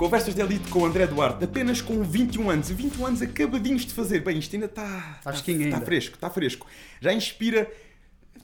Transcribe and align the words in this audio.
Conversas 0.00 0.34
de 0.34 0.40
Elite 0.40 0.66
com 0.70 0.78
o 0.78 0.86
André 0.86 1.06
Duarte, 1.06 1.44
apenas 1.44 1.82
com 1.82 2.02
21 2.02 2.48
anos. 2.48 2.70
21 2.70 3.06
anos 3.06 3.20
acabadinhos 3.20 3.84
de 3.84 3.92
fazer. 3.92 4.24
Bem, 4.24 4.38
isto 4.38 4.56
ainda 4.56 4.64
está. 4.64 5.18
Está 5.18 5.30
ainda. 5.46 5.64
Está 5.64 5.80
fresco, 5.82 6.14
está 6.14 6.30
fresco. 6.30 6.66
Já 7.02 7.12
inspira. 7.12 7.70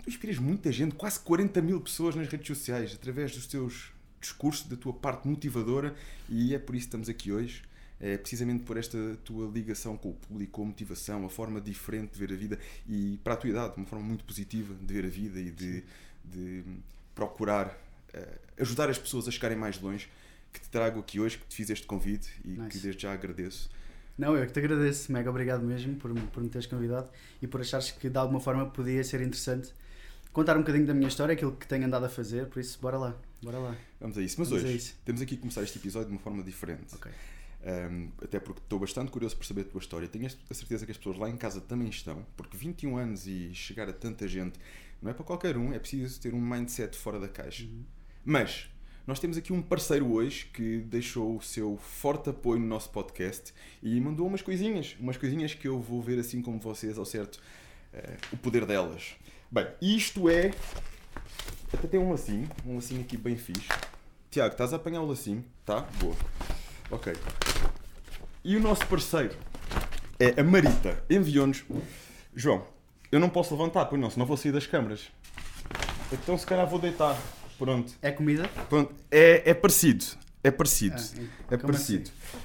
Tu 0.05 0.11
inspiras 0.11 0.37
muita 0.37 0.71
gente, 0.71 0.95
quase 0.95 1.19
40 1.21 1.63
mil 1.63 1.81
pessoas 1.81 2.15
nas 2.15 2.29
redes 2.29 2.47
sociais, 2.47 2.93
através 2.93 3.35
dos 3.35 3.47
teus 3.47 3.91
discursos, 4.21 4.67
da 4.69 4.77
tua 4.77 4.93
parte 4.93 5.27
motivadora, 5.27 5.95
e 6.29 6.55
é 6.55 6.59
por 6.59 6.75
isso 6.75 6.83
que 6.83 6.89
estamos 6.89 7.09
aqui 7.09 7.33
hoje. 7.33 7.63
É 7.99 8.19
precisamente 8.19 8.63
por 8.63 8.77
esta 8.77 8.99
tua 9.25 9.51
ligação 9.51 9.97
com 9.97 10.11
o 10.11 10.13
público, 10.13 10.53
com 10.53 10.63
a 10.63 10.67
motivação, 10.67 11.25
a 11.25 11.31
forma 11.31 11.59
diferente 11.59 12.13
de 12.13 12.19
ver 12.19 12.35
a 12.35 12.37
vida 12.37 12.59
e, 12.87 13.19
para 13.25 13.33
a 13.33 13.37
tua 13.39 13.49
idade, 13.49 13.73
uma 13.79 13.87
forma 13.87 14.05
muito 14.05 14.25
positiva 14.25 14.75
de 14.75 14.93
ver 14.93 15.07
a 15.07 15.09
vida 15.09 15.41
e 15.41 15.51
de, 15.51 15.83
de 16.23 16.65
procurar 17.15 17.69
uh, 18.15 18.41
ajudar 18.61 18.91
as 18.91 18.99
pessoas 18.99 19.27
a 19.27 19.31
chegarem 19.31 19.57
mais 19.57 19.81
longe, 19.81 20.07
que 20.57 20.61
te 20.61 20.71
trago 20.71 21.01
aqui 21.01 21.21
hoje, 21.21 21.39
que 21.39 21.47
te 21.47 21.55
fiz 21.55 21.71
este 21.71 21.87
convite 21.87 22.31
e 22.45 22.51
nice. 22.51 22.69
que 22.69 22.79
desde 22.79 23.03
já 23.03 23.13
agradeço. 23.13 23.71
Não, 24.17 24.35
eu 24.35 24.47
que 24.47 24.53
te 24.53 24.59
agradeço, 24.59 25.13
mega 25.13 25.29
obrigado 25.29 25.63
mesmo 25.63 25.95
por, 25.97 26.13
por 26.15 26.43
me 26.43 26.49
teres 26.49 26.67
convidado 26.67 27.11
e 27.43 27.47
por 27.47 27.61
achares 27.61 27.91
que 27.91 28.09
de 28.09 28.19
alguma 28.19 28.41
forma 28.41 28.65
podia 28.71 29.05
ser 29.05 29.21
interessante 29.21 29.73
contar 30.33 30.57
um 30.57 30.61
bocadinho 30.61 30.87
da 30.87 30.95
minha 30.95 31.09
história, 31.09 31.33
aquilo 31.33 31.53
que 31.53 31.67
tenho 31.67 31.87
andado 31.87 32.05
a 32.05 32.09
fazer, 32.09 32.47
por 32.47 32.61
isso 32.61 32.79
bora 32.81 32.99
lá, 32.99 33.17
bora 33.43 33.59
lá. 33.59 33.77
Vamos 34.01 34.19
a 34.19 34.23
isso, 34.23 34.37
mas 34.39 34.51
Vamos 34.51 34.65
hoje 34.65 34.95
temos 35.05 35.21
aqui 35.23 35.35
que 35.35 35.41
começar 35.41 35.63
este 35.63 35.79
episódio 35.79 36.09
de 36.09 36.15
uma 36.15 36.21
forma 36.21 36.43
diferente. 36.43 36.95
Okay. 36.95 37.13
Um, 37.67 38.11
até 38.23 38.39
porque 38.39 38.61
estou 38.61 38.79
bastante 38.79 39.11
curioso 39.11 39.37
por 39.37 39.45
saber 39.45 39.63
a 39.63 39.65
tua 39.65 39.81
história. 39.81 40.07
Tenho 40.07 40.27
a 40.27 40.55
certeza 40.55 40.85
que 40.85 40.93
as 40.93 40.99
pessoas 40.99 41.17
lá 41.17 41.29
em 41.29 41.37
casa 41.37 41.61
também 41.61 41.89
estão, 41.89 42.25
porque 42.37 42.57
21 42.57 42.97
anos 42.97 43.27
e 43.27 43.53
chegar 43.55 43.89
a 43.89 43.93
tanta 43.93 44.29
gente 44.29 44.59
não 45.01 45.11
é 45.11 45.15
para 45.15 45.25
qualquer 45.25 45.57
um, 45.57 45.73
é 45.73 45.79
preciso 45.79 46.21
ter 46.21 46.35
um 46.35 46.41
mindset 46.41 46.97
fora 46.97 47.19
da 47.19 47.29
caixa. 47.29 47.65
Uhum. 47.65 47.85
Mas 48.25 48.71
nós 49.07 49.21
temos 49.21 49.37
aqui 49.37 49.53
um 49.53 49.63
parceiro 49.63 50.13
hoje 50.13 50.47
que 50.53 50.79
deixou 50.79 51.37
o 51.37 51.43
seu 51.43 51.77
forte 51.77 52.31
apoio 52.31 52.59
no 52.59 52.67
nosso 52.67 52.91
podcast 52.91 53.55
e 53.81 54.01
mandou 54.01 54.27
umas 54.27 54.43
coisinhas, 54.43 54.97
umas 54.99 55.17
coisinhas 55.17 55.55
que 55.55 55.69
eu 55.69 55.81
vou 55.81 56.03
ver 56.03 56.19
assim 56.19 56.43
como 56.43 56.59
vocês, 56.59 56.99
ao 56.99 57.05
certo, 57.05 57.37
uh, 57.95 58.17
o 58.33 58.37
poder 58.37 58.67
delas. 58.67 59.15
Bem, 59.49 59.69
isto 59.81 60.29
é. 60.29 60.51
Até 61.73 61.87
tem 61.87 62.01
um 62.01 62.11
lacinho, 62.11 62.49
um 62.67 62.75
lacinho 62.75 63.01
aqui 63.01 63.17
bem 63.17 63.37
fixe. 63.37 63.69
Tiago, 64.29 64.53
estás 64.53 64.73
a 64.73 64.77
apanhar 64.77 65.03
o 65.03 65.07
lacinho? 65.07 65.45
Tá? 65.65 65.83
Boa. 66.01 66.17
Ok. 66.91 67.13
E 68.43 68.57
o 68.57 68.61
nosso 68.61 68.85
parceiro 68.87 69.37
é 70.19 70.41
a 70.41 70.43
Marita. 70.43 71.01
Enviou-nos. 71.09 71.65
João, 72.35 72.67
eu 73.13 73.21
não 73.21 73.29
posso 73.29 73.55
levantar, 73.55 73.85
pois 73.87 74.01
não, 74.01 74.11
senão 74.11 74.27
vou 74.27 74.37
sair 74.37 74.51
das 74.51 74.67
câmaras. 74.67 75.13
Então 76.13 76.37
se 76.37 76.45
calhar 76.45 76.67
vou 76.67 76.81
deitar. 76.81 77.17
Pronto. 77.59 77.95
É 78.03 78.11
comida? 78.11 78.49
Pronto. 78.69 78.95
É, 79.11 79.51
é 79.51 79.55
parecido. 79.55 80.05
É 80.43 80.51
parecido. 80.51 80.97
Ah, 80.97 81.55
é 81.55 81.57
parecido. 81.57 82.11
Assim? 82.11 82.45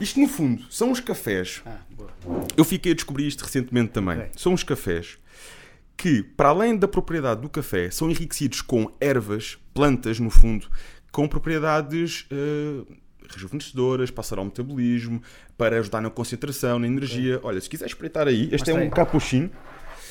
Isto 0.00 0.20
no 0.20 0.28
fundo 0.28 0.64
são 0.70 0.90
os 0.90 1.00
cafés. 1.00 1.62
Ah. 1.64 1.78
Eu 2.56 2.64
fiquei 2.64 2.92
a 2.92 2.94
descobrir 2.94 3.26
isto 3.26 3.42
recentemente 3.44 3.92
também. 3.92 4.18
Okay. 4.18 4.30
São 4.36 4.52
os 4.52 4.62
cafés 4.62 5.18
que, 5.96 6.22
para 6.22 6.50
além 6.50 6.76
da 6.76 6.86
propriedade 6.86 7.40
do 7.40 7.48
café, 7.48 7.90
são 7.90 8.10
enriquecidos 8.10 8.60
com 8.60 8.92
ervas, 9.00 9.56
plantas 9.72 10.20
no 10.20 10.28
fundo, 10.28 10.68
com 11.10 11.26
propriedades. 11.26 12.26
Uh, 12.30 12.86
rejuvenescedoras, 13.28 14.10
passar 14.10 14.38
ao 14.38 14.44
metabolismo, 14.44 15.22
para 15.56 15.78
ajudar 15.78 16.00
na 16.00 16.10
concentração, 16.10 16.78
na 16.78 16.86
energia. 16.86 17.38
Okay. 17.38 17.48
Olha, 17.48 17.60
se 17.60 17.68
quiser 17.68 17.86
espreitar 17.86 18.28
aí, 18.28 18.48
este 18.52 18.70
é 18.70 18.74
um 18.74 18.88
capuchinho. 18.88 19.50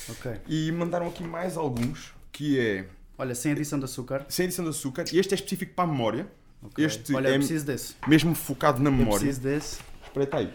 Okay. 0.08 0.36
E 0.46 0.70
mandaram 0.72 1.08
aqui 1.08 1.24
mais 1.24 1.56
alguns, 1.56 2.12
que 2.30 2.58
é... 2.58 2.84
Olha, 3.18 3.34
sem 3.34 3.52
adição 3.52 3.78
de 3.78 3.84
açúcar. 3.84 4.26
Sem 4.28 4.46
adição 4.46 4.64
de 4.64 4.70
açúcar. 4.70 5.04
E 5.12 5.18
este 5.18 5.32
é 5.32 5.36
específico 5.36 5.74
para 5.74 5.84
a 5.84 5.92
memória. 5.92 6.26
Okay. 6.62 6.84
Este 6.84 7.14
Olha, 7.14 7.28
é 7.28 7.32
eu 7.32 7.38
preciso 7.38 7.64
desse. 7.64 7.94
mesmo 8.06 8.34
focado 8.34 8.82
na 8.82 8.90
memória. 8.90 9.14
Eu 9.14 9.20
preciso 9.20 9.40
desse. 9.40 9.80
Espreita 10.04 10.38
aí. 10.38 10.52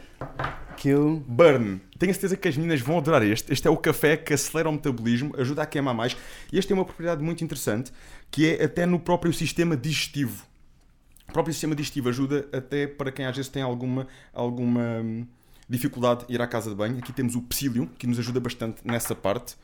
Kill. 0.78 1.24
Burn. 1.28 1.80
Tenho 2.00 2.12
certeza 2.14 2.36
que 2.36 2.48
as 2.48 2.58
meninas 2.58 2.82
vão 2.82 2.98
adorar 2.98 3.24
este. 3.24 3.54
Este 3.54 3.68
é 3.68 3.72
o 3.72 3.78
café 3.78 4.18
que 4.18 4.34
acelera 4.34 4.68
o 4.68 4.72
metabolismo, 4.72 5.34
ajuda 5.38 5.62
a 5.62 5.66
queimar 5.66 5.94
mais. 5.94 6.18
E 6.52 6.58
este 6.58 6.70
tem 6.70 6.78
uma 6.78 6.86
propriedade 6.86 7.24
muito 7.24 7.44
interessante, 7.44 7.92
que 8.32 8.48
é 8.48 8.64
até 8.64 8.86
no 8.86 9.00
próprio 9.00 9.32
sistema 9.32 9.78
digestivo. 9.78 10.46
O 11.30 11.34
próprio 11.34 11.54
sistema 11.54 11.76
digestivo 11.76 12.10
ajuda 12.10 12.48
até 12.52 12.88
para 12.88 13.12
quem 13.12 13.26
às 13.26 13.36
vezes 13.36 13.50
tem 13.50 13.62
alguma, 13.62 14.08
alguma 14.34 14.82
hum, 15.02 15.26
dificuldade 15.70 16.26
em 16.28 16.34
ir 16.34 16.42
à 16.42 16.48
casa 16.48 16.70
de 16.70 16.76
banho. 16.76 16.98
Aqui 16.98 17.14
temos 17.14 17.36
o 17.36 17.42
psyllium, 17.44 17.86
que 17.86 18.08
nos 18.08 18.20
ajuda 18.20 18.40
bastante 18.40 18.82
nessa 18.84 19.16
parte. 19.16 19.56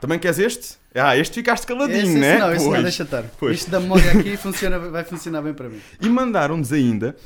Também 0.00 0.18
queres 0.18 0.38
este? 0.38 0.76
Ah, 0.94 1.16
este 1.16 1.34
ficaste 1.34 1.66
caladinho, 1.66 2.00
esse, 2.00 2.18
né? 2.18 2.38
Não, 2.38 2.52
este 2.52 2.68
não, 2.68 2.82
deixa 2.82 3.02
estar. 3.02 3.24
Pois. 3.38 3.58
Este 3.58 3.70
da 3.70 3.80
memória 3.80 4.12
aqui 4.12 4.36
funciona, 4.38 4.78
vai 4.78 5.04
funcionar 5.04 5.42
bem 5.42 5.54
para 5.54 5.68
mim. 5.68 5.80
E 6.00 6.08
mandaram-nos 6.08 6.72
ainda 6.72 7.16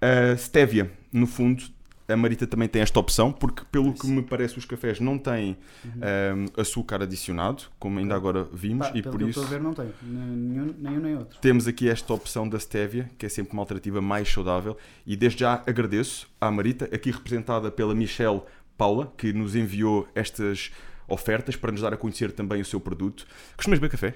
a 0.00 0.34
uh, 0.34 0.38
Stevia, 0.38 0.90
no 1.12 1.26
fundo, 1.26 1.64
a 2.08 2.16
Marita 2.16 2.46
também 2.46 2.68
tem 2.68 2.82
esta 2.82 2.98
opção, 3.00 3.32
porque 3.32 3.62
pelo 3.70 3.92
que 3.92 4.06
me 4.06 4.22
parece 4.22 4.58
os 4.58 4.64
cafés 4.64 5.00
não 5.00 5.18
têm 5.18 5.56
uhum. 5.84 6.46
um, 6.56 6.60
açúcar 6.60 7.02
adicionado, 7.02 7.64
como 7.78 7.98
ainda 7.98 8.14
agora 8.14 8.46
vimos, 8.52 8.86
e 8.94 9.02
por 9.02 9.20
isso 9.22 9.42
ver 9.42 9.60
não 9.60 9.74
tem, 9.74 9.92
nenhum, 10.02 10.74
nenhum 10.78 11.00
nem 11.00 11.16
outro. 11.16 11.38
Temos 11.40 11.66
aqui 11.66 11.88
esta 11.88 12.12
opção 12.14 12.48
da 12.48 12.58
stevia, 12.58 13.10
que 13.18 13.26
é 13.26 13.28
sempre 13.28 13.52
uma 13.52 13.62
alternativa 13.62 14.00
mais 14.00 14.28
saudável, 14.28 14.76
e 15.04 15.16
desde 15.16 15.40
já 15.40 15.62
agradeço 15.66 16.28
à 16.40 16.50
Marita, 16.50 16.84
aqui 16.92 17.10
representada 17.10 17.70
pela 17.70 17.94
Michelle 17.94 18.42
Paula, 18.78 19.12
que 19.16 19.32
nos 19.32 19.56
enviou 19.56 20.06
estas 20.14 20.70
ofertas 21.08 21.56
para 21.56 21.72
nos 21.72 21.80
dar 21.80 21.92
a 21.92 21.96
conhecer 21.96 22.32
também 22.32 22.60
o 22.60 22.64
seu 22.64 22.80
produto. 22.80 23.26
Costumas 23.56 23.78
beber 23.78 23.90
café? 23.90 24.14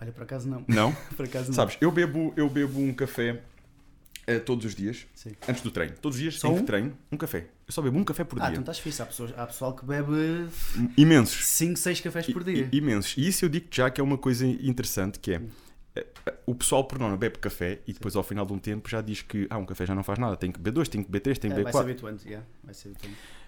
Olha, 0.00 0.12
por 0.12 0.22
acaso 0.22 0.48
não. 0.48 0.64
Não? 0.66 0.92
por 1.16 1.26
acaso 1.26 1.48
não. 1.48 1.54
Sabes, 1.54 1.76
eu 1.80 1.90
bebo, 1.90 2.32
eu 2.36 2.48
bebo 2.48 2.80
um 2.80 2.92
café 2.92 3.42
Uh, 4.22 4.38
todos 4.38 4.64
os 4.64 4.72
dias, 4.72 5.04
Sim. 5.16 5.32
antes 5.48 5.62
do 5.62 5.70
treino. 5.72 5.94
Todos 6.00 6.16
os 6.16 6.22
dias, 6.22 6.38
só 6.38 6.46
em 6.46 6.60
um? 6.60 6.64
treino, 6.64 6.96
um 7.10 7.16
café. 7.16 7.48
Eu 7.66 7.72
só 7.72 7.82
bebo 7.82 7.98
um 7.98 8.04
café 8.04 8.22
por 8.22 8.38
ah, 8.38 8.42
dia. 8.42 8.50
Ah, 8.50 8.52
então 8.52 8.60
estás 8.60 8.78
fixe. 8.78 9.02
Há, 9.02 9.06
pessoas, 9.06 9.34
há 9.36 9.44
pessoal 9.48 9.74
que 9.74 9.84
bebe... 9.84 10.48
Imensos. 10.96 11.44
5, 11.44 11.76
6 11.76 12.00
cafés 12.00 12.26
por 12.32 12.44
dia. 12.44 12.68
I, 12.72 12.76
imensos. 12.76 13.16
E 13.16 13.26
isso 13.26 13.44
eu 13.44 13.48
digo 13.48 13.66
já 13.68 13.90
que 13.90 14.00
é 14.00 14.04
uma 14.04 14.16
coisa 14.16 14.46
interessante, 14.46 15.18
que 15.18 15.32
é... 15.32 15.42
Eh, 15.96 16.06
o 16.46 16.54
pessoal, 16.54 16.84
por 16.84 17.00
não 17.00 17.16
bebe 17.16 17.38
café 17.38 17.80
e 17.84 17.92
depois 17.92 18.14
ao 18.14 18.22
final 18.22 18.46
de 18.46 18.52
um 18.52 18.60
tempo 18.60 18.88
já 18.88 19.00
diz 19.00 19.22
que 19.22 19.48
ah, 19.50 19.58
um 19.58 19.66
café 19.66 19.84
já 19.86 19.94
não 19.94 20.04
faz 20.04 20.20
nada, 20.20 20.36
tem 20.36 20.52
que 20.52 20.58
beber 20.58 20.70
dois, 20.70 20.88
tem 20.88 21.02
que 21.02 21.10
beber 21.10 21.20
três, 21.20 21.38
tem 21.38 21.50
que 21.50 21.54
é, 21.54 21.58
beber 21.58 21.72
quatro. 21.72 21.88
Vai 21.88 21.98
ser 21.98 22.04
habituante, 22.04 22.28
yeah, 22.28 22.46
vai. 22.62 22.74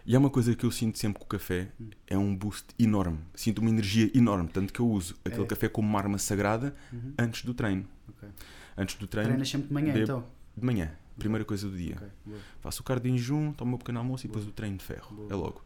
E 0.06 0.14
é 0.14 0.18
uma 0.18 0.28
coisa 0.28 0.54
que 0.54 0.64
eu 0.64 0.70
sinto 0.70 0.98
sempre 0.98 1.18
com 1.18 1.24
o 1.24 1.28
café, 1.28 1.68
é 2.06 2.18
um 2.18 2.36
boost 2.36 2.66
enorme. 2.78 3.18
Sinto 3.34 3.60
uma 3.60 3.70
energia 3.70 4.10
enorme, 4.14 4.48
tanto 4.52 4.72
que 4.72 4.80
eu 4.80 4.88
uso 4.88 5.16
aquele 5.24 5.44
é. 5.44 5.46
café 5.46 5.68
como 5.68 5.88
uma 5.88 5.98
arma 5.98 6.18
sagrada 6.18 6.74
uhum. 6.92 7.14
antes 7.18 7.42
do 7.42 7.54
treino. 7.54 7.86
Okay. 8.08 8.28
Antes 8.76 8.96
do 8.96 9.06
treino. 9.06 9.30
Treinas 9.30 9.48
sempre 9.48 9.68
de 9.68 9.74
manhã, 9.74 9.92
bebo, 9.92 10.04
então? 10.04 10.26
De 10.56 10.64
manhã 10.64 10.90
primeira 11.18 11.44
coisa 11.44 11.68
do 11.68 11.76
dia. 11.76 11.96
Okay, 11.96 12.38
Faço 12.60 12.82
o 12.82 12.84
cardio 12.84 13.12
em 13.12 13.18
jejum, 13.18 13.52
tomo 13.52 13.68
o 13.68 13.70
meu 13.70 13.78
pequeno 13.78 13.98
almoço 13.98 14.26
e 14.26 14.28
depois 14.28 14.46
o 14.46 14.50
treino 14.50 14.76
de 14.76 14.84
ferro. 14.84 15.14
Boa. 15.14 15.32
É 15.32 15.34
logo. 15.34 15.62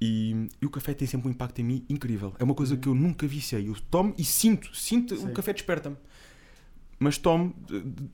E, 0.00 0.48
e, 0.62 0.66
o 0.66 0.70
café 0.70 0.94
tem 0.94 1.08
sempre 1.08 1.28
um 1.28 1.30
impacto 1.30 1.60
em 1.60 1.64
mim 1.64 1.84
incrível. 1.88 2.32
É 2.38 2.44
uma 2.44 2.54
coisa 2.54 2.74
uhum. 2.74 2.80
que 2.80 2.88
eu 2.88 2.94
nunca 2.94 3.26
viciei. 3.26 3.68
Eu 3.68 3.76
tomo 3.90 4.14
e 4.16 4.24
sinto, 4.24 4.74
sinto, 4.74 5.16
Sim. 5.16 5.26
o 5.26 5.32
café 5.32 5.52
desperta-me. 5.52 5.96
Mas 6.98 7.16
tomo, 7.16 7.54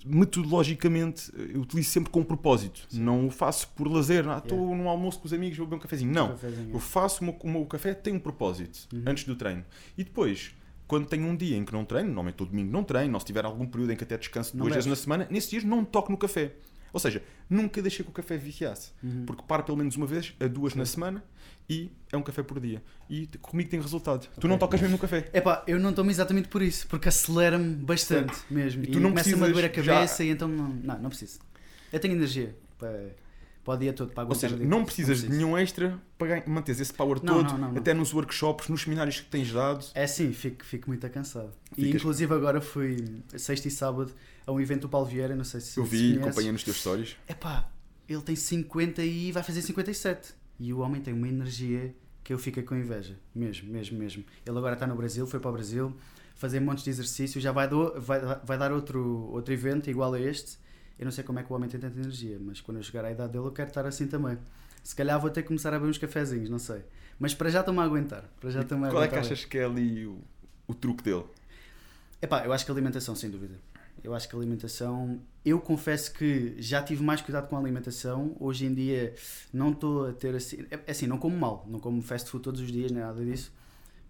metodologicamente, 0.05 1.33
eu 1.53 1.63
utilizo 1.63 1.89
sempre 1.89 2.11
com 2.11 2.23
propósito. 2.23 2.87
Sim. 2.89 3.01
Não 3.01 3.27
o 3.27 3.31
faço 3.31 3.69
por 3.69 3.89
lazer. 3.89 4.29
Ah, 4.29 4.39
estou 4.39 4.59
yeah. 4.59 4.77
num 4.77 4.89
almoço 4.89 5.19
com 5.19 5.27
os 5.27 5.33
amigos, 5.33 5.57
vou 5.57 5.67
beber 5.67 5.77
um 5.77 5.81
cafezinho. 5.81 6.13
Não. 6.13 6.27
Um 6.27 6.31
cafezinho, 6.33 6.71
eu 6.75 6.81
faço 6.81 7.23
o 7.23 7.25
meu, 7.25 7.37
o 7.43 7.51
meu 7.51 7.65
café, 7.65 7.95
tem 7.95 8.15
um 8.15 8.19
propósito 8.19 8.87
uhum. 8.93 9.05
antes 9.07 9.25
do 9.25 9.35
treino. 9.35 9.65
E 9.97 10.05
depois, 10.05 10.55
quando 10.87 11.07
tenho 11.07 11.27
um 11.27 11.35
dia 11.35 11.57
em 11.57 11.65
que 11.65 11.73
não 11.73 11.85
treino, 11.85 12.09
normalmente 12.09 12.35
todo 12.35 12.51
domingo 12.51 12.71
não 12.71 12.85
treino, 12.85 13.15
ou 13.15 13.21
se 13.21 13.27
tiver 13.27 13.45
algum 13.45 13.67
período 13.67 13.93
em 13.93 13.97
que 13.97 14.05
até 14.05 14.19
descanso 14.19 14.57
duas 14.57 14.75
vezes 14.75 14.87
na 14.87 14.97
semana, 14.97 15.27
nesses 15.31 15.49
dias 15.49 15.65
não 15.65 15.83
toco 15.85 16.13
no 16.13 16.19
café. 16.19 16.53
Ou 16.93 17.01
seja, 17.01 17.23
nunca 17.51 17.83
deixei 17.83 18.05
que 18.05 18.11
o 18.11 18.15
café 18.15 18.37
viciasse. 18.37 18.93
Uhum. 19.03 19.25
Porque 19.27 19.43
para 19.43 19.63
pelo 19.65 19.77
menos 19.77 19.97
uma 19.97 20.07
vez, 20.07 20.33
a 20.39 20.47
duas 20.47 20.75
Sim. 20.75 20.79
na 20.79 20.87
semana, 20.87 21.25
e 21.69 21.91
é 22.13 22.17
um 22.17 22.23
café 22.23 22.43
por 22.43 22.61
dia. 22.61 22.83
E 23.09 23.27
comigo 23.41 23.71
tem 23.71 23.81
resultado. 23.81 24.25
Okay. 24.25 24.41
Tu 24.41 24.49
não 24.49 24.59
tocas 24.59 24.81
mesmo 24.81 24.97
no 24.97 25.01
café. 25.01 25.29
É 25.33 25.41
pá, 25.41 25.63
eu 25.67 25.79
não 25.79 25.93
tomo 25.93 26.11
exatamente 26.11 26.49
por 26.49 26.63
isso, 26.63 26.87
porque 26.89 27.09
acelera-me 27.09 27.75
bastante 27.77 28.35
mesmo. 28.51 28.85
E, 28.85 28.87
tu 28.87 28.99
e 28.99 29.01
não 29.01 29.11
começa-me 29.11 29.45
a 29.45 29.49
doer 29.49 29.65
a 29.65 29.69
cabeça 29.69 30.23
já... 30.23 30.25
e 30.25 30.33
então 30.33 30.49
não, 30.49 30.69
não, 30.69 30.99
não 30.99 31.09
preciso. 31.09 31.39
Eu 31.93 32.01
tenho 32.01 32.15
energia 32.15 32.55
para 32.79 33.15
para 33.65 33.75
o 33.75 33.77
dia 33.79 33.93
todo. 33.93 34.13
Para 34.13 34.29
Ou 34.29 34.35
seja, 34.35 34.57
não 34.57 34.85
precisas 34.85 35.23
não 35.23 35.31
de 35.31 35.37
nenhum 35.37 35.59
extra 35.59 35.99
para 36.19 36.45
manteres 36.47 36.81
esse 36.81 36.93
power 36.93 37.19
não, 37.23 37.43
todo, 37.43 37.59
não, 37.59 37.77
até 37.77 37.95
nos 37.95 38.13
workshops, 38.13 38.69
nos 38.69 38.83
seminários 38.83 39.21
que 39.21 39.27
tens 39.27 39.51
dado. 39.51 39.87
É 39.95 40.07
sim, 40.07 40.33
fico, 40.33 40.65
fico 40.65 40.89
muito 40.89 41.09
cansado. 41.09 41.51
Ficas... 41.71 41.85
E 41.85 41.97
inclusive 41.97 42.35
agora 42.35 42.61
fui 42.61 43.23
sexta 43.37 43.67
e 43.67 43.71
sábado 43.71 44.13
a 44.47 44.53
um 44.53 44.61
evento 44.61 44.83
do 44.83 44.89
Paulo 44.89 45.07
Vieira, 45.07 45.35
não 45.35 45.45
sei 45.45 45.61
se 45.61 45.79
Eu 45.79 45.85
vi, 45.85 46.19
acompanhei 46.19 46.53
nos 46.53 46.63
teus 46.63 46.77
stories. 46.77 47.17
É 47.27 47.33
pá, 47.33 47.69
ele 48.07 48.21
tem 48.21 48.37
50 48.37 49.03
e 49.03 49.33
vai 49.33 49.43
fazer 49.43 49.63
57. 49.63 50.35
E 50.59 50.73
o 50.73 50.79
homem 50.79 51.01
tem 51.01 51.13
uma 51.13 51.29
energia 51.29 51.95
que 52.23 52.33
eu 52.33 52.39
fico 52.39 52.63
com 52.63 52.75
inveja. 52.75 53.19
Mesmo, 53.35 53.71
mesmo, 53.71 53.99
mesmo. 53.99 54.25
Ele 54.47 54.59
agora 54.59 54.75
está 54.75 54.87
no 54.87 54.95
Brasil, 54.95 55.27
foi 55.27 55.41
para 55.41 55.51
o 55.51 55.53
Brasil 55.53 55.95
fazer 56.35 56.61
montes 56.61 56.83
de 56.83 56.91
exercícios, 56.91 57.43
já 57.43 57.53
vai, 57.53 57.69
do, 57.69 58.01
vai, 58.01 58.21
vai 58.45 58.59
dar 58.59 58.73
outro, 58.73 59.31
outro 59.33 59.55
evento 59.55 59.89
igual 59.89 60.13
a 60.15 60.21
este 60.21 60.59
eu 60.99 61.05
não 61.05 61.13
sei 61.13 61.25
como 61.25 61.39
é 61.39 61.43
que 61.43 61.53
o 61.53 61.57
homem 61.57 61.69
tem 61.69 61.81
tanta 61.81 61.99
energia, 61.99 62.39
mas 62.41 62.61
quando 62.61 62.79
eu 62.79 62.83
chegar 62.83 63.05
à 63.05 63.11
idade 63.11 63.33
dele 63.33 63.47
eu 63.47 63.53
quero 63.53 63.69
estar 63.69 63.85
assim 63.87 64.07
também. 64.07 64.39
Se 64.83 64.95
calhar 64.95 65.19
vou 65.21 65.31
ter 65.31 65.43
que 65.43 65.49
começar 65.49 65.71
a 65.71 65.79
beber 65.79 65.91
uns 65.91 65.99
cafezinhos, 65.99 66.49
não 66.49 66.59
sei. 66.59 66.83
Mas 67.19 67.35
para 67.35 67.51
já 67.51 67.61
estou-me 67.61 67.81
a 67.81 67.85
aguentar. 67.85 68.25
Para 68.41 68.51
já 68.51 68.65
Qual 68.65 69.03
é 69.03 69.09
que 69.09 69.17
achas 69.17 69.45
que 69.45 69.59
é 69.59 69.65
ali 69.65 70.07
o, 70.07 70.19
o 70.67 70.75
truque 70.75 71.03
dele? 71.03 71.25
Epá, 72.21 72.45
eu 72.45 72.53
acho 72.53 72.65
que 72.65 72.71
a 72.71 72.75
alimentação, 72.75 73.15
sem 73.15 73.31
dúvida. 73.31 73.55
Eu 74.05 74.15
acho 74.15 74.29
que 74.29 74.37
a 74.37 74.39
alimentação. 74.39 75.19
Eu 75.43 75.59
confesso 75.59 76.13
que 76.13 76.55
já 76.59 76.83
tive 76.83 77.03
mais 77.03 77.23
cuidado 77.23 77.49
com 77.49 77.57
a 77.57 77.59
alimentação. 77.59 78.37
Hoje 78.39 78.67
em 78.67 78.75
dia 78.75 79.15
não 79.51 79.73
estou 79.73 80.09
a 80.09 80.13
ter 80.13 80.35
assim. 80.35 80.67
É 80.71 80.91
assim, 80.91 81.07
não 81.07 81.17
como 81.17 81.35
mal, 81.37 81.67
não 81.67 81.81
como 81.81 82.03
fast 82.03 82.29
food 82.29 82.45
todos 82.45 82.61
os 82.61 82.71
dias, 82.71 82.93
nem 82.93 83.03
nada 83.03 83.25
disso. 83.25 83.51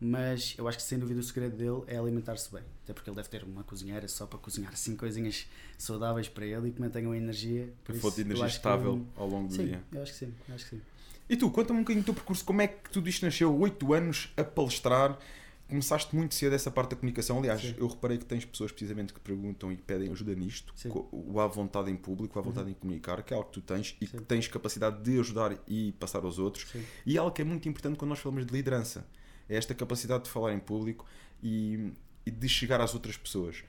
Mas 0.00 0.54
eu 0.58 0.66
acho 0.66 0.78
que 0.78 0.82
sem 0.82 0.98
dúvida 0.98 1.20
o 1.20 1.22
segredo 1.22 1.56
dele 1.56 1.82
é 1.86 1.96
alimentar-se 1.96 2.52
bem. 2.52 2.62
Até 2.82 2.92
porque 2.92 3.08
ele 3.08 3.16
deve 3.16 3.28
ter 3.28 3.44
uma 3.44 3.62
cozinheira 3.62 4.06
só 4.08 4.26
para 4.26 4.38
cozinhar 4.38 4.72
assim 4.72 4.96
coisinhas 4.96 5.46
saudáveis 5.78 6.28
para 6.28 6.44
ele 6.44 6.68
e 6.68 6.72
que 6.72 6.80
mantenham 6.80 7.12
a 7.12 7.16
energia. 7.16 7.72
Por 7.84 7.94
fonte 7.94 8.16
de 8.16 8.22
energia 8.22 8.46
estável 8.46 9.06
ao 9.16 9.28
longo 9.28 9.48
do 9.48 9.54
sim, 9.54 9.66
dia. 9.66 9.82
Eu 9.92 10.02
acho 10.02 10.12
que 10.12 10.18
sim, 10.18 10.34
eu 10.48 10.54
acho 10.56 10.64
que 10.64 10.70
sim. 10.76 10.82
E 11.28 11.36
tu, 11.36 11.50
conta-me 11.50 11.78
um 11.78 11.82
bocadinho 11.82 12.02
do 12.02 12.06
teu 12.06 12.14
percurso, 12.14 12.44
como 12.44 12.60
é 12.60 12.66
que 12.66 12.90
tudo 12.90 13.08
isto 13.08 13.24
nasceu? 13.24 13.56
Oito 13.60 13.94
anos 13.94 14.32
a 14.36 14.44
palestrar, 14.44 15.18
começaste 15.68 16.14
muito 16.14 16.34
cedo 16.34 16.54
essa 16.54 16.70
parte 16.70 16.90
da 16.90 16.96
comunicação. 16.96 17.38
Aliás, 17.38 17.60
Sim. 17.60 17.74
eu 17.78 17.86
reparei 17.86 18.18
que 18.18 18.24
tens 18.24 18.44
pessoas 18.44 18.70
precisamente 18.70 19.12
que 19.12 19.20
perguntam 19.20 19.72
e 19.72 19.76
pedem 19.76 20.10
ajuda 20.10 20.34
nisto, 20.34 20.72
Sim. 20.76 20.90
o 21.10 21.40
à 21.40 21.46
vontade 21.46 21.90
em 21.90 21.96
público, 21.96 22.38
a 22.38 22.42
vontade 22.42 22.66
uhum. 22.66 22.72
em 22.72 22.74
comunicar, 22.74 23.22
que 23.22 23.32
é 23.32 23.36
algo 23.36 23.48
que 23.48 23.60
tu 23.60 23.60
tens 23.60 23.96
e 24.00 24.06
Sim. 24.06 24.18
que 24.18 24.22
tens 24.24 24.48
capacidade 24.48 25.02
de 25.02 25.18
ajudar 25.18 25.56
e 25.66 25.92
passar 25.92 26.24
aos 26.24 26.38
outros. 26.38 26.66
E 27.04 27.16
é 27.16 27.18
algo 27.18 27.32
que 27.32 27.42
é 27.42 27.44
muito 27.44 27.68
importante 27.68 27.98
quando 27.98 28.10
nós 28.10 28.18
falamos 28.18 28.46
de 28.46 28.52
liderança. 28.52 29.06
É 29.48 29.56
esta 29.56 29.74
capacidade 29.74 30.24
de 30.24 30.30
falar 30.30 30.52
em 30.52 30.58
público 30.58 31.06
e, 31.42 31.92
e 32.24 32.30
de 32.30 32.48
chegar 32.48 32.80
às 32.80 32.94
outras 32.94 33.16
pessoas 33.16 33.64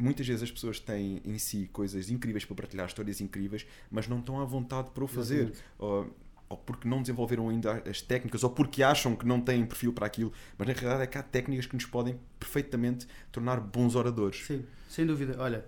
muitas 0.00 0.26
vezes 0.26 0.42
as 0.42 0.50
pessoas 0.50 0.80
têm 0.80 1.20
em 1.24 1.38
si 1.38 1.68
coisas 1.72 2.10
incríveis 2.10 2.44
para 2.44 2.56
partilhar, 2.56 2.86
histórias 2.86 3.20
incríveis, 3.20 3.66
mas 3.90 4.08
não 4.08 4.18
estão 4.18 4.40
à 4.40 4.44
vontade 4.44 4.90
para 4.90 5.04
o 5.04 5.06
fazer 5.06 5.52
ou 5.78 6.10
porque 6.56 6.88
não 6.88 7.00
desenvolveram 7.00 7.48
ainda 7.48 7.82
as 7.88 8.00
técnicas, 8.02 8.42
ou 8.42 8.50
porque 8.50 8.82
acham 8.82 9.14
que 9.14 9.26
não 9.26 9.40
têm 9.40 9.64
perfil 9.64 9.92
para 9.92 10.06
aquilo, 10.06 10.32
mas 10.58 10.66
na 10.66 10.74
realidade 10.74 11.02
é 11.04 11.06
que 11.06 11.18
há 11.18 11.22
técnicas 11.22 11.66
que 11.66 11.74
nos 11.74 11.86
podem 11.86 12.18
perfeitamente 12.38 13.06
tornar 13.30 13.60
bons 13.60 13.94
oradores. 13.94 14.44
Sim, 14.44 14.64
sem 14.88 15.06
dúvida. 15.06 15.36
Olha, 15.38 15.64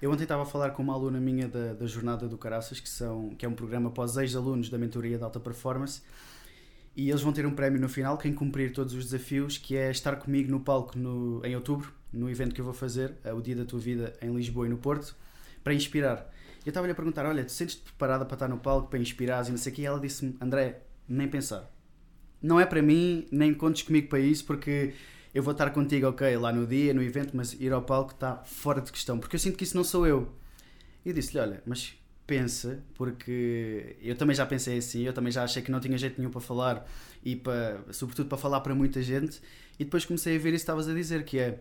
eu 0.00 0.10
ontem 0.10 0.22
estava 0.22 0.42
a 0.42 0.46
falar 0.46 0.70
com 0.70 0.82
uma 0.82 0.94
aluna 0.94 1.20
minha 1.20 1.46
da, 1.46 1.74
da 1.74 1.86
Jornada 1.86 2.26
do 2.26 2.38
Caraças, 2.38 2.80
que, 2.80 2.88
são, 2.88 3.30
que 3.30 3.44
é 3.44 3.48
um 3.48 3.54
programa 3.54 3.90
para 3.90 4.04
os 4.04 4.16
ex-alunos 4.16 4.68
da 4.68 4.78
mentoria 4.78 5.18
de 5.18 5.24
alta 5.24 5.38
performance, 5.38 6.02
e 6.96 7.08
eles 7.08 7.22
vão 7.22 7.32
ter 7.32 7.46
um 7.46 7.54
prémio 7.54 7.80
no 7.80 7.88
final, 7.88 8.18
quem 8.18 8.34
cumprir 8.34 8.72
todos 8.72 8.94
os 8.94 9.04
desafios, 9.04 9.58
que 9.58 9.76
é 9.76 9.90
estar 9.90 10.16
comigo 10.16 10.50
no 10.50 10.60
palco 10.60 10.98
no, 10.98 11.40
em 11.44 11.54
outubro, 11.54 11.92
no 12.12 12.28
evento 12.28 12.54
que 12.54 12.60
eu 12.60 12.64
vou 12.64 12.74
fazer, 12.74 13.14
é 13.22 13.32
o 13.32 13.40
Dia 13.40 13.56
da 13.56 13.64
Tua 13.64 13.80
Vida 13.80 14.14
em 14.20 14.34
Lisboa 14.34 14.66
e 14.66 14.70
no 14.70 14.76
Porto, 14.76 15.14
para 15.62 15.72
inspirar. 15.72 16.31
Eu 16.64 16.70
estava-lhe 16.70 16.92
a 16.92 16.94
perguntar: 16.94 17.26
olha, 17.26 17.44
tu 17.44 17.52
sentes-te 17.52 17.82
preparada 17.82 18.24
para 18.24 18.34
estar 18.34 18.48
no 18.48 18.58
palco, 18.58 18.88
para 18.88 18.98
inspirar 18.98 19.46
e 19.46 19.50
não 19.50 19.58
sei 19.58 19.72
o 19.72 19.74
quê? 19.74 19.82
E 19.82 19.86
ela 19.86 20.00
disse-me: 20.00 20.36
André, 20.40 20.82
nem 21.08 21.28
pensar. 21.28 21.70
Não 22.40 22.58
é 22.58 22.66
para 22.66 22.82
mim, 22.82 23.26
nem 23.30 23.54
contes 23.54 23.82
comigo 23.82 24.08
para 24.08 24.18
isso, 24.18 24.44
porque 24.44 24.94
eu 25.34 25.42
vou 25.42 25.52
estar 25.52 25.70
contigo, 25.70 26.08
ok, 26.08 26.36
lá 26.36 26.52
no 26.52 26.66
dia, 26.66 26.92
no 26.92 27.02
evento, 27.02 27.36
mas 27.36 27.52
ir 27.54 27.72
ao 27.72 27.82
palco 27.82 28.12
está 28.12 28.36
fora 28.44 28.80
de 28.80 28.90
questão, 28.90 29.18
porque 29.18 29.36
eu 29.36 29.40
sinto 29.40 29.56
que 29.56 29.64
isso 29.64 29.76
não 29.76 29.84
sou 29.84 30.06
eu. 30.06 30.32
E 31.04 31.08
eu 31.08 31.14
disse-lhe: 31.14 31.40
olha, 31.40 31.62
mas 31.66 31.94
pensa, 32.26 32.82
porque 32.94 33.96
eu 34.00 34.16
também 34.16 34.34
já 34.34 34.46
pensei 34.46 34.78
assim, 34.78 35.02
eu 35.02 35.12
também 35.12 35.32
já 35.32 35.44
achei 35.44 35.62
que 35.62 35.70
não 35.70 35.80
tinha 35.80 35.98
jeito 35.98 36.18
nenhum 36.18 36.30
para 36.30 36.40
falar 36.40 36.88
e 37.24 37.36
para, 37.36 37.80
sobretudo 37.90 38.28
para 38.28 38.38
falar 38.38 38.60
para 38.60 38.74
muita 38.74 39.02
gente, 39.02 39.40
e 39.78 39.84
depois 39.84 40.04
comecei 40.04 40.36
a 40.36 40.38
ver 40.38 40.50
isso 40.50 40.58
que 40.58 40.62
estavas 40.62 40.88
a 40.88 40.94
dizer, 40.94 41.24
que 41.24 41.38
é 41.38 41.60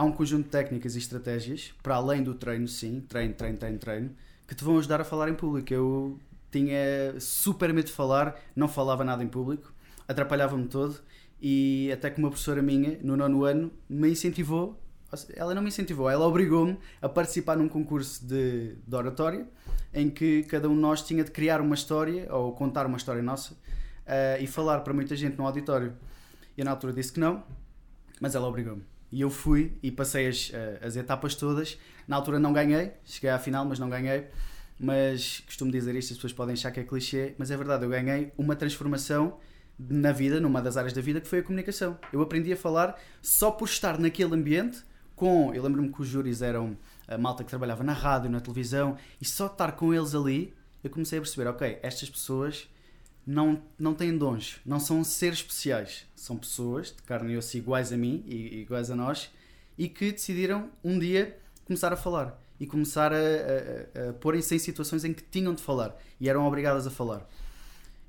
há 0.00 0.02
um 0.02 0.12
conjunto 0.12 0.44
de 0.44 0.50
técnicas 0.50 0.94
e 0.94 0.98
estratégias, 0.98 1.74
para 1.82 1.96
além 1.96 2.22
do 2.22 2.34
treino, 2.34 2.66
sim, 2.66 3.04
treino, 3.06 3.34
treino, 3.34 3.58
treino, 3.58 3.78
treino, 3.78 4.10
que 4.48 4.54
te 4.54 4.64
vão 4.64 4.78
ajudar 4.78 4.98
a 4.98 5.04
falar 5.04 5.28
em 5.28 5.34
público. 5.34 5.72
Eu 5.74 6.18
tinha 6.50 7.20
super 7.20 7.70
medo 7.74 7.84
de 7.84 7.92
falar, 7.92 8.40
não 8.56 8.66
falava 8.66 9.04
nada 9.04 9.22
em 9.22 9.28
público, 9.28 9.74
atrapalhava-me 10.08 10.66
todo 10.68 10.98
e 11.40 11.90
até 11.92 12.08
que 12.08 12.18
uma 12.18 12.30
professora 12.30 12.62
minha, 12.62 12.98
no 13.02 13.14
nono 13.14 13.44
ano, 13.44 13.70
me 13.88 14.08
incentivou, 14.08 14.80
ela 15.34 15.54
não 15.54 15.60
me 15.60 15.68
incentivou, 15.68 16.08
ela 16.08 16.26
obrigou-me 16.26 16.78
a 17.02 17.08
participar 17.08 17.56
num 17.56 17.68
concurso 17.68 18.24
de, 18.24 18.76
de 18.76 18.96
oratória 18.96 19.46
em 19.92 20.08
que 20.08 20.44
cada 20.44 20.66
um 20.66 20.74
de 20.74 20.80
nós 20.80 21.02
tinha 21.02 21.22
de 21.22 21.30
criar 21.30 21.60
uma 21.60 21.74
história 21.74 22.26
ou 22.34 22.52
contar 22.54 22.86
uma 22.86 22.96
história 22.96 23.22
nossa 23.22 23.52
uh, 23.52 24.40
e 24.40 24.46
falar 24.46 24.80
para 24.80 24.94
muita 24.94 25.14
gente 25.14 25.36
no 25.36 25.46
auditório. 25.46 25.92
Eu 26.56 26.64
na 26.64 26.70
altura 26.70 26.94
disse 26.94 27.12
que 27.12 27.20
não, 27.20 27.44
mas 28.18 28.34
ela 28.34 28.48
obrigou-me. 28.48 28.82
E 29.12 29.20
eu 29.20 29.30
fui 29.30 29.72
e 29.82 29.90
passei 29.90 30.28
as, 30.28 30.50
eh, 30.52 30.78
as 30.82 30.96
etapas 30.96 31.34
todas. 31.34 31.78
Na 32.06 32.16
altura 32.16 32.38
não 32.38 32.52
ganhei, 32.52 32.92
cheguei 33.04 33.30
à 33.30 33.38
final, 33.38 33.64
mas 33.64 33.78
não 33.78 33.88
ganhei. 33.88 34.28
Mas 34.78 35.40
costumo 35.40 35.70
dizer 35.70 35.94
isto, 35.94 36.12
as 36.12 36.16
pessoas 36.16 36.32
podem 36.32 36.54
achar 36.54 36.70
que 36.70 36.80
é 36.80 36.84
clichê, 36.84 37.34
mas 37.36 37.50
é 37.50 37.56
verdade, 37.56 37.84
eu 37.84 37.90
ganhei 37.90 38.32
uma 38.38 38.56
transformação 38.56 39.38
na 39.78 40.12
vida, 40.12 40.40
numa 40.40 40.60
das 40.62 40.76
áreas 40.76 40.92
da 40.92 41.00
vida, 41.00 41.20
que 41.20 41.28
foi 41.28 41.40
a 41.40 41.42
comunicação. 41.42 41.98
Eu 42.12 42.20
aprendi 42.22 42.52
a 42.52 42.56
falar 42.56 42.98
só 43.20 43.50
por 43.50 43.66
estar 43.66 43.98
naquele 43.98 44.34
ambiente, 44.34 44.82
com. 45.14 45.52
Eu 45.54 45.62
lembro-me 45.62 45.92
que 45.92 46.00
os 46.00 46.08
júris 46.08 46.40
eram 46.40 46.76
a 47.06 47.18
malta 47.18 47.42
que 47.42 47.50
trabalhava 47.50 47.82
na 47.82 47.92
rádio, 47.92 48.30
na 48.30 48.40
televisão, 48.40 48.96
e 49.20 49.24
só 49.24 49.46
estar 49.46 49.72
com 49.72 49.92
eles 49.92 50.14
ali, 50.14 50.54
eu 50.82 50.90
comecei 50.90 51.18
a 51.18 51.22
perceber, 51.22 51.48
ok, 51.48 51.78
estas 51.82 52.08
pessoas 52.08 52.68
não, 53.26 53.62
não 53.78 53.94
têm 53.94 54.16
dons, 54.16 54.60
não 54.64 54.80
são 54.80 55.04
seres 55.04 55.38
especiais, 55.38 56.06
são 56.14 56.36
pessoas 56.36 56.88
de 56.88 57.02
carne 57.02 57.34
e 57.34 57.36
osso 57.36 57.56
iguais 57.56 57.92
a 57.92 57.96
mim 57.96 58.24
e 58.26 58.60
iguais 58.60 58.90
a 58.90 58.96
nós 58.96 59.30
e 59.78 59.88
que 59.88 60.12
decidiram 60.12 60.70
um 60.82 60.98
dia 60.98 61.38
começar 61.64 61.92
a 61.92 61.96
falar 61.96 62.38
e 62.58 62.66
começar 62.66 63.12
a, 63.12 63.16
a, 63.16 64.10
a, 64.10 64.12
porem-se 64.14 64.54
em 64.54 64.58
situações 64.58 65.04
em 65.04 65.14
que 65.14 65.22
tinham 65.22 65.54
de 65.54 65.62
falar 65.62 65.96
e 66.20 66.28
eram 66.28 66.46
obrigadas 66.46 66.86
a 66.86 66.90
falar. 66.90 67.26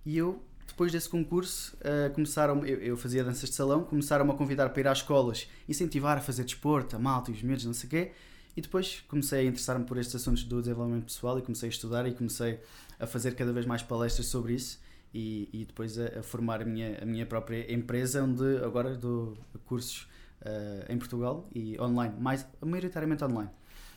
E 0.06 0.18
eu, 0.18 0.42
depois 0.68 0.92
desse 0.92 1.08
concurso, 1.08 1.78
uh, 1.78 2.14
começaram, 2.14 2.66
eu, 2.66 2.80
eu, 2.80 2.98
fazia 2.98 3.24
danças 3.24 3.50
de 3.50 3.56
salão, 3.56 3.84
começaram-me 3.84 4.32
a 4.32 4.34
convidar 4.34 4.70
para 4.70 4.82
ir 4.82 4.88
às 4.88 4.98
escolas, 4.98 5.48
incentivar 5.70 6.18
a 6.18 6.22
fazer 6.22 6.44
desporto, 6.44 6.96
a 6.96 7.00
malta 7.00 7.32
e 7.32 7.34
os 7.34 7.42
miúdos, 7.42 7.66
não 7.66 7.74
sei 7.74 7.88
o 7.88 7.90
quê. 7.90 8.12
E 8.58 8.62
depois 8.62 9.02
comecei 9.08 9.42
a 9.42 9.44
interessar-me 9.44 9.86
por 9.86 9.98
estes 9.98 10.16
assuntos 10.16 10.44
do 10.44 10.60
desenvolvimento 10.60 11.06
pessoal 11.06 11.40
e 11.40 11.42
comecei 11.42 11.70
a 11.70 11.72
estudar 11.72 12.06
e 12.06 12.14
comecei 12.14 12.60
a 13.00 13.08
fazer 13.08 13.36
cada 13.36 13.54
vez 13.54 13.66
mais 13.66 13.82
palestras 13.82 14.26
sobre 14.26 14.54
isso 14.54 14.80
e, 15.14 15.50
e 15.52 15.66
depois 15.66 15.98
a, 15.98 16.20
a, 16.20 16.24
formar 16.24 16.62
a 16.62 16.66
minha, 16.66 16.98
a 17.02 17.06
minha 17.06 17.26
própria 17.26 17.72
empresa, 17.74 18.24
onde 18.24 18.58
agora 18.64 18.96
dou 18.96 19.38
cursos 19.66 20.08
uh, 20.42 20.92
em 20.92 20.98
Portugal 20.98 21.48
e 21.54 21.80
online, 21.80 22.16
mais, 22.20 22.48
maioritariamente 22.62 23.24
online. 23.24 23.50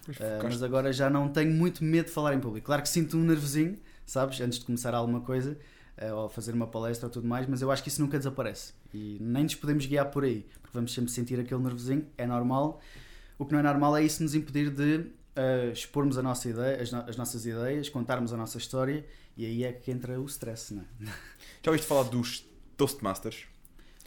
Mas, 0.06 0.16
uh, 0.16 0.20
mas 0.42 0.62
agora 0.62 0.92
já 0.92 1.08
não 1.08 1.28
tenho 1.28 1.52
muito 1.52 1.82
medo 1.84 2.06
de 2.06 2.12
falar 2.12 2.34
em 2.34 2.40
público. 2.40 2.66
Claro 2.66 2.82
que 2.82 2.88
sinto 2.88 3.16
um 3.16 3.24
nervosinho, 3.24 3.78
sabes, 4.04 4.40
antes 4.40 4.58
de 4.58 4.64
começar 4.64 4.94
alguma 4.94 5.20
coisa, 5.20 5.56
uh, 6.02 6.14
ou 6.14 6.28
fazer 6.28 6.52
uma 6.52 6.66
palestra 6.66 7.06
ou 7.06 7.12
tudo 7.12 7.26
mais, 7.26 7.46
mas 7.46 7.62
eu 7.62 7.70
acho 7.70 7.82
que 7.82 7.88
isso 7.88 8.02
nunca 8.02 8.18
desaparece. 8.18 8.74
E 8.92 9.18
nem 9.20 9.44
nos 9.44 9.54
podemos 9.54 9.86
guiar 9.86 10.10
por 10.10 10.24
aí, 10.24 10.46
porque 10.60 10.74
vamos 10.74 10.92
sempre 10.92 11.10
sentir 11.10 11.38
aquele 11.38 11.62
nervosinho, 11.62 12.06
é 12.18 12.26
normal. 12.26 12.80
O 13.38 13.44
que 13.44 13.52
não 13.52 13.60
é 13.60 13.62
normal 13.62 13.96
é 13.96 14.04
isso 14.04 14.22
nos 14.22 14.34
impedir 14.34 14.70
de 14.70 15.06
uh, 15.36 15.72
expormos 15.72 16.18
a 16.18 16.22
nossa 16.22 16.48
ideia, 16.48 16.80
as, 16.80 16.92
no 16.92 17.00
as, 17.00 17.16
nossas 17.16 17.46
ideias, 17.46 17.88
contarmos 17.88 18.32
a 18.32 18.36
nossa 18.36 18.58
história 18.58 19.04
e 19.36 19.44
aí 19.44 19.64
é 19.64 19.72
que 19.72 19.90
entra 19.90 20.20
o 20.20 20.24
stress, 20.26 20.74
não 20.74 20.82
é? 20.82 20.86
Já 21.62 21.70
ouviste 21.70 21.86
falar 21.86 22.04
dos 22.04 22.44
Toastmasters? 22.76 23.46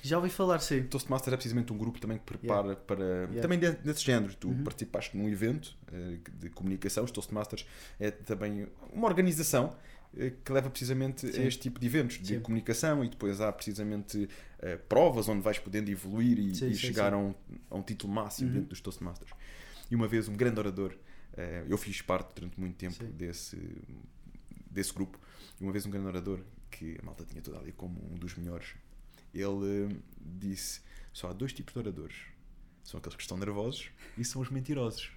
Já 0.01 0.17
ouvi 0.17 0.29
falar, 0.29 0.59
sim. 0.59 0.83
Toastmasters 0.83 1.33
é 1.33 1.37
precisamente 1.37 1.73
um 1.73 1.77
grupo 1.77 1.99
também 1.99 2.17
que 2.17 2.23
prepara 2.23 2.67
yeah. 2.67 2.81
para. 2.85 3.03
Yeah. 3.03 3.41
Também 3.41 3.59
desse 3.59 4.03
género. 4.03 4.33
Tu 4.35 4.47
uhum. 4.47 4.63
participaste 4.63 5.17
num 5.17 5.27
evento 5.27 5.75
uh, 5.91 6.39
de 6.39 6.49
comunicação. 6.49 7.03
Os 7.03 7.11
Toastmasters 7.11 7.65
é 7.99 8.11
também 8.11 8.67
uma 8.93 9.07
organização 9.07 9.75
uh, 10.13 10.31
que 10.45 10.51
leva 10.51 10.69
precisamente 10.69 11.27
sim. 11.31 11.41
a 11.41 11.45
este 11.45 11.61
tipo 11.61 11.79
de 11.79 11.87
eventos 11.87 12.19
de 12.19 12.35
sim. 12.35 12.39
comunicação 12.39 13.03
e 13.03 13.09
depois 13.09 13.41
há 13.41 13.51
precisamente 13.51 14.29
uh, 14.59 14.77
provas 14.87 15.27
onde 15.27 15.41
vais 15.41 15.57
podendo 15.57 15.89
evoluir 15.89 16.37
e, 16.37 16.55
sim, 16.55 16.67
e 16.67 16.75
chegar 16.75 17.13
A, 17.13 17.17
um, 17.17 17.33
a 17.69 17.75
um 17.75 17.81
título 17.81 18.13
máximo 18.13 18.49
uhum. 18.49 18.53
dentro 18.53 18.69
dos 18.69 18.81
Toastmasters. 18.81 19.31
E 19.89 19.95
uma 19.95 20.07
vez 20.07 20.27
um 20.27 20.35
grande 20.35 20.59
orador, 20.59 20.93
eu 21.67 21.77
fiz 21.77 22.01
parte 22.01 22.33
durante 22.35 22.59
muito 22.59 22.75
tempo 22.75 23.03
desse 23.05 23.57
desse 24.69 24.93
grupo. 24.93 25.19
E 25.59 25.63
uma 25.63 25.71
vez 25.71 25.85
um 25.85 25.89
grande 25.89 26.07
orador, 26.07 26.39
que 26.69 26.97
a 27.01 27.05
malta 27.05 27.25
tinha 27.25 27.41
toda 27.41 27.57
ali 27.57 27.71
como 27.71 27.99
um 28.11 28.15
dos 28.15 28.35
melhores, 28.35 28.75
ele 29.33 29.45
uh, 29.45 30.03
disse: 30.19 30.81
só 31.11 31.29
há 31.29 31.33
dois 31.33 31.51
tipos 31.53 31.73
de 31.73 31.79
oradores. 31.79 32.15
São 32.83 32.99
aqueles 32.99 33.15
que 33.15 33.23
estão 33.23 33.37
nervosos 33.37 33.89
e 34.17 34.23
são 34.23 34.41
os 34.41 34.49
mentirosos. 34.49 35.11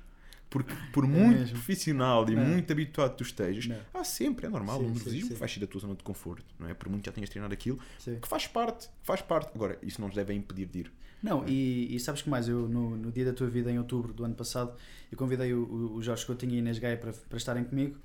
Porque 0.50 0.74
por 0.92 1.04
é 1.04 1.06
muito 1.06 1.38
mesmo. 1.38 1.52
profissional 1.52 2.28
e 2.28 2.34
não. 2.34 2.44
muito 2.44 2.72
habituado 2.72 3.16
tu 3.16 3.22
estejas, 3.22 3.66
não. 3.66 3.78
há 3.94 4.02
sempre, 4.02 4.46
é 4.46 4.48
normal, 4.48 4.80
sim, 4.80 4.86
o 4.86 4.88
nervosismo 4.88 5.36
faz 5.36 5.52
sair 5.52 5.60
da 5.60 5.66
tua 5.68 5.80
zona 5.80 5.94
de 5.94 6.02
conforto, 6.02 6.44
não 6.58 6.68
é? 6.68 6.74
Por 6.74 6.88
muito 6.88 7.06
já 7.06 7.12
tenhas 7.12 7.30
treinado 7.30 7.54
aquilo, 7.54 7.78
sim. 8.00 8.18
que 8.20 8.26
faz 8.26 8.48
parte, 8.48 8.88
faz 9.02 9.22
parte. 9.22 9.52
Agora, 9.54 9.78
isso 9.80 10.00
não 10.00 10.08
nos 10.08 10.16
deve 10.16 10.34
impedir 10.34 10.66
de 10.66 10.78
ir. 10.80 10.92
Não, 11.22 11.44
é? 11.44 11.50
e, 11.50 11.94
e, 11.94 12.00
sabes 12.00 12.22
que 12.22 12.28
mais, 12.28 12.48
eu 12.48 12.68
no, 12.68 12.96
no, 12.96 13.12
dia 13.12 13.26
da 13.26 13.32
tua 13.32 13.46
vida, 13.46 13.70
em 13.70 13.78
outubro 13.78 14.12
do 14.12 14.24
ano 14.24 14.34
passado, 14.34 14.74
eu 15.12 15.16
convidei 15.16 15.54
o, 15.54 15.94
o 15.94 16.02
Jorge 16.02 16.26
Coutinho 16.26 16.54
e 16.54 16.56
a 16.56 16.58
Inês 16.58 16.78
Gaia 16.78 16.96
para, 16.96 17.12
para 17.12 17.36
estarem 17.36 17.62
comigo 17.62 17.96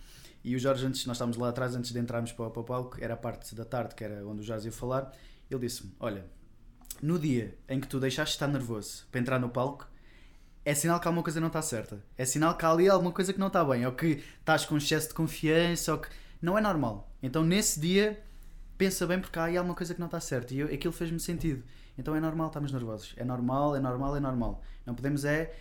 e 0.45 0.55
o 0.55 0.59
Jorge, 0.59 0.85
antes, 0.85 1.03
nós 1.07 1.17
estávamos 1.17 1.37
lá 1.37 1.49
atrás, 1.49 1.75
antes 1.75 1.91
de 1.91 1.97
entrarmos 1.97 2.31
para, 2.31 2.51
para 2.51 2.61
o 2.61 2.63
palco, 2.63 2.97
era 3.01 3.15
a 3.15 3.17
parte 3.17 3.55
da 3.55 3.65
tarde, 3.65 3.95
que 3.95 4.03
era 4.03 4.23
onde 4.27 4.41
o 4.41 4.43
Jorge 4.43 4.67
ia 4.67 4.71
falar. 4.71 5.11
Ele 5.49 5.61
disse-me: 5.61 5.91
Olha, 5.99 6.23
no 7.01 7.17
dia 7.17 7.57
em 7.67 7.79
que 7.79 7.87
tu 7.87 7.99
deixaste 7.99 8.33
de 8.33 8.35
estar 8.35 8.47
nervoso 8.47 9.07
para 9.11 9.19
entrar 9.19 9.39
no 9.39 9.49
palco, 9.49 9.89
é 10.65 10.73
sinal 10.73 10.99
que 10.99 11.07
alguma 11.07 11.23
coisa 11.23 11.39
não 11.39 11.47
está 11.47 11.61
certa. 11.61 12.03
É 12.17 12.25
sinal 12.25 12.57
que 12.57 12.65
há 12.65 12.71
ali 12.71 12.89
alguma 12.89 13.11
coisa 13.11 13.31
que 13.31 13.39
não 13.39 13.47
está 13.47 13.63
bem. 13.63 13.85
Ou 13.85 13.91
que 13.91 14.23
estás 14.39 14.65
com 14.65 14.75
excesso 14.75 15.09
de 15.09 15.13
confiança, 15.13 15.93
ou 15.93 15.99
que. 15.99 16.09
Não 16.41 16.57
é 16.57 16.61
normal. 16.61 17.09
Então 17.21 17.43
nesse 17.43 17.79
dia, 17.79 18.21
pensa 18.77 19.05
bem 19.05 19.19
porque 19.19 19.37
há 19.37 19.45
aí 19.45 19.57
alguma 19.57 19.75
coisa 19.75 19.93
que 19.93 19.99
não 19.99 20.07
está 20.07 20.19
certa. 20.19 20.53
E 20.53 20.59
eu, 20.59 20.67
aquilo 20.67 20.91
fez-me 20.91 21.19
sentido. 21.19 21.63
Então 21.97 22.15
é 22.15 22.19
normal 22.19 22.47
estarmos 22.47 22.71
nervosos. 22.71 23.13
É 23.15 23.23
normal, 23.23 23.75
é 23.75 23.79
normal, 23.79 24.17
é 24.17 24.19
normal. 24.19 24.63
Não 24.85 24.95
podemos 24.95 25.23
é 25.23 25.55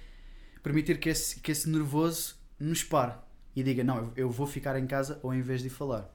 permitir 0.62 0.98
que 0.98 1.10
esse, 1.10 1.38
que 1.38 1.52
esse 1.52 1.68
nervoso 1.68 2.36
nos 2.58 2.82
pare 2.82 3.12
e 3.54 3.62
diga: 3.62 3.84
Não, 3.84 3.98
eu, 3.98 4.12
eu 4.16 4.30
vou 4.30 4.46
ficar 4.46 4.78
em 4.78 4.86
casa 4.86 5.20
ou 5.22 5.34
em 5.34 5.42
vez 5.42 5.62
de 5.62 5.68
falar. 5.68 6.13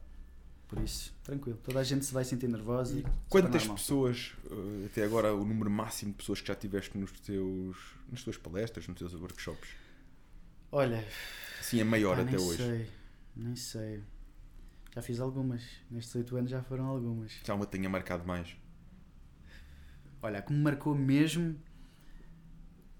Por 0.70 0.80
isso, 0.84 1.12
tranquilo. 1.24 1.60
Toda 1.64 1.80
a 1.80 1.84
gente 1.84 2.06
se 2.06 2.14
vai 2.14 2.24
sentir 2.24 2.48
nervosa. 2.48 3.00
E 3.00 3.04
Quantas 3.28 3.68
pessoas, 3.68 4.34
eh, 4.52 4.86
até 4.86 5.04
agora, 5.04 5.34
o 5.34 5.44
número 5.44 5.70
máximo 5.70 6.12
de 6.12 6.18
pessoas 6.18 6.42
que 6.42 6.48
já 6.48 6.54
tiveste 6.54 6.96
nos 6.96 7.12
teus, 7.20 7.76
nas 8.08 8.22
tuas 8.22 8.38
palestras, 8.38 8.88
nos 8.88 8.96
teus 8.96 9.14
workshops? 9.16 9.68
Olha. 10.72 11.04
Sim, 11.60 11.80
é 11.82 11.84
maior 11.84 12.18
pá, 12.18 12.22
até 12.22 12.32
nem 12.32 12.40
hoje. 12.40 12.58
Sei, 12.64 12.88
nem 13.36 13.56
sei. 13.56 14.04
Já 14.94 15.02
fiz 15.02 15.20
algumas. 15.20 15.64
Nestes 15.90 16.14
8 16.14 16.38
anos 16.38 16.52
já 16.52 16.62
foram 16.62 16.86
algumas. 16.86 17.32
Já 17.44 17.56
uma 17.56 17.66
tenha 17.66 17.90
marcado 17.90 18.24
mais. 18.24 18.56
Olha, 20.22 20.38
a 20.38 20.42
que 20.44 20.54
me 20.54 20.60
marcou 20.60 20.94
mesmo. 20.94 21.60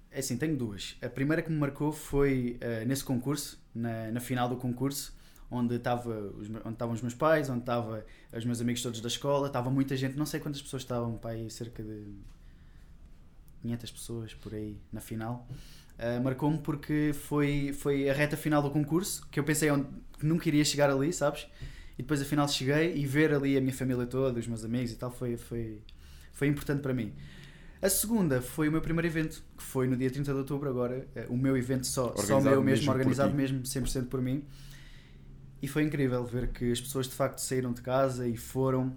É 0.10 0.20
assim, 0.20 0.38
tenho 0.38 0.58
duas. 0.58 0.98
A 1.04 1.10
primeira 1.10 1.44
que 1.44 1.52
me 1.52 1.58
marcou 1.58 1.92
foi 1.92 2.60
uh, 2.64 2.88
nesse 2.88 3.04
concurso, 3.04 3.64
na, 3.76 4.10
na 4.12 4.20
final 4.20 4.50
do 4.50 4.58
concurso, 4.58 5.16
onde, 5.52 5.76
estava 5.76 6.10
os, 6.10 6.50
onde 6.50 6.70
estavam 6.70 6.94
os 6.94 7.02
meus 7.02 7.14
pais, 7.14 7.50
onde 7.50 7.62
estavam 7.62 8.02
os 8.36 8.46
meus 8.46 8.62
amigos 8.62 8.82
todos 8.82 9.02
da 9.02 9.08
escola, 9.08 9.48
estava 9.48 9.70
muita 9.70 9.96
gente, 9.96 10.18
não 10.18 10.26
sei 10.26 10.40
quantas 10.40 10.62
pessoas 10.62 10.84
estavam, 10.84 11.18
pai, 11.18 11.50
cerca 11.50 11.84
de 11.84 12.06
500 13.62 13.92
pessoas 13.92 14.34
por 14.34 14.54
aí 14.54 14.78
na 14.92 15.02
final. 15.02 15.48
Uh, 15.98 16.24
Marcou-me 16.24 16.60
porque 16.60 17.12
foi, 17.14 17.74
foi 17.74 18.10
a 18.10 18.14
reta 18.14 18.38
final 18.38 18.62
do 18.62 18.70
concurso, 18.70 19.28
que 19.30 19.40
eu 19.40 19.44
pensei 19.44 19.70
onde, 19.70 19.88
que 20.18 20.26
nunca 20.26 20.48
iria 20.48 20.64
chegar 20.64 20.90
ali, 20.90 21.12
sabes? 21.12 21.48
E 21.98 22.02
depois 22.02 22.22
afinal 22.22 22.48
cheguei 22.48 22.96
e 22.96 23.06
ver 23.06 23.34
ali 23.34 23.58
a 23.58 23.62
minha 23.62 23.74
família 23.74 24.06
toda, 24.06 24.40
os 24.40 24.48
meus 24.48 24.64
amigos 24.64 24.92
e 24.92 24.96
tal, 24.96 25.12
foi, 25.12 25.36
foi, 25.36 25.82
foi 26.32 26.48
importante 26.48 26.82
para 26.82 26.94
mim. 26.94 27.14
A 27.82 27.90
segunda 27.90 28.42
foi 28.42 28.68
o 28.70 28.72
meu 28.72 28.82
primeiro 28.82 29.08
evento, 29.08 29.44
que 29.58 29.64
foi 29.64 29.88
no 29.88 29.96
dia 29.96 30.10
30 30.10 30.32
de 30.32 30.38
outubro, 30.38 30.70
agora, 30.70 31.08
eh, 31.16 31.26
o 31.30 31.38
meu 31.38 31.58
evento 31.58 31.88
só, 31.88 32.14
só 32.16 32.40
meu 32.40 32.62
mesmo, 32.62 32.64
mesmo 32.64 32.92
organizado 32.92 33.34
mesmo, 33.34 33.62
100% 33.62 34.08
por 34.08 34.22
mim. 34.22 34.44
E 35.62 35.68
foi 35.68 35.84
incrível 35.84 36.24
ver 36.24 36.50
que 36.50 36.72
as 36.72 36.80
pessoas 36.80 37.08
de 37.08 37.14
facto 37.14 37.40
saíram 37.40 37.74
de 37.74 37.82
casa 37.82 38.28
e 38.28 38.38
foram 38.38 38.96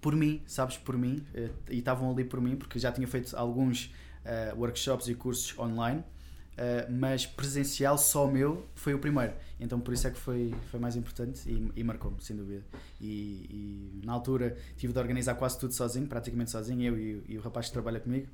por 0.00 0.14
mim, 0.14 0.42
sabes, 0.46 0.76
por 0.76 0.96
mim, 0.96 1.24
eh, 1.34 1.50
e 1.70 1.78
estavam 1.78 2.10
ali 2.10 2.24
por 2.24 2.40
mim, 2.40 2.56
porque 2.56 2.78
já 2.78 2.92
tinha 2.92 3.06
feito 3.06 3.36
alguns 3.36 3.92
uh, 4.24 4.58
workshops 4.58 5.08
e 5.08 5.14
cursos 5.14 5.58
online, 5.58 6.00
uh, 6.00 6.90
mas 6.90 7.26
presencial 7.26 7.98
só 7.98 8.26
meu 8.26 8.66
foi 8.74 8.94
o 8.94 8.98
primeiro. 8.98 9.32
Então 9.58 9.80
por 9.80 9.92
isso 9.92 10.06
é 10.06 10.10
que 10.10 10.18
foi, 10.18 10.54
foi 10.70 10.78
mais 10.78 10.94
importante 10.94 11.48
e, 11.48 11.72
e 11.74 11.82
marcou-me, 11.82 12.22
sem 12.22 12.36
dúvida. 12.36 12.62
E, 13.00 13.96
e, 14.00 14.06
na 14.06 14.12
altura 14.12 14.56
tive 14.76 14.92
de 14.92 14.98
organizar 14.98 15.34
quase 15.34 15.58
tudo 15.58 15.72
sozinho, 15.74 16.06
praticamente 16.06 16.50
sozinho, 16.50 16.82
eu 16.82 16.98
e, 16.98 17.24
e 17.28 17.38
o 17.38 17.40
rapaz 17.40 17.66
que 17.66 17.72
trabalha 17.72 17.98
comigo. 17.98 18.26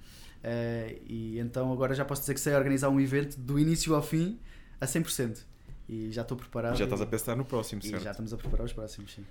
Uh, 0.42 1.00
e 1.06 1.38
então 1.38 1.72
agora 1.72 1.94
já 1.94 2.04
posso 2.04 2.20
dizer 2.20 2.34
que 2.34 2.40
sei 2.40 2.54
organizar 2.54 2.90
um 2.90 3.00
evento 3.00 3.40
do 3.40 3.58
início 3.58 3.94
ao 3.94 4.02
fim 4.02 4.38
a 4.78 4.84
100% 4.86 5.53
e 5.88 6.10
já 6.10 6.22
estou 6.22 6.36
preparado. 6.36 6.76
Já 6.76 6.84
estás 6.84 7.00
a 7.00 7.06
pensar 7.06 7.36
no 7.36 7.44
próximo, 7.44 7.80
e 7.84 7.88
certo? 7.88 8.02
já 8.02 8.10
estamos 8.10 8.32
a 8.32 8.36
preparar 8.36 8.64
os 8.64 8.72
próximos, 8.72 9.14
sim. 9.14 9.24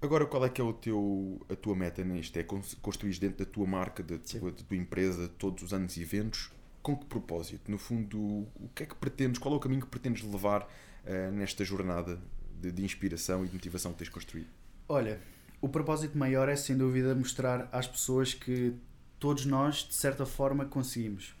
Agora, 0.00 0.26
qual 0.26 0.44
é 0.44 0.48
que 0.48 0.60
é 0.60 0.64
o 0.64 0.72
teu, 0.72 1.40
a 1.50 1.56
tua 1.56 1.74
meta 1.74 2.04
nisto? 2.04 2.36
É 2.36 2.44
construir 2.82 3.18
dentro 3.18 3.44
da 3.44 3.50
tua 3.50 3.66
marca, 3.66 4.02
da 4.02 4.18
tua, 4.18 4.52
da 4.52 4.62
tua 4.62 4.76
empresa, 4.76 5.28
todos 5.28 5.62
os 5.64 5.72
anos 5.72 5.96
eventos? 5.96 6.50
Com 6.82 6.96
que 6.96 7.06
propósito? 7.06 7.70
No 7.70 7.78
fundo, 7.78 8.18
o 8.18 8.68
que 8.74 8.82
é 8.82 8.86
que 8.86 8.94
pretendes, 8.94 9.38
qual 9.38 9.54
é 9.54 9.56
o 9.56 9.60
caminho 9.60 9.80
que 9.80 9.88
pretendes 9.88 10.22
levar 10.22 10.62
uh, 10.62 11.32
nesta 11.32 11.64
jornada 11.64 12.20
de, 12.60 12.70
de 12.70 12.84
inspiração 12.84 13.44
e 13.44 13.48
de 13.48 13.54
motivação 13.54 13.92
que 13.92 13.98
tens 13.98 14.10
construído? 14.10 14.48
Olha, 14.88 15.18
o 15.60 15.68
propósito 15.68 16.16
maior 16.16 16.48
é 16.48 16.56
sem 16.56 16.76
dúvida 16.76 17.14
mostrar 17.14 17.68
às 17.72 17.88
pessoas 17.88 18.34
que 18.34 18.74
todos 19.18 19.46
nós, 19.46 19.76
de 19.78 19.94
certa 19.94 20.26
forma, 20.26 20.66
conseguimos. 20.66 21.34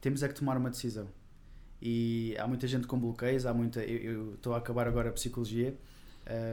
Temos 0.00 0.22
é 0.22 0.28
que 0.28 0.34
tomar 0.34 0.56
uma 0.56 0.70
decisão 0.70 1.08
e 1.84 2.36
há 2.38 2.46
muita 2.46 2.68
gente 2.68 2.86
com 2.86 2.96
bloqueios, 2.96 3.44
há 3.44 3.52
muita. 3.52 3.82
Eu 3.82 4.34
estou 4.34 4.54
a 4.54 4.58
acabar 4.58 4.86
agora 4.86 5.08
a 5.08 5.12
psicologia 5.12 5.74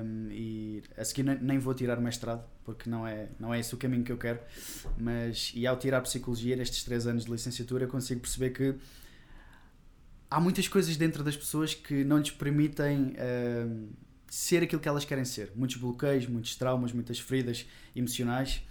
um, 0.03 0.31
e 0.31 0.81
a 0.98 1.05
seguir 1.05 1.21
nem 1.21 1.59
vou 1.59 1.75
tirar 1.75 2.01
mestrado 2.01 2.43
porque 2.65 2.89
não 2.89 3.05
é, 3.05 3.29
não 3.39 3.53
é 3.53 3.59
esse 3.59 3.71
o 3.75 3.77
caminho 3.77 4.03
que 4.03 4.12
eu 4.12 4.17
quero. 4.17 4.39
Mas 4.98 5.51
e 5.53 5.67
ao 5.67 5.77
tirar 5.77 6.01
psicologia 6.01 6.55
nestes 6.55 6.83
três 6.83 7.05
anos 7.05 7.25
de 7.25 7.31
licenciatura 7.31 7.86
consigo 7.86 8.21
perceber 8.21 8.50
que 8.50 8.75
há 10.31 10.39
muitas 10.39 10.67
coisas 10.67 10.98
dentro 10.98 11.24
das 11.24 11.38
pessoas 11.38 11.75
que 11.75 12.03
não 12.03 12.17
lhes 12.17 12.31
permitem 12.31 13.13
ser 14.27 14.63
aquilo 14.63 14.81
que 14.81 14.89
elas 14.89 15.05
querem 15.05 15.25
ser. 15.25 15.51
Muitos 15.55 15.77
bloqueios, 15.77 16.25
muitos 16.25 16.55
traumas, 16.55 16.91
muitas 16.91 17.19
feridas 17.19 17.67
emocionais 17.95 18.63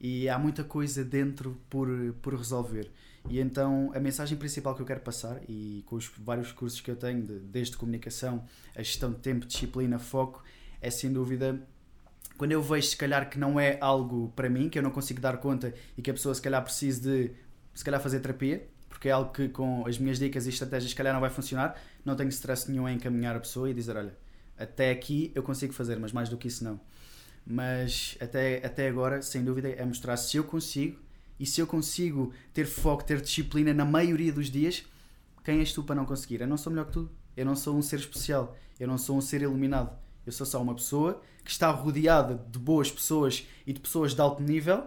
e 0.00 0.28
há 0.28 0.38
muita 0.38 0.62
coisa 0.62 1.04
dentro 1.04 1.60
por, 1.68 1.88
por 2.22 2.36
resolver. 2.36 2.88
E 3.28 3.40
então 3.40 3.90
a 3.94 4.00
mensagem 4.00 4.36
principal 4.36 4.74
que 4.74 4.82
eu 4.82 4.86
quero 4.86 5.00
passar, 5.00 5.40
e 5.48 5.82
com 5.86 5.96
os 5.96 6.10
vários 6.18 6.52
cursos 6.52 6.80
que 6.80 6.90
eu 6.90 6.96
tenho, 6.96 7.22
de, 7.22 7.38
desde 7.40 7.76
comunicação, 7.76 8.44
a 8.76 8.82
gestão 8.82 9.10
de 9.12 9.18
tempo, 9.18 9.46
disciplina, 9.46 9.98
foco, 9.98 10.42
é 10.80 10.90
sem 10.90 11.12
dúvida 11.12 11.66
quando 12.36 12.52
eu 12.52 12.62
vejo 12.62 12.88
se 12.88 12.96
calhar 12.96 13.28
que 13.30 13.38
não 13.38 13.58
é 13.58 13.78
algo 13.80 14.32
para 14.34 14.48
mim, 14.50 14.68
que 14.68 14.78
eu 14.78 14.82
não 14.82 14.90
consigo 14.90 15.20
dar 15.20 15.36
conta 15.38 15.72
e 15.96 16.02
que 16.02 16.10
a 16.10 16.14
pessoa 16.14 16.34
se 16.34 16.42
calhar 16.42 16.62
precisa 16.62 17.00
de 17.00 17.30
se 17.72 17.84
calhar 17.84 18.00
fazer 18.00 18.20
terapia, 18.20 18.66
porque 18.88 19.08
é 19.08 19.12
algo 19.12 19.32
que 19.32 19.48
com 19.48 19.86
as 19.86 19.98
minhas 19.98 20.18
dicas 20.18 20.46
e 20.46 20.48
estratégias 20.48 20.90
se 20.90 20.96
calhar 20.96 21.12
não 21.12 21.20
vai 21.20 21.30
funcionar, 21.30 21.80
não 22.04 22.16
tenho 22.16 22.28
stress 22.30 22.70
nenhum 22.70 22.88
em 22.88 22.96
encaminhar 22.96 23.36
a 23.36 23.40
pessoa 23.40 23.70
e 23.70 23.74
dizer, 23.74 23.96
olha, 23.96 24.16
até 24.58 24.90
aqui 24.90 25.32
eu 25.34 25.42
consigo 25.42 25.72
fazer, 25.72 25.98
mas 25.98 26.12
mais 26.12 26.28
do 26.28 26.36
que 26.36 26.48
isso 26.48 26.64
não. 26.64 26.80
Mas 27.46 28.16
até, 28.20 28.64
até 28.64 28.88
agora, 28.88 29.20
sem 29.22 29.44
dúvida, 29.44 29.68
é 29.68 29.84
mostrar 29.84 30.16
se 30.16 30.36
eu 30.36 30.44
consigo 30.44 30.98
e 31.38 31.46
se 31.46 31.60
eu 31.60 31.66
consigo 31.66 32.32
ter 32.52 32.66
foco, 32.66 33.04
ter 33.04 33.20
disciplina 33.20 33.74
na 33.74 33.84
maioria 33.84 34.32
dos 34.32 34.50
dias, 34.50 34.84
quem 35.42 35.58
és 35.58 35.72
tu 35.72 35.82
para 35.82 35.94
não 35.94 36.04
conseguir? 36.04 36.40
Eu 36.40 36.46
não 36.46 36.56
sou 36.56 36.72
melhor 36.72 36.86
que 36.86 36.92
tu. 36.92 37.10
Eu 37.36 37.44
não 37.44 37.56
sou 37.56 37.76
um 37.76 37.82
ser 37.82 37.98
especial. 37.98 38.56
Eu 38.78 38.86
não 38.86 38.96
sou 38.96 39.16
um 39.16 39.20
ser 39.20 39.42
iluminado. 39.42 39.96
Eu 40.24 40.32
sou 40.32 40.46
só 40.46 40.62
uma 40.62 40.74
pessoa 40.74 41.20
que 41.44 41.50
está 41.50 41.70
rodeada 41.70 42.42
de 42.50 42.58
boas 42.58 42.90
pessoas 42.90 43.46
e 43.66 43.72
de 43.72 43.80
pessoas 43.80 44.14
de 44.14 44.20
alto 44.20 44.42
nível, 44.42 44.86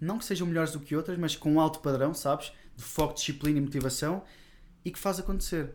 não 0.00 0.16
que 0.16 0.24
sejam 0.24 0.46
melhores 0.46 0.72
do 0.72 0.80
que 0.80 0.96
outras, 0.96 1.18
mas 1.18 1.36
com 1.36 1.60
alto 1.60 1.80
padrão, 1.80 2.14
sabes? 2.14 2.52
De 2.74 2.82
foco, 2.82 3.14
disciplina 3.14 3.58
e 3.58 3.60
motivação 3.60 4.22
e 4.84 4.90
que 4.90 4.98
faz 4.98 5.18
acontecer. 5.18 5.74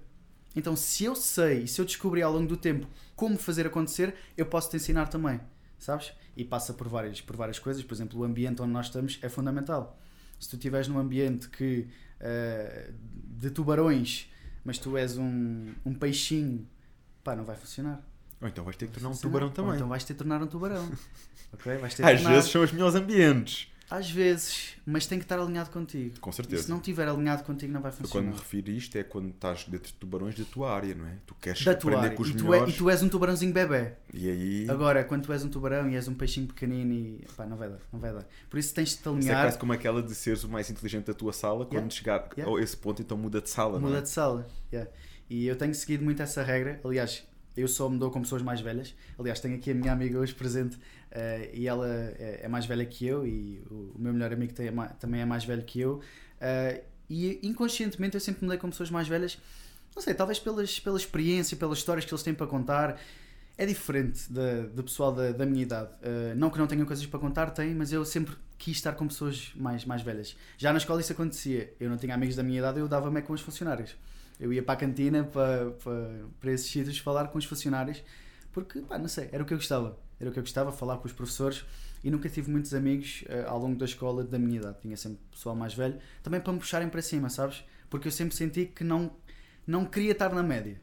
Então, 0.56 0.76
se 0.76 1.04
eu 1.04 1.16
sei 1.16 1.68
se 1.68 1.80
eu 1.80 1.86
descobrir 1.86 2.24
ao 2.24 2.34
longo 2.34 2.48
do 2.48 2.58
tempo 2.58 2.88
como 3.16 3.38
fazer 3.38 3.68
acontecer, 3.68 4.16
eu 4.36 4.46
posso 4.46 4.72
te 4.72 4.78
ensinar 4.78 5.08
também, 5.08 5.40
sabes? 5.78 6.14
E 6.36 6.44
passa 6.44 6.74
por 6.74 6.88
várias, 6.88 7.22
por 7.22 7.36
várias 7.36 7.60
coisas. 7.60 7.84
Por 7.84 7.94
exemplo, 7.94 8.20
o 8.20 8.24
ambiente 8.24 8.62
onde 8.62 8.72
nós 8.72 8.88
estamos 8.88 9.20
é 9.22 9.30
fundamental 9.30 10.00
se 10.44 10.50
tu 10.50 10.58
estiveres 10.58 10.88
num 10.90 11.00
ambiente 11.00 11.48
que 11.50 11.88
uh, 12.20 12.94
de 13.40 13.50
tubarões, 13.50 14.30
mas 14.64 14.78
tu 14.78 14.98
és 14.98 15.18
um, 15.18 15.74
um 15.86 15.94
peixinho, 15.94 16.68
pá, 17.24 17.36
não 17.36 17.46
vai 17.46 17.56
funcionar. 17.56 18.02
Ou 18.42 18.48
então 18.50 18.64
vais 18.66 18.76
ter 18.76 18.88
que 18.88 18.94
tornar 18.94 19.10
um 19.10 19.18
tubarão 19.18 19.50
também. 19.50 19.72
Ou 19.72 19.76
então 19.76 19.88
vais 19.88 20.04
ter 20.04 20.14
que 20.14 20.18
tornar 20.18 20.44
um 20.44 20.48
tubarão. 20.48 20.92
okay? 21.54 21.76
Às 21.82 21.96
tornar... 21.96 22.32
vezes 22.32 22.52
são 22.52 22.62
os 22.62 22.74
melhores 22.74 22.96
ambientes. 22.96 23.72
Às 23.90 24.10
vezes, 24.10 24.76
mas 24.86 25.06
tem 25.06 25.20
que 25.20 25.26
estar 25.26 25.40
alinhado 25.40 25.70
contigo. 25.70 26.20
Com 26.20 26.32
certeza. 26.32 26.62
E 26.62 26.66
se 26.66 26.70
não 26.70 26.78
estiver 26.78 27.08
alinhado 27.08 27.44
contigo, 27.44 27.72
não 27.72 27.82
vai 27.82 27.92
funcionar. 27.92 28.10
Eu, 28.10 28.32
quando 28.32 28.34
me 28.34 28.40
refiro 28.40 28.72
a 28.72 28.74
isto, 28.74 28.98
é 28.98 29.04
quando 29.04 29.30
estás 29.30 29.66
dentro 29.66 29.92
de 29.92 29.94
tubarões 29.94 30.36
da 30.36 30.46
tua 30.46 30.74
área, 30.74 30.96
não 30.96 31.06
é? 31.06 31.18
Tu 31.26 31.36
queres 31.36 31.64
da 31.64 31.72
aprender 31.72 31.98
área. 31.98 32.12
com 32.16 32.24
os 32.24 32.30
e 32.30 32.34
tu 32.34 32.46
melhores. 32.46 32.74
É, 32.74 32.76
e 32.76 32.78
tu 32.78 32.90
és 32.90 33.04
um 33.04 33.10
tubarãozinho 33.10 33.54
bebê. 33.54 33.94
E 34.14 34.30
aí... 34.30 34.70
Agora, 34.70 35.04
quando 35.04 35.26
tu 35.26 35.34
és 35.34 35.44
um 35.44 35.50
tubarão 35.50 35.90
e 35.90 35.96
és 35.96 36.08
um 36.08 36.16
peixinho 36.16 36.48
pequenino, 36.48 36.94
e... 36.94 37.26
Pá, 37.36 37.46
não 37.46 37.58
vai 37.58 37.70
dar, 37.70 37.80
não 37.92 38.00
vai 38.00 38.14
dar. 38.14 38.26
Por 38.50 38.58
isso 38.58 38.74
tens 38.74 38.90
de 38.90 38.98
te 38.98 39.08
alinhar. 39.08 39.24
Isso 39.24 39.32
é 39.32 39.42
quase 39.42 39.58
como 39.60 39.74
aquela 39.74 40.02
de 40.02 40.16
seres 40.16 40.44
o 40.44 40.50
mais 40.50 40.70
inteligente 40.70 41.06
da 41.06 41.14
tua 41.14 41.34
sala. 41.34 41.66
Quando 41.66 41.74
yeah. 41.74 41.90
chegar 41.92 42.30
yeah. 42.38 42.58
a 42.58 42.64
esse 42.64 42.78
ponto, 42.78 43.02
então 43.02 43.18
muda 43.18 43.42
de 43.42 43.50
sala, 43.50 43.80
Muda 43.80 44.00
é? 44.00 44.02
de 44.02 44.10
sala, 44.10 44.48
yeah. 44.72 44.90
E 45.30 45.46
eu 45.46 45.56
tenho 45.56 45.74
seguido 45.76 46.04
muito 46.04 46.22
essa 46.22 46.44
regra. 46.44 46.80
Aliás, 46.84 47.24
eu 47.56 47.68
só 47.68 47.88
me 47.90 47.98
dou 47.98 48.10
com 48.10 48.22
pessoas 48.22 48.42
mais 48.42 48.60
velhas. 48.62 48.96
Aliás, 49.18 49.40
tenho 49.40 49.56
aqui 49.56 49.72
a 49.72 49.76
minha 49.76 49.92
amiga 49.92 50.18
hoje 50.18 50.34
presente 50.34 50.78
uh, 51.14 51.50
e 51.54 51.68
ela 51.68 51.88
é, 51.88 52.42
é, 52.44 52.48
mais 52.48 52.66
velha 52.66 52.86
que 52.86 53.06
eu 53.06 53.26
e 53.26 53.62
o, 53.70 53.94
o 53.96 54.00
meu 54.00 54.12
melhor 54.12 54.34
amigo 54.34 54.54
tem, 54.54 54.70
também 55.00 55.22
é 55.22 55.26
mais 55.26 55.46
velho 55.46 55.64
que 55.64 55.80
eu. 55.80 56.02
Uh, 56.42 56.84
e 57.10 57.40
inconscientemente 57.44 58.16
eu 58.16 58.22
sempre 58.22 58.44
me 58.44 58.50
dei 58.50 58.58
com 58.58 58.70
pessoas 58.70 58.90
mais 58.90 59.08
velhas, 59.08 59.40
não 59.96 60.02
sei, 60.02 60.14
talvez 60.14 60.40
pelas, 60.40 60.80
pela 60.80 60.98
experiência, 60.98 61.56
pelas 61.56 61.78
histórias 61.78 62.06
que 62.06 62.14
eles 62.14 62.24
têm 62.24 62.34
para 62.34 62.48
contar. 62.48 63.00
É 63.56 63.68
diferente 63.68 64.34
do 64.74 64.84
pessoal 64.84 65.14
da, 65.14 65.32
da, 65.32 65.46
minha 65.46 65.62
idade. 65.62 65.92
Uh, 65.98 66.36
não 66.36 66.50
que 66.50 66.58
não 66.58 66.66
tenham 66.66 66.88
coisas 66.88 67.06
para 67.06 67.20
contar, 67.20 67.52
tem, 67.52 67.76
mas 67.76 67.94
eu 67.94 68.04
sempre 68.04 68.36
quis 68.58 68.78
estar 68.78 68.94
com 68.94 69.08
pessoas 69.08 69.52
mais, 69.56 69.86
mais 69.86 70.02
velhas. 70.02 70.36
Já 70.58 70.72
na 70.72 70.80
escola 70.80 71.00
isso 71.00 71.14
acontecia. 71.14 71.72
Eu 71.80 71.88
não 71.88 71.98
tinha 71.98 72.16
amigos 72.16 72.36
da 72.36 72.42
minha 72.42 72.58
idade, 72.58 72.80
eu 72.80 72.88
dava-me 72.88 73.22
com 73.22 73.32
os 73.32 73.42
funcionários 73.42 73.96
eu 74.40 74.52
ia 74.52 74.64
para 74.64 74.74
a 74.74 74.78
cantina 74.78 75.24
para, 75.24 75.72
para, 75.72 76.26
para 76.40 76.52
esses 76.52 76.70
sítios 76.70 76.98
falar 77.00 77.28
com 77.28 77.38
os 77.38 77.46
funcionários 77.46 78.04
porque, 78.54 78.80
pá, 78.82 78.98
não 78.98 79.08
sei, 79.08 79.30
era 79.32 79.44
o 79.44 79.46
que 79.46 79.54
eu 79.54 79.58
gostava. 79.58 79.98
Era 80.20 80.30
o 80.30 80.34
que 80.34 80.40
eu 80.40 80.44
gostava, 80.44 80.72
falar 80.72 80.98
com 80.98 81.08
os 81.08 81.12
professores 81.12 81.66
e 82.04 82.12
nunca 82.12 82.30
tive 82.30 82.50
muitos 82.50 82.74
amigos 82.74 83.24
uh, 83.24 83.50
ao 83.50 83.60
longo 83.60 83.76
da 83.76 83.86
escola 83.86 84.24
da 84.24 84.38
minha 84.38 84.60
idade. 84.60 84.78
Tinha 84.82 84.96
sempre 84.96 85.20
pessoal 85.32 85.56
mais 85.56 85.74
velho, 85.74 86.00
também 86.22 86.40
para 86.40 86.54
me 86.54 86.60
puxarem 86.60 86.88
para 86.88 87.02
cima, 87.02 87.30
sabes? 87.30 87.64
Porque 87.90 88.08
eu 88.08 88.12
sempre 88.12 88.36
senti 88.36 88.66
que 88.66 88.84
não, 88.84 89.12
não 89.66 89.86
queria 89.86 90.12
estar 90.12 90.34
na 90.34 90.44
média. 90.44 90.80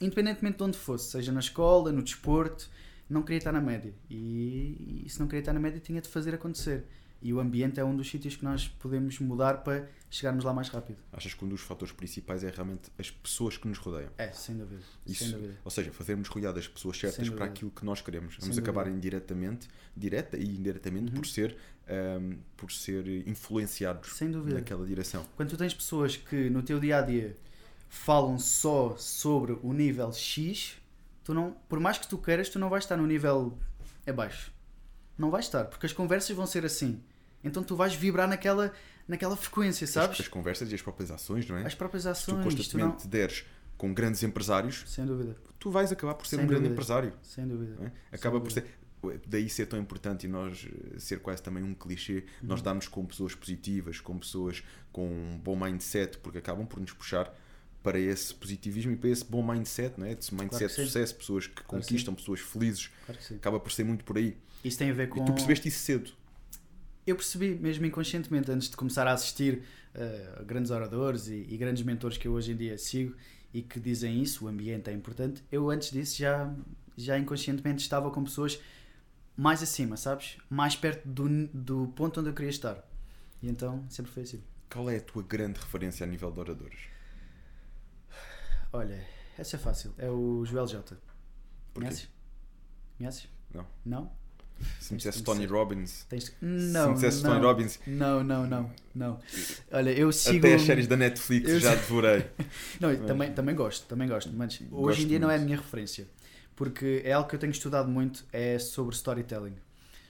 Independentemente 0.00 0.56
de 0.56 0.62
onde 0.64 0.78
fosse, 0.78 1.10
seja 1.10 1.30
na 1.30 1.40
escola, 1.40 1.92
no 1.92 2.02
desporto, 2.02 2.68
não 3.08 3.22
queria 3.22 3.38
estar 3.38 3.52
na 3.52 3.60
média. 3.60 3.94
E, 4.10 5.04
e 5.04 5.08
se 5.08 5.20
não 5.20 5.26
queria 5.26 5.40
estar 5.40 5.52
na 5.52 5.60
média, 5.60 5.78
tinha 5.80 6.00
de 6.00 6.08
fazer 6.08 6.34
acontecer. 6.34 6.84
E 7.26 7.32
o 7.34 7.40
ambiente 7.40 7.80
é 7.80 7.84
um 7.84 7.96
dos 7.96 8.08
sítios 8.08 8.36
que 8.36 8.44
nós 8.44 8.68
podemos 8.68 9.18
mudar 9.18 9.64
para 9.64 9.88
chegarmos 10.08 10.44
lá 10.44 10.52
mais 10.54 10.68
rápido. 10.68 10.96
Achas 11.12 11.34
que 11.34 11.44
um 11.44 11.48
dos 11.48 11.60
fatores 11.60 11.92
principais 11.92 12.44
é 12.44 12.50
realmente 12.50 12.88
as 12.96 13.10
pessoas 13.10 13.56
que 13.56 13.66
nos 13.66 13.78
rodeiam? 13.78 14.10
É, 14.16 14.30
sem 14.30 14.56
dúvida. 14.56 14.80
Isso, 15.04 15.24
Sem 15.24 15.32
dúvida. 15.32 15.56
Ou 15.64 15.70
seja, 15.72 15.90
fazermos 15.92 16.28
rodear 16.28 16.52
das 16.54 16.68
pessoas 16.68 16.96
certas 16.96 17.28
para 17.30 17.46
aquilo 17.46 17.72
que 17.72 17.84
nós 17.84 18.00
queremos. 18.00 18.36
Vamos 18.38 18.54
Sem 18.54 18.62
acabar 18.62 18.82
dúvida. 18.84 18.96
indiretamente, 18.98 19.66
direta 19.96 20.36
e 20.36 20.56
indiretamente, 20.56 21.08
Uhum. 21.10 21.16
por 21.20 21.26
ser 21.26 21.56
ahm, 21.88 22.34
por 22.56 22.70
ser 22.70 23.06
influenciados 23.28 24.12
Sem 24.16 24.30
dúvida. 24.30 24.54
naquela 24.56 24.86
direção. 24.86 25.26
Quando 25.34 25.50
tu 25.50 25.56
tens 25.56 25.74
pessoas 25.74 26.16
que 26.16 26.48
no 26.48 26.62
teu 26.62 26.78
dia 26.78 26.98
a 26.98 27.02
dia 27.02 27.36
falam 27.88 28.38
só 28.38 28.96
sobre 28.96 29.58
o 29.64 29.72
nível 29.72 30.12
X, 30.12 30.76
tu 31.24 31.34
não, 31.34 31.56
por 31.68 31.80
mais 31.80 31.98
que 31.98 32.06
tu 32.06 32.18
queiras, 32.18 32.48
tu 32.48 32.58
não 32.60 32.68
vais 32.70 32.84
estar 32.84 32.96
no 32.96 33.06
nível 33.06 33.58
abaixo. 34.06 34.52
Não 35.18 35.30
vais 35.30 35.46
estar, 35.46 35.64
porque 35.64 35.86
as 35.86 35.92
conversas 35.92 36.36
vão 36.36 36.46
ser 36.46 36.64
assim. 36.64 37.02
Então 37.46 37.62
tu 37.62 37.74
vais 37.76 37.94
vibrar 37.94 38.28
naquela, 38.28 38.72
naquela 39.06 39.36
frequência, 39.36 39.84
As, 39.84 39.90
sabes? 39.90 40.20
as 40.20 40.28
conversas 40.28 40.70
e 40.70 40.74
as 40.74 40.82
próprias 40.82 41.10
ações, 41.10 41.48
não 41.48 41.56
é? 41.56 41.66
As 41.66 41.74
próprias 41.74 42.02
Se 42.02 42.08
tu 42.08 42.12
ações, 42.12 42.26
tu 42.26 42.36
não. 42.36 42.42
constantemente 42.44 43.08
deres 43.08 43.44
com 43.76 43.92
grandes 43.92 44.22
empresários, 44.22 44.84
Sem 44.86 45.04
dúvida, 45.06 45.36
tu 45.58 45.70
vais 45.70 45.92
acabar 45.92 46.14
por 46.14 46.26
ser 46.26 46.36
Sem 46.36 46.44
um 46.44 46.48
grande 46.48 46.62
dúvida. 46.64 46.74
empresário. 46.74 47.12
sem 47.22 47.46
dúvida. 47.46 47.92
é? 48.10 48.14
Acaba 48.16 48.40
por 48.40 48.48
dúvida. 48.48 48.66
ser. 48.66 49.20
Daí 49.28 49.48
ser 49.48 49.66
tão 49.66 49.78
importante 49.78 50.24
e 50.24 50.28
nós 50.28 50.66
eh, 50.66 50.98
ser 50.98 51.20
quase 51.20 51.40
também 51.40 51.62
um 51.62 51.74
clichê, 51.74 52.24
Uhum. 52.42 52.48
nós 52.48 52.60
darmos 52.62 52.88
com 52.88 53.04
pessoas 53.06 53.34
positivas, 53.36 54.00
com 54.00 54.18
pessoas 54.18 54.64
com 54.90 55.06
um 55.06 55.38
bom 55.38 55.54
mindset, 55.54 56.18
porque 56.18 56.38
acabam 56.38 56.66
por 56.66 56.80
nos 56.80 56.92
puxar 56.92 57.32
para 57.84 58.00
esse 58.00 58.34
positivismo 58.34 58.90
e 58.92 58.96
para 58.96 59.10
esse 59.10 59.24
bom 59.24 59.46
mindset, 59.46 60.00
não 60.00 60.06
é? 60.06 60.12
Esse 60.12 60.34
mindset 60.34 60.74
que 60.74 60.80
de 60.80 60.86
sucesso, 60.88 61.14
pessoas 61.14 61.46
que 61.46 61.54
que 61.56 61.62
conquistam, 61.64 62.14
pessoas 62.16 62.40
felizes, 62.40 62.90
Claro 63.04 63.20
que 63.20 63.34
acaba 63.34 63.60
por 63.60 63.70
ser 63.70 63.84
muito 63.84 64.02
por 64.02 64.16
aí. 64.16 64.36
Isso 64.64 64.78
tem 64.78 64.90
a 64.90 64.94
ver 64.94 65.08
com. 65.08 65.22
E 65.22 65.26
tu 65.26 65.32
percebeste 65.34 65.68
isso 65.68 65.78
cedo. 65.80 66.10
Eu 67.06 67.14
percebi, 67.14 67.54
mesmo 67.54 67.86
inconscientemente, 67.86 68.50
antes 68.50 68.68
de 68.68 68.76
começar 68.76 69.06
a 69.06 69.12
assistir 69.12 69.62
a 70.38 70.42
grandes 70.42 70.70
oradores 70.70 71.28
e, 71.28 71.46
e 71.48 71.56
grandes 71.56 71.82
mentores 71.82 72.18
que 72.18 72.26
eu 72.26 72.32
hoje 72.32 72.52
em 72.52 72.56
dia 72.56 72.76
sigo 72.76 73.14
e 73.54 73.62
que 73.62 73.78
dizem 73.80 74.20
isso, 74.20 74.44
o 74.44 74.48
ambiente 74.48 74.90
é 74.90 74.92
importante, 74.92 75.42
eu 75.50 75.70
antes 75.70 75.90
disso 75.90 76.18
já, 76.18 76.52
já 76.96 77.18
inconscientemente 77.18 77.82
estava 77.82 78.10
com 78.10 78.22
pessoas 78.24 78.60
mais 79.36 79.62
acima, 79.62 79.96
sabes? 79.96 80.36
Mais 80.50 80.74
perto 80.74 81.06
do, 81.08 81.46
do 81.48 81.88
ponto 81.94 82.20
onde 82.20 82.30
eu 82.30 82.34
queria 82.34 82.50
estar. 82.50 82.82
E 83.42 83.48
então 83.48 83.84
sempre 83.88 84.10
foi 84.10 84.24
assim. 84.24 84.42
Qual 84.70 84.90
é 84.90 84.96
a 84.96 85.00
tua 85.00 85.22
grande 85.22 85.60
referência 85.60 86.04
a 86.04 86.06
nível 86.06 86.30
de 86.32 86.40
oradores? 86.40 86.80
Olha, 88.72 89.06
essa 89.38 89.56
é 89.56 89.58
fácil. 89.58 89.94
É 89.96 90.10
o 90.10 90.44
Joel 90.44 90.66
J. 90.66 90.82
Porquê? 90.82 91.00
Conheces? 91.74 92.08
Conheces? 92.98 93.28
Não. 93.54 93.66
Não? 93.84 94.12
Se 94.80 94.92
me 94.92 94.96
dissesse 94.98 95.22
Tony. 95.22 95.44
Robbins, 95.46 96.04
Tens... 96.08 96.24
se 96.26 96.34
Não. 96.40 96.88
me 96.88 96.94
dissesse 96.94 97.22
não. 97.22 97.30
Tony 97.32 97.44
Robbins, 97.44 97.78
Não, 97.86 98.24
não, 98.24 98.46
não, 98.46 98.70
não. 98.94 99.20
Olha, 99.70 99.90
eu 99.90 100.10
sigo. 100.12 100.38
até 100.38 100.54
as 100.54 100.62
séries 100.62 100.86
da 100.86 100.96
Netflix 100.96 101.48
eu 101.50 101.60
já 101.60 101.74
devorei. 101.74 102.26
Não, 102.80 102.88
Mas- 102.90 103.06
também, 103.06 103.32
também 103.32 103.54
gosto, 103.54 103.86
também 103.86 104.08
gosto, 104.08 104.32
mas 104.32 104.54
hoje 104.60 104.68
Gosto 104.70 105.02
em 105.02 105.06
dia 105.08 105.18
não 105.18 105.30
é 105.30 105.34
a 105.34 105.38
muito. 105.38 105.46
minha 105.48 105.58
referência. 105.58 106.08
Porque 106.54 107.02
é 107.04 107.12
algo 107.12 107.28
que 107.28 107.34
eu 107.34 107.38
tenho 107.38 107.50
estudado 107.50 107.88
muito, 107.90 108.24
é 108.32 108.58
sobre 108.58 108.94
storytelling. 108.94 109.56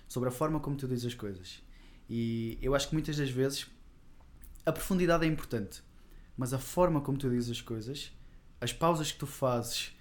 Sobre 0.06 0.28
a 0.28 0.32
forma 0.32 0.60
como 0.60 0.76
tu 0.76 0.86
dizes 0.86 1.06
as 1.06 1.14
coisas. 1.14 1.60
E 2.08 2.56
eu 2.62 2.74
acho 2.74 2.88
que 2.88 2.94
muitas 2.94 3.16
das 3.16 3.30
vezes 3.30 3.66
a 4.64 4.70
profundidade 4.72 5.24
é 5.24 5.28
importante, 5.28 5.82
mas 6.36 6.52
a 6.52 6.58
forma 6.58 7.00
como 7.00 7.18
tu 7.18 7.28
dizes 7.28 7.50
as 7.50 7.60
coisas, 7.60 8.12
as 8.60 8.72
pausas 8.72 9.10
que 9.10 9.18
tu 9.18 9.26
fazes, 9.26 9.92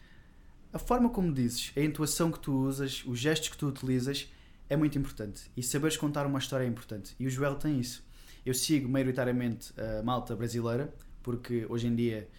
a 0.72 0.78
forma 0.78 1.10
como 1.10 1.34
dizes, 1.34 1.72
a 1.76 1.80
intuação 1.82 2.32
que 2.32 2.40
tu 2.40 2.54
usas, 2.54 3.04
os 3.08 3.18
gestos 3.18 3.50
que 3.50 3.58
tu 3.58 3.68
utilizas 3.68 4.32
é 4.70 4.76
muito 4.76 4.98
importante. 4.98 5.52
E 5.56 5.64
saberes 5.64 5.98
contar 5.98 6.26
uma 6.26 6.40
história 6.40 6.66
é 6.66 6.68
importante. 6.68 7.16
E 7.20 7.28
o 7.28 7.30
Joel 7.30 7.56
tem 7.56 7.80
isso. 7.80 8.04
Eu 8.46 8.54
sigo 8.54 8.88
maioritariamente 8.88 9.74
a 9.80 10.04
malta 10.04 10.36
brasileira, 10.36 10.94
porque 11.24 11.66
hoje 11.70 11.88
em 11.88 11.96
dia 11.96 12.30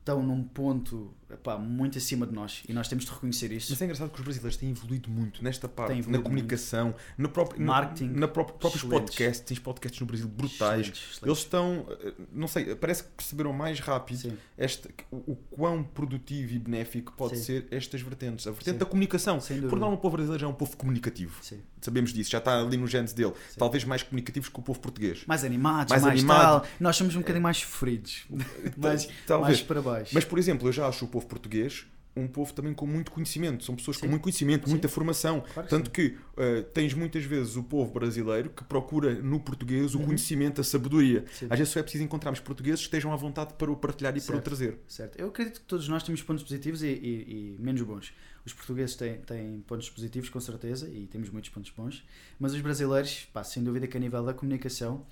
estão 0.00 0.22
num 0.22 0.42
ponto 0.42 1.14
epá, 1.32 1.56
muito 1.58 1.98
acima 1.98 2.26
de 2.26 2.32
nós 2.34 2.62
e 2.68 2.72
nós 2.72 2.88
temos 2.88 3.04
de 3.04 3.10
reconhecer 3.10 3.50
isso. 3.52 3.68
Mas 3.70 3.80
é 3.80 3.84
engraçado 3.84 4.10
que 4.10 4.18
os 4.18 4.24
brasileiros 4.24 4.56
têm 4.56 4.70
evoluído 4.70 5.10
muito 5.10 5.42
nesta 5.42 5.68
parte, 5.68 6.08
na 6.08 6.18
comunicação, 6.18 6.94
no 7.16 7.28
próprio 7.28 7.60
na- 7.60 7.66
Marketing, 7.66 8.08
na, 8.10 8.28
própria- 8.28 8.56
próprios 8.58 8.84
podcasts. 8.84 9.40
Tens 9.40 9.58
podcasts 9.58 10.00
no 10.00 10.06
Brasil 10.06 10.28
brutais. 10.28 10.80
Excelentes, 10.88 11.02
excelentes. 11.02 11.22
Eles 11.22 11.38
estão, 11.38 11.86
eh, 12.04 12.12
não 12.32 12.46
sei, 12.48 12.74
parece 12.74 13.04
que 13.04 13.10
perceberam 13.10 13.52
mais 13.52 13.80
rápido 13.80 14.18
Sim, 14.18 14.36
esta, 14.56 14.88
o, 15.10 15.32
o 15.32 15.36
quão 15.36 15.82
produtivo 15.82 16.52
e 16.54 16.58
benéfico 16.58 17.12
pode 17.16 17.36
Sim. 17.38 17.44
ser 17.44 17.68
estas 17.70 18.00
vertentes. 18.00 18.46
A 18.46 18.50
vertente 18.50 18.74
Sim. 18.74 18.78
da 18.78 18.86
comunicação. 18.86 19.38
Por 19.68 19.78
norma, 19.78 19.94
o 19.96 19.98
povo 19.98 20.16
brasileiro 20.16 20.40
já 20.40 20.46
é 20.46 20.50
um 20.50 20.54
povo 20.54 20.76
comunicativo. 20.76 21.40
Sabemos 21.80 22.12
disso, 22.12 22.30
já 22.30 22.38
está 22.38 22.60
ali 22.60 22.76
no 22.76 22.86
genes 22.86 23.12
dele. 23.12 23.32
Talvez 23.58 23.84
mais 23.84 24.02
comunicativos 24.02 24.48
que 24.48 24.58
o 24.58 24.62
povo 24.62 24.78
português. 24.78 25.24
Mais 25.26 25.42
animados, 25.44 25.90
Mais 25.90 26.02
mais, 26.02 26.18
animado. 26.20 26.62
tal. 26.62 26.66
Nós 26.78 26.96
somos 26.96 27.16
um 27.16 27.18
bocadinho 27.20 27.42
mais 27.42 27.56
sofridos. 27.58 28.22
mais, 28.76 29.08
Talvez. 29.26 29.58
mais 29.58 29.62
para 29.62 29.82
baixo. 29.82 30.10
Mas, 30.14 30.24
por 30.24 30.38
exemplo, 30.38 30.68
eu 30.68 30.72
já 30.72 30.86
acho 30.86 31.04
o 31.04 31.08
povo 31.08 31.21
português 31.26 31.86
um 32.14 32.26
povo 32.28 32.52
também 32.52 32.74
com 32.74 32.86
muito 32.86 33.10
conhecimento. 33.10 33.64
São 33.64 33.74
pessoas 33.74 33.96
Sim. 33.96 34.02
com 34.02 34.08
muito 34.08 34.20
conhecimento, 34.22 34.64
Sim. 34.66 34.72
muita 34.72 34.86
formação. 34.86 35.40
Claro 35.40 35.62
que 35.66 35.74
Tanto 35.74 35.90
que 35.90 36.08
uh, 36.08 36.62
tens 36.74 36.92
muitas 36.92 37.24
vezes 37.24 37.56
o 37.56 37.62
povo 37.62 37.90
brasileiro 37.90 38.50
que 38.50 38.62
procura 38.64 39.14
no 39.14 39.40
português 39.40 39.94
o 39.94 39.98
Uhum. 39.98 40.04
conhecimento, 40.08 40.60
a 40.60 40.64
sabedoria. 40.64 41.24
Sim. 41.32 41.46
Às 41.48 41.58
vezes 41.58 41.72
só 41.72 41.80
é 41.80 41.82
preciso 41.82 42.04
encontrarmos 42.04 42.38
portugueses 42.38 42.80
que 42.80 42.84
estejam 42.88 43.14
à 43.14 43.16
vontade 43.16 43.54
para 43.54 43.72
o 43.72 43.76
partilhar 43.76 44.14
e 44.14 44.20
para 44.20 44.32
o 44.32 44.34
Certo. 44.34 44.44
trazer. 44.44 44.78
Certo. 44.86 45.18
Eu 45.18 45.28
acredito 45.28 45.60
que 45.60 45.66
todos 45.66 45.88
nós 45.88 46.02
temos 46.02 46.20
pontos 46.20 46.42
positivos 46.42 46.82
e, 46.82 46.88
e- 46.88 47.56
e 47.56 47.56
menos 47.58 47.80
bons. 47.80 48.12
Os 48.44 48.52
portugueses 48.52 48.94
têm, 48.94 49.14
têm 49.22 49.60
pontos 49.66 49.88
positivos, 49.88 50.28
com 50.28 50.38
certeza, 50.38 50.90
e 50.90 51.06
temos 51.06 51.30
muitos 51.30 51.48
pontos 51.48 51.70
bons. 51.74 52.04
Mas 52.38 52.52
os 52.52 52.60
brasileiros, 52.60 53.26
pá, 53.32 53.42
sem 53.42 53.64
dúvida 53.64 53.86
que 53.86 53.96
a 53.96 54.00
nível 54.00 54.22
da 54.22 54.34
comunicação, 54.34 55.06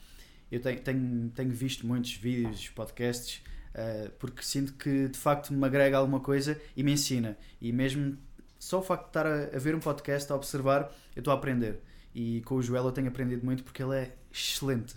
eu 0.52 0.60
tenho, 0.60 0.80
tenho, 0.82 1.30
tenho 1.34 1.50
visto 1.50 1.86
muitos 1.86 2.12
vídeos, 2.12 2.68
podcasts, 2.68 3.40
eh, 3.74 4.10
porque 4.18 4.42
sinto 4.42 4.74
que 4.74 5.08
de 5.08 5.18
facto 5.18 5.52
me 5.52 5.64
agrega 5.64 5.96
alguma 5.96 6.20
coisa 6.20 6.60
e 6.76 6.82
me 6.82 6.92
ensina. 6.92 7.36
E 7.60 7.72
mesmo 7.72 8.18
só 8.58 8.80
o 8.80 8.82
facto 8.82 9.04
de 9.04 9.08
estar 9.10 9.26
a, 9.26 9.56
a 9.56 9.58
ver 9.58 9.74
um 9.74 9.80
podcast, 9.80 10.30
a 10.32 10.36
observar, 10.36 10.92
eu 11.14 11.20
estou 11.20 11.32
a 11.32 11.36
aprender. 11.36 11.80
E 12.14 12.42
com 12.42 12.56
o 12.56 12.62
Joel 12.62 12.84
eu 12.84 12.92
tenho 12.92 13.08
aprendido 13.08 13.44
muito 13.44 13.62
porque 13.62 13.82
ele 13.82 13.96
é 13.96 14.14
excelente. 14.32 14.96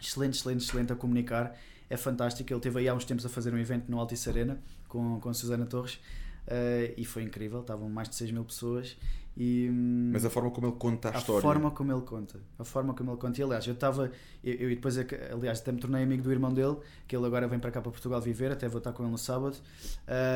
Excelente, 0.00 0.38
excelente, 0.38 0.64
excelente 0.64 0.92
a 0.92 0.96
comunicar. 0.96 1.56
É 1.88 1.96
fantástico. 1.96 2.52
Ele 2.52 2.60
teve 2.60 2.80
aí 2.80 2.88
há 2.88 2.94
uns 2.94 3.04
tempos 3.04 3.24
a 3.26 3.28
fazer 3.28 3.52
um 3.52 3.58
evento 3.58 3.90
no 3.90 3.98
Altice 3.98 4.28
Arena 4.28 4.58
com, 4.88 5.20
com 5.20 5.28
a 5.28 5.34
Susana 5.34 5.66
Torres 5.66 6.00
eh, 6.46 6.94
e 6.96 7.04
foi 7.04 7.22
incrível. 7.22 7.60
Estavam 7.60 7.88
mais 7.88 8.08
de 8.08 8.16
6 8.16 8.30
mil 8.30 8.44
pessoas. 8.44 8.96
E, 9.36 9.68
hum, 9.70 10.10
Mas 10.12 10.24
a 10.24 10.30
forma 10.30 10.50
como 10.50 10.66
ele 10.66 10.76
conta 10.76 11.10
a, 11.10 11.14
a 11.14 11.18
história. 11.18 11.42
forma 11.42 11.70
como 11.70 11.92
ele 11.92 12.00
conta. 12.02 12.40
A 12.58 12.64
forma 12.64 12.94
como 12.94 13.10
ele 13.10 13.18
conta. 13.18 13.40
E 13.40 13.44
aliás, 13.44 13.66
eu 13.66 13.74
estava. 13.74 14.10
Eu, 14.42 14.54
eu 14.54 14.68
depois, 14.70 14.96
aliás, 14.98 15.60
até 15.60 15.72
me 15.72 15.78
tornei 15.78 16.02
amigo 16.02 16.22
do 16.22 16.32
irmão 16.32 16.52
dele, 16.52 16.76
que 17.06 17.14
ele 17.14 17.26
agora 17.26 17.46
vem 17.46 17.58
para 17.58 17.70
cá 17.70 17.82
para 17.82 17.90
Portugal 17.90 18.20
viver, 18.20 18.50
até 18.50 18.66
vou 18.68 18.78
estar 18.78 18.92
com 18.92 19.02
ele 19.02 19.12
no 19.12 19.18
sábado. 19.18 19.58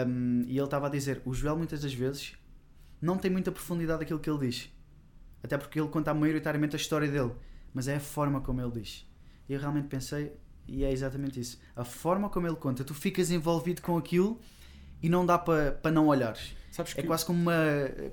Um, 0.07 0.43
e 0.47 0.57
ele 0.57 0.65
estava 0.65 0.87
a 0.87 0.91
dizer: 0.91 1.23
o 1.25 1.33
Joel 1.33 1.57
muitas 1.57 1.81
das 1.81 1.95
vezes 1.95 2.35
não 3.01 3.17
tem 3.17 3.31
muita 3.31 3.51
profundidade 3.51 4.03
aquilo 4.03 4.19
que 4.19 4.29
ele 4.29 4.47
diz. 4.47 4.71
Até 5.43 5.57
porque 5.57 5.81
ele 5.81 5.89
conta 5.89 6.13
maioritariamente 6.13 6.77
a 6.77 6.79
história 6.79 7.09
dele. 7.11 7.33
Mas 7.73 7.89
é 7.89 7.97
a 7.97 8.01
forma 8.01 8.41
como 8.43 8.61
ele 8.61 8.83
diz. 8.83 9.07
E 9.49 9.55
eu 9.55 9.61
realmente 9.61 9.89
pensei, 9.89 10.33
e 10.69 10.85
é 10.85 10.93
exatamente 10.93 11.41
isso. 11.41 11.59
A 11.75 11.85
forma 11.85 12.29
como 12.29 12.47
ele 12.47 12.57
conta, 12.57 12.85
tu 12.85 12.95
ficas 12.95 13.31
envolvido 13.31 13.81
com 13.81 13.97
aquilo 13.97 14.39
e 15.03 15.09
não 15.09 15.25
dá 15.27 15.39
para 15.39 15.73
para 15.73 15.91
não 15.91 16.07
olhares. 16.09 16.55
Sabes 16.71 16.95
que 16.95 17.01
É 17.01 17.03
quase 17.03 17.25
como 17.27 17.41
uma 17.41 17.55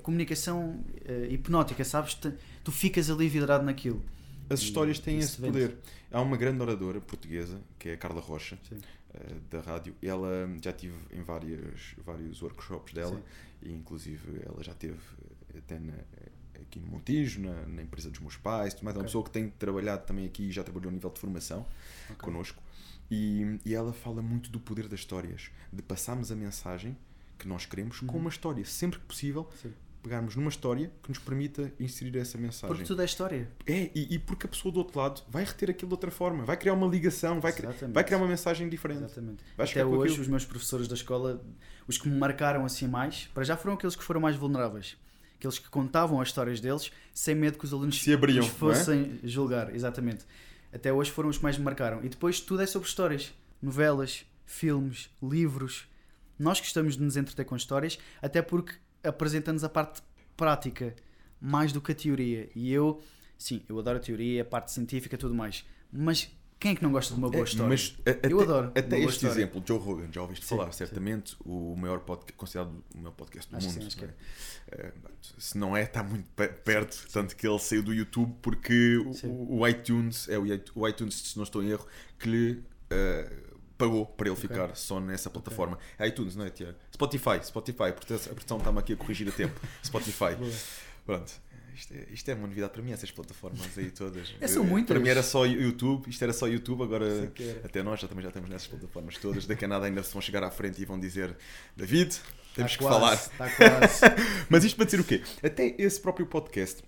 comunicação 0.02 0.84
eh, 1.04 1.28
hipnótica, 1.30 1.84
sabes? 1.84 2.14
Te- 2.14 2.32
Tu 2.64 2.72
ficas 2.72 3.08
ali 3.10 3.28
vidrado 3.28 3.64
naquilo. 3.64 4.02
as 4.50 4.60
histórias 4.60 4.98
têm 4.98 5.18
esse 5.18 5.40
vende. 5.40 5.52
poder. 5.52 5.76
Há 6.10 6.20
uma 6.20 6.36
grande 6.36 6.60
oradora 6.62 7.00
portuguesa, 7.00 7.60
que 7.78 7.90
é 7.90 7.92
a 7.94 7.96
Carla 7.96 8.20
Rocha, 8.20 8.58
eh, 9.14 9.34
da 9.50 9.60
rádio. 9.60 9.94
Ela 10.02 10.48
já 10.62 10.72
tive 10.72 10.96
em 11.12 11.22
vários, 11.22 11.94
vários 12.04 12.42
workshops 12.42 12.92
dela, 12.94 13.16
Sim. 13.16 13.22
e 13.70 13.72
inclusive 13.72 14.40
ela 14.44 14.62
já 14.64 14.74
teve 14.74 14.98
eh, 15.54 15.58
até 15.58 15.78
na- 15.78 15.92
aqui 16.60 16.80
no 16.80 16.86
Montijo, 16.88 17.40
na, 17.40 17.66
na 17.66 17.82
empresa 17.82 18.10
dos 18.10 18.20
meus 18.20 18.36
pais, 18.36 18.74
tudo 18.74 18.84
mais. 18.84 18.96
É 18.96 18.98
uma 18.98 19.04
pessoa 19.04 19.22
que 19.24 19.30
tem 19.30 19.48
trabalhado 19.50 20.04
também 20.04 20.26
aqui 20.26 20.44
e 20.48 20.52
já 20.52 20.64
trabalhou 20.64 20.90
a 20.90 20.92
nível 20.92 21.10
de 21.10 21.20
formação 21.20 21.60
Ok. 22.10 22.16
connosco. 22.20 22.62
E, 23.10 23.58
e 23.64 23.74
ela 23.74 23.92
fala 23.92 24.20
muito 24.22 24.50
do 24.50 24.60
poder 24.60 24.86
das 24.88 25.00
histórias, 25.00 25.50
de 25.72 25.82
passarmos 25.82 26.30
a 26.30 26.36
mensagem 26.36 26.96
que 27.38 27.48
nós 27.48 27.64
queremos 27.64 28.00
com 28.00 28.14
Uhum. 28.14 28.20
uma 28.22 28.30
história, 28.30 28.64
sempre 28.64 28.98
que 28.98 29.04
possível, 29.06 29.48
Sim. 29.62 29.72
pegarmos 30.02 30.34
numa 30.36 30.48
história 30.50 30.90
que 31.02 31.08
nos 31.08 31.18
permita 31.18 31.72
inserir 31.80 32.18
essa 32.18 32.36
mensagem. 32.36 32.68
Porque 32.68 32.84
tudo 32.86 33.00
é 33.00 33.04
história. 33.04 33.48
É, 33.66 33.90
e, 33.94 34.14
e 34.14 34.18
porque 34.18 34.46
a 34.46 34.48
pessoa 34.48 34.72
do 34.72 34.78
outro 34.78 34.98
lado 35.00 35.22
vai 35.28 35.44
reter 35.44 35.70
aquilo 35.70 35.88
de 35.88 35.94
outra 35.94 36.10
forma, 36.10 36.44
vai 36.44 36.56
criar 36.56 36.74
uma 36.74 36.86
ligação, 36.86 37.40
vai, 37.40 37.52
cri- 37.52 37.66
Exatamente. 37.66 37.94
vai 37.94 38.04
criar 38.04 38.18
uma 38.18 38.26
mensagem 38.28 38.68
diferente. 38.68 39.04
Exatamente. 39.04 39.42
Até 39.56 39.82
com 39.84 39.90
hoje, 39.90 40.10
aquilo. 40.12 40.22
os 40.22 40.28
meus 40.28 40.44
professores 40.44 40.86
da 40.88 40.94
escola, 40.94 41.40
os 41.86 41.96
que 41.96 42.08
me 42.08 42.18
marcaram 42.18 42.64
assim 42.64 42.86
mais, 42.88 43.28
para 43.32 43.44
já 43.44 43.56
foram 43.56 43.74
aqueles 43.76 43.94
que 43.96 44.02
foram 44.04 44.20
mais 44.20 44.36
vulneráveis. 44.36 44.96
Aqueles 45.38 45.58
que 45.60 45.68
contavam 45.70 46.20
as 46.20 46.28
histórias 46.28 46.58
deles 46.60 46.90
sem 47.14 47.34
medo 47.36 47.56
que 47.56 47.64
os 47.64 47.72
alunos 47.72 48.02
Se 48.02 48.12
abriam, 48.12 48.44
é? 48.44 48.48
fossem 48.48 49.20
julgar. 49.22 49.72
Exatamente. 49.72 50.24
Até 50.72 50.92
hoje 50.92 51.10
foram 51.10 51.28
os 51.28 51.38
que 51.38 51.42
mais 51.42 51.58
me 51.58 51.64
marcaram. 51.64 52.04
E 52.04 52.08
depois 52.08 52.40
tudo 52.40 52.62
é 52.62 52.66
sobre 52.66 52.88
histórias. 52.88 53.32
Novelas, 53.60 54.24
filmes, 54.44 55.10
livros. 55.22 55.88
Nós 56.38 56.60
gostamos 56.60 56.96
de 56.96 57.02
nos 57.02 57.16
entreter 57.16 57.44
com 57.44 57.56
histórias, 57.56 57.98
até 58.22 58.40
porque 58.40 58.74
apresenta-nos 59.02 59.64
a 59.64 59.68
parte 59.68 60.02
prática 60.36 60.94
mais 61.40 61.72
do 61.72 61.80
que 61.80 61.92
a 61.92 61.94
teoria. 61.94 62.48
E 62.54 62.72
eu 62.72 63.00
sim, 63.36 63.62
eu 63.68 63.78
adoro 63.78 63.98
a 63.98 64.00
teoria, 64.00 64.42
a 64.42 64.44
parte 64.44 64.72
científica 64.72 65.16
tudo 65.16 65.34
mais. 65.34 65.64
Mas 65.92 66.30
quem 66.60 66.72
é 66.72 66.74
que 66.74 66.82
não 66.82 66.90
gosta 66.92 67.14
de 67.14 67.18
uma 67.20 67.30
boa 67.30 67.42
É, 67.42 67.44
história? 67.44 67.68
Mas 67.68 67.96
a- 68.06 68.10
até, 68.10 68.32
Eu 68.32 68.40
adoro 68.40 68.68
Até 68.74 68.98
este 68.98 69.10
história. 69.16 69.32
exemplo, 69.34 69.62
Joe 69.66 69.78
Rogan, 69.78 70.08
já 70.12 70.22
ouviste 70.22 70.44
Sim, 70.44 70.56
falar, 70.56 70.72
sim. 70.72 70.78
certamente, 70.78 71.36
o 71.44 71.76
maior 71.76 72.00
podcast, 72.00 72.32
considerado 72.36 72.84
o 72.94 72.98
maior 72.98 73.12
podcast 73.12 73.50
do 73.50 73.56
Acho 73.56 73.66
mundo. 73.68 73.90
sim, 73.90 74.04
é? 74.04 74.14
Eh, 74.70 74.92
se 75.38 75.56
não 75.56 75.76
é, 75.76 75.82
está 75.84 76.02
muito 76.02 76.28
pe- 76.36 76.48
perto, 76.48 77.06
tanto 77.12 77.34
que 77.36 77.46
ele 77.46 77.58
saiu 77.58 77.82
do 77.82 77.94
YouTube 77.94 78.34
porque 78.42 78.96
o- 78.98 79.14
Sim. 79.14 79.28
o, 79.48 79.66
iTunes, 79.68 80.28
é 80.28 80.36
o 80.38 80.88
iTunes, 80.88 81.14
se 81.14 81.36
não 81.36 81.44
estou 81.44 81.62
em 81.62 81.68
erro, 81.70 81.86
que 82.18 82.28
lhe 82.28 82.62
eh, 82.90 83.30
pagou 83.76 84.04
para 84.06 84.28
ele 84.28 84.36
ficar 84.36 84.74
só 84.74 84.98
nessa 84.98 85.30
plataforma. 85.30 85.78
É 85.98 86.08
iTunes, 86.08 86.34
não 86.34 86.44
é, 86.44 86.50
Tiago? 86.50 86.76
Spotify, 86.92 87.38
Spotify, 87.44 87.92
porque 87.94 88.12
a 88.14 88.18
produção 88.18 88.58
está-me 88.58 88.78
aqui 88.80 88.92
a 88.94 88.96
corrigir 88.96 89.28
a 89.28 89.32
tempo. 89.32 89.60
Spotify. 89.84 90.34
Pronto. 91.06 91.32
Isto 91.78 91.94
é, 91.94 92.06
isto 92.12 92.28
é 92.28 92.34
uma 92.34 92.48
novidade 92.48 92.72
para 92.72 92.82
mim, 92.82 92.90
essas 92.90 93.10
plataformas 93.12 93.78
aí 93.78 93.90
todas. 93.92 94.34
É, 94.40 94.48
são 94.48 94.64
muitas. 94.64 94.88
Para 94.94 94.98
mim 95.00 95.08
era 95.08 95.22
só 95.22 95.46
YouTube, 95.46 96.08
isto 96.08 96.20
era 96.22 96.32
só 96.32 96.48
YouTube, 96.48 96.82
agora 96.82 97.06
era. 97.06 97.32
até 97.64 97.82
nós 97.84 98.00
já, 98.00 98.08
também 98.08 98.22
já 98.22 98.28
estamos 98.30 98.50
nessas 98.50 98.66
plataformas 98.66 99.16
todas. 99.18 99.46
Daqui 99.46 99.64
a 99.64 99.68
nada 99.68 99.86
ainda 99.86 100.02
se 100.02 100.12
vão 100.12 100.20
chegar 100.20 100.42
à 100.42 100.50
frente 100.50 100.82
e 100.82 100.84
vão 100.84 100.98
dizer 100.98 101.36
David, 101.76 102.18
temos 102.54 102.72
Tá 102.72 102.78
que 102.78 102.84
quase, 102.84 102.98
falar. 102.98 103.14
Está 103.14 103.50
quase. 103.50 104.00
Mas 104.50 104.64
isto 104.64 104.74
para 104.76 104.86
dizer 104.86 105.00
o 105.00 105.04
quê? 105.04 105.22
Até 105.40 105.76
esse 105.78 106.00
próprio 106.00 106.26
podcast, 106.26 106.82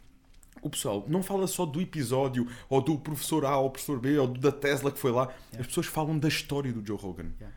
o 0.61 0.69
pessoal 0.69 1.05
não 1.09 1.23
fala 1.23 1.47
só 1.47 1.65
do 1.65 1.81
episódio, 1.81 2.49
ou 2.69 2.83
do 2.83 2.99
professor 2.99 3.45
A, 3.47 3.57
ou 3.59 3.69
do 3.69 3.73
professor 3.73 4.01
B, 4.01 4.19
ou 4.19 4.27
da 4.27 4.51
Tesla 4.51 4.91
que 4.91 4.99
foi 4.99 5.13
lá. 5.13 5.33
As 5.59 5.67
pessoas 5.69 5.87
falam 5.87 6.19
da 6.19 6.27
história 6.29 6.73
do 6.73 6.85
Joe 6.85 6.99
Rogan. 6.99 7.31
Yeah. 7.39 7.57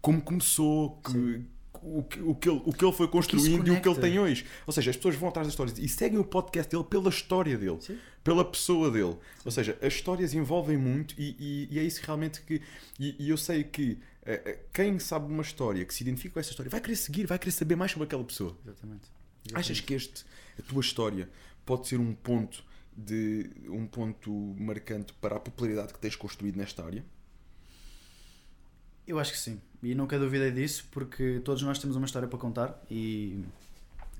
Como 0.00 0.20
começou, 0.20 1.00
que- 1.00 1.44
o, 1.82 2.02
que, 2.02 2.20
o, 2.20 2.34
que 2.34 2.48
ele, 2.48 2.62
o 2.64 2.72
que 2.72 2.84
ele 2.84 2.92
foi 2.92 3.08
construindo 3.08 3.66
e 3.68 3.70
o 3.70 3.80
que 3.80 3.88
ele 3.88 4.00
tem 4.00 4.18
hoje. 4.18 4.46
Ou 4.66 4.72
seja, 4.72 4.90
as 4.90 4.96
pessoas 4.96 5.14
vão 5.16 5.28
atrás 5.28 5.46
das 5.46 5.52
histórias 5.52 5.78
e 5.78 5.88
seguem 5.88 6.18
o 6.18 6.24
podcast 6.24 6.70
dele 6.70 6.84
pela 6.84 7.08
história 7.08 7.58
dele, 7.58 7.78
Sim. 7.80 7.98
pela 8.22 8.44
pessoa 8.44 8.90
dele. 8.90 9.16
Ou 9.44 9.50
seja, 9.50 9.76
as 9.82 9.92
histórias 9.94 10.32
envolvem 10.34 10.76
muito 10.76 11.14
e, 11.18 11.36
e- 11.38 11.68
e 11.72 11.78
é 11.78 11.82
isso 11.82 12.00
realmente 12.04 12.40
que. 12.42 12.62
E, 12.98 13.16
e 13.18 13.30
eu 13.30 13.36
sei 13.36 13.64
que 13.64 13.98
eh, 14.24 14.58
quem 14.72 14.98
sabe 14.98 15.26
uma 15.32 15.42
história, 15.42 15.84
que 15.84 15.92
se 15.92 16.02
identifica 16.04 16.34
com 16.34 16.40
essa 16.40 16.50
história, 16.50 16.70
vai 16.70 16.80
querer 16.80 16.96
seguir, 16.96 17.26
vai 17.26 17.38
querer 17.38 17.52
saber 17.52 17.76
mais 17.76 17.90
sobre 17.92 18.04
aquela 18.06 18.24
pessoa. 18.24 18.56
Exatamente. 18.64 19.06
Achas 19.54 19.80
que 19.80 19.94
este, 19.94 20.24
a 20.58 20.62
tua 20.62 20.80
história 20.80 21.28
pode 21.66 21.88
ser 21.88 21.98
um 21.98 22.14
ponto 22.14 22.62
de 22.96 23.50
um 23.68 23.86
ponto 23.86 24.30
marcante 24.58 25.12
para 25.14 25.36
a 25.36 25.40
popularidade 25.40 25.92
que 25.92 25.98
tens 25.98 26.14
construído 26.14 26.56
nesta 26.56 26.84
área? 26.84 27.04
Eu 29.06 29.18
acho 29.18 29.32
que 29.32 29.38
sim. 29.38 29.60
E 29.82 29.94
nunca 29.94 30.18
duvidei 30.18 30.50
disso, 30.50 30.86
porque 30.90 31.40
todos 31.44 31.62
nós 31.62 31.78
temos 31.78 31.96
uma 31.96 32.06
história 32.06 32.28
para 32.28 32.38
contar 32.38 32.80
e. 32.90 33.44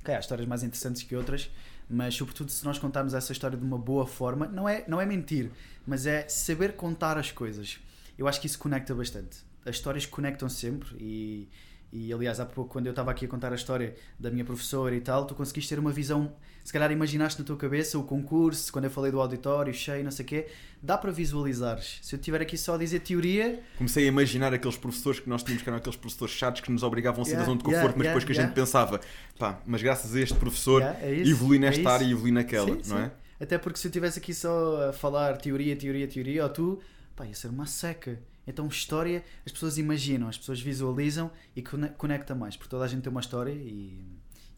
Ok, 0.01 0.13
há 0.13 0.19
histórias 0.19 0.49
mais 0.49 0.65
interessantes 0.65 1.05
que 1.05 1.15
outras, 1.15 1.49
mas 1.89 2.15
sobretudo 2.15 2.51
se 2.51 2.65
nós 2.65 2.79
contarmos 2.79 3.15
essa 3.15 3.31
história 3.31 3.57
de 3.57 3.65
uma 3.65 3.79
boa 3.79 4.05
forma, 4.05 4.49
não 4.49 4.69
é, 4.69 4.85
não 4.89 5.01
é 5.01 5.07
mentir, 5.07 5.53
mas 5.87 6.07
é 6.07 6.27
saber 6.29 6.75
contar 6.75 7.17
as 7.17 7.31
coisas. 7.31 7.79
Eu 8.19 8.27
acho 8.27 8.41
que 8.41 8.49
isso 8.49 8.59
conecta 8.59 8.93
bastante. 8.93 9.39
As 9.65 9.77
histórias 9.77 10.05
conectam 10.05 10.49
sempre 10.49 10.97
e, 10.99 11.49
e 11.93 12.11
aliás, 12.11 12.41
há 12.41 12.47
pouco, 12.47 12.71
quando 12.73 12.87
eu 12.87 12.91
estava 12.91 13.11
aqui 13.11 13.27
a 13.27 13.29
contar 13.29 13.53
a 13.53 13.55
história 13.55 13.95
da 14.19 14.31
minha 14.31 14.45
professora 14.45 14.95
e 14.97 15.01
tal, 15.01 15.27
tu 15.27 15.35
conseguiste 15.35 15.69
ter 15.75 15.79
uma 15.79 15.93
visão. 15.93 16.33
Se 16.65 16.73
calhar 16.73 16.91
imaginaste 16.91 17.39
na 17.41 17.45
tua 17.45 17.57
cabeça 17.57 17.99
o 17.99 18.03
concurso, 18.05 18.73
quando 18.73 18.87
eu 18.87 18.91
falei 18.91 19.11
do 19.13 19.21
auditório 19.21 19.75
cheio, 19.75 20.03
não 20.03 20.11
sei 20.11 20.25
o 20.25 20.29
quê, 20.29 20.47
dá 20.83 20.97
para 20.97 21.11
visualizares. 21.13 21.99
Se 22.01 22.15
eu 22.15 22.19
estiver 22.19 22.41
aqui 22.41 22.57
só 22.57 22.77
a 22.77 22.79
dizer 22.79 23.01
teoria, 23.01 23.61
Comecei 23.77 24.05
a 24.05 24.07
imaginar 24.07 24.55
aqueles 24.55 24.77
professores 24.77 25.21
que 25.21 25.29
nós 25.29 25.43
tínhamos, 25.43 25.63
que 25.63 25.69
eram 25.69 25.77
aqueles 25.77 25.97
professores 25.97 26.33
chatos 26.33 26.63
que 26.63 26.73
nos 26.73 26.83
obrigavam 26.83 27.23
a 27.23 27.25
sair 27.25 27.35
da 27.35 27.43
Yeah, 27.43 27.51
zona 27.51 27.59
de 27.59 27.65
conforto, 27.65 27.83
yeah, 27.83 27.99
mas 27.99 28.07
depois 28.07 28.25
yeah, 28.25 28.27
que 28.27 28.41
a 28.41 28.43
gente 28.47 28.55
pensava, 28.55 29.01
pá, 29.39 29.61
mas 29.67 29.83
graças 29.83 30.15
a 30.15 30.21
este 30.21 30.39
professor 30.39 30.81
é 30.83 31.13
isso, 31.13 31.31
evolui 31.33 31.57
é 31.59 31.61
nesta 31.61 31.81
isso. 31.81 31.89
área 31.91 32.05
e 32.05 32.13
evolui 32.13 32.31
naquela, 32.33 32.69
Sim, 32.69 32.75
não 32.89 32.97
sim. 32.97 33.03
é? 33.03 33.11
Até 33.41 33.59
porque 33.59 33.79
se 33.79 33.87
eu 33.87 33.91
estivesse 33.91 34.19
aqui 34.19 34.33
só 34.33 34.89
a 34.89 34.93
falar 34.93 35.37
teoria, 35.37 35.77
teoria, 35.77 36.07
teoria, 36.09 36.45
ou 36.45 36.49
tu, 36.49 36.81
pá, 37.17 37.27
ia 37.27 37.35
ser 37.35 37.49
uma 37.49 37.67
seca. 37.67 38.19
Então, 38.47 38.67
história, 38.67 39.25
as 39.47 39.53
pessoas 39.53 39.79
imaginam, 39.79 40.29
as 40.29 40.37
pessoas 40.39 40.61
visualizam 40.61 41.31
e 41.55 41.63
cone- 41.63 41.91
conecta 41.91 42.35
mais, 42.35 42.57
porque 42.57 42.71
toda 42.71 42.85
a 42.85 42.89
gente 42.89 43.03
tem 43.03 43.11
uma 43.11 43.21
história 43.21 43.53
e, 43.53 44.05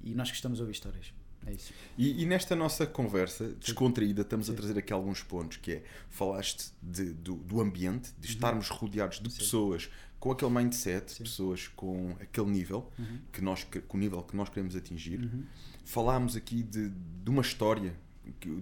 e 0.02 0.14
nós 0.14 0.30
gostamos 0.30 0.56
de 0.58 0.62
ouvir 0.62 0.72
histórias. 0.72 1.12
É 1.46 1.52
isso. 1.52 1.74
E, 1.98 2.22
e 2.22 2.26
nesta 2.26 2.56
nossa 2.56 2.86
conversa 2.86 3.48
descontraída 3.60 4.22
estamos 4.22 4.48
a 4.48 4.52
Sim. 4.52 4.56
trazer 4.56 4.78
aqui 4.78 4.92
alguns 4.94 5.22
pontos, 5.22 5.58
que 5.58 5.72
é, 5.72 5.82
falaste 6.08 6.70
de- 6.82 7.12
do, 7.12 7.34
do 7.34 7.60
ambiente, 7.60 8.12
de 8.18 8.26
estarmos 8.28 8.70
rodeados 8.70 9.18
de 9.18 9.24
Uhum. 9.24 9.30
Sim. 9.30 9.38
pessoas 9.38 9.90
com 10.18 10.32
aquele 10.32 10.50
mindset, 10.50 11.12
Sim. 11.12 11.24
pessoas 11.24 11.68
com 11.68 12.16
aquele 12.18 12.46
nível, 12.50 12.90
Uhum. 12.98 13.18
que 13.30 13.42
nós, 13.42 13.62
com 13.86 13.98
o 13.98 14.00
nível 14.00 14.22
que 14.22 14.34
nós 14.34 14.48
queremos 14.48 14.74
atingir. 14.74 15.20
Uhum. 15.20 15.44
Falámos 15.84 16.34
aqui 16.34 16.62
de, 16.62 16.88
de 16.88 17.28
uma 17.30 17.42
história, 17.42 17.94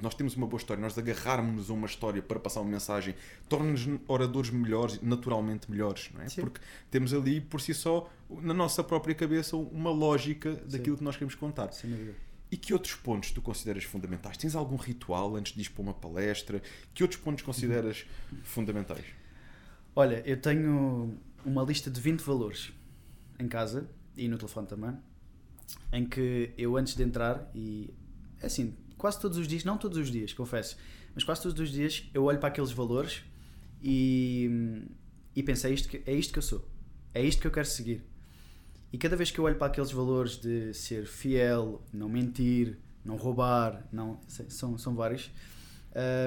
nós 0.01 0.15
temos 0.15 0.35
uma 0.37 0.47
boa 0.47 0.59
história, 0.59 0.81
nós 0.81 0.97
agarrarmos 0.99 1.71
a 1.71 1.73
uma 1.73 1.87
história 1.87 2.23
para 2.23 2.39
passar 2.41 2.61
uma 2.61 2.71
mensagem 2.71 3.15
torna-nos 3.49 3.87
oradores 4.09 4.51
melhores, 4.51 5.01
naturalmente 5.01 5.71
melhores, 5.71 6.11
não 6.13 6.23
é? 6.23 6.29
Sim. 6.29 6.41
Porque 6.41 6.61
temos 6.91 7.15
ali, 7.15 7.41
por 7.41 7.61
si 7.61 7.73
só, 7.73 8.11
na 8.29 8.55
nossa 8.55 8.83
própria 8.83 9.15
cabeça, 9.15 9.57
uma 9.57 9.91
lógica 9.91 10.55
daquilo 10.67 10.97
que 10.97 11.05
nós 11.05 11.17
queremos 11.17 11.35
contar. 11.35 11.73
Sem 11.73 11.91
dúvida. 11.91 12.15
E 12.51 12.57
que 12.57 12.73
outros 12.75 12.95
pontos 12.95 13.31
tu 13.31 13.41
consideras 13.41 13.85
fundamentais? 13.85 14.37
Tens 14.37 14.55
algum 14.55 14.77
ritual 14.77 15.37
antes 15.37 15.55
de 15.55 15.63
ir 15.63 15.71
para 15.71 15.83
uma 15.83 15.95
palestra? 15.95 16.61
Que 16.93 17.03
outros 17.03 17.21
pontos 17.21 17.43
consideras 17.43 18.05
fundamentais? 18.43 19.07
Olha, 19.97 20.23
eu 20.27 20.39
tenho 20.39 21.19
uma 21.45 21.63
lista 21.63 21.91
de 21.91 22.01
20 22.01 22.21
valores 22.21 22.73
em 23.39 23.49
casa 23.49 23.89
e 24.17 24.29
no 24.29 24.37
telefone 24.37 24.67
também, 24.67 24.97
em 25.93 26.05
que 26.05 26.53
eu 26.59 26.77
antes 26.77 26.95
de 26.95 27.03
entrar, 27.03 27.51
e 27.55 27.93
é 28.41 28.47
assim, 28.47 28.75
quase 29.03 29.19
todos 29.19 29.37
os 29.37 29.49
dias, 29.49 29.65
não 29.65 29.77
todos 29.77 29.99
os 29.99 30.13
dias, 30.13 30.33
confesso, 30.33 30.77
mas 31.13 31.25
quase 31.25 31.43
todos 31.43 31.61
os 31.61 31.73
dias 31.73 32.09
eu 32.15 32.23
olho 32.23 32.39
para 32.39 32.51
aqueles 32.51 32.71
valores 32.71 33.25
e, 33.83 34.49
e 35.35 35.43
penso, 35.43 35.67
é 35.67 35.71
isto, 35.71 35.89
que, 35.89 36.01
é 36.07 36.15
isto 36.15 36.33
que 36.33 36.39
eu 36.39 36.43
sou, 36.43 36.65
é 37.13 37.21
isto 37.21 37.41
que 37.41 37.49
eu 37.49 37.51
quero 37.51 37.67
seguir. 37.67 38.01
E 38.93 38.99
cada 38.99 39.17
vez 39.17 39.33
que 39.33 39.41
eu 39.41 39.45
olho 39.45 39.57
para 39.57 39.67
aqueles 39.67 39.91
valores 39.91 40.37
de 40.37 40.73
ser 40.73 41.05
fiel, 41.05 41.83
não 41.93 42.09
mentir, 42.09 42.79
não 43.05 43.17
roubar, 43.17 43.85
não, 43.91 44.21
são, 44.29 44.79
são 44.79 44.95
vários, 44.95 45.33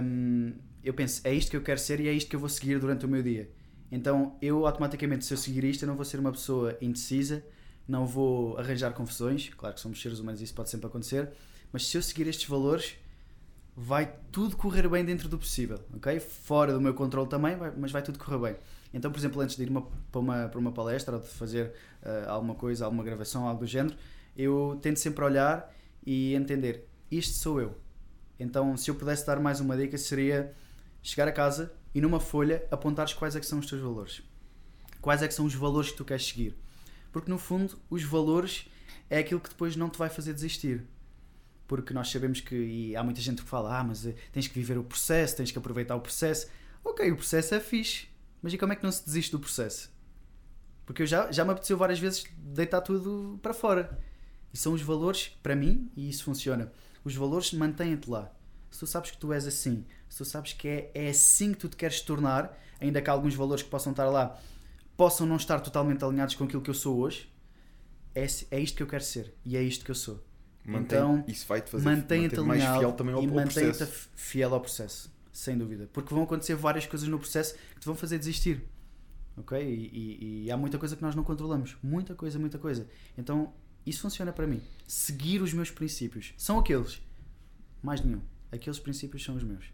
hum, 0.04 0.52
eu 0.84 0.94
penso, 0.94 1.22
é 1.24 1.34
isto 1.34 1.52
que 1.52 1.56
eu 1.56 1.62
quero 1.62 1.80
ser 1.80 2.02
e 2.02 2.10
é 2.10 2.12
isto 2.12 2.30
que 2.30 2.36
eu 2.36 2.40
vou 2.42 2.50
seguir 2.50 2.78
durante 2.78 3.06
o 3.06 3.08
meu 3.08 3.24
dia. 3.24 3.50
Então 3.90 4.38
eu 4.42 4.68
automaticamente, 4.68 5.24
se 5.24 5.34
eu 5.34 5.38
seguir 5.38 5.64
isto, 5.64 5.84
eu 5.84 5.88
não 5.88 5.96
vou 5.96 6.04
ser 6.04 6.20
uma 6.20 6.34
pessoa 6.34 6.78
indecisa, 6.82 7.42
não 7.88 8.06
vou 8.06 8.58
arranjar 8.58 8.92
confusões. 8.92 9.50
Claro 9.56 9.76
que 9.76 9.80
somos 9.80 10.02
seres 10.02 10.20
humanos 10.20 10.42
e 10.42 10.44
isso 10.44 10.54
pode 10.54 10.70
sempre 10.70 10.88
acontecer, 10.88 11.32
mas 11.76 11.88
se 11.88 11.98
eu 11.98 12.02
seguir 12.02 12.26
estes 12.26 12.48
valores, 12.48 12.96
vai 13.76 14.10
tudo 14.32 14.56
correr 14.56 14.88
bem 14.88 15.04
dentro 15.04 15.28
do 15.28 15.38
possível, 15.38 15.78
ok? 15.94 16.22
Fora 16.22 16.72
do 16.72 16.80
meu 16.80 16.94
controle 16.94 17.28
também, 17.28 17.58
mas 17.78 17.92
vai 17.92 18.02
tudo 18.02 18.18
correr 18.18 18.54
bem. 18.54 18.56
Então, 18.94 19.12
por 19.12 19.20
exemplo, 19.20 19.42
antes 19.42 19.58
de 19.58 19.64
ir 19.64 19.70
uma- 19.70 19.82
para, 20.10 20.22
uma, 20.22 20.48
para 20.48 20.58
uma 20.58 20.72
palestra 20.72 21.18
ou 21.18 21.22
de 21.22 21.28
fazer 21.28 21.74
ah, 22.02 22.32
alguma 22.32 22.56
coisa, 22.56 22.86
alguma 22.86 23.04
gravação, 23.04 23.46
algo 23.46 23.60
do 23.60 23.68
género, 23.68 23.94
eu 24.38 24.80
tento 24.82 25.00
sempre 25.00 25.22
olhar 25.26 25.70
e 26.06 26.34
entender: 26.34 26.88
isto 27.12 27.36
sou 27.36 27.60
eu. 27.60 27.76
Então, 28.40 28.78
se 28.78 28.90
eu 28.90 28.96
pudesse 28.96 29.28
dar 29.28 29.42
mais 29.42 29.60
uma 29.60 29.76
dica, 29.76 29.98
seria 29.98 30.56
chegar 31.04 31.28
a 31.28 31.32
casa 31.34 31.74
e 31.94 32.00
numa 32.00 32.22
folha 32.22 32.66
apontares 32.72 33.14
quais 33.14 33.36
é 33.36 33.40
que 33.42 33.46
são 33.46 33.60
os 33.60 33.66
teus 33.66 33.82
valores. 33.82 34.22
Quais 35.02 35.22
é 35.22 35.28
que 35.28 35.34
são 35.34 35.44
os 35.46 35.54
valores 35.54 35.92
que 35.92 35.98
tu 35.98 36.06
queres 36.06 36.26
seguir. 36.26 36.56
Porque 37.12 37.30
no 37.30 37.38
fundo, 37.38 37.78
os 37.90 38.02
valores 38.02 38.66
é 39.10 39.20
aquilo 39.20 39.42
que 39.42 39.50
depois 39.50 39.76
não 39.76 39.90
te 39.90 39.98
vai 39.98 40.10
fazer 40.10 40.32
desistir. 40.32 40.95
Porque 41.68 41.94
nós 41.94 42.10
sabemos 42.10 42.42
que, 42.42 42.56
e 42.56 42.96
há 42.96 43.04
muita 43.04 43.22
gente 43.22 43.42
que 43.42 43.50
fala, 43.50 43.80
ah, 43.80 43.84
mas 43.84 44.06
eh, 44.06 44.16
tens 44.32 44.48
que 44.48 44.54
viver 44.54 44.78
o 44.78 44.84
processo, 44.84 45.38
tens 45.38 45.52
que 45.52 45.58
aproveitar 45.58 45.96
o 45.96 46.02
processo. 46.02 46.48
Ok, 46.84 47.12
o 47.12 47.16
processo 47.16 47.56
é 47.56 47.60
fixe, 47.60 48.08
mas 48.42 48.54
e 48.54 48.58
como 48.58 48.74
é 48.74 48.76
que 48.76 48.84
não 48.84 48.92
se 48.92 49.04
desiste 49.04 49.32
do 49.32 49.40
processo? 49.40 49.92
Porque 50.86 51.02
eu 51.02 51.08
já, 51.08 51.32
já 51.32 51.44
me 51.44 51.52
apeteceu 51.52 51.78
várias 51.78 52.00
vezes 52.00 52.26
deitar 52.38 52.82
tudo 52.82 53.40
para 53.42 53.54
fora. 53.54 53.98
E 54.54 54.58
são 54.58 54.74
os 54.74 54.82
valores, 54.82 55.36
para 55.42 55.56
mim, 55.56 55.92
e 55.96 56.08
isso 56.08 56.24
funciona. 56.24 56.72
Os 57.04 57.16
valores 57.16 57.52
mantêm-te 57.52 58.10
lá. 58.10 58.32
Se 58.70 58.80
tu 58.80 58.88
sabes 58.88 59.12
que 59.12 59.18
tu 59.18 59.34
és 59.34 59.48
assim, 59.48 59.86
se 60.08 60.18
tu 60.18 60.26
sabes 60.26 60.54
que 60.54 60.68
é, 60.68 60.92
é 60.94 61.10
assim 61.10 61.54
que 61.54 61.60
tu 61.60 61.70
te 61.70 61.76
queres 61.76 62.02
tornar, 62.02 62.56
ainda 62.80 63.02
que 63.02 63.10
alguns 63.10 63.34
valores 63.34 63.64
que 63.64 63.70
possam 63.70 63.92
estar 63.92 64.10
lá 64.10 64.40
possam 64.96 65.26
não 65.26 65.36
estar 65.36 65.60
totalmente 65.60 66.04
alinhados 66.06 66.36
com 66.36 66.46
aquilo 66.46 66.62
que 66.62 66.70
eu 66.70 66.74
sou 66.74 66.98
hoje, 67.00 67.32
é, 68.14 68.26
é 68.52 68.60
isto 68.60 68.78
que 68.78 68.84
eu 68.84 68.88
quero 68.88 69.04
ser 69.04 69.34
e 69.44 69.58
é 69.58 69.62
isto 69.62 69.84
que 69.84 69.92
eu 69.92 69.96
sou. 69.96 70.24
Mantém, 70.66 70.84
Então, 70.98 71.24
isso 71.28 71.46
vai-te 71.48 71.70
fazer 71.70 71.84
Mantém-te 71.86 72.36
manter 72.38 72.48
mais 72.48 72.64
fiel 72.80 72.92
também 72.94 73.14
ao, 73.14 73.22
e 73.24 73.28
mantém-te 73.28 73.86
fiel 74.16 74.54
ao 74.54 74.60
processo, 74.62 75.14
sem 75.32 75.58
dúvida. 75.58 75.90
Porque 75.94 76.14
vão 76.14 76.24
acontecer 76.24 76.56
várias 76.56 76.86
coisas 76.88 77.08
no 77.08 77.20
processo 77.20 77.56
que 77.74 77.80
te 77.82 77.86
vão 77.86 77.96
fazer 77.96 78.18
desistir. 78.18 78.64
Ok? 79.38 79.58
E, 79.62 79.90
e- 79.94 80.44
e 80.46 80.52
há 80.52 80.58
muita 80.58 80.78
coisa 80.78 80.96
que 80.96 81.02
nós 81.02 81.14
não 81.16 81.24
controlamos. 81.24 81.76
Muita 81.84 82.16
coisa, 82.16 82.40
muita 82.40 82.58
coisa. 82.58 82.88
Então, 83.18 83.54
isso 83.86 84.02
funciona 84.02 84.32
para 84.32 84.48
mim. 84.48 84.62
Seguir 84.88 85.42
os 85.42 85.54
meus 85.54 85.70
princípios. 85.70 86.34
São 86.38 86.58
aqueles. 86.58 87.02
Mais 87.84 88.02
nenhum. 88.02 88.22
Aqueles 88.52 88.80
princípios 88.80 89.24
são 89.24 89.36
os 89.36 89.44
meus. 89.44 89.66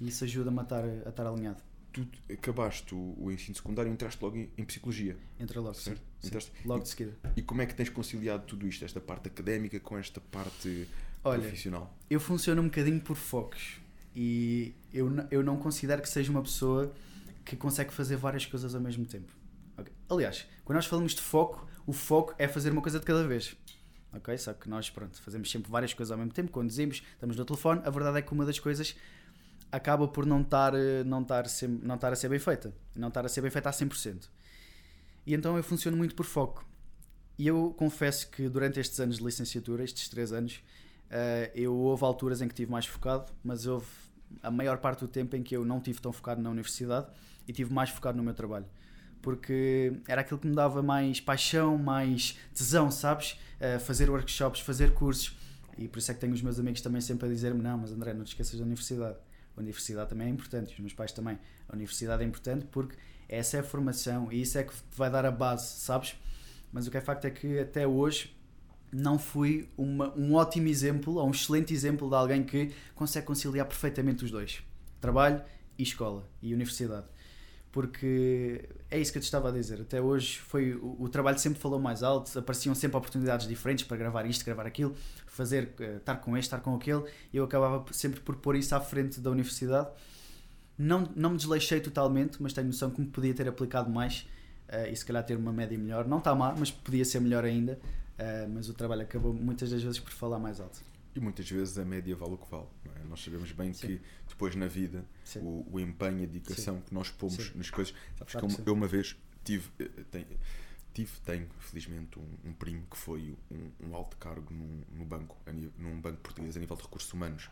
E 0.00 0.08
isso 0.08 0.24
ajuda-me 0.24 0.58
a 0.58 0.62
estar, 0.62 0.84
a 0.84 1.08
estar 1.08 1.26
alinhado. 1.26 1.62
Tu 1.92 2.06
acabaste 2.32 2.94
o, 2.94 3.14
o 3.18 3.32
ensino 3.32 3.54
secundário 3.56 3.90
e 3.90 3.92
entraste 3.92 4.22
logo 4.22 4.36
em, 4.36 4.48
em 4.56 4.64
psicologia, 4.64 5.16
Entra 5.38 5.60
logo, 5.60 5.74
sim. 5.74 5.82
certo? 5.90 6.02
Sim. 6.20 6.26
Entraste- 6.28 6.52
Logo 6.64 6.82
de 6.84 6.88
seguida. 6.88 7.16
E 7.36 7.42
como 7.42 7.62
é 7.62 7.66
que 7.66 7.74
tens 7.74 7.88
conciliado 7.88 8.44
tudo 8.46 8.66
isto, 8.66 8.84
esta 8.84 9.00
parte 9.00 9.26
académica 9.28 9.78
com 9.80 9.98
esta 9.98 10.20
parte 10.20 10.86
Olha, 11.24 11.40
profissional? 11.42 11.96
eu 12.08 12.20
funciono 12.20 12.62
um 12.62 12.66
bocadinho 12.66 13.00
por 13.00 13.16
focos. 13.16 13.80
E 14.14 14.74
eu, 14.92 15.08
eu 15.30 15.42
não 15.42 15.56
considero 15.56 16.00
que 16.02 16.08
seja 16.08 16.30
uma 16.30 16.42
pessoa 16.42 16.92
que 17.44 17.56
consegue 17.56 17.92
fazer 17.92 18.16
várias 18.16 18.44
coisas 18.46 18.74
ao 18.74 18.80
mesmo 18.80 19.04
tempo. 19.06 19.32
Ok? 19.78 19.92
Aliás, 20.08 20.46
quando 20.64 20.76
nós 20.76 20.86
falamos 20.86 21.14
de 21.14 21.20
foco, 21.20 21.66
o 21.86 21.92
foco 21.92 22.34
é 22.38 22.46
fazer 22.48 22.70
uma 22.70 22.82
coisa 22.82 22.98
de 23.00 23.06
cada 23.06 23.26
vez. 23.26 23.56
Ok? 24.12 24.36
Só 24.38 24.52
que 24.52 24.68
nós, 24.68 24.90
pronto, 24.90 25.20
fazemos 25.22 25.50
sempre 25.50 25.70
várias 25.70 25.94
coisas 25.94 26.10
ao 26.10 26.18
mesmo 26.18 26.32
tempo, 26.32 26.50
conduzimos, 26.50 27.02
estamos 27.14 27.36
no 27.36 27.44
telefone. 27.44 27.80
A 27.84 27.90
verdade 27.90 28.18
é 28.18 28.22
que 28.22 28.32
uma 28.32 28.44
das 28.44 28.58
coisas 28.58 28.96
acaba 29.72 30.08
por 30.08 30.26
não 30.26 30.42
estar, 30.42 30.74
eh, 30.74 31.04
não 31.04 31.22
estar, 31.22 31.46
sem- 31.48 31.68
não 31.82 31.94
estar 31.96 32.12
a 32.12 32.16
ser 32.16 32.28
bem 32.28 32.38
feita. 32.38 32.72
Não 32.94 33.08
estar 33.08 33.24
a 33.24 33.28
ser 33.28 33.40
bem 33.40 33.50
feita 33.50 33.68
a 33.68 33.72
100%. 33.72 34.30
E 35.26 35.34
então 35.34 35.56
eu 35.56 35.62
funciono 35.62 35.96
muito 35.96 36.14
por 36.14 36.26
foco. 36.26 36.64
E 37.38 37.46
eu 37.46 37.74
confesso 37.78 38.30
que 38.30 38.48
durante 38.48 38.78
estes 38.80 38.98
anos 39.00 39.18
de 39.18 39.24
licenciatura, 39.24 39.82
estes 39.84 40.08
três 40.08 40.32
anos, 40.32 40.62
eh, 41.10 41.50
eu 41.54 41.74
houve 41.74 42.04
alturas 42.04 42.42
em 42.42 42.46
que 42.48 42.52
estive 42.52 42.70
mais 42.70 42.86
focado, 42.86 43.32
mas 43.42 43.66
houve 43.66 43.86
a 44.42 44.50
maior 44.50 44.78
parte 44.78 45.00
do 45.00 45.08
tempo 45.08 45.36
em 45.36 45.42
que 45.42 45.56
eu 45.56 45.64
não 45.64 45.78
estive 45.78 46.00
tão 46.00 46.12
focado 46.12 46.40
na 46.42 46.50
universidade 46.50 47.06
e 47.46 47.50
estive 47.50 47.72
mais 47.72 47.90
focado 47.90 48.16
no 48.16 48.22
meu 48.24 48.34
trabalho. 48.34 48.66
Porque 49.22 49.92
era 50.08 50.22
aquilo 50.22 50.38
que 50.40 50.46
me 50.46 50.54
dava 50.54 50.82
mais 50.82 51.20
paixão, 51.20 51.76
mais 51.76 52.38
tesão, 52.54 52.90
sabes? 52.90 53.38
Eh, 53.58 53.78
fazer 53.78 54.08
workshops, 54.10 54.60
fazer 54.60 54.94
cursos. 54.94 55.36
E 55.78 55.88
por 55.88 55.98
isso 55.98 56.10
é 56.10 56.14
que 56.14 56.20
tenho 56.20 56.32
os 56.32 56.42
meus 56.42 56.58
amigos 56.58 56.80
também 56.80 57.00
sempre 57.00 57.26
a 57.26 57.30
dizer-me: 57.30 57.62
não, 57.62 57.78
mas 57.78 57.92
André, 57.92 58.12
não 58.14 58.24
te 58.24 58.28
esqueças 58.28 58.58
da 58.58 58.64
universidade. 58.64 59.16
A 59.60 59.62
universidade 59.62 60.08
também 60.08 60.26
é 60.28 60.30
importante, 60.30 60.72
os 60.72 60.80
meus 60.80 60.94
pais 60.94 61.12
também. 61.12 61.38
A 61.68 61.74
universidade 61.74 62.22
é 62.22 62.26
importante 62.26 62.64
porque 62.70 62.96
essa 63.28 63.58
é 63.58 63.60
a 63.60 63.62
formação 63.62 64.32
e 64.32 64.40
isso 64.40 64.56
é 64.56 64.64
que 64.64 64.72
te 64.72 64.96
vai 64.96 65.10
dar 65.10 65.26
a 65.26 65.30
base, 65.30 65.80
sabes? 65.80 66.16
Mas 66.72 66.86
o 66.86 66.90
que 66.90 66.96
é 66.96 67.00
facto 67.02 67.26
é 67.26 67.30
que 67.30 67.58
até 67.58 67.86
hoje 67.86 68.34
não 68.90 69.18
fui 69.18 69.68
uma- 69.76 70.12
um 70.18 70.32
ótimo 70.34 70.66
exemplo 70.66 71.16
ou 71.16 71.28
um 71.28 71.30
excelente 71.30 71.74
exemplo 71.74 72.08
de 72.08 72.14
alguém 72.14 72.42
que 72.42 72.72
consegue 72.94 73.26
conciliar 73.26 73.66
perfeitamente 73.66 74.24
os 74.24 74.30
dois: 74.30 74.62
trabalho 74.98 75.42
e 75.76 75.82
escola 75.82 76.26
e 76.40 76.54
universidade. 76.54 77.06
Porque 77.72 78.68
é 78.90 78.98
isso 78.98 79.12
que 79.12 79.18
eu 79.18 79.22
te 79.22 79.26
estava 79.26 79.48
a 79.48 79.52
dizer. 79.52 79.80
Até 79.80 80.00
hoje 80.00 80.38
foi 80.40 80.74
o, 80.74 80.96
o 81.02 81.08
trabalho 81.08 81.38
sempre 81.38 81.60
falou 81.60 81.78
mais 81.78 82.02
alto, 82.02 82.36
apareciam 82.38 82.74
sempre 82.74 82.96
oportunidades 82.96 83.46
diferentes 83.46 83.84
para 83.84 83.96
gravar 83.96 84.26
isto, 84.26 84.44
gravar 84.44 84.66
aquilo, 84.66 84.94
fazer, 85.26 85.72
eh, 85.78 85.96
estar 85.98 86.16
com 86.16 86.36
este, 86.36 86.46
estar 86.48 86.58
com 86.60 86.74
aquele, 86.74 87.04
eu 87.32 87.44
acabava 87.44 87.84
sempre 87.92 88.20
por 88.20 88.34
pôr 88.36 88.56
isso 88.56 88.74
à 88.74 88.80
frente 88.80 89.20
da 89.20 89.30
universidade. 89.30 89.88
Não, 90.76 91.08
não 91.14 91.30
me 91.30 91.36
desleixei 91.36 91.78
totalmente, 91.80 92.42
mas 92.42 92.52
tenho 92.52 92.66
noção 92.66 92.90
que 92.90 93.00
me 93.00 93.06
podia 93.06 93.34
ter 93.34 93.46
aplicado 93.46 93.88
mais 93.90 94.26
eh, 94.68 94.90
e 94.90 94.96
se 94.96 95.04
calhar 95.04 95.24
ter 95.24 95.36
uma 95.36 95.52
média 95.52 95.78
melhor. 95.78 96.08
Não 96.08 96.18
está 96.18 96.34
má, 96.34 96.54
mas 96.58 96.70
podia 96.72 97.04
ser 97.04 97.20
melhor 97.20 97.44
ainda. 97.44 97.78
eh, 98.18 98.46
mas 98.48 98.68
o 98.68 98.74
trabalho 98.74 99.02
acabou 99.02 99.32
muitas 99.32 99.70
das 99.70 99.82
vezes 99.82 99.98
por 100.00 100.10
falar 100.12 100.38
mais 100.38 100.58
alto. 100.60 100.80
E 101.14 101.20
muitas 101.20 101.48
vezes 101.50 101.76
a 101.78 101.84
média 101.84 102.14
vale 102.16 102.34
o 102.34 102.36
que 102.38 102.50
vale. 102.50 102.66
é? 102.96 103.04
Nós 103.08 103.22
sabemos 103.22 103.50
bem 103.52 103.72
Sim. 103.72 103.86
que 103.86 104.00
depois 104.40 104.56
na 104.56 104.66
vida 104.66 105.04
Sim. 105.22 105.40
o, 105.40 105.66
o 105.70 105.78
empenho, 105.78 106.22
a 106.22 106.26
dedicação 106.26 106.80
que 106.80 106.94
nós 106.94 107.10
pomos 107.10 107.48
Sim. 107.48 107.52
nas 107.56 107.68
coisas. 107.68 107.94
Sabes 108.16 108.32
Claro 108.32 108.46
que 108.46 108.52
eu, 108.54 108.56
sim. 108.56 108.62
eu 108.64 108.72
uma 108.72 108.88
vez 108.88 109.14
tive, 109.44 109.68
eh, 109.78 110.04
tenho, 110.10 110.26
tive, 110.94 111.12
tenho 111.26 111.46
felizmente 111.58 112.18
um, 112.18 112.48
um 112.48 112.52
primo 112.54 112.86
que 112.90 112.96
foi 112.96 113.36
um, 113.50 113.88
um 113.88 113.94
alto 113.94 114.16
cargo 114.16 114.50
num, 114.50 114.82
no 114.92 115.04
banco, 115.04 115.36
num 115.76 116.00
banco 116.00 116.16
português 116.22 116.56
a 116.56 116.60
nível 116.60 116.74
de 116.74 116.82
recursos 116.82 117.12
humanos 117.12 117.50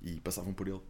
e 0.00 0.20
passavam 0.20 0.54
por 0.54 0.68
ele 0.68 0.80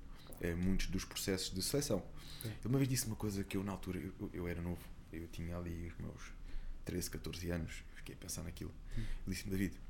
eh, 0.42 0.54
muitos 0.54 0.88
dos 0.88 1.06
processos 1.06 1.54
de 1.54 1.62
seleção. 1.62 2.04
Sim. 2.42 2.48
Ele 2.48 2.66
uma 2.66 2.76
vez 2.76 2.90
disse 2.90 3.06
uma 3.06 3.16
coisa 3.16 3.42
que 3.42 3.56
eu 3.56 3.64
na 3.64 3.72
altura, 3.72 3.98
eu, 3.98 4.30
eu 4.34 4.46
era 4.46 4.60
novo, 4.60 4.82
eu 5.10 5.26
tinha 5.28 5.56
ali 5.56 5.88
os 5.88 5.96
meus 5.96 6.32
13, 6.84 7.10
14 7.10 7.50
anos, 7.50 7.84
fiquei 7.94 8.14
a 8.14 8.18
pensar 8.18 8.42
naquilo. 8.42 8.74
Hum. 8.98 9.00
Ele 9.26 9.34
disse-me, 9.34 9.50
David, 9.50 9.80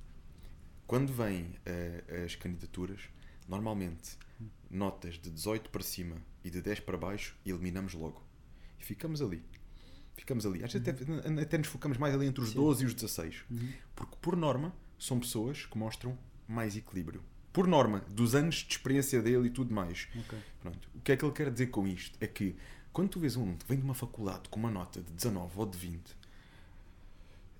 quando 0.86 1.12
vêm 1.12 1.56
eh, 1.66 2.24
as 2.24 2.36
candidaturas, 2.36 3.00
normalmente 3.48 4.16
notas 4.70 5.14
de 5.18 5.30
18 5.30 5.70
para 5.70 5.82
cima 5.82 6.16
e 6.44 6.50
de 6.50 6.60
10 6.60 6.80
para 6.80 6.96
baixo, 6.98 7.34
eliminamos 7.44 7.94
logo. 7.94 8.22
E 8.78 8.84
ficamos 8.84 9.22
ali. 9.22 9.42
Ficamos 10.16 10.44
ali. 10.44 10.62
Às 10.62 10.72
vezes 10.72 10.88
até, 10.88 11.42
até 11.42 11.58
nos 11.58 11.68
focamos 11.68 11.96
mais 11.96 12.14
ali 12.14 12.26
entre 12.26 12.42
os 12.42 12.50
Sim. 12.50 12.56
12 12.56 12.82
e 12.84 12.86
os 12.86 12.94
16. 12.94 13.44
Uhum. 13.50 13.72
Porque, 13.96 14.16
por 14.20 14.36
norma, 14.36 14.74
são 14.98 15.18
pessoas 15.18 15.64
que 15.64 15.78
mostram 15.78 16.18
mais 16.46 16.76
equilíbrio. 16.76 17.22
Por 17.52 17.66
norma, 17.66 18.00
dos 18.10 18.34
anos 18.34 18.56
de 18.56 18.72
experiência 18.72 19.22
dele 19.22 19.46
e 19.48 19.50
tudo 19.50 19.74
mais. 19.74 20.08
Ok. 20.14 20.38
Pronto. 20.60 20.90
O 20.94 21.00
que 21.00 21.12
é 21.12 21.16
que 21.16 21.24
ele 21.24 21.32
quer 21.32 21.50
dizer 21.50 21.68
com 21.68 21.86
isto? 21.86 22.16
É 22.20 22.26
que 22.26 22.54
quando 22.92 23.08
tu 23.10 23.20
vês 23.20 23.36
um 23.36 23.56
que 23.56 23.66
vem 23.66 23.78
de 23.78 23.84
uma 23.84 23.94
faculdade 23.94 24.48
com 24.48 24.58
uma 24.58 24.70
nota 24.70 25.00
de 25.00 25.12
19 25.12 25.52
ou 25.56 25.66
de 25.66 25.78
20, 25.78 26.16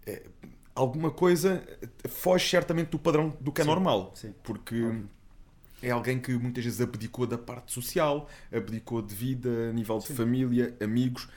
é, 0.07 0.27
alguma 0.75 1.11
coisa 1.11 1.65
foge 2.09 2.49
certamente 2.49 2.89
do 2.89 2.99
padrão 2.99 3.37
do 3.41 3.53
que 3.53 3.61
é 3.61 3.65
Sim, 3.65 3.71
normal. 3.71 4.13
sim. 4.15 4.35
Porque 4.43 4.83
Óbvio. 4.83 5.11
É 5.83 5.91
alguém 5.91 6.19
que 6.19 6.33
muitas 6.33 6.65
vezes 6.65 6.81
abdicou 6.81 7.27
da 7.27 7.39
parte 7.39 7.73
social, 7.73 8.29
abdicou 8.53 9.01
de 9.03 9.15
vida, 9.15 9.71
a 9.71 9.73
nível 9.73 9.99
de 9.99 10.07
Sim. 10.09 10.15
família, 10.15 10.77
amigos. 10.81 11.29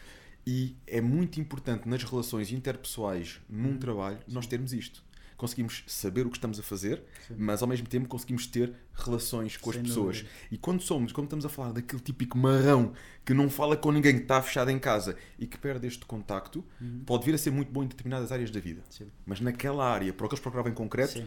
E 0.46 0.76
é 0.88 1.00
muito 1.00 1.40
importante 1.40 1.88
nas 1.88 2.04
relações 2.04 2.52
interpessoais, 2.52 3.40
num 3.48 3.70
Hum, 3.74 3.78
trabalho, 3.78 4.18
nós 4.28 4.48
termos 4.48 4.74
isto. 4.74 5.04
Conseguimos 5.38 5.84
saber 5.88 6.26
o 6.26 6.30
que 6.30 6.38
estamos 6.38 6.60
a 6.60 6.64
fazer, 6.64 7.04
Sim. 7.28 7.34
mas 7.38 7.62
ao 7.64 7.68
mesmo 7.68 7.88
tempo 7.88 8.08
conseguimos 8.08 8.46
ter 8.46 8.74
relações 8.94 9.58
com 9.58 9.70
as 9.72 9.76
Sem 9.76 9.84
pessoas. 9.86 10.18
dúvida. 10.18 10.34
E 10.52 10.58
quando 10.58 10.82
somos, 10.82 11.12
quando 11.12 11.26
estamos 11.26 11.46
a 11.46 11.50
falar 11.50 11.72
daquele 11.72 12.02
típico 12.02 12.38
marrão 12.38 12.94
que 13.26 13.34
não 13.34 13.50
fala 13.50 13.76
com 13.76 13.92
ninguém, 13.92 14.16
que 14.18 14.22
está 14.22 14.40
fechado 14.42 14.70
em 14.70 14.78
casa 14.78 15.16
e 15.40 15.48
que 15.48 15.58
perde 15.58 15.88
este 15.88 16.06
contacto, 16.06 16.64
Uhum. 16.80 17.02
pode 17.06 17.26
vir 17.26 17.34
a 17.34 17.38
ser 17.40 17.50
muito 17.52 17.72
bom 17.72 17.84
em 17.84 17.88
determinadas 17.88 18.32
áreas 18.32 18.52
da 18.52 18.60
vida. 18.60 18.82
Sim. 18.90 19.08
Mas 19.26 19.42
naquela 19.42 19.88
área, 19.92 20.14
para 20.14 20.26
o 20.26 20.30
que 20.30 20.34
eles 20.36 20.42
procuravam 20.42 20.72
em 20.72 20.76
concreto. 20.76 21.24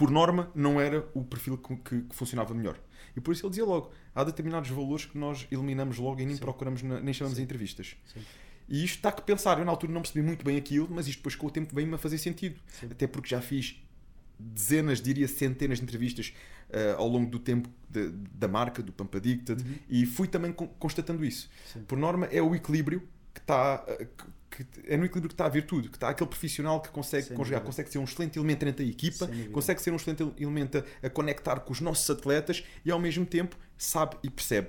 Por 0.00 0.10
norma, 0.10 0.50
não 0.54 0.80
era 0.80 1.06
o 1.12 1.22
perfil 1.22 1.58
que, 1.58 1.76
que- 1.76 2.00
que 2.02 2.16
funcionava 2.16 2.54
melhor. 2.54 2.80
E 3.14 3.20
por 3.20 3.32
isso 3.32 3.44
ele 3.44 3.50
dizia 3.50 3.66
logo: 3.66 3.90
há 4.14 4.24
determinados 4.24 4.70
valores 4.70 5.04
que 5.04 5.18
nós 5.18 5.46
eliminamos 5.50 5.98
logo 5.98 6.20
e 6.22 6.24
nem 6.24 6.36
Sim. 6.36 6.40
procuramos, 6.40 6.82
na- 6.82 7.00
nem 7.00 7.12
chamamos 7.12 7.36
Sim. 7.36 7.42
entrevistas. 7.44 7.96
Sim. 8.12 8.20
E 8.66 8.82
isto 8.82 8.96
está 8.96 9.12
que 9.12 9.20
pensar. 9.20 9.58
Eu 9.58 9.64
na 9.66 9.70
altura 9.72 9.92
não 9.92 10.00
percebi 10.00 10.24
muito 10.26 10.42
bem 10.42 10.56
aquilo, 10.56 10.88
mas 10.90 11.06
isto 11.06 11.18
depois 11.18 11.34
com 11.36 11.46
o 11.48 11.50
tempo 11.50 11.74
veio-me 11.74 11.94
a 11.96 11.98
fazer 11.98 12.16
sentido. 12.16 12.58
Sim. 12.66 12.86
Até 12.90 13.06
porque 13.06 13.28
já 13.28 13.42
fiz 13.42 13.76
dezenas, 14.38 15.02
diria 15.02 15.28
centenas 15.28 15.78
de 15.78 15.84
entrevistas 15.84 16.32
eh, 16.70 16.94
ao 16.96 17.06
longo 17.06 17.30
do 17.30 17.38
tempo 17.38 17.68
de- 17.90 18.08
da 18.32 18.48
marca, 18.48 18.82
do 18.82 18.92
Pampa 18.92 19.20
Dicted, 19.20 19.62
Uhum. 19.62 19.74
e 19.88 20.06
fui 20.06 20.26
também 20.28 20.50
con- 20.52 20.68
constatando 20.78 21.22
isso. 21.24 21.50
Sim. 21.70 21.82
Por 21.82 21.98
norma, 21.98 22.24
é 22.26 22.40
o 22.40 22.54
equilíbrio 22.54 23.00
que 23.34 23.40
está. 23.40 23.84
eh, 23.86 24.06
que- 24.50 24.66
é 24.86 24.96
no 24.96 25.04
equilíbrio 25.04 25.28
que 25.28 25.34
está 25.34 25.46
a 25.46 25.48
virtude, 25.48 25.88
que 25.88 25.96
está 25.96 26.08
aquele 26.08 26.28
profissional 26.28 26.80
que 26.80 26.88
consegue 26.90 27.26
Sem 27.28 27.36
conjugar, 27.36 27.60
dúvida. 27.60 27.66
consegue 27.66 27.90
ser 27.90 27.98
um 27.98 28.04
excelente 28.04 28.38
elemento 28.38 28.64
dentro 28.64 28.84
da 28.84 28.90
equipa, 28.90 29.26
Sem 29.26 29.28
dúvida. 29.28 29.50
consegue 29.50 29.80
ser 29.82 29.92
um 29.92 29.96
excelente 29.96 30.22
elemento 30.38 30.78
a, 31.02 31.06
a 31.06 31.10
conectar 31.10 31.60
com 31.60 31.72
os 31.72 31.80
nossos 31.80 32.08
atletas 32.10 32.64
e 32.84 32.90
ao 32.90 32.98
mesmo 32.98 33.24
tempo 33.24 33.56
sabe 33.78 34.16
e 34.22 34.28
percebe. 34.30 34.68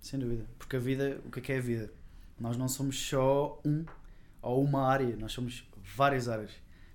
Sem 0.00 0.18
dúvida. 0.20 0.44
Porque 0.58 0.76
a 0.76 0.78
vida, 0.78 1.20
o 1.26 1.30
que 1.30 1.40
é 1.40 1.42
que 1.42 1.52
é 1.52 1.58
a 1.58 1.60
vida? 1.60 1.92
Nós 2.38 2.56
não 2.56 2.68
somos 2.68 2.96
só 2.98 3.60
um 3.64 3.84
ou 4.40 4.62
uma 4.62 4.86
área, 4.86 5.16
nós 5.16 5.32
somos 5.32 5.68
várias 5.96 6.28
áreas. 6.28 6.52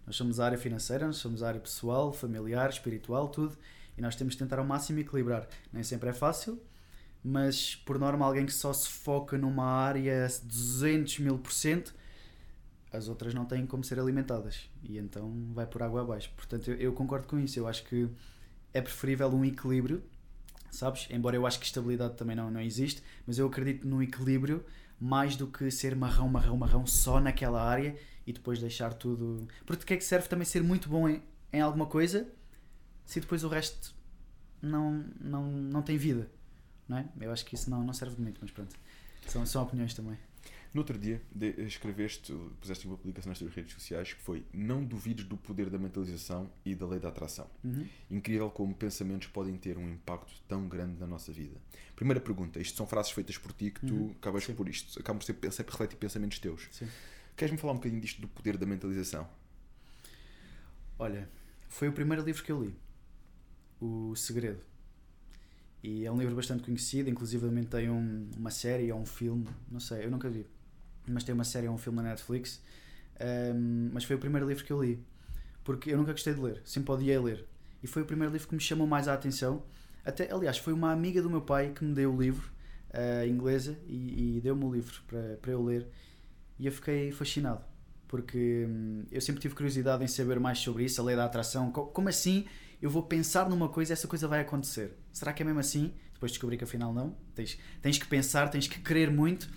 Nós 0.08 0.16
somos 0.16 0.40
a 0.40 0.46
área 0.46 0.58
financeira, 0.58 1.06
nós 1.06 1.18
somos 1.18 1.44
a 1.44 1.48
área 1.50 1.60
pessoal, 1.60 2.12
familiar, 2.14 2.70
espiritual, 2.70 3.28
tudo. 3.28 3.58
E 3.98 4.02
nós 4.02 4.16
temos 4.16 4.34
de 4.34 4.40
tentar 4.40 4.60
ao 4.60 4.66
máximo 4.66 5.00
equilibrar. 5.00 5.48
Nem 5.72 5.84
sempre 5.84 6.10
é 6.10 6.14
fácil, 6.14 6.62
mas 7.24 7.76
por 7.76 8.00
norma, 8.00 8.26
alguém 8.26 8.46
que 8.46 8.54
só 8.54 8.74
se 8.74 8.90
foca 8.90 9.38
numa 9.38 9.66
área 9.66 10.28
200 10.44 11.20
mil 11.20 11.38
por 11.38 11.52
cento, 11.52 11.94
as 12.94 13.10
outras 13.10 13.34
não 13.34 13.46
têm 13.46 13.66
como 13.66 13.84
ser 13.84 14.00
alimentadas. 14.00 14.70
E 14.84 14.98
então 14.98 15.52
vai 15.54 15.66
por 15.66 15.82
água 15.84 16.02
abaixo. 16.02 16.32
Portanto, 16.36 16.72
eu, 16.72 16.78
eu 16.78 16.94
concordo 16.94 17.28
com 17.28 17.40
isso. 17.40 17.60
Eu 17.60 17.68
acho 17.68 17.84
que 17.84 18.08
é 18.74 18.82
preferível 18.82 19.30
um 19.30 19.44
equilíbrio 19.44 20.02
sabes? 20.74 21.08
Embora 21.12 21.36
eu 21.36 21.46
acho 21.46 21.60
que 21.60 21.66
estabilidade 21.66 22.16
também 22.16 22.36
não, 22.36 22.50
não 22.50 22.60
existe, 22.60 23.04
mas 23.28 23.38
eu 23.38 23.48
acredito 23.48 23.88
no 23.88 24.02
equilíbrio 24.02 24.66
mais 25.00 25.36
do 25.36 25.48
que 25.48 25.70
ser 25.70 25.96
marrão, 25.96 26.28
marrão, 26.28 26.58
marrão 26.58 26.86
só 26.86 27.20
naquela 27.20 27.62
área 27.62 27.96
e 28.26 28.34
depois 28.34 28.60
deixar 28.60 28.94
tudo. 28.94 29.48
Porque 29.66 29.82
de 29.82 29.86
que 29.86 29.94
é 29.94 29.98
que 29.98 30.04
serve 30.04 30.28
também 30.28 30.46
ser 30.46 30.64
muito 30.64 30.90
bom 30.90 31.08
em, 31.08 31.22
em 31.52 31.62
alguma 31.62 31.86
coisa 31.86 32.28
se 33.06 33.20
depois 33.20 33.44
o 33.44 33.48
resto 33.48 33.94
não, 34.62 35.06
não, 35.22 35.44
não 35.52 35.82
tem 35.82 35.98
vida? 35.98 36.30
Não 36.88 36.98
é? 36.98 37.06
Eu 37.22 37.32
acho 37.32 37.46
que 37.46 37.56
isso 37.56 37.70
não, 37.70 37.84
não 37.84 37.94
serve 37.94 38.20
muito, 38.20 38.40
mas 38.42 38.50
pronto. 38.50 38.76
São, 39.28 39.46
são 39.46 39.64
opiniões 39.64 39.94
também. 39.94 40.18
No 40.74 40.82
outro 40.82 40.98
dia, 40.98 41.22
de- 41.32 41.62
escreveste, 41.68 42.34
puseste 42.60 42.88
uma 42.88 42.98
publicação 42.98 43.30
nas 43.30 43.38
tuas 43.38 43.54
redes 43.54 43.74
sociais 43.74 44.12
que 44.14 44.20
foi 44.22 44.44
Não 44.52 44.84
duvides 44.84 45.24
do 45.26 45.38
poder 45.38 45.70
da 45.70 45.78
mentalização 45.78 46.50
e 46.66 46.74
da 46.74 46.88
lei 46.88 47.00
da 47.00 47.10
atração. 47.10 47.48
Uhum. 47.64 47.88
Incrível 48.10 48.50
como 48.50 48.74
pensamentos 48.74 49.28
podem 49.28 49.56
ter 49.56 49.78
um 49.78 49.88
impacto 49.88 50.34
tão 50.48 50.68
grande 50.68 51.00
na 51.00 51.06
nossa 51.06 51.32
vida. 51.32 51.56
Primeira 51.96 52.20
pergunta: 52.20 52.60
isto 52.60 52.76
são 52.76 52.88
frases 52.88 53.12
feitas 53.12 53.38
por 53.38 53.54
ti 53.54 53.70
que 53.70 53.86
tu 53.86 53.94
Uhum. 53.94 54.12
acabas 54.20 54.46
Sim. 54.46 54.56
por 54.56 54.68
isto, 54.68 55.00
acabam 55.00 55.20
por 55.20 55.26
ser 55.26 55.52
sempre 55.52 55.72
refletir 55.74 55.96
pensamentos 55.98 56.40
teus. 56.40 56.68
Sim. 56.72 56.88
Queres-me 57.38 57.60
falar 57.60 57.74
um 57.74 57.78
bocadinho 57.78 58.02
disto 58.02 58.20
do 58.22 58.28
poder 58.28 58.58
da 58.58 58.66
mentalização? 58.66 59.30
Olha, 60.98 61.30
foi 61.68 61.88
o 61.88 61.94
primeiro 61.94 62.24
livro 62.24 62.44
que 62.44 62.52
eu 62.52 62.64
li, 62.64 62.76
O 63.82 64.16
Segredo. 64.16 64.62
E 65.84 66.06
é 66.06 66.12
um 66.12 66.18
livro 66.18 66.34
bastante 66.36 66.64
conhecido, 66.64 67.10
inclusive 67.10 67.46
tem 67.66 67.90
um- 67.90 68.30
uma 68.38 68.50
série 68.50 68.90
ou 68.92 69.00
um 69.02 69.06
filme, 69.06 69.46
não 69.70 69.80
sei, 69.82 70.06
eu 70.06 70.10
nunca 70.12 70.30
vi, 70.30 70.46
mas 71.08 71.24
tem 71.24 71.34
uma 71.34 71.44
série 71.44 71.68
ou 71.68 71.76
um 71.76 71.78
filme 71.78 71.98
na 72.02 72.10
Netflix. 72.10 72.62
Ahm, 73.20 73.90
mas 73.94 74.04
foi 74.04 74.16
o 74.16 74.20
primeiro 74.20 74.48
livro 74.48 74.64
que 74.64 74.72
eu 74.74 74.82
li, 74.84 75.04
porque 75.64 75.92
eu 75.92 75.98
nunca 75.98 76.12
gostei 76.12 76.34
de 76.34 76.42
ler, 76.42 76.62
sempre 76.66 76.92
odiei 76.94 77.18
ler. 77.20 77.46
E 77.84 77.88
foi 77.88 78.02
o 78.02 78.06
primeiro 78.06 78.32
livro 78.34 78.48
que 78.48 78.56
me 78.56 78.62
chamou 78.62 78.88
mais 78.88 79.08
a 79.08 79.14
atenção, 79.14 79.64
Até, 80.06 80.32
aliás, 80.34 80.58
foi 80.58 80.74
uma 80.74 80.92
amiga 80.92 81.22
do 81.22 81.30
meu 81.30 81.42
pai 81.42 81.72
que 81.76 81.84
me 81.84 81.94
deu 81.94 82.14
o 82.14 82.22
livro, 82.22 82.52
uh, 82.94 83.26
inglesa, 83.28 83.78
e, 83.88 84.38
e 84.38 84.42
deu-me 84.42 84.66
o 84.66 84.74
livro 84.74 84.94
para, 85.08 85.52
eu 85.52 85.64
ler. 85.64 85.88
E 86.60 86.66
eu 86.68 86.72
fiquei 86.72 87.12
fascinado, 87.12 87.62
porque 88.08 88.66
hum, 88.70 89.06
eu 89.12 89.22
sempre 89.22 89.42
tive 89.42 89.56
curiosidade 89.56 90.04
em 90.04 90.08
saber 90.08 90.40
mais 90.40 90.60
sobre 90.60 90.84
isso, 90.86 91.02
a 91.02 91.04
lei 91.04 91.16
da 91.16 91.26
atração. 91.26 91.72
Co- 91.72 91.88
Como 91.88 92.10
assim 92.10 92.46
eu 92.82 92.90
vou 92.90 93.04
pensar 93.04 93.50
numa 93.50 93.70
coisa 93.70 93.92
e 93.92 93.96
essa 93.96 94.08
coisa 94.08 94.28
vai 94.28 94.42
acontecer? 94.42 94.98
Será 95.12 95.34
que 95.34 95.42
é 95.42 95.46
mesmo 95.46 95.60
assim? 95.60 95.94
Depois 96.14 96.32
descobri 96.32 96.58
que 96.58 96.64
afinal 96.64 96.94
não. 96.94 97.16
Tens, 97.36 97.58
tens 97.82 97.98
que 97.98 98.06
pensar, 98.08 98.50
tens 98.50 98.68
que 98.68 98.80
querer 98.82 99.10
muito, 99.12 99.50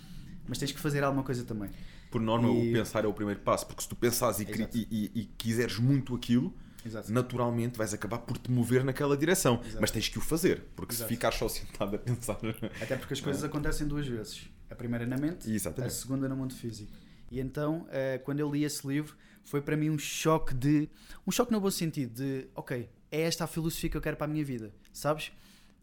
mas 0.47 0.57
tens 0.57 0.71
que 0.71 0.79
fazer 0.79 1.03
alguma 1.03 1.23
coisa 1.23 1.43
também. 1.43 1.69
Por 2.09 2.21
norma, 2.21 2.47
E- 2.49 2.69
o 2.69 2.73
pensar 2.73 3.03
é 3.03 3.07
o 3.07 3.13
primeiro 3.13 3.41
passo, 3.41 3.67
porque 3.67 3.81
se 3.83 3.89
tu 3.89 3.95
pensares 3.95 4.39
e, 4.39 4.43
e- 4.73 4.87
e- 4.89 5.11
e 5.21 5.25
quiseres 5.37 5.77
muito 5.77 6.15
aquilo, 6.15 6.53
Exato. 6.85 7.11
naturalmente 7.11 7.77
vais 7.77 7.93
acabar 7.93 8.19
por 8.19 8.37
te 8.37 8.49
mover 8.49 8.83
naquela 8.83 9.17
direção. 9.17 9.59
Exato. 9.63 9.77
Mas 9.81 9.91
tens 9.91 10.07
que 10.07 10.17
o 10.17 10.21
fazer, 10.21 10.63
porque 10.75 10.93
Exato. 10.93 11.09
se 11.09 11.15
ficares 11.15 11.37
só 11.37 11.49
sentado 11.49 11.95
a 11.95 11.99
pensar. 11.99 12.37
Até 12.81 12.95
porque 12.95 13.13
as 13.13 13.21
coisas 13.21 13.43
acontecem 13.43 13.85
duas 13.87 14.07
vezes. 14.07 14.49
A 14.69 14.75
primeira 14.75 15.05
na 15.05 15.17
mente, 15.17 15.49
a 15.49 15.53
Exatamente. 15.53 15.93
segunda 15.93 16.27
no 16.29 16.35
mundo 16.35 16.53
físico. 16.53 16.91
E 17.29 17.39
então, 17.41 17.85
eh, 17.89 18.19
quando 18.23 18.39
eu 18.39 18.49
li 18.49 18.63
esse 18.63 18.87
livro, 18.87 19.15
foi 19.43 19.61
para 19.61 19.75
mim 19.75 19.89
um 19.89 19.97
choque 19.99 20.53
de. 20.53 20.89
Um 21.25 21.31
choque 21.31 21.51
no 21.51 21.59
bom 21.59 21.69
sentido, 21.71 22.13
de 22.15 22.47
ok, 22.55 22.89
é 23.11 23.21
esta 23.21 23.43
a 23.43 23.47
filosofia 23.47 23.89
que 23.89 23.97
eu 23.97 24.01
quero 24.01 24.15
para 24.17 24.25
a 24.25 24.29
minha 24.29 24.43
vida, 24.45 24.73
sabes? 24.93 25.31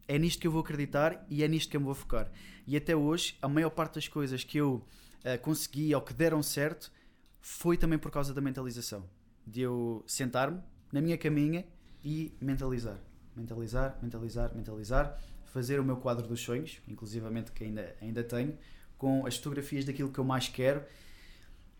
É 0.07 0.19
nisto 0.19 0.41
que 0.41 0.47
eu 0.47 0.53
vou 0.53 0.61
acreditar 0.61 1.25
e 1.29 1.43
é 1.43 1.49
nisto 1.49 1.71
que 1.71 1.77
eu 1.77 1.81
me 1.81 1.87
vou 1.87 1.95
focar. 1.95 2.31
E 2.67 2.77
até 2.77 2.95
hoje, 2.95 3.37
a 3.41 3.49
maior 3.49 3.71
parte 3.71 3.95
das 3.95 4.09
coisas 4.09 4.45
que 4.45 4.59
eu 4.59 4.85
eh, 5.23 5.39
consegui 5.39 5.95
ou 5.95 6.01
que 6.03 6.13
deram 6.13 6.43
certo 6.43 6.93
foi 7.41 7.77
também 7.77 7.99
por 7.99 8.11
causa 8.11 8.35
da 8.35 8.41
mentalização. 8.41 9.05
De 9.47 9.63
eu 9.63 10.05
sentar-me 10.07 10.61
na 10.93 11.01
minha 11.01 11.17
caminha 11.17 11.65
e 12.03 12.33
mentalizar. 12.41 12.99
Mentalizar, 13.35 13.99
mentalizar, 14.03 14.55
mentalizar. 14.55 15.21
Fazer 15.47 15.79
o 15.79 15.85
meu 15.85 15.97
quadro 15.97 16.27
dos 16.27 16.41
sonhos, 16.41 16.81
inclusivamente 16.89 17.53
que 17.53 17.65
ainda, 17.65 17.97
ainda 18.01 18.25
tenho, 18.25 18.59
com 18.99 19.25
as 19.27 19.37
fotografias 19.37 19.85
daquilo 19.85 20.11
que 20.11 20.19
eu 20.19 20.25
mais 20.25 20.49
quero. 20.49 20.83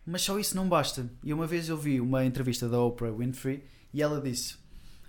Mas 0.07 0.23
só 0.23 0.39
isso 0.39 0.55
não 0.55 0.69
basta. 0.69 1.11
E 1.23 1.33
uma 1.33 1.47
vez 1.47 1.69
eu 1.69 1.77
vi 1.77 2.01
uma 2.01 2.25
entrevista 2.25 2.69
da 2.69 2.81
Oprah 2.81 3.11
Winfrey 3.11 3.65
e 3.93 4.03
ela 4.03 4.21
disse: 4.21 4.57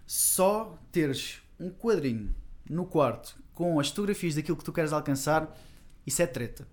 só 0.05 0.79
teres 0.91 1.41
um 1.59 1.69
quadrinho 1.69 2.33
no 2.69 2.85
quarto 2.85 3.37
com 3.53 3.79
as 3.79 3.89
fotografias 3.89 4.35
daquilo 4.35 4.57
que 4.57 4.63
tu 4.63 4.73
queres 4.73 4.91
alcançar, 4.91 5.57
isso 6.05 6.21
é 6.21 6.27
treta. 6.27 6.67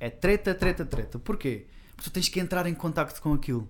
É 0.00 0.10
treta, 0.10 0.54
treta, 0.54 0.84
treta. 0.84 1.18
Porquê? 1.18 1.66
Porque 1.94 2.10
tu 2.10 2.12
tens 2.12 2.28
que 2.28 2.40
entrar 2.40 2.66
em 2.66 2.74
contacto 2.74 3.20
com 3.20 3.32
aquilo. 3.32 3.68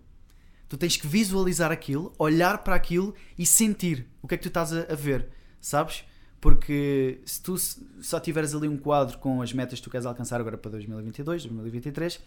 Tu 0.69 0.79
tens 0.79 0.97
que 0.97 1.07
visualizar 1.07 1.71
aquilo, 1.71 2.15
olhar 2.19 2.59
para 2.65 2.75
aquilo 2.75 3.15
e 3.37 3.45
sentir 3.45 4.09
o 4.23 4.29
que 4.29 4.35
é 4.35 4.39
que 4.39 4.43
tu 4.45 4.49
estás 4.49 4.73
a, 4.73 4.81
a 4.91 4.95
ver, 4.95 5.29
sabes? 5.61 6.05
Porque 6.41 7.21
se 7.27 7.43
tu 7.43 7.57
só 7.59 8.19
tiveres 8.19 8.55
ali 8.55 8.67
um 8.67 8.79
quadro 8.79 9.19
com 9.19 9.43
as 9.43 9.53
metas 9.53 9.79
que 9.79 9.85
tu 9.85 9.91
queres 9.91 10.07
alcançar 10.07 10.41
agora 10.41 10.57
para 10.57 10.71
2022, 10.71 11.45
2023, 11.45 12.21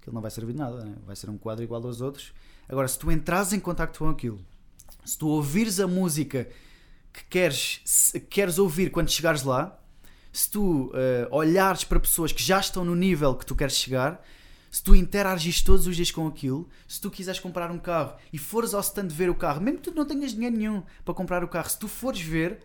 aquilo 0.00 0.14
não 0.14 0.20
vai 0.20 0.30
servir 0.30 0.52
de 0.52 0.58
nada, 0.58 0.84
né? 0.84 0.94
vai 1.06 1.14
ser 1.14 1.30
um 1.30 1.38
quadro 1.38 1.62
igual 1.62 1.82
aos 1.86 2.00
outros. 2.00 2.32
Agora, 2.68 2.88
se 2.88 2.98
tu 2.98 3.10
entras 3.10 3.52
em 3.52 3.60
contacto 3.60 4.00
com 4.00 4.08
aquilo, 4.08 4.40
se 5.04 5.16
tu 5.16 5.28
ouvires 5.28 5.78
a 5.78 5.86
música 5.86 6.48
que 7.18 7.24
queres, 7.24 7.80
se 7.84 8.20
queres 8.20 8.58
ouvir 8.58 8.90
quando 8.90 9.10
chegares 9.10 9.42
lá, 9.42 9.78
se 10.32 10.50
tu 10.50 10.92
eh, 10.94 11.26
olhares 11.32 11.82
para 11.82 11.98
pessoas 11.98 12.30
que 12.30 12.42
já 12.42 12.60
estão 12.60 12.84
no 12.84 12.94
nível 12.94 13.34
que 13.34 13.44
tu 13.44 13.56
queres 13.56 13.74
chegar, 13.74 14.24
se 14.70 14.82
tu 14.82 14.94
interagires 14.94 15.62
todos 15.62 15.86
os 15.86 15.96
dias 15.96 16.10
com 16.12 16.26
aquilo, 16.28 16.68
se 16.86 17.00
tu 17.00 17.10
quiseres 17.10 17.40
comprar 17.40 17.70
um 17.70 17.78
carro 17.78 18.14
e 18.32 18.38
fores 18.38 18.72
ao 18.72 18.80
stand 18.80 19.08
ver 19.08 19.30
o 19.30 19.34
carro, 19.34 19.60
mesmo 19.60 19.78
que 19.78 19.90
tu 19.90 19.96
não 19.96 20.04
tenhas 20.04 20.32
dinheiro 20.32 20.56
nenhum 20.56 20.82
para 21.04 21.14
comprar 21.14 21.42
o 21.42 21.48
carro, 21.48 21.68
se 21.68 21.78
tu 21.78 21.88
fores 21.88 22.20
ver, 22.20 22.60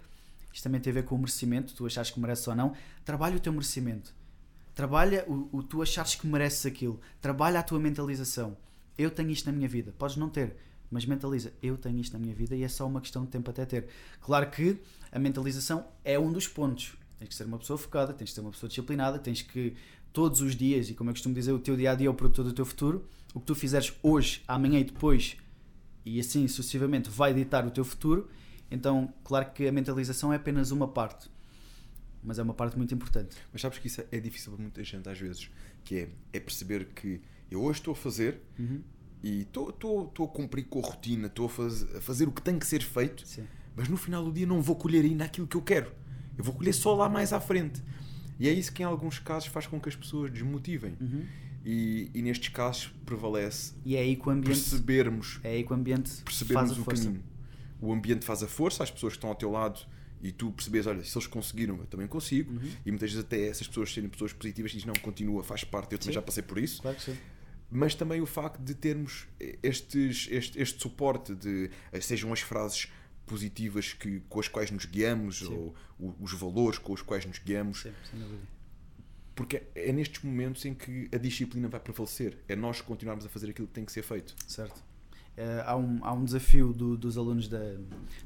isto 0.54 0.64
também 0.64 0.80
tem 0.80 0.92
a 0.92 0.94
ver 0.94 1.04
com 1.04 1.16
o 1.16 1.18
merecimento, 1.18 1.74
tu 1.74 1.88
achas 1.88 2.12
que 2.12 2.20
mereces 2.20 2.48
ou 2.48 2.56
não, 2.56 2.74
trabalha 3.04 3.36
o 3.36 3.40
teu 3.40 3.52
merecimento. 3.52 4.14
Trabalha 4.76 5.24
o, 5.28 5.50
o 5.52 5.64
tu 5.64 5.82
achares 5.82 6.16
que 6.16 6.28
mereces 6.28 6.66
aquilo. 6.66 7.00
Trabalha 7.22 7.60
a 7.60 7.64
tua 7.64 7.80
mentalização. 7.80 8.58
Eu 8.98 9.10
tenho 9.10 9.30
isto 9.30 9.46
na 9.46 9.52
minha 9.52 9.68
vida. 9.68 9.94
Podes 9.98 10.16
não 10.16 10.30
ter, 10.30 10.56
mas 10.94 11.06
mentaliza. 11.06 11.52
Eu 11.62 11.76
tenho 11.76 12.00
isto 12.00 12.14
na 12.14 12.20
minha 12.20 12.36
vida 12.36 12.56
e 12.56 12.62
é 12.64 12.68
só 12.68 12.88
uma 12.88 13.02
questão 13.02 13.26
de 13.26 13.32
tempo 13.32 13.50
até 13.50 13.66
ter. 13.66 13.88
Claro 14.22 14.50
que 14.52 14.78
a 15.12 15.18
mentalização 15.18 15.88
é 16.06 16.20
um 16.20 16.32
dos 16.32 16.48
pontos. 16.48 16.96
Tens 17.18 17.30
que 17.30 17.36
ser 17.36 17.46
uma 17.46 17.58
pessoa 17.58 17.78
focada, 17.80 18.14
tens 18.14 18.30
que 18.30 18.36
ser 18.36 18.42
uma 18.42 18.52
pessoa 18.52 18.68
disciplinada, 18.68 19.18
tens 19.18 19.42
que 19.42 19.76
todos 20.14 20.40
os 20.42 20.56
dias, 20.56 20.92
e 20.92 20.94
como 20.94 21.10
eu 21.10 21.14
costumo 21.16 21.34
dizer, 21.34 21.52
o 21.52 21.58
teu 21.58 21.76
dia 21.76 21.92
a 21.92 21.96
dia 21.96 22.08
é 22.08 22.10
o 22.10 22.14
produtor 22.14 22.46
do 22.46 22.54
teu 22.54 22.66
futuro. 22.66 23.08
O 23.34 23.40
que 23.40 23.48
tu 23.48 23.56
fizeres 23.56 23.92
hoje, 24.04 24.44
amanhã 24.48 24.80
e 24.80 24.84
depois, 24.84 25.36
e 26.06 26.20
assim 26.20 26.48
sucessivamente, 26.48 27.10
vai 27.10 27.34
ditar 27.34 27.66
o 27.66 27.72
teu 27.72 27.84
futuro. 27.84 28.30
Então, 28.70 29.12
claro 29.24 29.52
que 29.52 29.68
a 29.68 29.72
mentalização 29.72 30.32
é 30.32 30.36
apenas 30.36 30.70
uma 30.70 30.88
parte, 30.88 31.28
mas 32.24 32.38
é 32.38 32.44
uma 32.44 32.54
parte 32.54 32.78
muito 32.78 32.94
importante. 32.94 33.36
Mas 33.52 33.62
sabes 33.62 33.80
que 33.80 33.88
isso 33.88 34.04
é 34.12 34.20
difícil 34.20 34.52
para 34.52 34.62
muita 34.62 34.84
gente 34.84 35.10
às 35.10 35.18
vezes, 35.18 35.50
que 35.84 35.96
é, 35.96 36.10
é 36.34 36.40
perceber 36.40 36.86
que 36.94 37.20
eu 37.50 37.64
hoje 37.64 37.80
estou 37.80 37.94
a 37.94 37.96
fazer 37.96 38.42
Uhum. 38.60 38.82
E 39.24 39.42
estou, 39.42 39.70
a 39.70 40.28
cumprir 40.28 40.66
com 40.66 40.80
a 40.80 40.82
rotina, 40.84 41.28
estou 41.28 41.46
a, 41.46 41.50
faz- 41.50 41.96
a 41.96 42.02
fazer 42.02 42.28
o 42.28 42.32
que 42.32 42.42
tem 42.42 42.60
que 42.60 42.66
ser 42.68 42.84
feito, 42.84 43.26
Sim. 43.26 43.46
mas 43.76 43.88
no 43.88 43.96
final 43.98 44.24
do 44.24 44.32
dia 44.32 44.46
não 44.46 44.62
vou 44.62 44.76
colher 44.76 45.06
ainda 45.06 45.24
aquilo 45.26 45.48
que 45.48 45.56
eu 45.56 45.62
quero. 45.62 45.92
Eu 46.38 46.44
vou 46.44 46.54
colher 46.54 46.74
só 46.74 46.94
lá 46.96 47.08
mais 47.08 47.32
à 47.32 47.40
frente. 47.40 47.82
E 48.40 48.48
é 48.50 48.52
isso 48.52 48.74
que 48.74 48.82
em 48.82 48.86
alguns 48.86 49.20
casos 49.20 49.48
faz 49.48 49.66
com 49.68 49.80
que 49.80 49.88
as 49.88 49.96
pessoas 49.96 50.32
desmotivem. 50.32 50.98
Uhum. 51.00 51.24
E, 51.66 52.10
e 52.14 52.22
nestes 52.22 52.50
casos 52.50 52.92
prevalece 53.06 53.74
E 53.86 53.96
é 53.96 54.00
aí 54.02 54.18
que 54.18 54.28
o 54.28 54.32
ambiente, 54.32 54.60
percebermos, 54.60 55.40
é 55.44 55.52
aí 55.52 55.64
que 55.64 55.72
o 55.72 55.76
ambiente 55.76 56.12
percebermos 56.26 56.78
o 56.78 56.84
força. 56.84 57.04
caminho. 57.06 57.24
O 57.80 57.94
ambiente 57.94 58.26
faz 58.26 58.44
a 58.44 58.48
força, 58.48 58.84
as 58.84 58.92
pessoas 58.92 59.14
que 59.14 59.18
estão 59.18 59.30
ao 59.30 59.36
teu 59.36 59.50
lado 59.50 59.80
e 60.22 60.32
tu 60.32 60.52
percebes, 60.52 60.88
olha, 60.88 61.04
se 61.04 61.18
eles 61.18 61.28
conseguiram, 61.28 61.78
eu 61.78 61.86
também 61.86 62.08
consigo. 62.08 62.52
Uhum. 62.52 62.70
E 62.86 62.92
muitas 62.92 63.12
vezes 63.12 63.24
até 63.26 63.48
essas 63.48 63.68
pessoas 63.68 63.94
serem 63.94 64.10
pessoas 64.10 64.34
positivas 64.34 64.72
dizem, 64.72 64.88
não, 64.88 64.94
continua, 64.96 65.42
faz 65.44 65.64
parte, 65.64 65.94
eu 65.94 65.98
também 66.00 66.12
Sim. 66.12 66.16
já 66.16 66.22
passei 66.22 66.44
por 66.44 66.58
isso. 66.58 66.82
Claro 66.82 66.98
que 66.98 67.04
sim. 67.04 67.16
Mas 67.76 67.96
também 67.96 68.22
o 68.22 68.26
facto 68.26 68.60
de 68.62 68.76
termos 68.76 69.28
estes, 69.64 70.28
este, 70.30 70.62
este 70.62 70.82
suporte 70.82 71.34
de 71.34 71.72
sejam 72.02 72.32
as 72.32 72.40
frases 72.42 72.88
positivas 73.26 73.94
que, 73.94 74.20
com 74.30 74.40
as 74.40 74.48
quais 74.48 74.70
nos 74.70 74.86
guiamos 74.86 75.40
Sim. 75.40 75.54
ou 75.54 75.76
o- 76.00 76.14
os 76.20 76.34
valores 76.34 76.78
com 76.78 76.94
os 76.94 77.02
quais 77.02 77.26
nos 77.26 77.40
guiamos 77.40 77.82
Sim, 77.82 77.92
sem 78.12 78.20
dúvida. 78.20 78.42
porque 79.34 79.64
é 79.74 79.92
nestes 79.94 80.22
momentos 80.24 80.64
em 80.66 80.74
que 80.74 81.10
a 81.12 81.18
disciplina 81.18 81.68
vai 81.70 81.80
prevalecer 81.80 82.38
é 82.48 82.56
nós 82.56 82.82
continuarmos 82.82 83.26
a 83.26 83.30
fazer 83.30 83.50
aquilo 83.50 83.68
que 83.68 83.74
tem 83.74 83.86
que 83.86 83.92
ser 83.92 84.04
feito 84.04 84.36
Certo. 84.46 84.84
Eh, 85.36 85.64
há, 85.66 85.76
um, 85.76 86.00
há 86.06 86.14
um 86.14 86.24
desafio 86.26 86.72
do- 86.74 86.96
dos 86.98 87.18
alunos 87.18 87.48
da, 87.48 87.58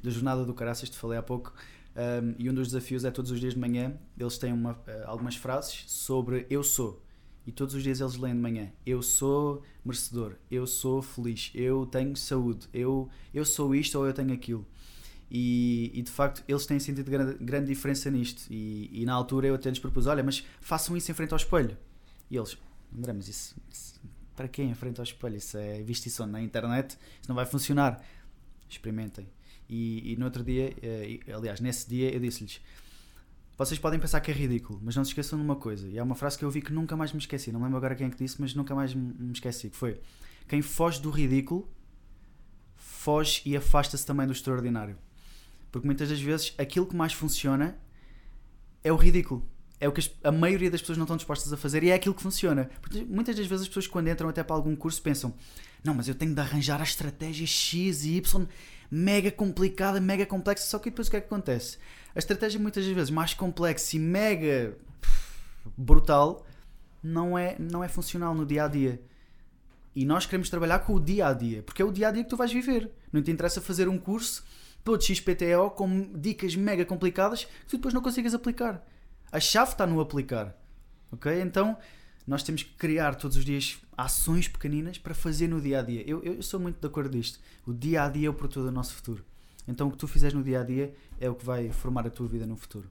da 0.03 0.09
Jornada 0.09 0.43
do 0.43 0.53
Caraças, 0.53 0.89
te 0.89 0.97
falei 0.97 1.17
há 1.17 1.23
pouco, 1.23 1.53
um, 1.95 2.35
e 2.37 2.49
um 2.49 2.53
dos 2.53 2.67
desafios 2.67 3.05
é 3.05 3.11
todos 3.11 3.31
os 3.31 3.39
dias 3.39 3.53
de 3.53 3.59
manhã 3.59 3.97
eles 4.19 4.37
têm 4.37 4.51
uma, 4.51 4.77
eh, 4.87 5.03
algumas 5.05 5.35
frases 5.37 5.83
sobre 5.87 6.45
eu 6.49 6.63
sou. 6.63 7.01
E 7.47 7.51
todos 7.53 7.73
os 7.73 7.81
dias 7.81 8.01
eles 8.01 8.17
leem 8.17 8.35
de 8.35 8.41
manhã: 8.41 8.69
Eu 8.85 9.01
sou 9.01 9.63
merecedor, 9.83 10.35
eu 10.51 10.67
sou 10.67 11.01
feliz, 11.01 11.49
eu 11.55 11.85
tenho 11.85 12.13
saúde, 12.17 12.67
eu, 12.73 13.09
eu 13.33 13.45
sou 13.45 13.73
isto 13.73 13.97
ou 13.97 14.05
eu 14.05 14.13
tenho 14.13 14.33
aquilo. 14.33 14.67
E, 15.31 15.89
e 15.93 16.01
de 16.01 16.11
facto 16.11 16.43
eles 16.45 16.65
têm 16.65 16.77
sentido 16.77 17.09
grande, 17.09 17.41
grande 17.43 17.67
diferença 17.67 18.11
nisto. 18.11 18.51
E, 18.51 18.89
e 18.91 19.05
na 19.05 19.13
altura 19.13 19.47
eu 19.47 19.55
até 19.55 19.69
lhes 19.69 19.79
propus: 19.79 20.07
Olha, 20.07 20.21
mas 20.21 20.45
façam 20.59 20.95
isso 20.97 21.09
em 21.09 21.13
frente 21.13 21.31
ao 21.31 21.37
espelho. 21.37 21.77
E 22.29 22.35
eles: 22.35 22.57
André, 22.93 23.13
mas 23.13 23.29
isso, 23.29 23.55
isso 23.71 23.97
para 24.35 24.49
quem 24.49 24.69
em 24.69 24.75
frente 24.75 24.99
ao 24.99 25.05
espelho? 25.05 25.37
Isso 25.37 25.57
é 25.57 25.81
visto 25.81 26.05
isso 26.05 26.27
na 26.27 26.41
internet, 26.41 26.97
isso 27.21 27.29
não 27.29 27.35
vai 27.35 27.45
funcionar. 27.45 28.03
Experimentem. 28.69 29.25
E, 29.69 30.11
e 30.11 30.17
no 30.17 30.25
outro 30.25 30.43
dia, 30.43 30.73
eh, 30.81 31.19
aliás, 31.33 31.61
nesse 31.61 31.89
dia, 31.89 32.13
eu 32.13 32.19
disse-lhes: 32.19 32.59
Vocês 33.57 33.79
podem 33.79 33.99
pensar 33.99 34.21
que 34.21 34.29
é 34.29 34.33
ridículo, 34.33 34.79
mas 34.83 34.95
não 34.95 35.03
se 35.03 35.09
esqueçam 35.09 35.39
de 35.39 35.43
uma 35.43 35.55
coisa. 35.55 35.89
E 35.89 35.97
há 35.97 36.03
uma 36.03 36.13
frase 36.13 36.37
que 36.37 36.45
eu 36.45 36.51
vi 36.51 36.61
que 36.61 36.71
nunca 36.71 36.95
mais 36.95 37.11
me 37.11 37.17
esqueci. 37.17 37.51
Não 37.51 37.61
lembro 37.63 37.77
agora 37.77 37.95
quem 37.95 38.05
é 38.05 38.09
que 38.09 38.17
disse, 38.17 38.39
mas 38.39 38.53
nunca 38.53 38.75
mais 38.75 38.93
me 38.93 39.31
esqueci. 39.33 39.71
Que 39.71 39.75
foi: 39.75 39.99
Quem 40.47 40.61
foge 40.61 41.01
do 41.01 41.09
ridículo, 41.09 41.67
foge 42.75 43.41
e 43.45 43.57
afasta-se 43.57 44.05
também 44.05 44.27
do 44.27 44.31
extraordinário. 44.31 44.95
Porque 45.71 45.87
muitas 45.87 46.09
das 46.09 46.21
vezes 46.21 46.53
aquilo 46.55 46.85
que 46.85 46.95
mais 46.95 47.13
funciona 47.13 47.75
é 48.83 48.93
o 48.93 48.95
ridículo. 48.95 49.43
É 49.79 49.87
o 49.87 49.91
que 49.91 50.07
a 50.23 50.31
maioria 50.31 50.69
das 50.69 50.81
pessoas 50.81 50.97
não 50.97 51.05
estão 51.05 51.17
dispostas 51.17 51.51
a 51.51 51.57
fazer 51.57 51.83
e 51.83 51.89
é 51.89 51.95
aquilo 51.95 52.13
que 52.13 52.21
funciona. 52.21 52.69
Porque 52.79 53.03
muitas 53.05 53.35
das 53.35 53.47
vezes 53.47 53.63
as 53.63 53.67
pessoas, 53.67 53.87
quando 53.87 54.07
entram 54.07 54.29
até 54.29 54.43
para 54.43 54.55
algum 54.55 54.75
curso, 54.75 55.01
pensam: 55.01 55.33
não, 55.83 55.95
mas 55.95 56.07
eu 56.07 56.13
tenho 56.13 56.33
de 56.33 56.39
arranjar 56.39 56.79
a 56.79 56.83
estratégia 56.83 57.47
X 57.47 58.03
e 58.03 58.17
Y 58.17 58.47
mega 58.89 59.31
complicada, 59.31 59.99
mega 59.99 60.25
complexa. 60.25 60.65
Só 60.65 60.79
que 60.79 60.89
depois 60.89 61.07
o 61.07 61.11
que 61.11 61.17
é 61.17 61.21
que 61.21 61.27
acontece? 61.27 61.77
A 62.15 62.19
estratégia, 62.19 62.59
muitas 62.59 62.85
vezes, 62.85 63.09
mais 63.09 63.33
complexa 63.33 63.95
e 63.95 63.99
mega 63.99 64.77
brutal, 65.77 66.45
não 67.03 67.37
é, 67.37 67.55
não 67.59 67.83
é 67.83 67.87
funcional 67.87 68.33
no 68.33 68.45
dia 68.45 68.65
a 68.65 68.67
dia. 68.67 69.01
E 69.95 70.05
nós 70.05 70.25
queremos 70.25 70.49
trabalhar 70.49 70.79
com 70.79 70.93
o 70.93 70.99
dia 70.99 71.27
a 71.27 71.33
dia, 71.33 71.63
porque 71.63 71.81
é 71.81 71.85
o 71.85 71.91
dia 71.91 72.07
a 72.07 72.11
dia 72.11 72.23
que 72.23 72.29
tu 72.29 72.37
vais 72.37 72.51
viver. 72.51 72.91
Não 73.11 73.21
te 73.21 73.31
interessa 73.31 73.59
fazer 73.59 73.87
um 73.87 73.97
curso 73.97 74.43
todo 74.83 75.03
XPTO 75.03 75.71
com 75.75 76.13
dicas 76.13 76.55
mega 76.55 76.85
complicadas 76.85 77.45
que 77.45 77.67
tu 77.67 77.77
depois 77.77 77.93
não 77.93 78.01
consigas 78.01 78.33
aplicar. 78.33 78.85
A 79.31 79.39
chave 79.39 79.71
está 79.71 79.85
no 79.85 79.99
aplicar. 79.99 80.55
Ok? 81.11 81.41
Então 81.41 81.77
nós 82.27 82.43
temos 82.43 82.61
que 82.61 82.71
criar 82.73 83.15
todos 83.15 83.37
os 83.37 83.45
dias 83.45 83.79
ações 83.97 84.49
pequeninas 84.49 84.97
para 84.97 85.15
fazer 85.15 85.47
no 85.47 85.61
dia 85.61 85.79
a 85.79 85.81
dia. 85.81 86.03
Eu, 86.05 86.21
eu 86.21 86.43
sou 86.43 86.59
muito 86.59 86.77
de 86.79 86.85
acordo 86.85 87.09
disto. 87.09 87.39
O 87.65 87.73
dia 87.73 88.03
a 88.03 88.09
dia 88.09 88.27
é 88.27 88.29
o 88.29 88.33
produtor 88.33 88.65
do 88.65 88.71
nosso 88.71 88.93
futuro. 88.93 89.23
Então 89.65 89.87
o 89.87 89.91
que 89.91 89.97
tu 89.97 90.07
fizeres 90.07 90.33
no 90.33 90.43
dia 90.43 90.59
a 90.59 90.63
dia 90.63 90.93
é 91.19 91.29
o 91.29 91.35
que 91.35 91.45
vai 91.45 91.71
formar 91.71 92.05
a 92.05 92.09
tua 92.09 92.27
vida 92.27 92.45
no 92.45 92.57
futuro. 92.57 92.89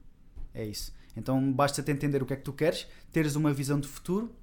É 0.53 0.65
isso. 0.65 0.91
Então 1.15 1.53
basta-te 1.53 1.91
entender 1.91 2.21
o 2.21 2.25
que 2.25 2.33
é 2.33 2.35
que 2.35 2.43
tu 2.43 2.51
queres, 2.51 2.87
teres 3.11 3.35
uma 3.35 3.53
visão 3.53 3.79
de 3.79 3.87
futuro, 3.87 4.33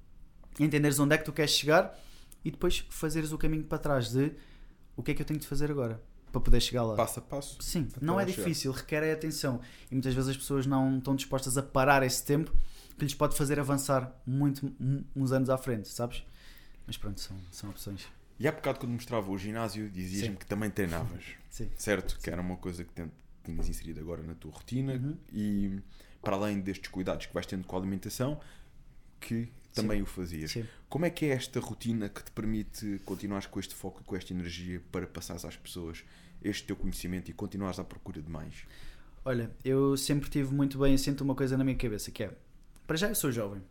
entenderes 0.57 0.97
onde 0.97 1.13
é 1.13 1.17
que 1.17 1.25
tu 1.25 1.33
queres 1.33 1.51
chegar 1.51 1.97
e 2.43 2.49
depois 2.49 2.85
fazeres 2.89 3.33
o 3.33 3.37
caminho 3.37 3.65
para 3.65 3.77
trás 3.77 4.11
de 4.11 4.31
o 4.95 5.03
que 5.03 5.11
é 5.11 5.13
que 5.13 5.21
eu 5.21 5.25
tenho 5.25 5.39
de 5.39 5.47
fazer 5.47 5.69
agora 5.69 6.01
para 6.31 6.39
poder 6.39 6.61
chegar 6.61 6.83
lá. 6.83 6.95
Passo 6.95 7.19
a 7.19 7.21
passo. 7.21 7.61
Sim, 7.61 7.87
não 8.01 8.17
é 8.19 8.25
chegar. 8.25 8.43
difícil, 8.43 8.71
requer 8.71 9.11
atenção. 9.11 9.59
E 9.91 9.95
muitas 9.95 10.13
vezes 10.13 10.29
as 10.29 10.37
pessoas 10.37 10.65
não 10.65 10.97
estão 10.97 11.15
dispostas 11.15 11.57
a 11.57 11.63
parar 11.63 12.01
esse 12.03 12.23
tempo 12.23 12.51
que 12.97 13.03
lhes 13.03 13.13
pode 13.13 13.35
fazer 13.37 13.59
avançar 13.59 14.11
muito 14.25 14.73
uns 15.15 15.31
anos 15.31 15.49
à 15.49 15.57
frente, 15.57 15.87
sabes? 15.87 16.23
Mas 16.87 16.97
pronto, 16.97 17.19
são, 17.19 17.35
são 17.51 17.69
opções. 17.69 18.07
E 18.39 18.47
há 18.47 18.51
bocado 18.51 18.79
quando 18.79 18.91
mostrava 18.93 19.29
o 19.31 19.37
ginásio, 19.37 19.89
dizias-me 19.89 20.29
Sim. 20.33 20.35
que 20.35 20.45
também 20.45 20.69
treinavas, 20.69 21.23
Sim. 21.49 21.69
certo? 21.77 22.19
Que 22.19 22.29
era 22.29 22.41
uma 22.41 22.57
coisa 22.57 22.83
que 22.83 23.07
tinhas 23.43 23.69
inserido 23.69 23.99
agora 24.01 24.21
na 24.23 24.35
tua 24.35 24.51
rotina 24.51 24.93
Uhum. 24.93 25.17
e 25.31 25.79
para 26.21 26.35
além 26.35 26.59
destes 26.59 26.89
cuidados 26.89 27.25
que 27.27 27.33
vais 27.33 27.45
tendo 27.45 27.65
com 27.65 27.75
a 27.75 27.79
alimentação, 27.79 28.39
que 29.19 29.47
também 29.73 30.01
o 30.01 30.05
fazias. 30.05 30.51
Sim. 30.51 30.65
Como 30.89 31.05
é 31.05 31.09
que 31.09 31.25
é 31.25 31.29
esta 31.29 31.59
rotina 31.59 32.09
que 32.09 32.23
te 32.23 32.31
permite 32.31 32.99
continuares 33.05 33.45
com 33.47 33.59
este 33.59 33.75
foco 33.75 34.01
e 34.01 34.03
com 34.03 34.15
esta 34.15 34.33
energia 34.33 34.81
para 34.91 35.05
passares 35.07 35.43
às 35.45 35.55
pessoas 35.55 36.03
este 36.41 36.63
teu 36.65 36.75
conhecimento 36.75 37.29
e 37.29 37.33
continuares 37.33 37.79
à 37.79 37.83
procura 37.83 38.21
de 38.21 38.29
mais? 38.29 38.63
Olha, 39.23 39.51
eu 39.63 39.97
sempre 39.97 40.29
tive 40.29 40.53
muito 40.53 40.77
bem 40.77 40.93
assento 40.93 41.21
uma 41.21 41.35
coisa 41.35 41.57
na 41.57 41.63
minha 41.63 41.75
cabeça, 41.77 42.11
que 42.11 42.23
é, 42.23 42.31
para 42.85 42.97
já 42.97 43.07
eu 43.07 43.15
sou 43.15 43.31
jovem. 43.31 43.61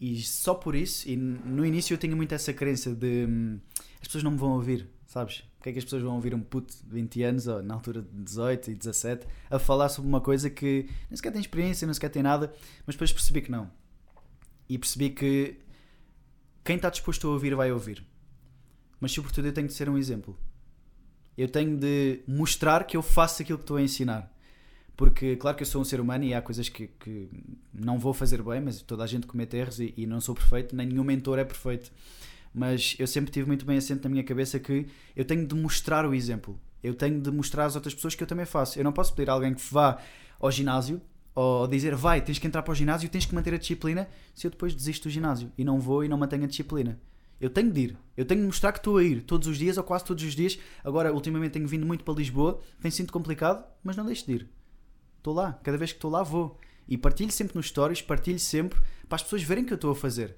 E 0.00 0.20
só 0.20 0.54
por 0.54 0.74
isso, 0.74 1.08
e 1.08 1.16
no 1.16 1.64
início 1.64 1.94
eu 1.94 1.98
tinha 1.98 2.16
muito 2.16 2.34
essa 2.34 2.52
crença 2.52 2.92
de 2.92 3.24
hum, 3.28 3.60
as 4.00 4.08
pessoas 4.08 4.24
não 4.24 4.32
me 4.32 4.36
vão 4.36 4.50
ouvir, 4.50 4.88
sabes? 5.06 5.44
O 5.60 5.62
que 5.62 5.68
é 5.68 5.72
que 5.72 5.78
as 5.78 5.84
pessoas 5.84 6.02
vão 6.02 6.16
ouvir 6.16 6.34
um 6.34 6.40
puto 6.40 6.74
de 6.74 6.90
20 6.90 7.22
anos, 7.22 7.46
ou 7.46 7.62
na 7.62 7.74
altura 7.74 8.02
de 8.02 8.08
18 8.10 8.72
e 8.72 8.74
17, 8.74 9.28
a 9.48 9.60
falar 9.60 9.88
sobre 9.88 10.08
uma 10.08 10.20
coisa 10.20 10.50
que 10.50 10.88
nem 11.08 11.16
sequer 11.16 11.30
tem 11.30 11.40
experiência, 11.40 11.86
nem 11.86 11.94
sequer 11.94 12.08
tem 12.08 12.22
nada, 12.22 12.52
mas 12.84 12.96
depois 12.96 13.12
percebi 13.12 13.42
que 13.42 13.50
não. 13.50 13.70
E 14.68 14.76
percebi 14.76 15.10
que 15.10 15.60
quem 16.64 16.74
está 16.74 16.90
disposto 16.90 17.28
a 17.28 17.30
ouvir 17.30 17.54
vai 17.54 17.70
ouvir. 17.70 18.04
Mas 18.98 19.12
sobretudo 19.12 19.46
eu 19.46 19.52
tenho 19.52 19.68
de 19.68 19.72
ser 19.72 19.88
um 19.88 19.96
exemplo. 19.96 20.36
Eu 21.38 21.48
tenho 21.48 21.76
de 21.76 22.24
mostrar 22.26 22.84
que 22.84 22.96
eu 22.96 23.02
faço 23.02 23.42
aquilo 23.42 23.58
que 23.58 23.64
estou 23.64 23.76
a 23.76 23.82
ensinar. 23.82 24.32
Porque, 24.96 25.36
claro 25.36 25.56
que 25.56 25.62
eu 25.62 25.66
sou 25.66 25.80
um 25.80 25.84
ser 25.84 26.00
humano 26.00 26.24
e 26.24 26.34
há 26.34 26.42
coisas 26.42 26.68
que, 26.68 26.88
que 27.00 27.28
não 27.72 27.98
vou 27.98 28.12
fazer 28.12 28.42
bem, 28.42 28.60
mas 28.60 28.82
toda 28.82 29.02
a 29.02 29.06
gente 29.06 29.26
comete 29.26 29.56
erros 29.56 29.80
e, 29.80 29.94
e 29.96 30.06
não 30.06 30.20
sou 30.20 30.34
perfeito, 30.34 30.76
nem 30.76 30.86
nenhum 30.86 31.04
mentor 31.04 31.38
é 31.38 31.44
perfeito. 31.44 31.90
Mas 32.54 32.94
eu 32.98 33.06
sempre 33.06 33.30
tive 33.30 33.46
muito 33.46 33.64
bem 33.64 33.78
assento 33.78 34.04
na 34.04 34.10
minha 34.10 34.22
cabeça 34.22 34.58
que 34.58 34.86
eu 35.16 35.24
tenho 35.24 35.46
de 35.46 35.54
mostrar 35.54 36.06
o 36.06 36.14
exemplo. 36.14 36.60
Eu 36.82 36.94
tenho 36.94 37.20
de 37.20 37.30
mostrar 37.30 37.64
às 37.64 37.74
outras 37.74 37.94
pessoas 37.94 38.14
que 38.14 38.22
eu 38.22 38.26
também 38.26 38.44
faço. 38.44 38.78
Eu 38.78 38.84
não 38.84 38.92
posso 38.92 39.14
pedir 39.14 39.30
a 39.30 39.32
alguém 39.32 39.54
que 39.54 39.62
vá 39.72 39.98
ao 40.38 40.50
ginásio 40.50 41.00
ou 41.34 41.66
dizer 41.66 41.94
vai, 41.94 42.20
tens 42.20 42.38
que 42.38 42.46
entrar 42.46 42.62
para 42.62 42.72
o 42.72 42.74
ginásio, 42.74 43.08
tens 43.08 43.24
que 43.24 43.34
manter 43.34 43.54
a 43.54 43.56
disciplina, 43.56 44.06
se 44.34 44.46
eu 44.46 44.50
depois 44.50 44.74
desisto 44.74 45.08
do 45.08 45.10
ginásio 45.10 45.50
e 45.56 45.64
não 45.64 45.80
vou 45.80 46.04
e 46.04 46.08
não 46.08 46.18
mantenho 46.18 46.44
a 46.44 46.46
disciplina. 46.46 47.00
Eu 47.40 47.50
tenho 47.50 47.72
de 47.72 47.80
ir, 47.80 47.96
eu 48.16 48.24
tenho 48.24 48.40
de 48.40 48.46
mostrar 48.46 48.70
que 48.70 48.78
estou 48.78 48.98
a 48.98 49.02
ir 49.02 49.22
todos 49.22 49.48
os 49.48 49.58
dias 49.58 49.76
ou 49.76 49.82
quase 49.82 50.04
todos 50.04 50.22
os 50.22 50.34
dias. 50.34 50.58
Agora, 50.84 51.12
ultimamente, 51.12 51.52
tenho 51.52 51.66
vindo 51.66 51.84
muito 51.84 52.04
para 52.04 52.14
Lisboa, 52.14 52.60
tem 52.80 52.90
sido 52.90 53.12
complicado, 53.12 53.64
mas 53.82 53.96
não 53.96 54.04
deixo 54.04 54.26
de 54.26 54.32
ir. 54.32 54.48
Estou 55.22 55.32
lá, 55.32 55.52
cada 55.62 55.78
vez 55.78 55.92
que 55.92 55.98
estou 55.98 56.10
lá, 56.10 56.24
vou. 56.24 56.58
E 56.88 56.98
partilho 56.98 57.30
sempre 57.30 57.54
nos 57.54 57.68
stories, 57.68 58.02
partilho 58.02 58.40
sempre 58.40 58.80
para 59.08 59.14
as 59.14 59.22
pessoas 59.22 59.44
verem 59.44 59.62
o 59.62 59.66
que 59.68 59.72
eu 59.72 59.76
estou 59.76 59.92
a 59.92 59.94
fazer. 59.94 60.36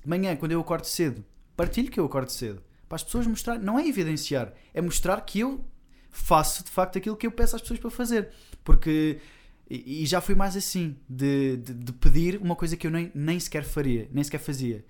De 0.00 0.08
manhã, 0.08 0.36
quando 0.36 0.52
eu 0.52 0.60
acordo 0.60 0.84
cedo, 0.84 1.24
partilho 1.56 1.90
que 1.90 1.98
eu 1.98 2.04
acordo 2.04 2.30
cedo. 2.30 2.62
Para 2.88 2.94
as 2.94 3.02
pessoas 3.02 3.26
mostrar, 3.26 3.58
não 3.58 3.76
é 3.76 3.88
evidenciar, 3.88 4.54
é 4.72 4.80
mostrar 4.80 5.20
que 5.22 5.40
eu 5.40 5.64
faço 6.12 6.62
de 6.62 6.70
facto 6.70 6.96
aquilo 6.96 7.16
que 7.16 7.26
eu 7.26 7.32
peço 7.32 7.56
às 7.56 7.62
pessoas 7.62 7.80
para 7.80 7.90
fazer. 7.90 8.30
Porque. 8.62 9.18
E 9.68 10.06
já 10.06 10.20
fui 10.20 10.36
mais 10.36 10.56
assim, 10.56 10.96
de, 11.08 11.56
de, 11.56 11.74
de 11.74 11.92
pedir 11.92 12.40
uma 12.40 12.54
coisa 12.54 12.76
que 12.76 12.86
eu 12.86 12.90
nem, 12.90 13.10
nem 13.14 13.38
sequer 13.38 13.64
faria, 13.64 14.08
nem 14.12 14.22
sequer 14.22 14.38
fazia. 14.40 14.84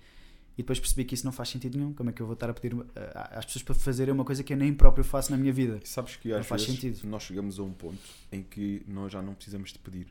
E 0.61 0.63
depois 0.63 0.79
percebi 0.79 1.03
que 1.05 1.15
isso 1.15 1.25
não 1.25 1.31
faz 1.31 1.49
sentido 1.49 1.75
nenhum. 1.75 1.91
Como 1.91 2.11
é 2.11 2.13
que 2.13 2.21
eu 2.21 2.25
vou 2.27 2.35
estar 2.35 2.47
a 2.47 2.53
pedir 2.53 2.75
eh, 2.95 3.11
às 3.31 3.45
pessoas 3.45 3.63
para 3.63 3.73
fazerem 3.73 4.13
uma 4.13 4.23
coisa 4.23 4.43
que 4.43 4.53
eu 4.53 4.57
nem 4.57 4.71
próprio 4.71 5.03
faço 5.03 5.31
na 5.31 5.37
minha 5.37 5.51
vida? 5.51 5.79
E 5.83 5.87
sabes 5.87 6.15
que 6.17 6.29
Não 6.29 6.37
às 6.37 6.45
faz 6.45 6.63
vezes 6.63 6.79
sentido. 6.79 7.07
nós 7.09 7.23
chegamos 7.23 7.57
a 7.57 7.63
um 7.63 7.73
ponto 7.73 7.97
em 8.31 8.43
que 8.43 8.83
nós 8.87 9.11
já 9.11 9.23
não 9.23 9.33
precisamos 9.33 9.73
de 9.73 9.79
pedir, 9.79 10.05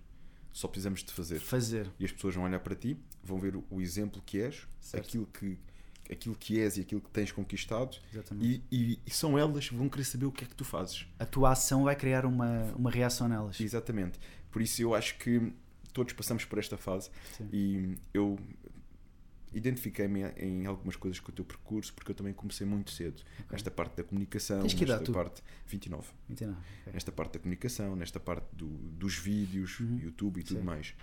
só 0.52 0.66
precisamos 0.66 1.04
de 1.04 1.12
fazer. 1.12 1.38
Fazer. 1.38 1.88
E 2.00 2.04
as 2.04 2.10
pessoas 2.10 2.34
vão 2.34 2.42
olhar 2.42 2.58
para 2.58 2.74
ti, 2.74 2.96
vão 3.22 3.38
ver 3.38 3.54
o- 3.70 3.80
exemplo 3.80 4.20
que 4.26 4.40
és, 4.40 4.66
Certo. 4.80 5.06
aquilo 5.06 5.26
que, 5.26 5.56
aquilo 6.10 6.34
que 6.34 6.58
és 6.58 6.76
e 6.78 6.80
aquilo 6.80 7.00
que 7.00 7.10
tens 7.10 7.30
conquistado, 7.30 7.96
Exatamente. 8.12 8.60
e, 8.72 8.76
e- 8.94 8.98
e 9.06 9.10
são 9.12 9.38
elas 9.38 9.68
que 9.68 9.74
vão 9.76 9.88
querer 9.88 10.04
saber 10.04 10.26
o 10.26 10.32
que 10.32 10.42
é 10.42 10.46
que 10.48 10.54
tu 10.56 10.64
fazes. 10.64 11.06
A 11.16 11.24
tua 11.26 11.52
ação 11.52 11.84
vai 11.84 11.94
criar 11.94 12.26
uma, 12.26 12.64
uma 12.76 12.90
reação 12.90 13.28
nelas. 13.28 13.60
Exatamente. 13.60 14.18
Por 14.50 14.60
isso 14.60 14.82
eu 14.82 14.96
acho 14.96 15.16
que 15.18 15.52
todos 15.92 16.12
passamos 16.12 16.44
por 16.44 16.58
esta 16.58 16.76
fase 16.76 17.10
Sim. 17.36 17.48
e 17.52 17.94
eu 18.14 18.36
identifiquei-me 19.52 20.22
em 20.36 20.66
algumas 20.66 20.96
coisas 20.96 21.18
com 21.20 21.30
o 21.30 21.34
teu 21.34 21.44
percurso 21.44 21.92
porque 21.94 22.10
eu 22.12 22.14
também 22.14 22.32
comecei 22.32 22.66
muito 22.66 22.90
cedo. 22.90 23.22
Nesta 23.50 23.70
parte 23.70 23.96
da 23.96 24.04
comunicação, 24.04 24.60
Tens 24.62 24.74
que 24.74 24.84
nesta 24.86 25.04
tu? 25.04 25.12
parte 25.12 25.42
29. 25.66 26.08
Entendeu? 26.28 26.56
Ok. 26.82 26.92
nesta 26.92 27.10
parte 27.12 27.32
da 27.34 27.38
comunicação, 27.40 27.96
nesta 27.96 28.20
parte 28.20 28.46
do- 28.54 28.66
dos 28.68 29.16
vídeos, 29.16 29.80
Uhum. 29.80 29.98
YouTube 29.98 30.40
e 30.40 30.42
tudo 30.44 30.60
Sim. 30.60 30.64
mais. 30.66 30.94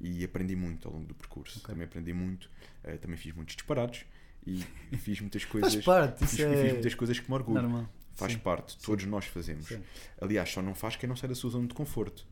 E 0.00 0.24
aprendi 0.24 0.56
muito 0.56 0.88
ao 0.88 0.94
longo 0.94 1.06
do 1.06 1.14
percurso. 1.14 1.58
Ok. 1.58 1.68
Também 1.74 1.84
aprendi 1.86 2.12
muito, 2.14 2.50
eh, 2.82 2.96
também 2.96 3.16
fiz 3.18 3.34
muitos 3.34 3.54
disparados 3.54 4.04
e, 4.46 4.64
fiz 4.98 5.20
muitas 5.20 5.44
coisas. 5.44 5.72
Faz 5.74 5.84
parte, 5.84 6.18
fiz, 6.20 6.32
isso 6.32 6.36
fiz 6.48 6.58
é 6.58 6.72
muitas 6.72 6.94
coisas 6.94 7.18
que 7.20 7.28
me 7.28 7.34
orgulho. 7.34 7.60
normal. 7.62 7.88
Faz 8.14 8.32
Sim. 8.32 8.38
parte, 8.38 8.78
todos 8.78 9.04
nós 9.06 9.26
fazemos. 9.26 9.66
Sim. 9.66 9.82
Aliás, 10.20 10.50
só 10.50 10.60
não 10.62 10.74
faz 10.74 10.96
quem 10.96 11.08
não 11.08 11.16
sai 11.16 11.28
da 11.28 11.34
sua 11.34 11.50
zona 11.50 11.66
de 11.68 11.74
conforto. 11.74 12.26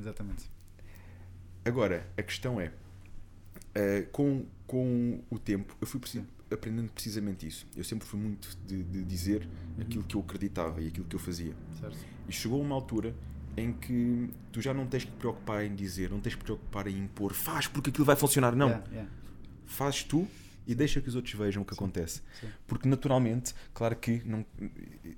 Exatamente. 0.00 0.44
Agora, 1.64 2.06
a 2.16 2.22
questão 2.22 2.60
é, 2.60 2.72
eh, 3.74 4.06
com, 4.12 4.44
com 4.66 5.20
o 5.30 5.38
tempo, 5.38 5.76
eu 5.80 5.86
fui 5.86 6.00
aprendendo 6.50 6.90
precisamente 6.92 7.46
isso. 7.46 7.66
Eu 7.76 7.84
sempre 7.84 8.06
fui 8.06 8.18
muito 8.18 8.56
de, 8.66 8.82
de 8.82 9.04
dizer 9.04 9.48
aquilo 9.80 10.04
que 10.04 10.14
eu 10.14 10.20
acreditava 10.20 10.80
e 10.80 10.88
aquilo 10.88 11.06
que 11.06 11.16
eu 11.16 11.20
fazia. 11.20 11.54
Certo. 11.80 11.96
E 12.28 12.32
chegou 12.32 12.60
uma 12.60 12.74
altura 12.74 13.14
em 13.56 13.72
que 13.72 14.30
tu 14.52 14.60
já 14.60 14.74
não 14.74 14.86
tens 14.86 15.04
que 15.04 15.10
te 15.10 15.16
preocupar 15.16 15.64
em 15.64 15.74
dizer, 15.74 16.10
não 16.10 16.20
tens 16.20 16.34
que 16.34 16.40
te 16.40 16.44
preocupar 16.44 16.86
em 16.86 16.98
impor, 16.98 17.32
faz 17.32 17.66
porque 17.66 17.90
aquilo 17.90 18.04
vai 18.04 18.16
funcionar. 18.16 18.54
Não, 18.54 18.68
Yeah, 18.68 18.90
yeah. 18.90 19.10
fazes 19.66 20.02
tu 20.04 20.26
e 20.66 20.74
deixa 20.74 21.00
que 21.00 21.08
os 21.08 21.14
outros 21.14 21.34
vejam 21.34 21.62
o 21.62 21.64
que 21.64 21.74
acontece. 21.74 22.22
sim. 22.40 22.48
Porque 22.66 22.88
naturalmente, 22.88 23.54
claro 23.72 23.96
que, 23.96 24.22
não, 24.24 24.44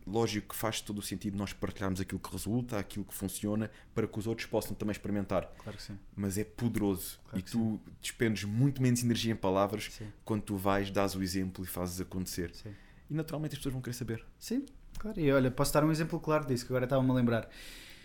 lógico 0.06 0.48
que 0.48 0.56
faz 0.56 0.80
todo 0.80 0.98
o 0.98 1.02
sentido 1.02 1.36
nós 1.36 1.52
partilharmos 1.52 2.00
aquilo 2.00 2.20
que 2.20 2.30
resulta, 2.32 2.78
aquilo 2.78 3.04
que 3.04 3.14
funciona, 3.14 3.70
para 3.94 4.06
que 4.06 4.18
os 4.18 4.26
outros 4.26 4.46
possam 4.46 4.74
também 4.74 4.92
experimentar. 4.92 5.50
Claro 5.58 5.76
que 5.76 5.82
sim. 5.82 5.98
Mas 6.14 6.38
é 6.38 6.44
poderoso 6.44 7.18
Claro 7.24 7.38
e 7.38 7.42
tu 7.42 7.80
despendes 8.00 8.44
muito 8.44 8.82
menos 8.82 9.02
energia 9.02 9.32
em 9.32 9.36
palavras 9.36 9.88
Sim. 9.90 10.06
quando 10.24 10.42
tu 10.42 10.56
vais, 10.56 10.90
dás 10.90 11.14
o 11.14 11.22
exemplo 11.22 11.64
e 11.64 11.66
fazes 11.66 12.00
acontecer. 12.00 12.50
Sim. 12.54 12.70
E 13.10 13.14
naturalmente 13.14 13.52
as 13.52 13.58
pessoas 13.58 13.72
vão 13.72 13.82
querer 13.82 13.94
saber. 13.94 14.24
Sim, 14.38 14.64
claro. 14.98 15.20
E 15.20 15.30
olha, 15.32 15.50
posso 15.50 15.72
dar 15.72 15.84
um 15.84 15.90
exemplo 15.90 16.18
claro 16.18 16.46
disso, 16.46 16.66
que 16.66 16.72
agora 16.72 16.84
estava-me 16.84 17.10
a 17.10 17.14
lembrar. 17.14 17.48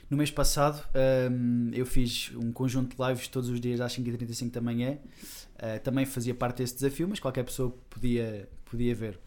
No 0.10 0.18
mês 0.18 0.30
passado, 0.30 0.86
hum, 1.32 1.72
eu 1.74 1.86
fiz 1.86 2.32
um 2.36 2.52
conjunto 2.52 2.98
de 2.98 3.02
lives 3.02 3.30
todos 3.30 3.50
os 3.50 3.62
dias 3.62 3.80
às 3.80 3.98
5h35 3.98 4.52
da 4.52 4.60
manhã. 4.60 4.98
Uh, 5.62 5.80
também 5.84 6.08
fazia 6.08 6.34
parte 6.34 6.58
desse 6.58 6.74
desafio, 6.74 7.08
mas 7.08 7.20
qualquer 7.20 7.44
pessoa 7.44 7.70
podia, 7.88 8.50
podia 8.66 8.96
ver. 8.96 9.20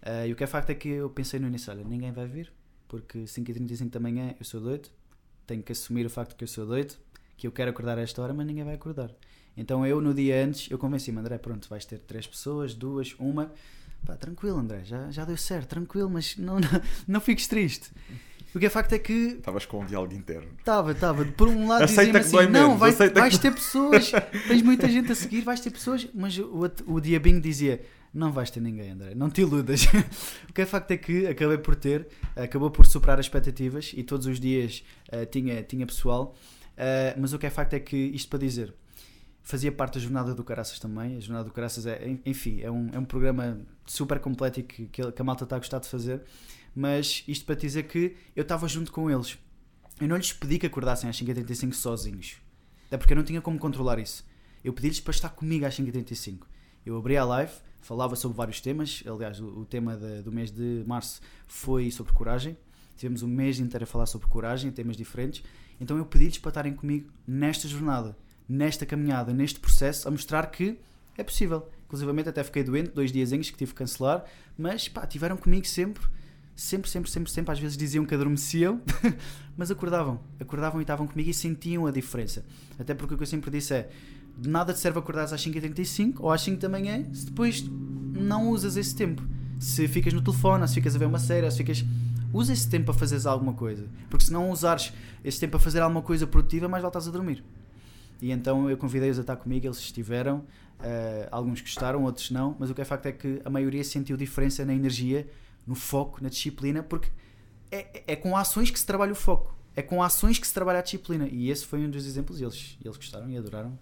Uh, 0.00 0.26
e 0.28 0.32
o 0.32 0.36
que 0.36 0.44
é 0.44 0.46
facto 0.46 0.70
é 0.70 0.74
que 0.76 0.88
eu 0.88 1.10
pensei 1.10 1.40
no 1.40 1.48
início: 1.48 1.72
olha, 1.72 1.82
ninguém 1.82 2.12
vai 2.12 2.26
vir, 2.26 2.52
porque 2.86 3.24
5h35 3.24 3.90
da 3.90 3.98
manhã 3.98 4.32
eu 4.38 4.44
sou 4.44 4.60
doido, 4.60 4.88
tenho 5.44 5.60
que 5.60 5.72
assumir 5.72 6.06
o 6.06 6.10
facto 6.10 6.36
que 6.36 6.44
eu 6.44 6.48
sou 6.48 6.64
doido, 6.64 6.94
que 7.36 7.48
eu 7.48 7.52
quero 7.52 7.70
acordar 7.70 7.98
a 7.98 8.02
esta 8.02 8.22
hora, 8.22 8.32
mas 8.32 8.46
ninguém 8.46 8.62
vai 8.62 8.74
acordar. 8.74 9.10
Então 9.56 9.84
eu, 9.84 10.00
no 10.00 10.14
dia 10.14 10.44
antes, 10.44 10.70
eu 10.70 10.78
convenci-me: 10.78 11.18
André, 11.18 11.36
pronto, 11.38 11.68
vais 11.68 11.84
ter 11.84 11.98
três 11.98 12.28
pessoas, 12.28 12.74
duas, 12.74 13.14
uma. 13.18 13.52
Pá, 14.06 14.16
tranquilo, 14.16 14.58
André, 14.58 14.84
já, 14.84 15.10
já 15.10 15.24
deu 15.24 15.36
certo, 15.36 15.70
tranquilo, 15.70 16.10
mas 16.10 16.36
não, 16.36 16.60
não, 16.60 16.68
não 17.08 17.20
fiques 17.20 17.48
triste. 17.48 17.90
O 18.54 18.58
que 18.58 18.66
é 18.66 18.70
facto 18.70 18.92
é 18.92 18.98
que 18.98 19.12
Estavas 19.12 19.64
com 19.66 19.80
um 19.80 19.86
diálogo 19.86 20.12
interno. 20.14 20.48
Estava, 20.58 20.92
estava. 20.92 21.24
Por 21.24 21.48
um 21.48 21.66
lado 21.68 21.86
dizia-me 21.86 22.10
que 22.12 22.16
assim, 22.18 22.32
dói 22.32 22.46
não, 22.48 22.76
menos, 22.76 22.78
vai, 22.78 22.92
vais 23.10 23.34
que- 23.36 23.40
ter 23.42 23.54
pessoas, 23.54 24.12
tens 24.48 24.62
muita 24.62 24.88
gente 24.88 25.10
a 25.10 25.14
seguir, 25.14 25.40
vais 25.40 25.60
ter 25.60 25.70
pessoas, 25.70 26.06
mas 26.14 26.36
o, 26.38 26.70
o 26.86 27.00
diabinho 27.00 27.40
dizia, 27.40 27.80
não 28.12 28.30
vais 28.30 28.50
ter 28.50 28.60
ninguém, 28.60 28.90
André, 28.90 29.14
não 29.14 29.30
te 29.30 29.40
iludas. 29.40 29.86
o 30.48 30.52
que 30.52 30.60
é 30.62 30.66
facto 30.66 30.90
é 30.90 30.96
que 30.98 31.26
acabei 31.26 31.56
por 31.58 31.74
ter, 31.74 32.08
acabou 32.36 32.70
por 32.70 32.84
superar 32.84 33.18
as 33.18 33.24
expectativas 33.24 33.92
e 33.96 34.02
todos 34.02 34.26
os 34.26 34.38
dias 34.38 34.84
eh, 35.10 35.24
tinha, 35.26 35.62
tinha 35.62 35.86
pessoal, 35.86 36.34
Eh, 36.76 37.14
mas 37.18 37.32
o 37.34 37.38
que 37.38 37.44
é 37.46 37.50
facto 37.50 37.74
é 37.74 37.80
que, 37.80 37.96
isto 37.96 38.30
para 38.30 38.38
dizer, 38.38 38.74
fazia 39.42 39.70
parte 39.70 39.94
da 39.94 40.00
Jornada 40.00 40.34
do 40.34 40.42
Caraças 40.42 40.78
também, 40.78 41.16
a 41.16 41.20
Jornada 41.20 41.44
do 41.44 41.52
Caraças 41.52 41.84
é, 41.86 42.08
en- 42.08 42.20
enfim, 42.24 42.60
é 42.62 42.70
um, 42.70 42.88
é 42.94 42.98
um 42.98 43.04
programa 43.04 43.60
super 43.84 44.18
completo 44.18 44.60
e 44.60 44.62
que, 44.62 44.86
que 44.86 45.02
a 45.02 45.24
malta 45.24 45.44
está 45.44 45.56
a 45.56 45.58
gostar 45.58 45.80
de 45.80 45.88
fazer, 45.88 46.22
mas 46.74 47.24
isto 47.28 47.44
para 47.44 47.54
dizer 47.54 47.84
que 47.84 48.16
eu 48.34 48.42
estava 48.42 48.66
junto 48.68 48.90
com 48.92 49.10
eles, 49.10 49.38
eu 50.00 50.08
não 50.08 50.16
lhes 50.16 50.32
pedi 50.32 50.58
que 50.58 50.66
acordassem 50.66 51.08
às 51.08 51.16
5h35 51.20 51.72
sozinhos. 51.74 52.36
Até 52.86 52.96
porque 52.98 53.12
eu 53.12 53.16
não 53.16 53.24
tinha 53.24 53.40
como 53.40 53.58
controlar 53.58 53.98
isso. 53.98 54.24
Eu 54.64 54.72
pedi-lhes 54.72 55.00
para 55.00 55.12
estar 55.12 55.28
comigo 55.30 55.64
às 55.66 55.76
5h35. 55.78 56.40
Eu 56.84 56.96
abri 56.96 57.16
a 57.16 57.24
live, 57.24 57.52
falava 57.80 58.16
sobre 58.16 58.36
vários 58.36 58.60
temas. 58.60 59.02
Aliás, 59.06 59.40
o, 59.40 59.60
o 59.60 59.64
tema 59.64 59.96
da- 59.96 60.20
do 60.22 60.32
mês 60.32 60.50
de 60.50 60.82
março 60.86 61.20
foi 61.46 61.90
sobre 61.90 62.12
coragem. 62.12 62.56
Tivemos 62.96 63.22
um 63.22 63.28
mês 63.28 63.58
inteiro 63.58 63.84
a 63.84 63.86
falar 63.86 64.06
sobre 64.06 64.26
coragem, 64.28 64.70
temas 64.70 64.96
diferentes. 64.96 65.42
Então 65.80 65.96
eu 65.96 66.04
pedi-lhes 66.04 66.38
para 66.38 66.50
estarem 66.50 66.74
comigo 66.74 67.10
nesta 67.26 67.66
jornada, 67.66 68.16
nesta 68.48 68.84
caminhada, 68.86 69.32
neste 69.32 69.58
processo, 69.58 70.06
a 70.06 70.10
mostrar 70.10 70.46
que 70.50 70.78
é 71.16 71.22
possível. 71.24 71.68
Inclusive 71.86 72.28
até 72.28 72.42
fiquei 72.44 72.62
doente, 72.62 72.90
dois 72.90 73.12
diazinhos 73.12 73.50
que 73.50 73.56
tive 73.56 73.72
que 73.72 73.78
cancelar, 73.78 74.24
mas 74.56 74.88
pá, 74.88 75.06
tiveram 75.06 75.36
comigo 75.36 75.66
sempre, 75.66 76.02
sempre, 76.54 76.90
sempre, 76.90 77.10
sempre, 77.10 77.30
sempre. 77.30 77.52
Às 77.52 77.58
vezes 77.58 77.76
diziam 77.76 78.04
que 78.04 78.14
adormeciam, 78.14 78.80
mas 79.56 79.70
acordavam, 79.70 80.20
acordavam 80.40 80.80
e 80.80 80.84
estavam 80.84 81.06
comigo 81.06 81.30
e 81.30 81.34
sentiam 81.34 81.86
a 81.86 81.90
diferença. 81.90 82.44
Até 82.78 82.94
porque 82.94 83.14
o 83.14 83.16
que 83.16 83.22
eu 83.22 83.26
sempre 83.26 83.50
disse 83.50 83.74
é: 83.74 83.90
de 84.36 84.48
nada 84.48 84.72
te 84.72 84.78
serve 84.78 84.98
acordar 84.98 85.24
às 85.24 85.32
5h35 85.32 86.16
ou 86.18 86.30
às 86.30 86.40
5 86.42 86.60
da 86.60 86.68
manhã 86.68 87.04
se 87.12 87.26
depois 87.26 87.64
não 87.68 88.50
usas 88.50 88.76
esse 88.76 88.94
tempo. 88.94 89.22
Se 89.58 89.86
ficas 89.86 90.12
no 90.12 90.20
telefone, 90.20 90.62
ou 90.62 90.68
se 90.68 90.74
ficas 90.74 90.96
a 90.96 90.98
ver 90.98 91.06
uma 91.06 91.18
série, 91.18 91.44
ou 91.44 91.50
se 91.50 91.58
ficas. 91.58 91.84
Usa 92.32 92.52
esse 92.52 92.68
tempo 92.68 92.86
para 92.86 92.94
fazeres 92.94 93.26
alguma 93.26 93.52
coisa. 93.52 93.86
Porque 94.08 94.24
se 94.24 94.32
não 94.32 94.50
usares 94.50 94.92
esse 95.22 95.38
tempo 95.38 95.52
para 95.52 95.60
fazer 95.60 95.80
alguma 95.80 96.00
coisa 96.00 96.26
produtiva, 96.26 96.66
mais 96.66 96.82
voltas 96.82 97.06
a 97.06 97.10
dormir. 97.10 97.44
E 98.22 98.30
então 98.30 98.70
eu 98.70 98.76
convidei-os 98.76 99.18
a 99.18 99.20
estar 99.20 99.36
comigo, 99.36 99.66
eles 99.66 99.78
estiveram. 99.78 100.38
Uh, 100.80 101.28
alguns 101.30 101.60
gostaram, 101.60 102.02
outros 102.04 102.30
não. 102.30 102.56
Mas 102.58 102.70
o 102.70 102.74
que 102.74 102.80
é 102.80 102.84
facto 102.84 103.06
é 103.06 103.12
que 103.12 103.42
a 103.44 103.50
maioria 103.50 103.84
sentiu 103.84 104.16
diferença 104.16 104.64
na 104.64 104.72
energia, 104.72 105.28
no 105.66 105.74
foco, 105.74 106.22
na 106.22 106.28
disciplina, 106.28 106.82
porque 106.82 107.08
é, 107.70 108.02
é 108.06 108.16
com 108.16 108.36
ações 108.36 108.70
que 108.70 108.78
se 108.78 108.86
trabalha 108.86 109.12
o 109.12 109.16
foco. 109.16 109.54
É 109.74 109.80
com 109.80 110.02
ações 110.02 110.38
que 110.38 110.46
se 110.46 110.52
trabalha 110.52 110.80
a 110.80 110.82
disciplina. 110.82 111.26
E 111.26 111.50
esse 111.50 111.64
foi 111.64 111.80
um 111.80 111.90
dos 111.90 112.06
exemplos. 112.06 112.40
E 112.40 112.44
eles, 112.44 112.76
eles 112.84 112.96
gostaram 112.96 113.30
e 113.30 113.36
adoraram. 113.36 113.78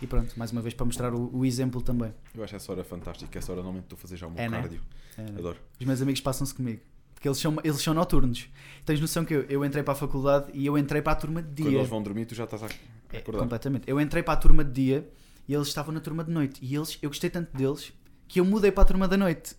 E 0.00 0.06
pronto, 0.06 0.38
mais 0.38 0.52
uma 0.52 0.62
vez 0.62 0.74
para 0.74 0.86
mostrar 0.86 1.12
o, 1.12 1.36
o, 1.36 1.44
exemplo 1.44 1.82
também. 1.82 2.12
Eu 2.34 2.44
acho 2.44 2.54
essa 2.54 2.70
hora 2.70 2.84
fantástica. 2.84 3.38
Essa 3.38 3.50
hora 3.50 3.60
normalmente 3.60 3.84
estou 3.84 3.96
a 3.96 4.00
fazer 4.00 4.16
já 4.16 4.26
o 4.26 4.30
meu 4.30 4.40
é, 4.40 4.48
né? 4.48 4.60
cardio. 4.60 4.80
Né? 5.18 5.26
É, 5.34 5.38
Adoro. 5.38 5.58
Os 5.80 5.86
meus 5.86 6.00
amigos 6.00 6.20
passam-se 6.20 6.54
comigo. 6.54 6.80
Porque 7.14 7.26
eles 7.26 7.38
são, 7.38 7.56
eles 7.64 7.80
são 7.80 7.94
noturnos. 7.94 8.48
Tens 8.84 9.00
noção 9.00 9.24
que 9.24 9.34
eu, 9.34 9.42
eu 9.48 9.64
entrei 9.64 9.82
para 9.82 9.92
a 9.92 9.96
faculdade 9.96 10.50
e 10.52 10.66
eu 10.66 10.76
entrei 10.78 11.02
para 11.02 11.12
a 11.12 11.16
turma 11.16 11.42
de 11.42 11.48
dia. 11.54 11.64
Quando 11.64 11.76
eles 11.76 11.88
vão 11.88 12.02
dormir, 12.02 12.26
tu 12.26 12.34
já 12.34 12.44
estás 12.44 12.62
a 12.62 12.66
acordar. 12.66 13.38
É, 13.38 13.42
completamente. 13.42 13.84
Eu 13.86 14.00
entrei 14.00 14.22
para 14.22 14.34
a 14.34 14.36
turma 14.36 14.64
de 14.64 14.72
dia 14.72 15.08
e 15.48 15.54
eles 15.54 15.68
estavam 15.68 15.92
na 15.92 16.00
turma 16.00 16.22
de 16.22 16.30
noite. 16.30 16.60
E 16.62 16.76
eles, 16.76 16.98
eu 17.02 17.08
gostei 17.08 17.30
tanto 17.30 17.56
deles 17.56 17.92
que 18.28 18.40
eu 18.40 18.44
mudei 18.44 18.70
para 18.70 18.82
a 18.82 18.86
turma 18.86 19.08
da 19.08 19.16
noite. 19.16 19.56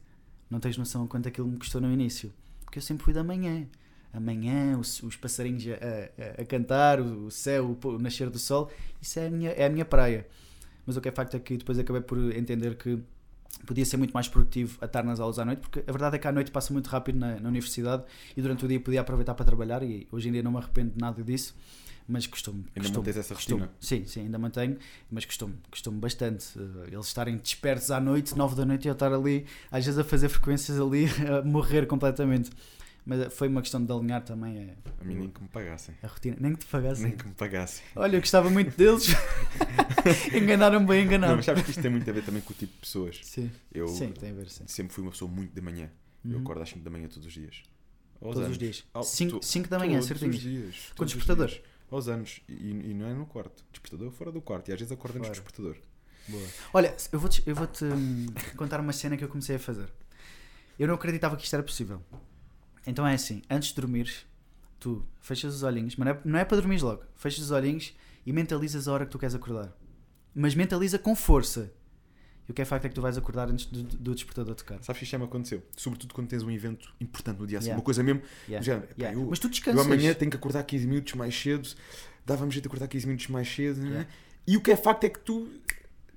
Não 0.50 0.60
tens 0.60 0.78
noção 0.78 1.08
quanto 1.08 1.28
aquilo 1.28 1.48
me 1.48 1.58
custou 1.58 1.82
no 1.82 1.91
início. 1.91 2.32
Porque 2.64 2.80
eu 2.80 2.84
sempre 2.84 3.04
fui 3.04 3.14
da 3.14 3.24
manhã. 3.24 3.68
Amanhã, 4.14 4.78
os, 4.78 5.04
os 5.04 5.16
passarinhos 5.16 5.64
a, 5.68 6.39
a, 6.39 6.41
a 6.41 6.46
cantar, 6.46 7.02
o, 7.02 7.30
céu, 7.30 7.78
o, 7.84 7.88
o, 7.88 8.00
nascer 8.00 8.30
do 8.30 8.39
sol. 8.39 8.72
Isso 9.02 9.20
é 9.20 9.28
a 9.28 9.30
minha, 9.30 9.52
é 9.52 9.66
a 9.66 9.70
minha 9.70 9.86
praia. 9.86 10.28
Mas 10.86 10.96
o 10.96 11.02
que 11.02 11.10
é 11.10 11.12
facto 11.12 11.36
é 11.36 11.39
que 11.39 11.58
depois 11.58 11.78
acabei 11.78 12.02
por 12.02 12.18
entender 12.36 12.76
que 12.78 13.00
podia 13.66 13.86
ser 13.86 13.98
muito 13.98 14.12
mais 14.12 14.28
produtivo 14.28 14.78
a 14.82 14.86
estar 14.86 15.04
nas 15.04 15.20
aulas 15.20 15.39
à 15.39 15.46
noite, 15.46 15.60
porque 15.60 15.80
a 15.80 15.91
verdade 15.91 16.18
é 16.18 16.20
que 16.20 16.28
à 16.28 16.32
noite 16.32 16.52
passa 16.52 16.74
muito 16.74 16.88
rápido 16.88 17.18
na, 17.18 17.39
na 17.39 17.50
universidade 17.50 18.04
e 18.36 18.41
durante 18.41 18.66
o 18.66 18.68
dia 18.68 18.80
podia 18.80 19.02
aproveitar 19.02 19.34
para 19.34 19.46
trabalhar 19.46 19.82
e 19.82 20.08
hoje 20.12 20.30
em 20.30 20.32
dia 20.34 20.43
não 20.43 20.52
me 20.52 20.58
arrependo 20.58 20.91
de 20.91 21.00
nada 21.00 21.24
disso 21.24 21.56
mas 22.08 22.28
costumo. 22.28 22.60
Ainda 22.68 22.82
costumo, 22.82 22.97
mantens 22.99 23.18
essa 23.18 23.34
rotina? 23.34 23.72
Sim, 23.80 24.06
sim, 24.06 24.22
ainda 24.22 24.38
mantenho, 24.38 24.78
mas 25.10 25.26
costumo, 25.26 25.56
costumo 25.70 25.99
bastante. 25.99 26.58
Uh, 26.58 26.84
eles 26.91 27.08
estarem 27.08 27.38
despertos 27.38 27.89
à 27.91 27.99
noite, 27.99 28.38
9 28.38 28.56
da 28.56 28.66
noite, 28.66 28.86
e 28.86 28.88
eu 28.88 28.93
estar 28.93 29.12
ali, 29.12 29.45
às 29.72 29.86
vezes 29.86 29.99
a 29.99 30.03
fazer 30.03 30.30
frequências 30.30 30.80
ali, 30.80 31.06
a 31.28 31.41
morrer 31.43 31.88
completamente. 31.88 32.51
Mas 33.08 33.32
foi 33.36 33.47
uma 33.47 33.62
questão 33.62 33.84
de 33.86 33.91
alinhar 33.91 34.24
também 34.24 34.72
a, 34.72 35.01
a 35.01 35.03
mim 35.03 35.14
nem 35.14 35.30
que 35.30 35.39
me 35.39 35.47
pagassem. 35.47 35.93
A 36.01 36.08
rotina. 36.08 36.38
Nem 36.39 36.53
que 36.53 36.60
te 36.60 36.66
pagassem. 36.66 37.03
Nem 37.03 37.16
que 37.16 37.28
me 37.28 37.34
pagassem. 37.36 37.84
Olha, 37.95 38.16
eu 38.16 38.20
gostava 38.20 38.49
muito 38.49 38.76
deles. 38.76 39.10
Enganaram-me 40.34 40.88
bem 40.88 41.06
enganado. 41.06 41.30
Não, 41.30 41.38
mas 41.38 41.45
sabes 41.45 41.64
que 41.64 41.70
isto 41.70 41.84
tem 41.84 41.91
muito 41.91 42.10
a 42.10 42.14
ver 42.14 42.24
também 42.24 42.41
com 42.41 42.51
o 42.51 42.56
tipo 42.56 42.74
de 42.74 42.80
pessoas. 42.80 43.20
Sim. 43.22 43.51
Eu 43.72 43.88
sim, 43.88 44.12
tem 44.12 44.32
a 44.32 44.34
ver, 44.34 44.49
sim. 44.49 44.64
Sempre 44.66 44.91
fui 44.91 45.03
uma 45.03 45.12
pessoa 45.12 45.30
muito 45.30 45.53
de 45.53 45.62
manhã. 45.62 45.91
Uhum. 46.24 46.32
Eu 46.32 46.39
acordo 46.39 46.64
às 46.64 46.70
5 46.70 46.84
da 46.84 46.89
manhã 46.89 47.08
todos 47.08 47.28
os 47.28 47.34
dias. 47.34 47.62
Aos 48.20 48.34
todos 48.34 48.38
anos. 48.38 48.51
os 48.51 48.58
dias. 48.58 48.84
5 49.43 49.70
da 49.70 49.78
manhã, 49.78 50.01
certinho. 50.01 50.32
Todos 50.32 50.45
os 50.45 50.51
dias. 50.51 50.76
Com 50.97 51.06
despertador. 51.06 51.51
Aos 51.96 52.10
anos. 52.10 52.41
E, 52.50 52.72
e, 52.72 52.93
não 52.93 53.08
é 53.08 53.14
no 53.14 53.26
quarto. 53.26 53.64
Despertador 53.72 54.12
fora 54.12 54.32
do 54.32 54.41
quarto. 54.41 54.70
E 54.70 54.74
às 54.74 54.80
vezes 54.80 54.91
acordo 54.91 55.18
antes 55.18 55.30
do 55.30 55.34
despertador. 55.34 55.78
Boa. 56.28 56.48
Olha, 56.74 56.96
eu 57.12 57.20
vou-te 57.20 57.43
eu 57.46 57.56
vou 57.56 57.68
-te, 57.68 57.86
hum, 57.86 58.26
contar 58.58 58.80
uma 58.80 58.91
cena 58.91 59.16
que 59.16 59.24
eu 59.24 59.30
comecei 59.30 59.56
a 59.56 59.60
fazer. 59.60 59.89
Eu 60.78 60.88
não 60.88 60.96
acreditava 60.96 61.38
que 61.38 61.43
isto 61.43 61.54
era 61.54 61.64
possível. 61.64 62.02
Então 62.86 63.08
é 63.08 63.14
assim, 63.14 63.41
antes 63.50 63.70
de 63.70 63.76
dormir, 63.76 64.12
tu 64.80 65.06
fechas 65.22 65.56
os 65.56 65.64
olhinhos, 65.64 65.96
mas 65.96 66.06
não 66.06 66.14
é, 66.14 66.22
não 66.26 66.39
é 66.39 66.46
para 66.46 66.58
dormir 66.58 66.82
logo. 66.82 67.04
Fechas 67.16 67.46
os 67.46 67.52
olhinhos 67.52 67.93
e 68.26 68.34
mentalizas 68.34 68.88
a 68.88 68.93
hora 68.93 69.06
que 69.06 69.12
tu 69.12 69.20
queres 69.20 69.34
acordar. 69.34 69.74
Mas 70.34 70.54
mentaliza 70.54 71.00
com 71.00 71.16
força. 71.16 71.74
E 72.48 72.52
o 72.52 72.54
que 72.54 72.62
é 72.62 72.66
facto 72.66 72.86
é 72.86 72.89
que 72.89 72.96
tu 72.96 73.02
vais 73.02 73.18
acordar 73.18 73.50
antes 73.50 73.66
do, 73.66 73.84
do 73.84 74.14
despertador 74.14 74.54
tocar. 74.56 74.82
Sabes 74.84 75.00
que 75.00 75.04
isto 75.04 75.12
já 75.12 75.18
me 75.18 75.26
aconteceu? 75.26 75.64
Sobretudo 75.76 76.14
quando 76.14 76.28
tens 76.28 76.43
um 76.43 76.52
evento 76.52 76.93
importante 77.00 77.39
no 77.39 77.48
dia 77.48 77.58
assim. 77.58 77.68
Yeah. 77.68 77.80
Uma 77.80 77.86
coisa 77.86 78.04
mesmo. 78.04 78.22
Yeah. 78.48 78.84
Yeah. 78.98 79.18
eu, 79.18 79.28
Mas 79.30 79.39
tu 79.39 79.50
descansas. 79.50 79.80
Eu 79.80 79.86
amanhã 79.86 80.14
tenho 80.14 80.30
que 80.30 80.38
acordar 80.38 80.64
15 80.64 80.88
minutos 80.88 81.14
mais 81.14 81.36
cedo. 81.36 81.68
Dava-me 82.26 82.52
jeito 82.52 82.64
de 82.64 82.68
acordar 82.68 82.88
15 82.88 83.08
minutos 83.08 83.28
mais 83.28 83.48
cedo. 83.48 83.82
Né? 83.82 84.08
E 84.48 84.58
o 84.58 84.62
que 84.62 84.72
é 84.72 84.76
facto 84.76 85.04
é 85.06 85.10
que 85.10 85.20
tu 85.20 85.50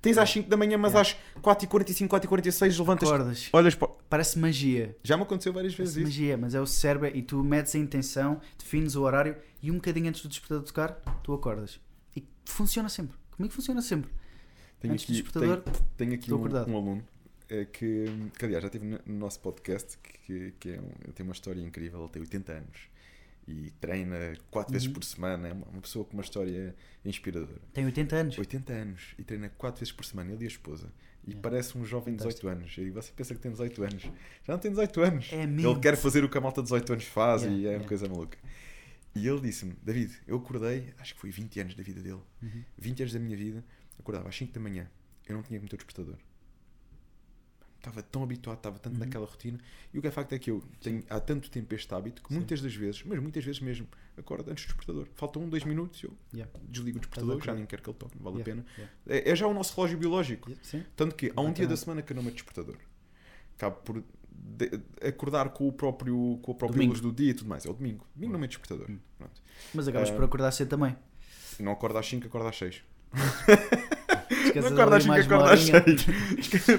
Tens 0.01 0.17
às 0.17 0.29
5 0.29 0.49
da 0.49 0.55
manhã, 0.55 0.77
mas 0.77 0.95
às 0.95 1.15
4h45, 1.41 2.07
4h46 2.07 2.79
levantas. 2.79 3.09
Acordas. 3.09 3.49
Olhas 3.51 3.75
para... 3.75 3.89
Parece 4.09 4.39
magia. 4.39 4.95
Já 5.03 5.17
me 5.17 5.23
aconteceu 5.23 5.51
várias 5.51 5.75
Parece 5.75 5.95
vezes 5.95 6.09
magia, 6.09 6.37
mas 6.37 6.55
é 6.55 6.61
o 6.61 6.65
cérebro 6.65 7.15
e 7.15 7.21
tu 7.21 7.43
metes 7.43 7.75
a 7.75 7.77
intenção, 7.77 8.39
defines 8.57 8.95
o 8.95 9.01
horário 9.01 9.35
e 9.61 9.69
um 9.69 9.75
bocadinho 9.75 10.07
antes 10.07 10.21
do 10.21 10.29
despertador 10.29 10.63
tocar, 10.63 10.91
tu 11.21 11.33
acordas. 11.33 11.79
E 12.15 12.25
funciona 12.45 12.89
sempre. 12.89 13.17
Comigo 13.31 13.53
funciona 13.53 13.81
sempre. 13.81 14.09
Tenho 14.79 14.93
antes 14.93 15.05
aqui, 15.05 15.31
tenho, 15.31 15.63
tenho 15.97 16.13
aqui 16.13 16.33
um, 16.33 16.41
um, 16.41 16.77
aluno 16.77 17.03
é, 17.49 17.65
que, 17.65 18.05
que, 18.37 18.45
aliás, 18.45 18.61
já 18.61 18.67
esteve 18.67 18.85
no 18.85 18.99
nosso 19.17 19.39
podcast, 19.39 19.97
que, 19.97 20.53
que 20.59 20.69
é 20.69 20.79
um, 20.79 21.11
tem 21.11 21.23
uma 21.23 21.33
história 21.33 21.61
incrível. 21.61 22.01
Ele 22.01 22.09
tem 22.09 22.21
80 22.21 22.51
anos 22.51 22.79
e 23.47 23.71
treina 23.81 24.37
quatro 24.51 24.71
vezes 24.71 24.87
uhum. 24.87 24.93
por 24.93 25.03
semana. 25.03 25.47
É 25.47 25.53
uma 25.53 25.81
pessoa 25.81 26.05
com 26.05 26.13
uma 26.13 26.23
história 26.23 26.75
inspiradora. 27.03 27.59
Tem 27.73 27.85
80 27.85 28.15
anos. 28.15 28.37
80 28.37 28.73
anos 28.73 29.15
e 29.17 29.23
treina 29.23 29.49
quatro 29.49 29.79
vezes 29.79 29.91
por 29.91 30.05
semana, 30.05 30.31
ele 30.31 30.43
e 30.43 30.45
a 30.45 30.47
esposa. 30.47 30.91
E 31.27 31.35
parece 31.35 31.77
um 31.77 31.83
jovem 31.83 32.15
de 32.15 32.19
18 32.19 32.47
anos. 32.47 32.75
E 32.77 32.89
você 32.89 33.11
pensa 33.15 33.35
que 33.35 33.41
tem 33.41 33.51
18 33.51 33.83
anos. 33.83 34.03
Já 34.03 34.53
não 34.53 34.59
tem 34.59 34.71
18 34.71 35.01
anos. 35.01 35.33
É 35.33 35.43
ele 35.43 35.79
quer 35.81 35.97
fazer 35.97 36.23
o 36.23 36.29
que 36.29 36.37
a 36.37 36.41
malta 36.41 36.61
de 36.61 36.67
18 36.67 36.93
anos 36.93 37.05
faz 37.05 37.41
yeah, 37.41 37.59
e 37.59 37.67
é 37.67 37.77
uma 37.77 37.87
coisa 37.87 38.07
maluca. 38.07 38.37
E 39.15 39.27
ele 39.27 39.41
disse-me: 39.41 39.75
David, 39.83 40.13
eu 40.27 40.37
acordei, 40.37 40.93
acho 40.99 41.13
que 41.15 41.19
foi 41.19 41.31
20 41.31 41.59
anos 41.59 41.75
da 41.75 41.83
vida 41.83 42.01
dele, 42.01 42.21
uhum. 42.41 42.63
20 42.77 43.01
anos 43.01 43.13
da 43.13 43.19
minha 43.19 43.35
vida, 43.35 43.63
acordava 43.99 44.29
às 44.29 44.35
5 44.35 44.53
da 44.53 44.59
manhã. 44.59 44.89
Eu 45.27 45.35
não 45.35 45.43
tinha 45.43 45.59
que 45.59 45.63
meter 45.63 45.75
o 45.75 45.77
despertador 45.77 46.17
estava 47.79 48.03
tão 48.03 48.23
habituado, 48.23 48.57
estava 48.57 48.77
tanto 48.77 48.93
uhum. 48.93 48.99
naquela 48.99 49.25
rotina. 49.25 49.57
E 49.93 49.97
o 49.97 50.01
que 50.01 50.07
é 50.07 50.11
facto 50.11 50.33
é 50.33 50.39
que 50.39 50.51
eu 50.51 50.61
tenho 50.81 51.03
há 51.09 51.19
tanto 51.19 51.49
tempo 51.49 51.73
este 51.73 51.93
hábito 51.93 52.21
que 52.21 52.29
Sim. 52.29 52.35
muitas 52.35 52.61
das 52.61 52.75
vezes, 52.75 53.03
mas 53.03 53.19
muitas 53.19 53.43
vezes 53.43 53.61
mesmo, 53.61 53.87
acordo 54.17 54.51
antes 54.51 54.65
do 54.65 54.67
despertador. 54.67 55.07
Faltam 55.15 55.43
um, 55.43 55.49
dois 55.49 55.63
minutos, 55.63 56.03
eu 56.03 56.13
yeah. 56.33 56.51
desligo 56.63 56.97
o 56.97 57.01
despertador, 57.01 57.41
já 57.41 57.53
nem 57.53 57.65
quero 57.65 57.81
que 57.81 57.89
ele 57.89 57.97
toque, 57.97 58.17
vale 58.19 58.37
yeah. 58.37 58.41
a 58.41 58.45
pena. 58.45 58.65
Yeah. 58.77 58.93
É, 59.07 59.31
é, 59.31 59.35
já 59.35 59.47
o 59.47 59.53
nosso 59.53 59.75
relógio 59.75 59.97
biológico. 59.97 60.51
Sim. 60.61 60.83
Tanto 60.95 61.15
que 61.15 61.31
há 61.35 61.41
um 61.41 61.51
dia 61.51 61.67
da 61.67 61.77
semana 61.77 62.01
que 62.01 62.11
eu 62.11 62.15
não 62.15 62.23
meto 62.23 62.35
despertador. 62.35 62.77
Acabo 63.55 63.77
por 63.77 64.03
de, 64.31 64.81
acordar 65.05 65.49
com 65.49 65.67
o 65.67 65.71
próprio 65.71 66.39
com 66.41 66.51
a 66.53 66.55
própria 66.55 66.87
luz 66.87 67.01
do 67.01 67.11
dia 67.11 67.31
e 67.31 67.33
tudo 67.33 67.49
mais. 67.49 67.65
É 67.65 67.69
o 67.69 67.73
domingo. 67.73 68.05
Domingo 68.15 68.33
não 68.33 68.39
meto 68.39 68.51
despertador. 68.51 68.89
Hum. 68.89 68.99
Mas 69.73 69.87
acabas 69.87 70.09
uh, 70.09 70.15
por 70.15 70.23
acordar 70.23 70.51
cedo 70.51 70.69
também. 70.69 70.95
Não 71.59 71.73
acordo 71.73 71.97
às 71.97 72.07
5, 72.07 72.25
acordo 72.25 72.47
às 72.47 72.57
6. 72.57 72.81
Não 74.55 74.67
acorda 74.67 74.97
às 74.97 75.03
5, 75.03 75.15
acorda 75.15 75.53
às 75.53 75.59
6. 75.61 76.05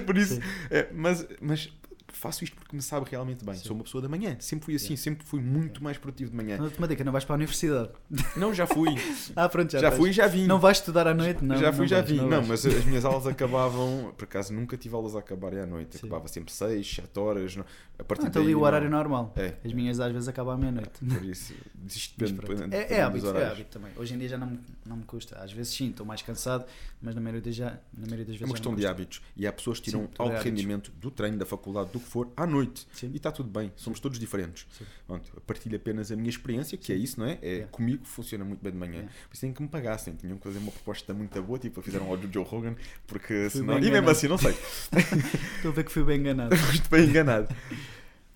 Por 0.06 0.16
isso, 0.16 0.40
é, 0.70 0.86
mas, 0.92 1.26
mas 1.40 1.72
faço 2.20 2.44
isto 2.44 2.54
porque 2.54 2.76
me 2.76 2.82
sabe 2.82 3.06
realmente 3.10 3.44
bem. 3.44 3.54
Sim. 3.54 3.64
Sou 3.64 3.74
uma 3.74 3.82
pessoa 3.82 4.02
da 4.02 4.08
manhã. 4.08 4.36
Sempre 4.40 4.66
fui 4.66 4.74
assim, 4.74 4.94
sempre 4.94 5.26
fui 5.26 5.40
muito 5.40 5.82
mais 5.82 5.96
produtivo 5.96 6.30
de 6.30 6.36
manhã. 6.36 6.58
Não 6.58 6.86
dica, 6.86 7.02
não 7.02 7.12
vais 7.12 7.24
para 7.24 7.34
a 7.34 7.38
universidade. 7.38 7.90
Não, 8.36 8.52
já 8.52 8.66
fui. 8.66 8.90
ah, 9.34 9.48
pronto, 9.48 9.72
já 9.72 9.78
Já 9.78 9.90
fui 9.90 10.10
e 10.10 10.12
já 10.12 10.26
vim. 10.26 10.46
Não 10.46 10.60
vais 10.60 10.78
estudar 10.78 11.06
à 11.06 11.14
noite? 11.14 11.42
Não. 11.42 11.56
Já 11.56 11.72
fui 11.72 11.86
e 11.86 11.88
já 11.88 11.96
vais, 11.96 12.10
vim. 12.10 12.16
Não, 12.18 12.28
não 12.28 12.46
mas 12.46 12.66
as 12.66 12.84
minhas 12.84 13.04
aulas 13.04 13.26
acabavam, 13.26 14.12
por 14.16 14.24
acaso 14.24 14.52
nunca 14.52 14.76
tive 14.76 14.94
aulas 14.94 15.16
a 15.16 15.20
acabarem 15.20 15.60
à 15.60 15.66
noite. 15.66 15.96
Sim. 15.96 16.06
Acabava 16.06 16.28
sempre 16.28 16.52
6, 16.52 16.96
7 16.96 17.18
horas. 17.18 17.56
A 17.98 18.04
partir 18.04 18.26
ah, 18.26 18.28
então 18.28 18.42
ali 18.42 18.54
o 18.54 18.60
horário 18.60 18.90
normal. 18.90 19.32
É. 19.36 19.54
As 19.64 19.72
minhas 19.72 19.98
às 19.98 20.12
vezes 20.12 20.28
acabam 20.28 20.54
à 20.54 20.58
meia-noite. 20.58 21.00
Por 21.04 21.24
isso, 21.24 21.54
isto 21.86 22.18
depende, 22.18 22.74
é, 22.74 22.94
é, 22.94 23.02
hábito, 23.02 23.28
é 23.28 23.46
hábito 23.46 23.70
também. 23.70 23.92
Hoje 23.96 24.14
em 24.14 24.18
dia 24.18 24.28
já 24.28 24.38
não, 24.38 24.58
não 24.84 24.96
me 24.96 25.04
custa. 25.04 25.38
Às 25.38 25.52
vezes 25.52 25.74
sim, 25.74 25.90
estou 25.90 26.04
mais 26.04 26.22
cansado, 26.22 26.64
mas 27.00 27.14
na 27.14 27.20
maioria, 27.20 27.52
já, 27.52 27.78
na 27.96 28.06
maioria 28.06 28.24
das 28.24 28.36
vezes. 28.36 28.42
É 28.42 28.44
uma 28.44 28.54
questão 28.54 28.74
de 28.74 28.86
hábitos. 28.86 29.22
E 29.36 29.46
há 29.46 29.52
pessoas 29.52 29.78
que 29.78 29.86
tiram 29.86 30.02
sim, 30.02 30.08
alto 30.18 30.42
rendimento 30.42 30.92
do 30.92 31.10
treino, 31.10 31.38
da 31.38 31.46
faculdade, 31.46 31.90
do 31.90 32.00
que 32.00 32.09
for, 32.10 32.32
à 32.36 32.46
noite. 32.46 32.86
Sim. 32.92 33.10
E 33.12 33.16
está 33.16 33.30
tudo 33.30 33.48
bem. 33.48 33.72
Somos 33.76 34.00
todos 34.00 34.18
diferentes. 34.18 34.66
Pronto, 35.06 35.40
partilho 35.46 35.76
apenas 35.76 36.10
a 36.10 36.16
minha 36.16 36.28
experiência, 36.28 36.76
que 36.76 36.92
é 36.92 36.96
isso, 36.96 37.20
não 37.20 37.26
é? 37.26 37.38
É 37.40 37.48
yeah. 37.48 37.72
comigo 37.72 38.04
funciona 38.04 38.44
muito 38.44 38.60
bem 38.60 38.72
de 38.72 38.78
manhã. 38.78 38.94
Yeah. 38.94 39.12
Por 39.28 39.34
isso 39.34 39.40
tem 39.42 39.52
que 39.52 39.62
me 39.62 39.68
pagassem. 39.68 40.14
Tinham 40.14 40.36
que 40.36 40.42
fazer 40.42 40.58
uma 40.58 40.72
proposta 40.72 41.14
muito 41.14 41.40
boa, 41.42 41.58
tipo, 41.58 41.80
fizeram 41.80 42.06
ao 42.08 42.20
Joe 42.20 42.44
Rogan, 42.44 42.74
porque 43.06 43.48
fui 43.48 43.60
senão. 43.60 43.78
E 43.78 43.90
mesmo 43.90 44.10
assim, 44.10 44.26
não 44.26 44.38
sei. 44.38 44.52
Estou 45.56 45.70
a 45.70 45.74
ver 45.74 45.84
que 45.84 45.92
fui 45.92 46.02
bem 46.02 46.18
enganado. 46.18 46.54
Foste 46.58 46.88
bem 46.90 47.08
enganado. 47.08 47.54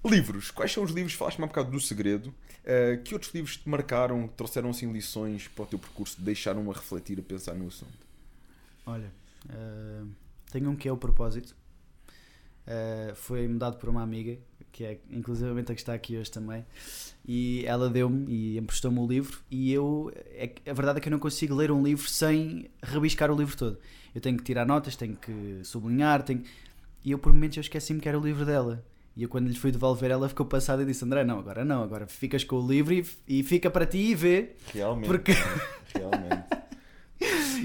Livros. 0.05 0.51
Quais 0.51 0.70
são 0.70 0.85
os 0.85 0.91
livros, 0.93 1.14
falaste-me 1.14 1.45
um 1.45 1.49
bocado 1.49 1.70
do 1.70 1.81
segredo, 1.81 2.29
uh, 2.29 3.03
que 3.03 3.14
outros 3.14 3.35
livros 3.35 3.57
te 3.57 3.68
marcaram, 3.68 4.29
trouxeram 4.29 4.70
assim 4.70 4.93
lições 4.93 5.49
para 5.49 5.64
o 5.64 5.66
teu 5.66 5.79
percurso, 5.79 6.20
deixaram 6.20 6.70
a 6.70 6.75
refletir, 6.75 7.18
a 7.18 7.22
pensar 7.22 7.55
no 7.55 7.66
assunto? 7.66 8.07
Olha, 8.87 9.11
uh, 9.47 10.07
tenho 10.53 10.70
um 10.70 10.77
que 10.77 10.87
é 10.87 10.93
o 10.93 10.97
propósito. 10.97 11.57
Uh, 12.67 13.15
foi-me 13.15 13.59
dado 13.59 13.77
por 13.77 13.89
uma 13.89 14.03
amiga, 14.03 14.37
que 14.73 14.85
é 14.85 14.99
inclusivamente 15.11 15.71
a 15.71 15.75
que 15.75 15.81
está 15.81 15.95
aqui 15.95 16.17
hoje 16.17 16.31
também, 16.31 16.65
e 17.27 17.65
ela 17.67 17.89
deu-me 17.89 18.31
e 18.31 18.59
emprestou-me 18.59 18.99
o 18.99 19.07
livro. 19.07 19.39
E 19.51 19.73
eu, 19.73 20.12
é, 20.33 20.51
a 20.69 20.73
verdade 20.73 20.99
é 20.99 21.01
que 21.01 21.09
eu 21.09 21.12
não 21.12 21.19
consigo 21.19 21.55
ler 21.55 21.71
um 21.71 21.83
livro 21.83 22.09
sem 22.09 22.71
rabiscar 22.83 23.31
o 23.31 23.37
livro 23.37 23.57
todo. 23.57 23.79
Eu 24.15 24.21
tenho 24.21 24.37
que 24.37 24.45
tirar 24.45 24.67
notas, 24.67 24.97
tenho 24.97 25.17
que 25.17 25.61
sublinhar, 25.62 26.23
tenho... 26.23 26.43
e 27.05 27.11
eu 27.11 27.19
por 27.19 27.33
momentos 27.33 27.57
eu 27.57 27.61
esqueci-me 27.62 28.01
que 28.01 28.09
era 28.09 28.19
o 28.19 28.25
livro 28.25 28.45
dela. 28.45 28.85
E 29.17 29.23
eu 29.23 29.29
quando 29.29 29.47
lhe 29.47 29.55
fui 29.55 29.71
devolver 29.71 30.11
ela 30.11 30.29
ficou 30.29 30.45
passada 30.45 30.83
e 30.83 30.87
disse 30.87 31.05
André, 31.05 31.25
não, 31.25 31.39
agora 31.39 31.65
não, 31.65 31.85
agora 31.85 32.07
ficas 32.07 32.43
com 32.43 32.57
o 32.57 32.69
livro 32.69 32.93
e, 32.93 33.07
e 33.29 33.43
fica 33.45 33.71
para 33.71 33.87
ti 33.87 33.99
e 33.99 34.15
vê. 34.15 34.57
Realmente. 34.73 35.07
Porque... 35.07 35.33
Realmente. 35.95 36.64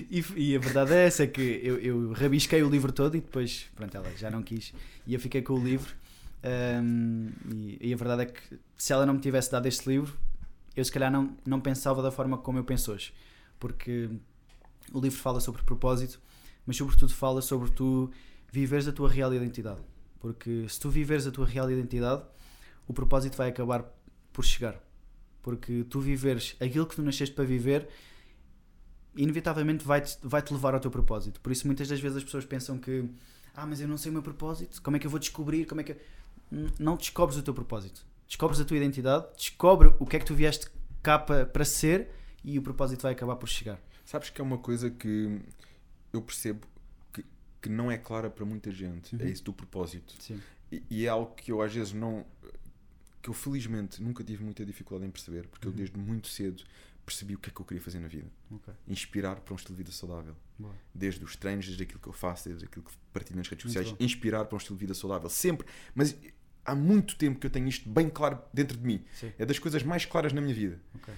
E, 0.10 0.26
e, 0.36 0.56
a 0.56 0.60
verdade 0.60 0.94
é 0.94 1.06
essa, 1.06 1.28
que 1.28 1.62
eu, 1.64 1.78
eu 1.78 2.12
rabisquei 2.14 2.64
o 2.64 2.70
livro 2.70 2.92
todo 2.92 3.16
e 3.16 3.22
depois, 3.22 3.68
pronto, 3.76 3.96
ela 3.96 4.10
já 4.18 4.32
não 4.32 4.42
quis. 4.42 4.74
E 5.06 5.14
eu 5.14 5.20
fiquei 5.20 5.44
com 5.44 5.54
o 5.54 5.64
livro. 5.64 5.94
Um, 6.44 7.30
e, 7.54 7.90
e, 7.90 7.94
a 7.94 7.98
verdade 7.98 8.24
é 8.24 8.26
que 8.26 8.60
se 8.76 8.92
ela 8.92 9.06
não 9.06 9.14
me 9.14 9.20
tivesse 9.20 9.52
dado 9.52 9.68
este 9.68 9.88
livro, 9.88 10.18
eu 10.76 10.84
se 10.84 10.92
calhar 10.92 11.12
não, 11.12 11.38
não 11.46 11.62
pensava 11.62 12.02
da 12.02 12.10
forma 12.10 12.40
como 12.40 12.58
eu 12.58 12.64
penso 12.64 12.92
hoje. 12.92 13.14
Porque 13.60 14.10
o 14.92 15.00
livro 15.00 15.20
fala 15.20 15.40
sobre 15.40 15.62
propósito, 15.62 16.20
mas 16.66 16.76
sobretudo 16.76 17.14
fala 17.14 17.42
sobre 17.42 17.70
tu 17.70 18.10
viveres 18.52 18.88
a 18.88 18.92
tua 18.92 19.10
real 19.10 19.32
identidade. 19.32 19.82
Porque 20.20 20.66
se 20.68 20.80
tu 20.80 20.90
viveres 20.90 21.28
a 21.28 21.32
tua 21.32 21.46
real 21.46 21.70
identidade, 21.70 22.24
o 22.88 22.94
propósito 22.94 23.38
vai 23.38 23.50
acabar 23.50 23.86
por 24.34 24.44
chegar. 24.44 24.76
Porque 25.44 25.86
tu 25.88 26.00
viveres 26.00 26.56
aquilo 26.60 26.88
que 26.88 26.96
tu 26.96 27.04
nasceste 27.04 27.36
para 27.36 27.46
viver 27.46 27.88
inevitavelmente 29.16 29.86
vai-te 29.86 30.18
vai 30.22 30.42
-te 30.42 30.54
levar 30.54 30.74
ao 30.74 30.80
teu 30.80 30.92
propósito. 30.92 31.40
Por 31.42 31.52
isso, 31.52 31.66
muitas 31.66 31.88
das 31.88 32.00
vezes 32.00 32.18
as 32.18 32.24
pessoas 32.24 32.46
pensam 32.46 32.78
que, 32.78 33.06
ah, 33.56 33.66
mas 33.66 33.82
eu 33.82 33.88
não 33.88 33.98
sei 33.98 34.10
o 34.10 34.14
meu 34.14 34.24
propósito, 34.24 34.82
como 34.82 34.98
é 34.98 35.00
que 35.00 35.08
eu 35.08 35.12
vou 35.12 35.20
descobrir? 35.20 35.66
Como 35.66 35.82
é 35.82 35.84
que 35.84 35.96
Não 36.80 36.96
descobres 36.96 37.38
o 37.38 37.44
teu 37.44 37.54
propósito. 37.54 38.06
Descobres 38.28 38.60
a 38.60 38.66
tua 38.66 38.78
identidade, 38.78 39.26
descobre 39.36 39.94
o 40.00 40.06
que 40.06 40.16
é 40.16 40.20
que 40.20 40.26
tu 40.26 40.36
vieste 40.36 40.68
cá 41.02 41.18
para, 41.18 41.66
ser 41.66 42.10
e 42.44 42.60
o 42.60 42.62
propósito 42.62 43.02
vai 43.02 43.14
acabar 43.14 43.36
por 43.36 43.48
chegar. 43.48 43.80
Sabes 44.06 44.30
que 44.30 44.40
é 44.40 44.44
uma 44.44 44.58
coisa 44.58 44.90
que 44.90 45.42
eu 46.14 46.22
percebo 46.22 46.66
que, 47.12 47.26
que 47.62 47.70
não 47.70 47.92
é 47.92 47.98
clara 47.98 48.30
para 48.30 48.46
muita 48.46 48.72
gente, 48.72 49.16
é 49.16 49.24
uhum. 49.24 49.28
é 49.28 49.32
isso 49.32 49.44
do 49.44 49.54
propósito. 49.54 50.16
E, 50.72 50.84
e, 50.90 51.06
é 51.06 51.10
algo 51.10 51.34
que 51.34 51.52
eu 51.52 51.62
às 51.62 51.74
vezes 51.74 51.94
não. 51.94 52.26
que 53.22 53.30
eu 53.30 53.34
felizmente 53.34 54.02
nunca 54.02 54.24
tive 54.24 54.44
muita 54.44 54.64
dificuldade 54.64 55.08
em 55.08 55.12
perceber, 55.12 55.48
porque 55.48 55.68
uhum. 55.68 55.74
eu 55.74 55.78
desde 55.78 55.98
muito 55.98 56.28
cedo 56.28 56.64
percebi 57.10 57.34
o 57.34 57.40
que 57.40 57.50
é 57.50 57.54
que 57.54 57.60
eu 57.60 57.66
queria 57.66 57.82
fazer 57.82 58.00
na 58.00 58.08
vida. 58.08 58.28
Okay. 58.52 58.74
Inspirar 58.88 59.38
para 59.38 59.54
um 59.54 59.58
estilo 59.58 59.76
de 59.76 59.84
vida 59.84 59.92
saudável. 59.92 60.36
Boa. 60.58 60.76
Desde 60.94 61.24
os 61.26 61.36
treinos, 61.36 61.66
desde 61.66 61.82
aquilo 61.82 62.00
que 62.00 62.08
eu 62.08 62.14
faço, 62.14 62.48
desde 62.48 62.66
aquilo 62.66 62.86
que 62.86 62.92
partilho 63.12 63.38
nas 63.38 63.48
redes 63.48 63.64
sociais. 63.64 63.96
Inspirar 64.00 64.46
para 64.46 64.56
um 64.56 64.58
estilo 64.58 64.78
de 64.78 64.82
vida 64.82 64.94
saudável. 64.94 65.28
Sempre. 65.28 65.66
Mas 65.96 66.16
há 66.64 66.76
muito 66.76 67.16
tempo 67.16 67.40
que 67.40 67.48
eu 67.48 67.52
tenho 67.52 67.68
isto 67.68 67.90
bem 67.90 68.10
claro 68.10 68.40
dentro 68.54 68.78
de 68.78 68.86
mim. 68.86 69.04
Sim. 69.14 69.32
É 69.40 69.46
das 69.46 69.58
coisas 69.58 69.82
mais 69.82 70.06
claras 70.06 70.32
na 70.32 70.40
minha 70.40 70.54
vida. 70.54 70.80
Okay. 70.96 71.14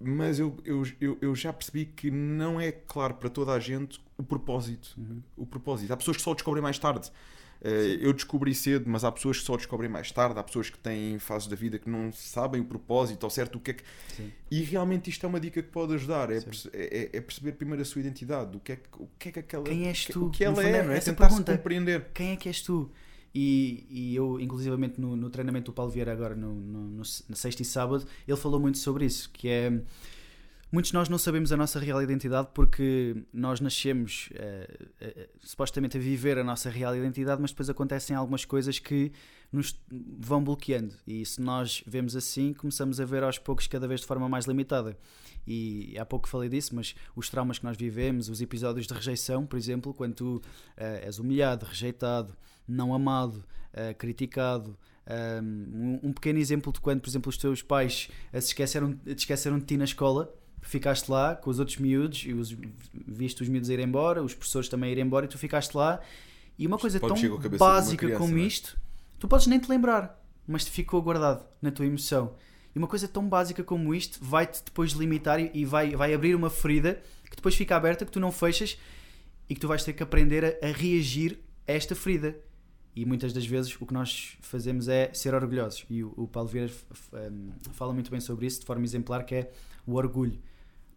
Mas 0.00 0.38
eu, 0.38 0.58
eu, 0.64 0.82
eu, 1.00 1.18
eu, 1.22 1.34
já 1.34 1.52
percebi 1.52 1.86
que 1.86 2.10
não 2.10 2.60
é 2.60 2.70
claro 2.70 3.14
para 3.14 3.30
toda 3.30 3.52
a 3.52 3.60
gente 3.60 4.04
o 4.18 4.22
propósito. 4.22 4.94
Uhum. 4.98 5.22
O 5.36 5.46
propósito. 5.46 5.92
Há 5.92 5.96
pessoas 5.96 6.16
que 6.16 6.22
só 6.22 6.32
o 6.32 6.34
descobrem 6.34 6.62
mais 6.62 6.78
tarde. 6.78 7.10
Uh, 7.60 7.98
eu 8.00 8.12
descobri 8.12 8.54
cedo, 8.54 8.84
mas 8.88 9.04
há 9.04 9.10
pessoas 9.10 9.38
que 9.38 9.44
só 9.44 9.56
descobrem 9.56 9.90
mais 9.90 10.12
tarde, 10.12 10.38
há 10.38 10.42
pessoas 10.42 10.70
que 10.70 10.78
têm 10.78 11.18
fases 11.18 11.48
da 11.48 11.56
vida 11.56 11.78
que 11.78 11.88
não 11.88 12.12
sabem 12.12 12.60
o 12.60 12.64
propósito 12.64 13.24
ao 13.24 13.30
certo 13.30 13.56
o 13.56 13.60
que 13.60 13.70
é 13.70 13.74
que. 13.74 13.82
Sim. 14.16 14.32
E 14.50 14.62
realmente 14.62 15.10
isto 15.10 15.24
é 15.24 15.28
uma 15.28 15.40
dica 15.40 15.62
que 15.62 15.68
pode 15.68 15.94
ajudar: 15.94 16.30
é, 16.30 16.40
perce 16.40 16.70
é, 16.72 17.10
é, 17.14 17.20
perceber 17.20 17.52
primeiro 17.52 17.82
a 17.82 17.84
sua 17.84 18.00
identidade, 18.00 18.56
o 18.56 18.60
que 18.60 18.72
é 18.72 18.76
que, 18.76 18.82
o 18.98 19.08
que, 19.18 19.28
é 19.28 19.32
que 19.32 19.38
aquela. 19.38 19.64
Quem 19.64 19.86
és 19.86 20.04
tu? 20.04 20.26
O 20.26 20.30
que 20.30 20.44
ela 20.44 20.62
é, 20.62 20.82
não 20.82 20.92
é? 20.92 21.00
Tentar 21.00 21.28
pergunta, 21.28 21.52
se 21.52 21.58
compreender. 21.58 22.06
Quem 22.12 22.32
é 22.32 22.36
que 22.36 22.48
és 22.48 22.60
tu? 22.60 22.90
E, 23.34 23.86
e 23.90 24.16
eu, 24.16 24.40
inclusivamente, 24.40 24.98
no, 24.98 25.14
no 25.14 25.28
treinamento 25.28 25.70
do 25.70 25.74
Paulo 25.74 25.90
Vieira, 25.90 26.10
agora 26.10 26.34
no, 26.34 26.54
no, 26.54 26.80
no, 26.88 27.02
na 27.28 27.36
sexta 27.36 27.60
e 27.60 27.64
sábado, 27.66 28.06
ele 28.26 28.36
falou 28.36 28.58
muito 28.58 28.78
sobre 28.78 29.04
isso, 29.04 29.28
que 29.30 29.46
é 29.46 29.70
Muitos 30.70 30.90
de 30.90 30.94
nós 30.94 31.08
não 31.08 31.16
sabemos 31.16 31.52
a 31.52 31.56
nossa 31.56 31.78
real 31.78 32.02
identidade 32.02 32.48
porque 32.52 33.24
nós 33.32 33.60
nascemos 33.60 34.28
uh, 34.32 35.06
uh, 35.06 35.28
supostamente 35.38 35.96
a 35.96 36.00
viver 36.00 36.38
a 36.38 36.44
nossa 36.44 36.68
real 36.68 36.94
identidade, 36.96 37.40
mas 37.40 37.52
depois 37.52 37.70
acontecem 37.70 38.16
algumas 38.16 38.44
coisas 38.44 38.80
que 38.80 39.12
nos 39.52 39.78
vão 40.18 40.42
bloqueando. 40.42 40.92
E 41.06 41.24
se 41.24 41.40
nós 41.40 41.84
vemos 41.86 42.16
assim, 42.16 42.52
começamos 42.52 43.00
a 43.00 43.04
ver 43.04 43.22
aos 43.22 43.38
poucos 43.38 43.68
cada 43.68 43.86
vez 43.86 44.00
de 44.00 44.08
forma 44.08 44.28
mais 44.28 44.46
limitada. 44.46 44.98
E 45.46 45.96
há 45.96 46.04
pouco 46.04 46.28
falei 46.28 46.48
disso, 46.48 46.74
mas 46.74 46.96
os 47.14 47.30
traumas 47.30 47.60
que 47.60 47.64
nós 47.64 47.76
vivemos, 47.76 48.28
os 48.28 48.40
episódios 48.40 48.88
de 48.88 48.92
rejeição, 48.92 49.46
por 49.46 49.56
exemplo, 49.56 49.94
quando 49.94 50.14
tu 50.14 50.36
uh, 50.36 50.42
és 50.76 51.20
humilhado, 51.20 51.64
rejeitado, 51.64 52.36
não 52.66 52.92
amado, 52.92 53.44
criticado. 53.98 54.76
Um, 55.42 56.00
um, 56.02 56.12
pequeno 56.12 56.38
exemplo 56.38 56.72
de 56.72 56.80
quando, 56.80 57.00
por 57.00 57.08
exemplo, 57.08 57.28
os 57.28 57.36
teus 57.36 57.62
pais 57.62 58.10
se 58.32 58.38
esqueceram, 58.38 58.94
te 58.94 59.18
esqueceram 59.18 59.58
de 59.58 59.66
ti 59.66 59.76
na 59.76 59.84
escola 59.84 60.34
ficaste 60.68 61.08
lá 61.08 61.34
com 61.34 61.50
os 61.50 61.58
outros 61.58 61.76
miúdos 61.78 62.24
e 62.26 62.32
os, 62.32 62.56
viste 62.92 63.42
os 63.42 63.48
miúdos 63.48 63.68
ir 63.68 63.78
embora, 63.78 64.22
os 64.22 64.34
professores 64.34 64.68
também 64.68 64.92
ir 64.92 64.98
embora 64.98 65.26
e 65.26 65.28
tu 65.28 65.38
ficaste 65.38 65.74
lá. 65.74 66.00
E 66.58 66.66
uma 66.66 66.78
coisa 66.78 66.98
tão 66.98 67.16
básica 67.58 68.06
criança, 68.06 68.18
como 68.18 68.38
é? 68.38 68.42
isto, 68.42 68.78
tu 69.18 69.28
podes 69.28 69.46
nem 69.46 69.58
te 69.58 69.68
lembrar, 69.68 70.20
mas 70.46 70.64
te 70.64 70.70
ficou 70.70 71.00
guardado 71.02 71.46
na 71.60 71.70
tua 71.70 71.86
emoção. 71.86 72.34
E 72.74 72.78
uma 72.78 72.88
coisa 72.88 73.06
tão 73.06 73.28
básica 73.28 73.62
como 73.62 73.94
isto 73.94 74.18
vai-te 74.22 74.62
depois 74.64 74.92
limitar 74.92 75.38
e 75.40 75.64
vai, 75.64 75.94
vai 75.94 76.12
abrir 76.12 76.34
uma 76.34 76.50
ferida 76.50 77.02
que 77.30 77.36
depois 77.36 77.54
fica 77.54 77.76
aberta, 77.76 78.04
que 78.04 78.10
tu 78.10 78.20
não 78.20 78.32
fechas 78.32 78.78
e 79.48 79.54
que 79.54 79.60
tu 79.60 79.68
vais 79.68 79.84
ter 79.84 79.92
que 79.92 80.02
aprender 80.02 80.44
a, 80.44 80.66
a 80.66 80.72
reagir 80.72 81.38
a 81.66 81.72
esta 81.72 81.94
ferida. 81.94 82.36
E 82.94 83.04
muitas 83.04 83.32
das 83.32 83.46
vezes 83.46 83.78
o 83.80 83.86
que 83.86 83.92
nós 83.92 84.36
fazemos 84.40 84.88
é 84.88 85.12
ser 85.12 85.34
orgulhosos. 85.34 85.84
E 85.88 86.02
o, 86.02 86.12
o 86.16 86.26
Paulo 86.26 86.48
Vieira 86.48 86.72
fala 87.72 87.92
muito 87.92 88.10
bem 88.10 88.20
sobre 88.20 88.46
isso 88.46 88.60
de 88.60 88.66
forma 88.66 88.84
exemplar, 88.84 89.24
que 89.24 89.34
é 89.34 89.50
o 89.86 89.94
orgulho 89.94 90.38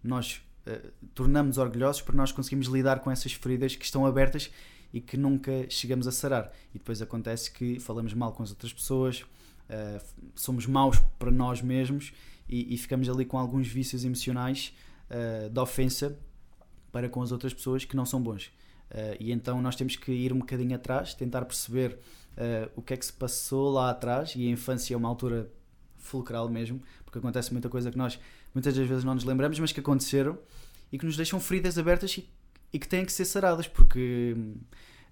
nós 0.03 0.41
uh, 0.67 0.91
tornamos 1.13 1.57
orgulhosos 1.57 2.01
porque 2.01 2.17
nós 2.17 2.31
conseguimos 2.31 2.67
lidar 2.67 2.99
com 2.99 3.11
essas 3.11 3.33
feridas 3.33 3.75
que 3.75 3.85
estão 3.85 4.05
abertas 4.05 4.51
e 4.93 4.99
que 4.99 5.17
nunca 5.17 5.69
chegamos 5.69 6.07
a 6.07 6.11
sarar. 6.11 6.51
E 6.73 6.79
depois 6.79 7.01
acontece 7.01 7.51
que 7.51 7.79
falamos 7.79 8.13
mal 8.13 8.31
com 8.31 8.43
as 8.43 8.49
outras 8.49 8.73
pessoas, 8.73 9.21
uh, 9.21 10.03
somos 10.35 10.65
maus 10.65 10.99
para 11.17 11.31
nós 11.31 11.61
mesmos 11.61 12.13
e, 12.47 12.73
e, 12.73 12.77
ficamos 12.77 13.07
ali 13.07 13.25
com 13.25 13.37
alguns 13.37 13.67
vícios 13.67 14.03
emocionais 14.03 14.73
uh, 15.09 15.49
de 15.49 15.59
ofensa 15.59 16.17
para 16.91 17.07
com 17.07 17.21
as 17.21 17.31
outras 17.31 17.53
pessoas 17.53 17.85
que 17.85 17.95
não 17.95 18.05
são 18.05 18.21
bons. 18.21 18.51
Uh, 18.89 19.15
e 19.19 19.31
então 19.31 19.61
nós 19.61 19.75
temos 19.75 19.95
que 19.95 20.11
ir 20.11 20.33
um 20.33 20.39
bocadinho 20.39 20.75
atrás, 20.75 21.13
tentar 21.13 21.45
perceber 21.45 21.99
uh, 22.33 22.71
o 22.75 22.81
que 22.81 22.93
é 22.93 22.97
que 22.97 23.05
se 23.05 23.13
passou 23.13 23.69
lá 23.69 23.91
atrás. 23.91 24.33
E 24.35 24.47
a 24.47 24.51
infância 24.51 24.95
é 24.95 24.97
uma 24.97 25.07
altura 25.07 25.51
fulcral 25.97 26.49
mesmo, 26.49 26.81
porque 27.05 27.19
acontece 27.19 27.51
muita 27.51 27.69
coisa 27.69 27.91
que 27.91 27.97
nós 27.97 28.19
muitas 28.53 28.75
das 28.75 28.87
vezes 28.87 29.03
não 29.03 29.13
nos 29.13 29.23
lembramos, 29.23 29.59
mas 29.59 29.71
que 29.71 29.79
aconteceram 29.79 30.37
e 30.91 30.97
que 30.97 31.05
nos 31.05 31.15
deixam 31.15 31.39
feridas 31.39 31.77
abertas 31.77 32.17
e, 32.17 32.27
e 32.73 32.79
que 32.79 32.87
têm 32.87 33.05
que 33.05 33.11
ser 33.11 33.25
saradas, 33.25 33.67
porque 33.67 34.35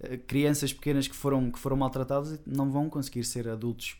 uh, 0.01 0.17
crianças 0.25 0.73
pequenas 0.73 1.07
que 1.07 1.15
foram, 1.15 1.51
que 1.51 1.59
foram 1.59 1.77
maltratadas 1.77 2.39
não 2.45 2.71
vão 2.71 2.89
conseguir 2.89 3.23
ser 3.23 3.47
adultos 3.47 3.97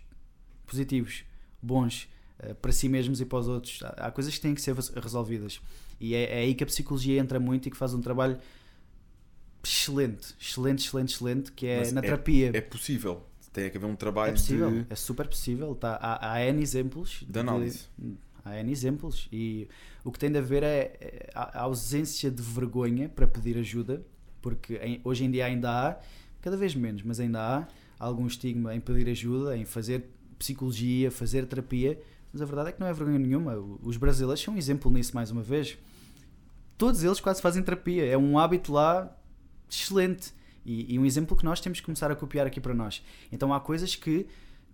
positivos, 0.65 1.23
bons 1.61 2.09
uh, 2.39 2.55
para 2.55 2.71
si 2.71 2.89
mesmos 2.89 3.21
e 3.21 3.25
para 3.25 3.39
os 3.39 3.47
outros. 3.47 3.81
Há, 3.83 4.07
há, 4.07 4.11
coisas 4.11 4.33
que 4.33 4.41
têm 4.41 4.55
que 4.55 4.61
ser 4.61 4.75
resolvidas. 4.75 5.61
E 5.99 6.13
é, 6.13 6.39
é 6.39 6.39
aí 6.39 6.55
que 6.55 6.63
a 6.63 6.67
psicologia 6.67 7.19
entra 7.19 7.39
muito 7.39 7.67
e 7.67 7.71
que 7.71 7.77
faz 7.77 7.93
um 7.93 8.01
trabalho 8.01 8.39
excelente, 9.63 10.35
excelente, 10.39 10.85
excelente, 10.85 11.13
excelente, 11.13 11.51
que 11.51 11.67
é 11.67 11.79
Mas 11.79 11.91
na 11.91 11.99
é, 11.99 12.03
terapia. 12.03 12.51
É 12.53 12.61
possível. 12.61 13.23
Tem 13.51 13.71
que 13.71 13.77
haver 13.77 13.88
um 13.88 13.95
trabalho 13.95 14.29
é 14.29 14.33
possível, 14.33 14.69
de... 14.69 14.85
é 14.88 14.95
super 14.95 15.27
possível. 15.27 15.73
Tá, 15.73 15.97
há, 15.99 16.33
há 16.33 16.45
N 16.45 16.61
exemplos 16.61 17.25
de 17.27 17.39
análise. 17.39 17.88
De, 17.97 18.15
há 18.48 18.60
N 18.60 18.72
exemplos. 18.72 19.28
E 19.32 19.68
o 20.04 20.12
que 20.12 20.20
tem 20.20 20.32
de 20.32 20.38
haver 20.38 20.64
é, 20.64 20.98
é 21.00 21.30
a 21.34 21.62
ausência 21.62 22.32
de 22.32 22.41
vergonha 22.41 23.10
para 23.10 23.28
pedir 23.28 23.58
ajuda, 23.58 24.06
porque 24.41 25.02
hoje 25.04 25.26
em 25.26 25.32
dia 25.32 25.45
ainda 25.45 25.70
há, 25.70 26.00
cada 26.41 26.58
vez 26.58 26.76
menos, 26.76 27.04
mas 27.04 27.20
ainda 27.20 27.39
há 27.39 27.68
algum 28.00 28.28
estigma 28.28 28.76
em 28.76 28.80
pedir 28.80 29.10
ajuda, 29.10 29.58
em 29.58 29.66
fazer 29.66 30.06
psicologia, 30.38 31.12
fazer 31.12 31.45
terapia. 31.45 32.00
Mas 32.32 32.41
a 32.41 32.45
verdade 32.45 32.70
é 32.70 32.72
que 32.72 32.80
não 32.80 32.88
é 32.88 32.93
vergonha 32.93 33.20
nenhuma. 33.20 33.56
Os 33.82 33.98
brasileiros 33.98 34.41
são 34.41 34.54
um 34.54 34.58
exemplo 34.58 34.91
nisso, 34.91 35.16
mais 35.16 35.32
uma 35.32 35.41
vez. 35.41 35.78
Todos 36.78 37.04
eles 37.04 37.20
quase 37.20 37.41
fazem 37.41 37.64
terapia. 37.64 38.06
É 38.06 38.18
um 38.18 38.38
hábito 38.38 38.74
lá 38.74 39.16
excelente. 39.70 40.34
E, 40.66 40.93
e 40.93 41.00
um 41.00 41.06
exemplo 41.06 41.36
que 41.36 41.45
nós 41.45 41.60
temos 41.62 41.80
que 41.80 41.86
começar 41.86 42.12
a 42.12 42.16
copiar 42.16 42.45
aqui 42.45 42.60
para 42.60 42.74
nós. 42.74 43.04
Então 43.32 43.54
há 43.54 43.60
coisas 43.60 43.95
que 43.95 44.28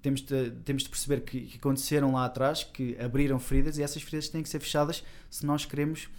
temos 0.03 0.21
de, 0.21 0.51
temos 0.65 0.83
de 0.83 0.89
perceber 0.89 1.21
que, 1.21 1.41
que, 1.41 1.57
aconteceram 1.57 2.11
lá 2.11 2.25
atrás, 2.25 2.63
que 2.63 2.95
abriram 2.99 3.39
feridas 3.39 3.77
e 3.77 3.81
essas 3.81 4.03
feridas 4.03 4.27
têm 4.27 4.43
que 4.43 4.49
ser 4.49 4.59
fechadas 4.59 5.03
se 5.31 5.45
nós 5.45 5.65
queremos 5.65 6.09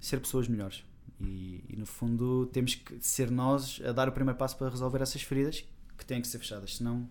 ser 0.00 0.18
pessoas 0.18 0.48
melhores. 0.48 0.82
E, 1.20 1.62
e, 1.68 1.76
no 1.76 1.86
fundo 1.86 2.46
temos 2.46 2.74
que 2.74 2.98
ser 3.00 3.30
nós 3.30 3.80
a 3.84 3.92
dar 3.92 4.08
o 4.08 4.12
primeiro 4.12 4.36
passo 4.36 4.56
para 4.56 4.68
resolver 4.68 5.00
essas 5.00 5.22
feridas 5.22 5.64
que 5.96 6.04
têm 6.04 6.20
que 6.20 6.26
ser 6.26 6.38
fechadas, 6.38 6.76
senão. 6.76 7.08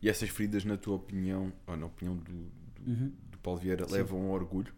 E 0.00 0.08
essas 0.08 0.28
feridas, 0.28 0.64
na 0.64 0.76
tua 0.76 0.96
opinião, 0.96 1.52
ou 1.66 1.76
na 1.76 1.86
opinião 1.86 2.14
do, 2.16 2.30
do, 2.30 2.90
uhum. 2.90 3.12
do 3.30 3.38
Paulo 3.38 3.58
Vieira, 3.58 3.86
Sim. 3.86 3.94
levam 3.94 4.26
ao 4.26 4.32
orgulho? 4.32 4.72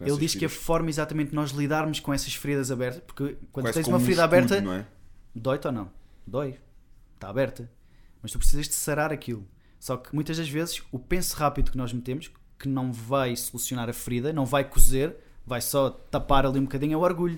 Ele 0.00 0.10
diz 0.10 0.32
feridas? 0.32 0.34
que 0.34 0.44
a 0.46 0.48
forma 0.48 0.88
exatamente 0.88 1.28
de 1.28 1.34
nós 1.36 1.50
lidarmos 1.50 2.00
com 2.00 2.12
essas 2.12 2.34
feridas 2.34 2.70
abertas, 2.70 3.02
porque 3.06 3.36
quando 3.52 3.66
Quase 3.66 3.74
tens 3.74 3.88
uma 3.88 4.00
ferida 4.00 4.22
um 4.22 4.24
escudo, 4.24 4.64
aberta, 4.64 4.74
é? 4.74 4.86
dói-te 5.34 5.66
ou 5.66 5.72
não? 5.72 5.92
Dói 6.26 6.58
está 7.14 7.28
aberta. 7.28 7.70
Mas 8.22 8.32
tu 8.32 8.38
precisas 8.38 8.66
de 8.66 8.74
sarar 8.74 9.12
aquilo. 9.12 9.46
Só 9.82 9.96
que 9.96 10.14
muitas 10.14 10.36
das 10.36 10.48
vezes 10.48 10.80
o 10.92 10.98
penso 11.00 11.36
rápido 11.36 11.72
que 11.72 11.76
nós 11.76 11.92
metemos, 11.92 12.30
que 12.56 12.68
não 12.68 12.92
vai 12.92 13.34
solucionar 13.34 13.90
a 13.90 13.92
ferida, 13.92 14.32
não 14.32 14.46
vai 14.46 14.62
cozer, 14.62 15.16
vai 15.44 15.60
só 15.60 15.90
tapar 15.90 16.46
ali 16.46 16.60
um 16.60 16.62
bocadinho, 16.62 16.94
é 16.94 16.96
o 16.96 17.00
orgulho. 17.00 17.36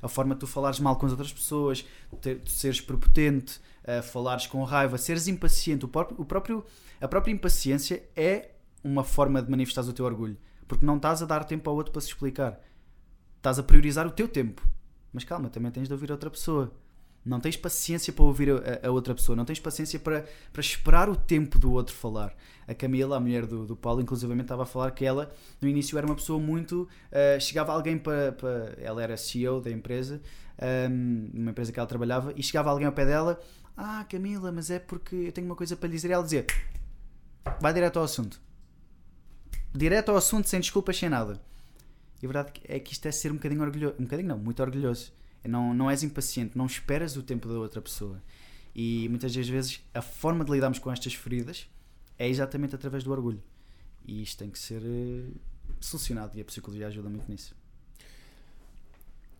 A 0.00 0.06
forma 0.06 0.34
de 0.34 0.38
tu 0.38 0.46
falares 0.46 0.78
mal 0.78 0.94
com 0.94 1.06
as 1.06 1.10
outras 1.10 1.32
pessoas, 1.32 1.84
ter, 2.20 2.42
seres 2.46 2.80
prepotente, 2.80 3.60
uh, 3.82 4.04
falares 4.04 4.46
com 4.46 4.62
raiva, 4.62 4.96
seres 4.98 5.26
impaciente. 5.26 5.84
O 5.84 5.88
próprio, 5.88 6.20
o 6.20 6.24
próprio, 6.24 6.64
a 7.00 7.08
própria 7.08 7.32
impaciência 7.32 8.04
é 8.14 8.52
uma 8.84 9.02
forma 9.02 9.42
de 9.42 9.50
manifestar 9.50 9.82
o 9.82 9.92
teu 9.92 10.04
orgulho. 10.04 10.36
Porque 10.68 10.86
não 10.86 10.94
estás 10.94 11.24
a 11.24 11.26
dar 11.26 11.42
tempo 11.42 11.68
ao 11.68 11.74
outro 11.74 11.90
para 11.90 12.02
se 12.02 12.06
explicar. 12.06 12.60
Estás 13.38 13.58
a 13.58 13.64
priorizar 13.64 14.06
o 14.06 14.12
teu 14.12 14.28
tempo. 14.28 14.64
Mas 15.12 15.24
calma, 15.24 15.50
também 15.50 15.72
tens 15.72 15.88
de 15.88 15.92
ouvir 15.92 16.12
outra 16.12 16.30
pessoa. 16.30 16.72
Não 17.24 17.38
tens 17.38 17.56
paciência 17.56 18.12
para 18.12 18.24
ouvir 18.24 18.50
a, 18.50 18.88
a, 18.88 18.90
outra 18.90 19.14
pessoa, 19.14 19.36
não 19.36 19.44
tens 19.44 19.60
paciência 19.60 19.98
para, 19.98 20.24
para 20.52 20.60
esperar 20.60 21.08
o 21.08 21.14
tempo 21.14 21.58
do 21.58 21.70
outro 21.72 21.94
falar. 21.94 22.34
A 22.66 22.74
Camila, 22.74 23.16
a 23.16 23.20
mulher 23.20 23.44
do, 23.44 23.66
do 23.66 23.76
Paulo, 23.76 24.00
inclusivamente 24.00 24.46
estava 24.46 24.62
a 24.62 24.66
falar 24.66 24.90
que 24.92 25.04
ela, 25.04 25.30
no 25.60 25.68
início, 25.68 25.98
era 25.98 26.06
uma 26.06 26.14
pessoa 26.14 26.38
muito. 26.38 26.88
Uh, 27.12 27.38
chegava 27.38 27.72
alguém 27.72 27.98
para, 27.98 28.32
para. 28.32 28.74
Ela 28.78 29.02
era 29.02 29.16
CEO 29.18 29.60
da 29.60 29.70
empresa, 29.70 30.20
um, 30.90 31.30
uma 31.34 31.50
empresa 31.50 31.70
que 31.70 31.78
ela 31.78 31.86
trabalhava, 31.86 32.32
e 32.34 32.42
chegava 32.42 32.70
alguém 32.70 32.86
ao 32.86 32.92
pé 32.92 33.04
dela: 33.04 33.38
Ah, 33.76 34.06
Camila, 34.08 34.50
mas 34.50 34.70
é 34.70 34.78
porque 34.78 35.14
eu 35.14 35.32
tenho 35.32 35.46
uma 35.46 35.56
coisa 35.56 35.76
para 35.76 35.88
lhe 35.88 35.96
dizer. 35.96 36.08
E 36.08 36.12
ela 36.12 36.24
dizia: 36.24 36.46
Vai 37.60 37.74
direto 37.74 37.98
ao 37.98 38.04
assunto. 38.04 38.40
Direto 39.74 40.08
ao 40.08 40.16
assunto, 40.16 40.48
sem 40.48 40.58
desculpas, 40.58 40.96
sem 40.96 41.10
nada. 41.10 41.38
E 42.22 42.26
a 42.26 42.28
verdade 42.28 42.60
é 42.64 42.78
que 42.80 42.94
isto 42.94 43.06
é 43.06 43.12
ser 43.12 43.30
um 43.30 43.34
bocadinho 43.34 43.60
orgulhoso. 43.60 43.96
Um 43.98 44.04
bocadinho 44.04 44.28
não, 44.30 44.38
muito 44.38 44.62
orgulhoso 44.62 45.12
não, 45.48 45.72
não 45.74 45.90
és 45.90 46.02
impaciente, 46.02 46.56
não 46.56 46.66
esperas 46.66 47.16
o 47.16 47.22
tempo 47.22 47.48
da 47.48 47.54
outra 47.54 47.80
pessoa. 47.80 48.22
E 48.74 49.08
muitas 49.08 49.34
das 49.34 49.48
vezes 49.48 49.84
a 49.92 50.02
forma 50.02 50.44
de 50.44 50.50
lidarmos 50.50 50.78
com 50.78 50.90
estas 50.92 51.14
feridas 51.14 51.68
é 52.18 52.28
exatamente 52.28 52.74
através 52.74 53.02
do 53.02 53.10
orgulho. 53.10 53.42
E 54.06 54.22
isto 54.22 54.38
tem 54.38 54.50
que 54.50 54.58
ser 54.58 54.82
uh, 54.82 55.34
solucionado 55.80 56.36
e 56.36 56.40
a 56.40 56.44
psicologia 56.44 56.86
ajuda 56.86 57.08
muito 57.08 57.30
nisso. 57.30 57.54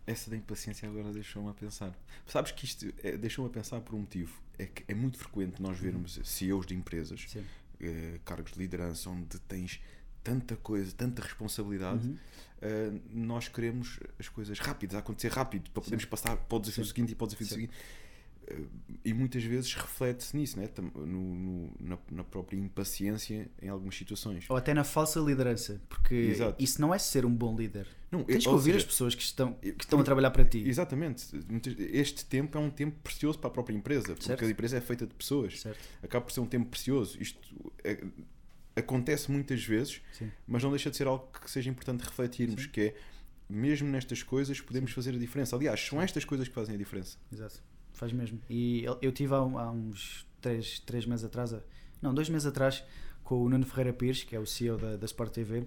Essa 0.05 0.29
da 0.29 0.35
impaciência 0.35 0.89
agora 0.89 1.13
deixou-me 1.13 1.49
a 1.49 1.53
pensar. 1.53 1.95
Sabes 2.25 2.51
que 2.51 2.65
isto 2.65 2.91
é, 3.03 3.15
deixou-me 3.15 3.49
a 3.49 3.53
pensar 3.53 3.79
por 3.81 3.95
um 3.95 3.99
motivo. 3.99 4.41
É 4.57 4.65
que 4.65 4.83
é 4.87 4.93
muito 4.93 5.17
frequente 5.17 5.61
nós 5.61 5.77
vermos 5.77 6.19
CEOs 6.23 6.65
de 6.65 6.75
empresas, 6.75 7.27
uh, 7.35 8.19
cargos 8.25 8.53
de 8.53 8.59
liderança, 8.59 9.09
onde 9.09 9.39
tens 9.41 9.79
tanta 10.23 10.55
coisa, 10.55 10.93
tanta 10.95 11.21
responsabilidade, 11.21 12.07
uhum. 12.07 12.17
Uh, 12.61 13.01
nós 13.11 13.47
queremos 13.47 13.99
as 14.19 14.29
coisas 14.29 14.59
rápidas, 14.59 14.95
a 14.95 14.99
acontecer 14.99 15.31
rápido, 15.31 15.69
para 15.71 15.81
podermos 15.81 16.05
passar 16.05 16.37
para 16.37 16.55
o 16.55 16.59
desafio 16.59 16.83
Sim. 16.83 16.89
seguinte 16.89 17.11
e 17.11 17.15
para 17.15 17.25
o 17.25 17.27
desafio 17.27 17.47
Sim. 17.47 17.53
seguinte. 17.53 17.73
Uh, 18.49 18.67
e 19.05 19.13
muitas 19.13 19.43
vezes 19.43 19.73
reflete-se 19.73 20.35
nisso, 20.35 20.59
né? 20.59 20.69
no, 20.93 21.05
no 21.05 21.71
na, 21.79 21.97
na, 22.11 22.23
própria 22.23 22.57
impaciência 22.57 23.49
em 23.61 23.69
algumas 23.69 23.95
situações. 23.95 24.45
Ou 24.49 24.57
até 24.57 24.73
na 24.73 24.83
falsa 24.83 25.19
liderança, 25.19 25.81
porque 25.87 26.15
Exato. 26.15 26.61
isso 26.61 26.81
não 26.81 26.93
é 26.93 26.99
ser 26.99 27.25
um 27.25 27.33
bom 27.33 27.55
líder. 27.55 27.87
Não, 28.11 28.25
Tens 28.25 28.43
que 28.43 28.49
ouvir 28.49 28.73
seja, 28.73 28.77
as 28.77 28.83
pessoas 28.83 29.15
que 29.15 29.23
estão, 29.23 29.53
que 29.53 29.69
estão 29.79 29.99
a 29.99 30.03
trabalhar 30.03 30.31
para 30.31 30.43
ti. 30.43 30.61
Exatamente. 30.67 31.25
Este 31.93 32.25
tempo 32.25 32.57
é 32.57 32.61
um 32.61 32.69
tempo 32.69 32.99
precioso 33.01 33.39
para 33.39 33.47
a 33.47 33.51
própria 33.51 33.73
empresa, 33.73 34.07
porque 34.07 34.25
certo. 34.25 34.43
a 34.43 34.49
empresa 34.49 34.77
é 34.77 34.81
feita 34.81 35.07
de 35.07 35.13
pessoas. 35.13 35.61
Certo. 35.61 35.79
Acaba 36.03 36.25
por 36.25 36.33
ser 36.33 36.41
um 36.41 36.45
tempo 36.45 36.69
precioso. 36.69 37.17
Isto 37.21 37.39
é, 37.85 38.03
acontece 38.75 39.31
muitas 39.31 39.63
vezes, 39.63 40.01
Sim. 40.13 40.31
mas 40.47 40.63
não 40.63 40.69
deixa 40.69 40.89
de 40.89 40.97
ser 40.97 41.07
algo 41.07 41.27
que 41.27 41.49
seja 41.49 41.69
importante 41.69 42.01
refletirmos, 42.01 42.63
Sim. 42.63 42.69
que 42.69 42.81
é 42.81 42.95
mesmo 43.49 43.89
nestas 43.89 44.23
coisas 44.23 44.61
podemos 44.61 44.91
fazer 44.91 45.13
a 45.13 45.17
diferença. 45.17 45.55
Aliás, 45.55 45.79
são 45.79 46.01
estas 46.01 46.23
coisas 46.23 46.47
que 46.47 46.53
fazem 46.53 46.75
a 46.75 46.77
diferença. 46.77 47.17
Exato, 47.31 47.61
faz 47.93 48.13
mesmo. 48.13 48.39
E 48.49 48.85
eu 49.01 49.11
tive 49.11 49.33
há, 49.33 49.41
uns 49.41 50.25
3, 50.39 50.79
três 50.81 51.05
meses 51.05 51.25
atrás, 51.25 51.53
não, 52.01 52.13
dois 52.13 52.29
meses 52.29 52.47
atrás, 52.47 52.83
com 53.23 53.43
o 53.43 53.49
Nuno 53.49 53.65
Ferreira 53.65 53.93
Pires, 53.93 54.23
que 54.23 54.35
é 54.35 54.39
o 54.39 54.45
CEO 54.45 54.77
da, 54.77 54.95
da 54.95 55.05
Sport 55.05 55.33
TV, 55.33 55.65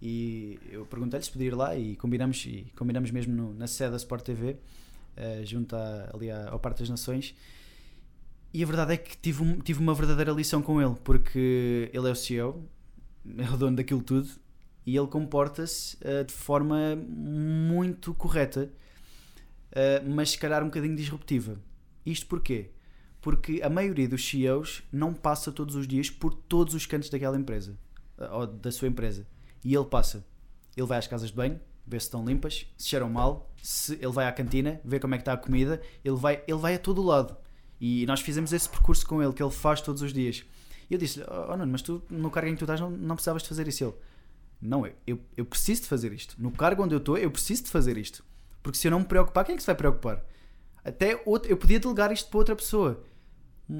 e 0.00 0.58
eu 0.70 0.84
perguntei-lhe 0.84 1.24
se 1.24 1.30
podia 1.30 1.46
ir 1.46 1.54
lá 1.54 1.76
e 1.76 1.94
combinamos, 1.94 2.44
e 2.44 2.66
combinamos 2.76 3.10
mesmo 3.12 3.34
no, 3.34 3.54
na 3.54 3.68
sede 3.68 3.92
da 3.92 3.96
Sport 3.96 4.24
TV, 4.24 4.50
uh, 4.50 4.56
eh, 5.16 5.42
junto 5.44 5.76
a, 5.76 6.10
ali 6.12 6.28
ao 6.28 6.58
Parque 6.58 6.80
das 6.80 6.90
Nações, 6.90 7.36
e 8.54 8.62
a 8.62 8.66
verdade 8.66 8.92
é 8.92 8.96
que 8.96 9.16
tive, 9.16 9.42
um, 9.42 9.58
tive 9.58 9.80
uma 9.80 9.94
verdadeira 9.94 10.30
lição 10.32 10.60
com 10.60 10.80
ele, 10.80 10.94
porque 11.02 11.90
ele 11.92 12.08
é 12.08 12.12
o 12.12 12.16
CEO, 12.16 12.68
é 13.38 13.48
o 13.50 13.56
dono 13.56 13.76
daquilo 13.76 14.02
tudo, 14.02 14.28
e 14.84 14.96
ele 14.96 15.06
comporta-se 15.06 15.96
uh, 15.96 16.24
de 16.24 16.34
forma 16.34 16.96
muito 16.96 18.12
correta, 18.14 18.70
uh, 19.70 20.10
mas 20.10 20.32
se 20.32 20.38
calhar 20.38 20.62
um 20.62 20.66
bocadinho 20.66 20.94
disruptiva. 20.94 21.58
Isto 22.04 22.26
porquê? 22.26 22.70
Porque 23.22 23.60
a 23.62 23.70
maioria 23.70 24.08
dos 24.08 24.28
CEOs 24.28 24.82
não 24.92 25.14
passa 25.14 25.52
todos 25.52 25.76
os 25.76 25.86
dias 25.86 26.10
por 26.10 26.34
todos 26.34 26.74
os 26.74 26.84
cantos 26.84 27.08
daquela 27.08 27.38
empresa, 27.38 27.78
uh, 28.18 28.34
ou 28.34 28.46
da 28.46 28.70
sua 28.70 28.88
empresa. 28.88 29.26
E 29.64 29.74
ele 29.74 29.86
passa. 29.86 30.26
Ele 30.76 30.86
vai 30.86 30.98
às 30.98 31.06
casas 31.06 31.30
de 31.30 31.36
banho, 31.36 31.58
vê 31.86 31.98
se 31.98 32.06
estão 32.06 32.24
limpas, 32.24 32.66
se 32.76 32.88
cheiram 32.88 33.08
mal, 33.08 33.50
se 33.62 33.94
ele 33.94 34.12
vai 34.12 34.26
à 34.26 34.32
cantina, 34.32 34.80
vê 34.84 34.98
como 34.98 35.14
é 35.14 35.18
que 35.18 35.22
está 35.22 35.32
a 35.32 35.36
comida, 35.36 35.80
ele 36.04 36.16
vai, 36.16 36.42
ele 36.46 36.58
vai 36.58 36.74
a 36.74 36.78
todo 36.78 37.02
lado. 37.02 37.36
E 37.84 38.06
nós 38.06 38.20
fizemos 38.20 38.52
esse 38.52 38.68
percurso 38.68 39.04
com 39.04 39.20
ele, 39.20 39.32
que 39.32 39.42
ele 39.42 39.50
faz 39.50 39.80
todos 39.80 40.02
os 40.02 40.12
dias. 40.12 40.44
E 40.88 40.94
eu 40.94 40.98
disse-lhe: 41.00 41.26
Oh, 41.28 41.56
Nuno, 41.56 41.72
mas 41.72 41.82
tu, 41.82 42.00
no 42.08 42.30
cargo 42.30 42.48
em 42.48 42.52
que 42.52 42.60
tu 42.60 42.64
estás, 42.64 42.80
não, 42.80 42.88
não 42.88 43.16
precisavas 43.16 43.42
de 43.42 43.48
fazer 43.48 43.66
isso. 43.66 43.82
Ele: 43.82 43.94
Não, 44.60 44.86
eu, 45.04 45.18
eu 45.36 45.44
preciso 45.44 45.82
de 45.82 45.88
fazer 45.88 46.12
isto. 46.12 46.36
No 46.38 46.52
cargo 46.52 46.84
onde 46.84 46.94
eu 46.94 46.98
estou, 46.98 47.18
eu 47.18 47.28
preciso 47.28 47.64
de 47.64 47.70
fazer 47.70 47.98
isto. 47.98 48.24
Porque 48.62 48.78
se 48.78 48.86
eu 48.86 48.92
não 48.92 49.00
me 49.00 49.04
preocupar, 49.04 49.44
quem 49.44 49.54
é 49.54 49.56
que 49.56 49.64
se 49.64 49.66
vai 49.66 49.74
preocupar? 49.74 50.24
Até 50.84 51.20
outro, 51.26 51.50
eu 51.50 51.56
podia 51.56 51.80
delegar 51.80 52.12
isto 52.12 52.30
para 52.30 52.38
outra 52.38 52.54
pessoa. 52.54 53.02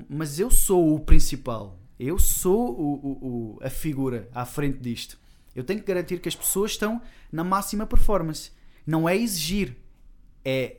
Mas 0.09 0.41
eu 0.41 0.51
sou 0.51 0.97
o 0.97 0.99
principal. 0.99 1.79
Eu 1.97 2.19
sou 2.19 2.73
o, 2.73 2.95
o, 2.95 3.57
o, 3.57 3.59
a 3.63 3.71
figura 3.71 4.29
à 4.35 4.45
frente 4.45 4.81
disto. 4.81 5.17
Eu 5.55 5.63
tenho 5.63 5.79
que 5.79 5.87
garantir 5.87 6.19
que 6.19 6.29
as 6.29 6.35
pessoas 6.35 6.73
estão 6.73 7.01
na 7.31 7.45
máxima 7.45 7.87
performance. 7.87 8.51
Não 8.85 9.09
é 9.09 9.17
exigir, 9.17 9.77
é 10.45 10.79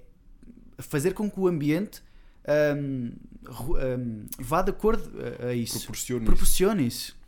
fazer 0.77 1.13
com 1.13 1.31
que 1.31 1.39
o 1.39 1.47
ambiente 1.47 2.03
um, 2.47 3.11
um, 3.47 4.25
vá 4.39 4.61
de 4.61 4.71
acordo 4.71 5.11
a, 5.45 5.53
isso. 5.53 5.79
Proporcione, 5.79 6.25
Proporcione 6.25 6.87
isso. 6.87 7.09
isso. 7.09 7.23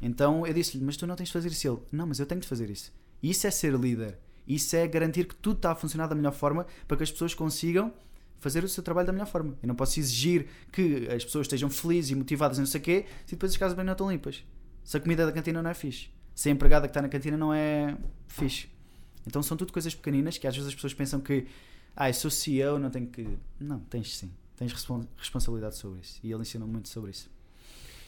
Então 0.00 0.46
eu 0.46 0.52
disse-lhe, 0.52 0.84
mas 0.84 0.96
tu 0.96 1.06
não 1.06 1.16
tens 1.16 1.28
de 1.28 1.32
fazer 1.32 1.48
isso. 1.48 1.68
Ele, 1.68 1.78
não, 1.90 2.06
mas 2.06 2.18
eu 2.18 2.26
tenho 2.26 2.40
de 2.40 2.46
fazer 2.46 2.70
isso. 2.70 2.92
Isso 3.22 3.46
é 3.46 3.50
ser 3.50 3.74
líder. 3.74 4.18
Isso 4.46 4.76
é 4.76 4.86
garantir 4.86 5.26
que 5.26 5.34
tudo 5.34 5.56
está 5.56 5.72
a 5.72 5.74
funcionar 5.74 6.06
da 6.06 6.14
melhor 6.14 6.32
forma 6.32 6.66
para 6.86 6.96
que 6.96 7.02
as 7.02 7.10
pessoas 7.10 7.34
consigam 7.34 7.92
fazer 8.40 8.62
o 8.62 8.68
seu 8.68 8.82
trabalho 8.82 9.06
da 9.06 9.12
melhor 9.12 9.26
forma. 9.26 9.56
Eu 9.62 9.66
não 9.66 9.74
posso 9.74 9.98
exigir 9.98 10.46
que 10.72 11.08
as 11.08 11.24
pessoas 11.24 11.46
estejam 11.46 11.68
felizes 11.68 12.12
e 12.12 12.14
motivadas 12.14 12.56
e 12.56 12.60
não 12.60 12.66
sei 12.66 12.80
o 12.80 12.84
quê 12.84 13.06
se 13.26 13.34
depois 13.34 13.52
as 13.52 13.58
casas 13.58 13.76
bem 13.76 13.84
não 13.84 13.92
estão 13.92 14.10
limpas. 14.10 14.44
Se 14.84 14.96
a 14.96 15.00
comida 15.00 15.26
da 15.26 15.32
cantina 15.32 15.62
não 15.62 15.70
é 15.70 15.74
fixe. 15.74 16.08
Se 16.34 16.48
a 16.48 16.52
empregada 16.52 16.86
que 16.86 16.90
está 16.90 17.02
na 17.02 17.08
cantina 17.08 17.36
não 17.36 17.52
é 17.52 17.96
fixe. 18.28 18.68
Então 19.26 19.42
são 19.42 19.56
tudo 19.56 19.72
coisas 19.72 19.94
pequeninas 19.94 20.38
que 20.38 20.46
às 20.46 20.54
vezes 20.54 20.68
as 20.68 20.74
pessoas 20.74 20.94
pensam 20.94 21.20
que 21.20 21.46
ah, 21.96 22.08
eu 22.08 22.14
sou 22.14 22.30
CEO, 22.30 22.78
não 22.78 22.90
tenho 22.90 23.08
que. 23.08 23.26
Não, 23.58 23.80
tens 23.80 24.16
sim 24.16 24.30
tens 24.58 24.72
responsabilidade 25.16 25.76
sobre 25.76 26.00
isso. 26.00 26.20
E 26.22 26.32
ele 26.32 26.42
ensina 26.42 26.66
muito 26.66 26.88
sobre 26.88 27.10
isso. 27.12 27.30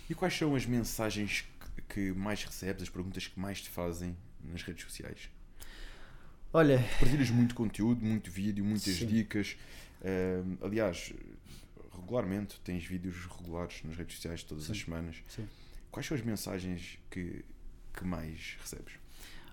E 0.09 0.15
quais 0.15 0.37
são 0.37 0.55
as 0.55 0.67
mensagens 0.67 1.45
que 1.89 2.13
mais 2.13 2.43
recebes, 2.45 2.83
as 2.83 2.89
perguntas 2.89 3.27
que 3.29 3.39
mais 3.39 3.61
te 3.61 3.71
fazem 3.71 4.17
nas 4.43 4.63
redes 4.63 4.85
sociais? 4.85 5.31
Olha. 6.53 6.85
Partilhas 6.99 7.31
muito 7.31 7.55
conteúdo, 7.55 8.05
muito 8.05 8.31
vídeo, 8.31 8.65
muitas 8.65 8.97
sim. 8.97 9.07
dicas. 9.07 9.57
Uh, 10.01 10.67
aliás, 10.67 11.13
regularmente 11.95 12.61
tens 12.61 12.85
vídeos 12.85 13.27
regulares 13.27 13.83
nas 13.85 13.97
redes 13.97 14.17
sociais 14.17 14.43
todas 14.43 14.65
sim. 14.65 14.73
as 14.73 14.79
semanas. 14.79 15.23
Sim. 15.29 15.47
Quais 15.93 16.07
são 16.07 16.17
as 16.17 16.23
mensagens 16.25 16.99
que, 17.09 17.45
que 17.95 18.05
mais 18.05 18.57
recebes? 18.61 18.95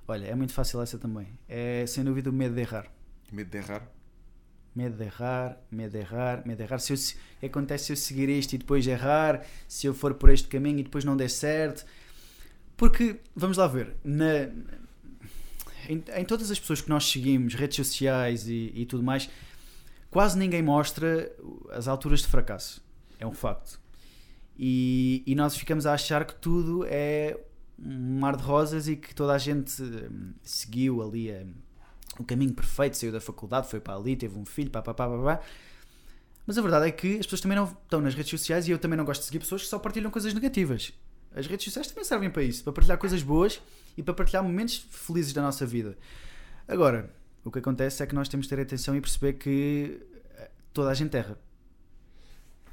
Olha, 0.08 0.26
é 0.26 0.36
muito 0.36 0.54
fácil 0.54 0.82
essa 0.82 0.98
também. 0.98 1.28
É 1.48 1.86
sem 1.86 2.04
dúvida 2.04 2.30
o 2.30 2.34
medo 2.34 2.56
de 2.56 2.62
errar. 2.62 2.92
Medo 3.32 3.52
de 3.52 3.58
errar? 3.58 3.97
Medo 4.78 4.96
de 4.96 5.06
errar, 5.06 5.58
medo 5.72 5.94
de 5.94 5.98
errar, 5.98 6.46
medo 6.46 6.58
de 6.58 6.64
errar. 6.64 6.78
Se 6.78 6.94
eu, 6.94 7.50
acontece 7.50 7.86
se 7.86 7.94
eu 7.94 7.98
seguir 7.98 8.30
isto 8.30 8.54
e 8.54 8.60
depois 8.60 8.86
errar, 8.86 9.44
se 9.68 9.88
eu 9.88 9.94
for 9.94 10.14
por 10.14 10.30
este 10.30 10.48
caminho 10.48 10.80
e 10.80 10.84
depois 10.84 11.04
não 11.04 11.18
der 11.18 11.32
certo. 11.32 11.84
Porque, 12.78 13.20
vamos 13.36 13.58
lá 13.58 13.66
ver, 13.66 13.96
na, 14.04 14.44
em, 15.90 16.04
em 16.16 16.26
todas 16.26 16.52
as 16.52 16.60
pessoas 16.60 16.80
que 16.80 16.90
nós 16.90 17.10
seguimos, 17.10 17.56
redes 17.56 17.76
sociais 17.76 18.48
e, 18.48 18.72
e 18.76 18.86
tudo 18.86 19.02
mais, 19.02 19.28
quase 20.12 20.38
ninguém 20.38 20.62
mostra 20.62 21.32
as 21.72 21.88
alturas 21.88 22.20
de 22.20 22.28
fracasso. 22.28 22.86
É 23.20 23.26
um 23.26 23.34
facto. 23.34 23.82
E, 24.60 25.24
e, 25.26 25.34
nós 25.34 25.58
ficamos 25.58 25.88
a 25.88 25.94
achar 25.94 26.24
que 26.24 26.36
tudo 26.36 26.86
é 26.88 27.36
um 27.80 28.20
mar 28.20 28.36
de 28.36 28.44
rosas 28.44 28.88
e 28.88 28.96
que 28.96 29.14
toda 29.14 29.34
a 29.34 29.38
gente 29.40 29.82
hum, 29.82 30.34
seguiu 30.44 31.02
ali 31.02 31.32
a 31.32 31.44
o 32.20 32.24
caminho 32.24 32.54
perfeito, 32.54 32.98
saiu 32.98 33.12
da 33.12 33.22
faculdade, 33.22 33.70
foi 33.70 33.80
para 33.80 33.96
ali, 33.96 34.16
teve 34.16 34.38
um 34.38 34.46
filho, 34.46 34.70
pá, 34.70 34.82
pá, 34.82 34.94
pá, 34.94 35.08
pá, 35.08 35.18
pá. 35.18 35.42
Mas 36.46 36.58
a 36.58 36.62
verdade 36.62 36.88
é 36.88 36.92
que 36.92 37.20
as 37.20 37.26
pessoas 37.26 37.42
também 37.42 37.58
não 37.58 37.66
estão 37.66 38.00
nas 38.00 38.16
redes 38.16 38.30
sociais 38.30 38.68
e 38.68 38.72
eu 38.72 38.80
também 38.80 38.98
não 38.98 39.04
gosto 39.04 39.22
de 39.22 39.28
seguir 39.28 39.40
pessoas 39.40 39.64
que 39.64 39.68
só 39.68 39.78
partilham 39.78 40.10
coisas 40.10 40.34
negativas. 40.34 40.94
As 41.36 41.46
redes 41.46 41.66
sociais 41.66 41.88
também 41.88 42.06
servem 42.06 42.30
para 42.30 42.42
isso, 42.42 42.64
para 42.64 42.72
partilhar 42.72 42.98
coisas 42.98 43.22
boas 43.22 43.62
e 43.98 44.02
para 44.02 44.14
partilhar 44.14 44.44
momentos 44.44 44.88
felizes 44.90 45.34
da 45.34 45.42
nossa 45.42 45.66
vida. 45.66 45.98
Agora, 46.68 47.14
o 47.44 47.52
que 47.52 47.60
acontece 47.60 48.02
é 48.02 48.08
que 48.08 48.16
nós 48.16 48.30
temos 48.30 48.46
de 48.46 48.56
ter 48.56 48.62
atenção 48.62 48.96
e 48.96 49.02
perceber 49.02 49.34
que 49.34 50.02
eh, 50.36 50.52
toda 50.74 50.90
a 50.90 50.94
gente 50.94 51.16
erra. 51.16 51.38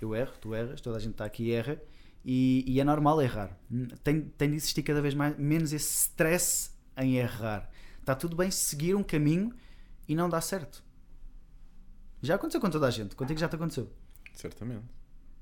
Eu 0.00 0.14
erro, 0.14 0.32
tu 0.40 0.54
erras, 0.54 0.80
toda 0.80 0.96
a 0.96 1.00
gente 1.00 1.12
está 1.12 1.24
aqui 1.24 1.44
e 1.44 1.52
erra. 1.52 1.80
E, 2.24 2.64
e 2.66 2.80
é 2.80 2.84
normal 2.84 3.20
errar. 3.20 3.58
Tem, 4.02 4.20
tem 4.20 4.50
de 4.50 4.56
existir 4.56 4.82
cada 4.82 5.02
vez 5.02 5.14
mais, 5.14 5.36
menos 5.36 5.72
esse 5.72 6.08
stress 6.08 6.70
em 6.96 7.16
errar. 7.16 7.68
Está 8.04 8.14
tudo 8.14 8.36
bem 8.36 8.50
seguir 8.50 8.94
um 8.94 9.02
caminho 9.02 9.50
e 10.06 10.14
não 10.14 10.28
dá 10.28 10.38
certo. 10.38 10.84
Já 12.22 12.34
aconteceu 12.34 12.60
com 12.60 12.68
toda 12.68 12.86
a 12.86 12.90
gente. 12.90 13.16
Contigo 13.16 13.40
já 13.40 13.48
te 13.48 13.56
aconteceu. 13.56 13.90
Certamente. 14.34 14.84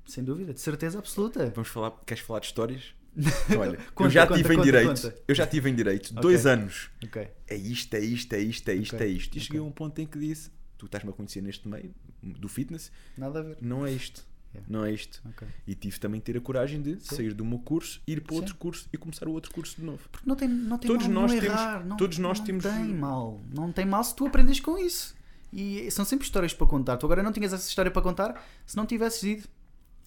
Sem 0.05 0.23
dúvida, 0.23 0.53
de 0.53 0.61
certeza 0.61 0.97
absoluta. 0.97 1.49
Vamos 1.53 1.67
falar, 1.69 1.91
queres 2.05 2.23
falar 2.23 2.39
de 2.39 2.45
histórias? 2.45 2.95
Olha, 3.59 3.77
Conta, 3.93 4.07
eu 4.07 4.09
já 4.09 4.25
conta, 4.25 4.41
tive 4.41 4.53
em 4.53 4.57
conta, 4.57 4.65
direito. 4.65 4.87
conta. 5.01 5.15
Eu 5.27 5.35
já 5.35 5.45
tive 5.45 5.69
em 5.69 5.75
direito 5.75 6.11
Ok. 6.11 6.21
dois 6.21 6.45
anos. 6.45 6.89
Ok. 7.03 7.27
É 7.47 7.55
isto, 7.55 7.93
é 7.95 7.99
isto, 7.99 8.33
é 8.33 8.39
isto, 8.39 8.69
é 8.69 8.73
isto, 8.75 8.95
Ok, 8.95 9.07
é 9.07 9.09
isto. 9.09 9.37
E 9.37 9.41
cheguei 9.41 9.59
a 9.59 9.63
um 9.63 9.71
ponto 9.71 9.99
em 9.99 10.07
que 10.07 10.17
disse: 10.17 10.49
Tu 10.77 10.85
estás-me 10.85 11.09
a 11.09 11.13
conhecer 11.13 11.41
neste 11.41 11.67
meio 11.67 11.93
do 12.21 12.47
fitness, 12.47 12.91
Nada 13.17 13.39
a 13.39 13.43
ver. 13.43 13.57
não 13.61 13.85
é 13.85 13.91
isto. 13.91 14.25
Yeah. 14.53 14.67
Não 14.69 14.85
é 14.85 14.91
isto. 14.91 15.21
Ok. 15.29 15.47
E 15.67 15.73
tive 15.75 15.99
também 15.99 16.19
de 16.19 16.25
ter 16.25 16.37
a 16.37 16.41
coragem 16.41 16.81
de 16.81 16.99
Sim. 16.99 17.15
sair 17.15 17.33
do 17.33 17.43
meu 17.43 17.59
curso, 17.59 18.01
ir 18.07 18.21
para 18.21 18.33
Sim. 18.33 18.39
outro 18.41 18.55
curso 18.55 18.87
e 18.93 18.97
começar 18.97 19.27
o 19.27 19.31
outro 19.31 19.51
curso 19.51 19.75
de 19.77 19.83
novo. 19.83 20.07
Porque 20.11 20.27
não 20.29 20.35
tem, 20.35 20.47
não 20.47 20.77
tem 20.77 20.87
Todos 20.91 21.07
mal 21.07 21.13
nós 21.23 21.31
não 21.33 21.39
temos- 21.39 21.53
errar. 21.59 21.85
Não, 21.85 21.97
todos 21.97 22.17
nós 22.19 22.39
não 22.39 22.45
temos- 22.45 22.63
tem 22.63 22.93
mal. 22.93 23.41
Não 23.53 23.71
tem 23.71 23.85
mal 23.85 24.03
se 24.03 24.15
tu 24.15 24.25
aprendes 24.27 24.59
com 24.59 24.77
isso. 24.77 25.15
E 25.51 25.89
são 25.91 26.03
sempre 26.05 26.25
histórias 26.25 26.53
para 26.53 26.65
contar. 26.67 26.97
Tu 26.97 27.05
agora 27.05 27.21
não 27.23 27.31
tinhas 27.31 27.53
essa 27.53 27.67
história 27.67 27.91
para 27.91 28.01
contar 28.01 28.43
se 28.65 28.75
não 28.77 28.85
tivesses 28.85 29.23
ido. 29.23 29.47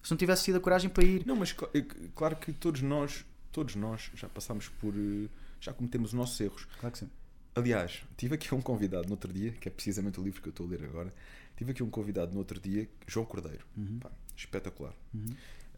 Se 0.03 0.11
não 0.11 0.17
tivesses 0.17 0.45
tido 0.45 0.55
a 0.57 0.59
coragem 0.61 0.89
para 0.89 1.03
ir. 1.03 1.25
Não, 1.25 1.35
mas 1.35 1.51
que- 1.51 1.81
claro 2.15 2.35
que 2.37 2.53
todos 2.53 2.81
nós, 2.81 3.25
todos 3.51 3.75
nós 3.75 4.09
já 4.15 4.29
passamos 4.29 4.69
por. 4.69 4.93
eh, 4.95 5.27
já 5.59 5.73
cometemos 5.73 6.09
os 6.09 6.13
nossos 6.13 6.39
erros. 6.39 6.65
Claro 6.79 6.93
que 6.93 6.99
sim. 6.99 7.09
Aliás, 7.55 8.03
tive 8.15 8.35
aqui 8.35 8.53
um 8.53 8.61
convidado 8.61 9.05
no 9.07 9.11
outro 9.13 9.33
dia, 9.33 9.51
que 9.51 9.67
é 9.67 9.71
precisamente 9.71 10.19
o 10.19 10.23
livro 10.23 10.41
que 10.41 10.47
eu 10.47 10.51
estou 10.51 10.67
a 10.67 10.69
ler 10.69 10.83
agora. 10.83 11.13
Tive 11.55 11.71
aqui 11.71 11.81
um 11.81 11.89
convidado 11.89 12.31
no 12.31 12.37
outro 12.37 12.59
dia, 12.59 12.87
João 13.07 13.25
Cordeiro. 13.25 13.65
Uhum. 13.75 13.97
Pá, 13.99 14.11
espetacular. 14.37 14.93
Uhum. 15.13 15.25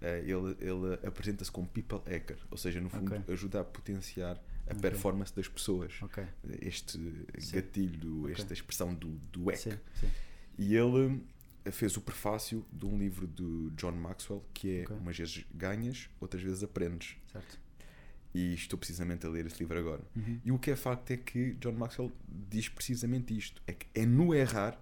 Eh, 0.01 0.19
ele 0.25 0.55
ele 0.61 0.93
apresenta-se 1.05 1.51
como 1.51 1.67
people 1.67 1.99
hacker, 2.05 2.37
ou 2.51 2.57
seja, 2.57 2.79
no 2.79 2.89
fundo, 2.89 3.13
Ok. 3.15 3.33
ajuda 3.33 3.61
a 3.61 3.63
potenciar 3.63 4.35
a 4.67 4.71
Ok. 4.71 4.81
performance 4.81 5.33
das 5.35 5.47
pessoas. 5.47 5.93
Ok. 6.01 6.23
Este 6.61 6.97
Sim. 7.39 7.55
gatilho, 7.55 8.29
esta 8.29 8.53
expressão 8.53 8.93
do, 8.93 9.09
do 9.31 9.45
hack. 9.45 9.57
Sim, 9.57 9.77
sim. 9.99 10.09
E 10.57 10.75
ele 10.75 11.21
eh, 11.65 11.71
fez 11.71 11.97
o 11.97 12.01
prefácio 12.01 12.65
de 12.71 12.85
um 12.85 12.97
livro 12.97 13.25
do 13.27 13.71
John 13.71 13.91
Maxwell 13.93 14.45
que 14.53 14.81
é. 14.81 14.87
Umas 14.93 15.17
vezes 15.17 15.45
ganhas, 15.53 16.09
outras 16.19 16.41
vezes 16.43 16.63
aprendes. 16.63 17.17
Certo. 17.31 17.59
E 18.33 18.53
estou 18.53 18.77
precisamente 18.77 19.25
a 19.25 19.29
ler 19.29 19.47
esse 19.47 19.59
livro 19.59 19.77
agora. 19.79 20.03
Uhum. 20.15 20.39
E 20.45 20.51
o 20.51 20.59
que 20.59 20.69
é 20.69 20.75
facto 20.75 21.09
é 21.11 21.17
que 21.17 21.55
John 21.55 21.71
Maxwell 21.73 22.11
diz 22.27 22.69
precisamente 22.69 23.35
isto: 23.35 23.61
é 23.65 23.73
que 23.73 23.87
é 23.95 24.05
no 24.05 24.33
errar 24.35 24.79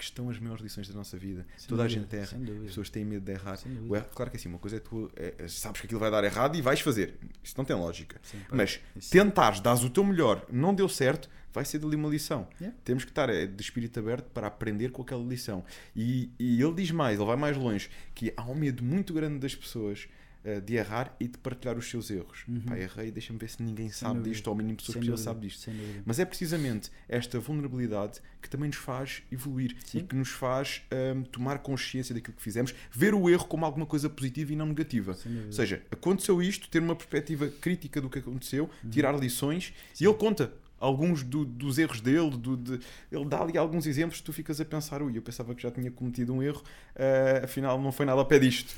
que 0.00 0.04
estão 0.06 0.28
as 0.30 0.38
maiores 0.38 0.62
lições 0.62 0.88
da 0.88 0.94
nossa 0.94 1.16
vida. 1.18 1.46
Sem 1.56 1.68
Toda 1.68 1.82
dúvida, 1.84 2.00
a 2.00 2.02
gente 2.02 2.16
erra. 2.16 2.42
As 2.60 2.66
pessoas 2.68 2.90
têm 2.90 3.04
medo 3.04 3.24
de 3.24 3.32
errar. 3.32 3.58
Erro- 3.64 4.04
claro 4.14 4.30
que 4.30 4.36
assim, 4.36 4.48
uma 4.48 4.58
coisa 4.58 4.76
é 4.76 4.80
tu 4.80 5.10
é, 5.14 5.34
é, 5.38 5.48
sabes 5.48 5.80
que 5.80 5.86
aquilo 5.86 6.00
vai 6.00 6.10
dar 6.10 6.24
errado 6.24 6.56
e 6.56 6.62
vais 6.62 6.80
fazer. 6.80 7.18
Isso 7.44 7.54
não 7.56 7.64
tem 7.64 7.76
lógica. 7.76 8.18
Sim, 8.22 8.38
Mas 8.50 8.80
isso- 8.96 9.10
tentares, 9.10 9.60
dás 9.60 9.84
o 9.84 9.90
teu 9.90 10.02
melhor, 10.02 10.44
não 10.50 10.74
deu 10.74 10.88
certo, 10.88 11.28
vai 11.52 11.64
ser 11.64 11.78
dali 11.78 11.96
uma 11.96 12.08
lição. 12.08 12.48
Yeah. 12.60 12.76
Temos 12.84 13.04
que 13.04 13.10
estar 13.10 13.28
eh, 13.28 13.46
de 13.46 13.60
espírito 13.62 13.98
aberto 14.00 14.30
para 14.30 14.46
aprender 14.46 14.90
com 14.90 15.02
aquela 15.02 15.22
lição. 15.24 15.64
E, 15.94 16.30
e 16.38 16.62
ele 16.62 16.74
diz 16.74 16.90
mais, 16.90 17.18
ele 17.18 17.26
vai 17.26 17.36
mais 17.36 17.56
longe, 17.56 17.90
que 18.14 18.32
há 18.36 18.44
um 18.44 18.54
medo 18.54 18.82
muito 18.84 19.12
grande 19.12 19.38
das 19.38 19.54
pessoas 19.54 20.08
eh, 20.44 20.60
de 20.60 20.74
errar 20.74 21.14
e 21.20 21.28
de 21.28 21.36
partilhar 21.38 21.76
os 21.76 21.88
seus 21.90 22.10
erros. 22.10 22.44
Uhum. 22.48 22.60
Pá, 22.62 22.78
errei, 22.78 23.10
deixa-me 23.10 23.38
ver 23.38 23.48
se 23.50 23.62
ninguém 23.62 23.90
sabe 23.90 24.20
disto, 24.22 24.46
ou 24.46 24.52
ao 24.52 24.56
mínimo 24.56 24.76
pessoas 24.76 25.04
que 25.04 25.16
sabem 25.16 25.48
disto. 25.48 25.70
Mas 26.04 26.18
é 26.18 26.24
precisamente 26.24 26.90
esta 27.08 27.38
vulnerabilidade 27.38 28.20
que 28.40 28.48
também 28.48 28.68
nos 28.68 28.78
faz 28.78 29.22
evoluir 29.30 29.76
Sim. 29.84 29.98
e 29.98 30.02
que 30.02 30.14
nos 30.16 30.30
faz 30.30 30.82
hum, 31.14 31.22
tomar 31.24 31.58
consciência 31.58 32.14
daquilo 32.14 32.34
que 32.36 32.42
fizemos, 32.42 32.74
ver 32.90 33.14
o 33.14 33.28
erro 33.28 33.46
como 33.46 33.64
alguma 33.66 33.84
coisa 33.86 34.08
positiva 34.08 34.52
e 34.52 34.56
não 34.56 34.66
negativa. 34.66 35.16
Ou 35.46 35.52
seja, 35.52 35.82
aconteceu 35.90 36.42
isto, 36.42 36.68
ter 36.68 36.80
uma 36.82 36.96
perspectiva 36.96 37.48
crítica 37.60 38.00
do 38.00 38.08
que 38.08 38.18
aconteceu, 38.18 38.70
Uhum. 38.82 38.90
tirar 38.90 39.12
lições 39.18 39.74
e 40.00 40.04
ele 40.04 40.14
conta 40.14 40.52
alguns 40.78 41.22
do- 41.22 41.44
dos 41.44 41.76
erros 41.78 42.00
dele, 42.00 42.30
do- 42.30 42.56
de- 42.56 42.80
ele 43.12 43.24
dá 43.26 43.42
ali 43.42 43.58
alguns 43.58 43.86
exemplos 43.86 44.18
que 44.20 44.24
tu 44.24 44.32
ficas 44.32 44.58
a 44.62 44.64
pensar, 44.64 45.02
ui, 45.02 45.14
eu 45.16 45.20
pensava 45.20 45.54
que 45.54 45.62
já 45.62 45.70
tinha 45.70 45.90
cometido 45.90 46.32
um 46.32 46.42
erro, 46.42 46.62
ah, 46.96 47.44
afinal 47.44 47.78
não 47.80 47.92
foi 47.92 48.06
nada 48.06 48.20
a 48.22 48.24
pé 48.24 48.38
disto. 48.38 48.74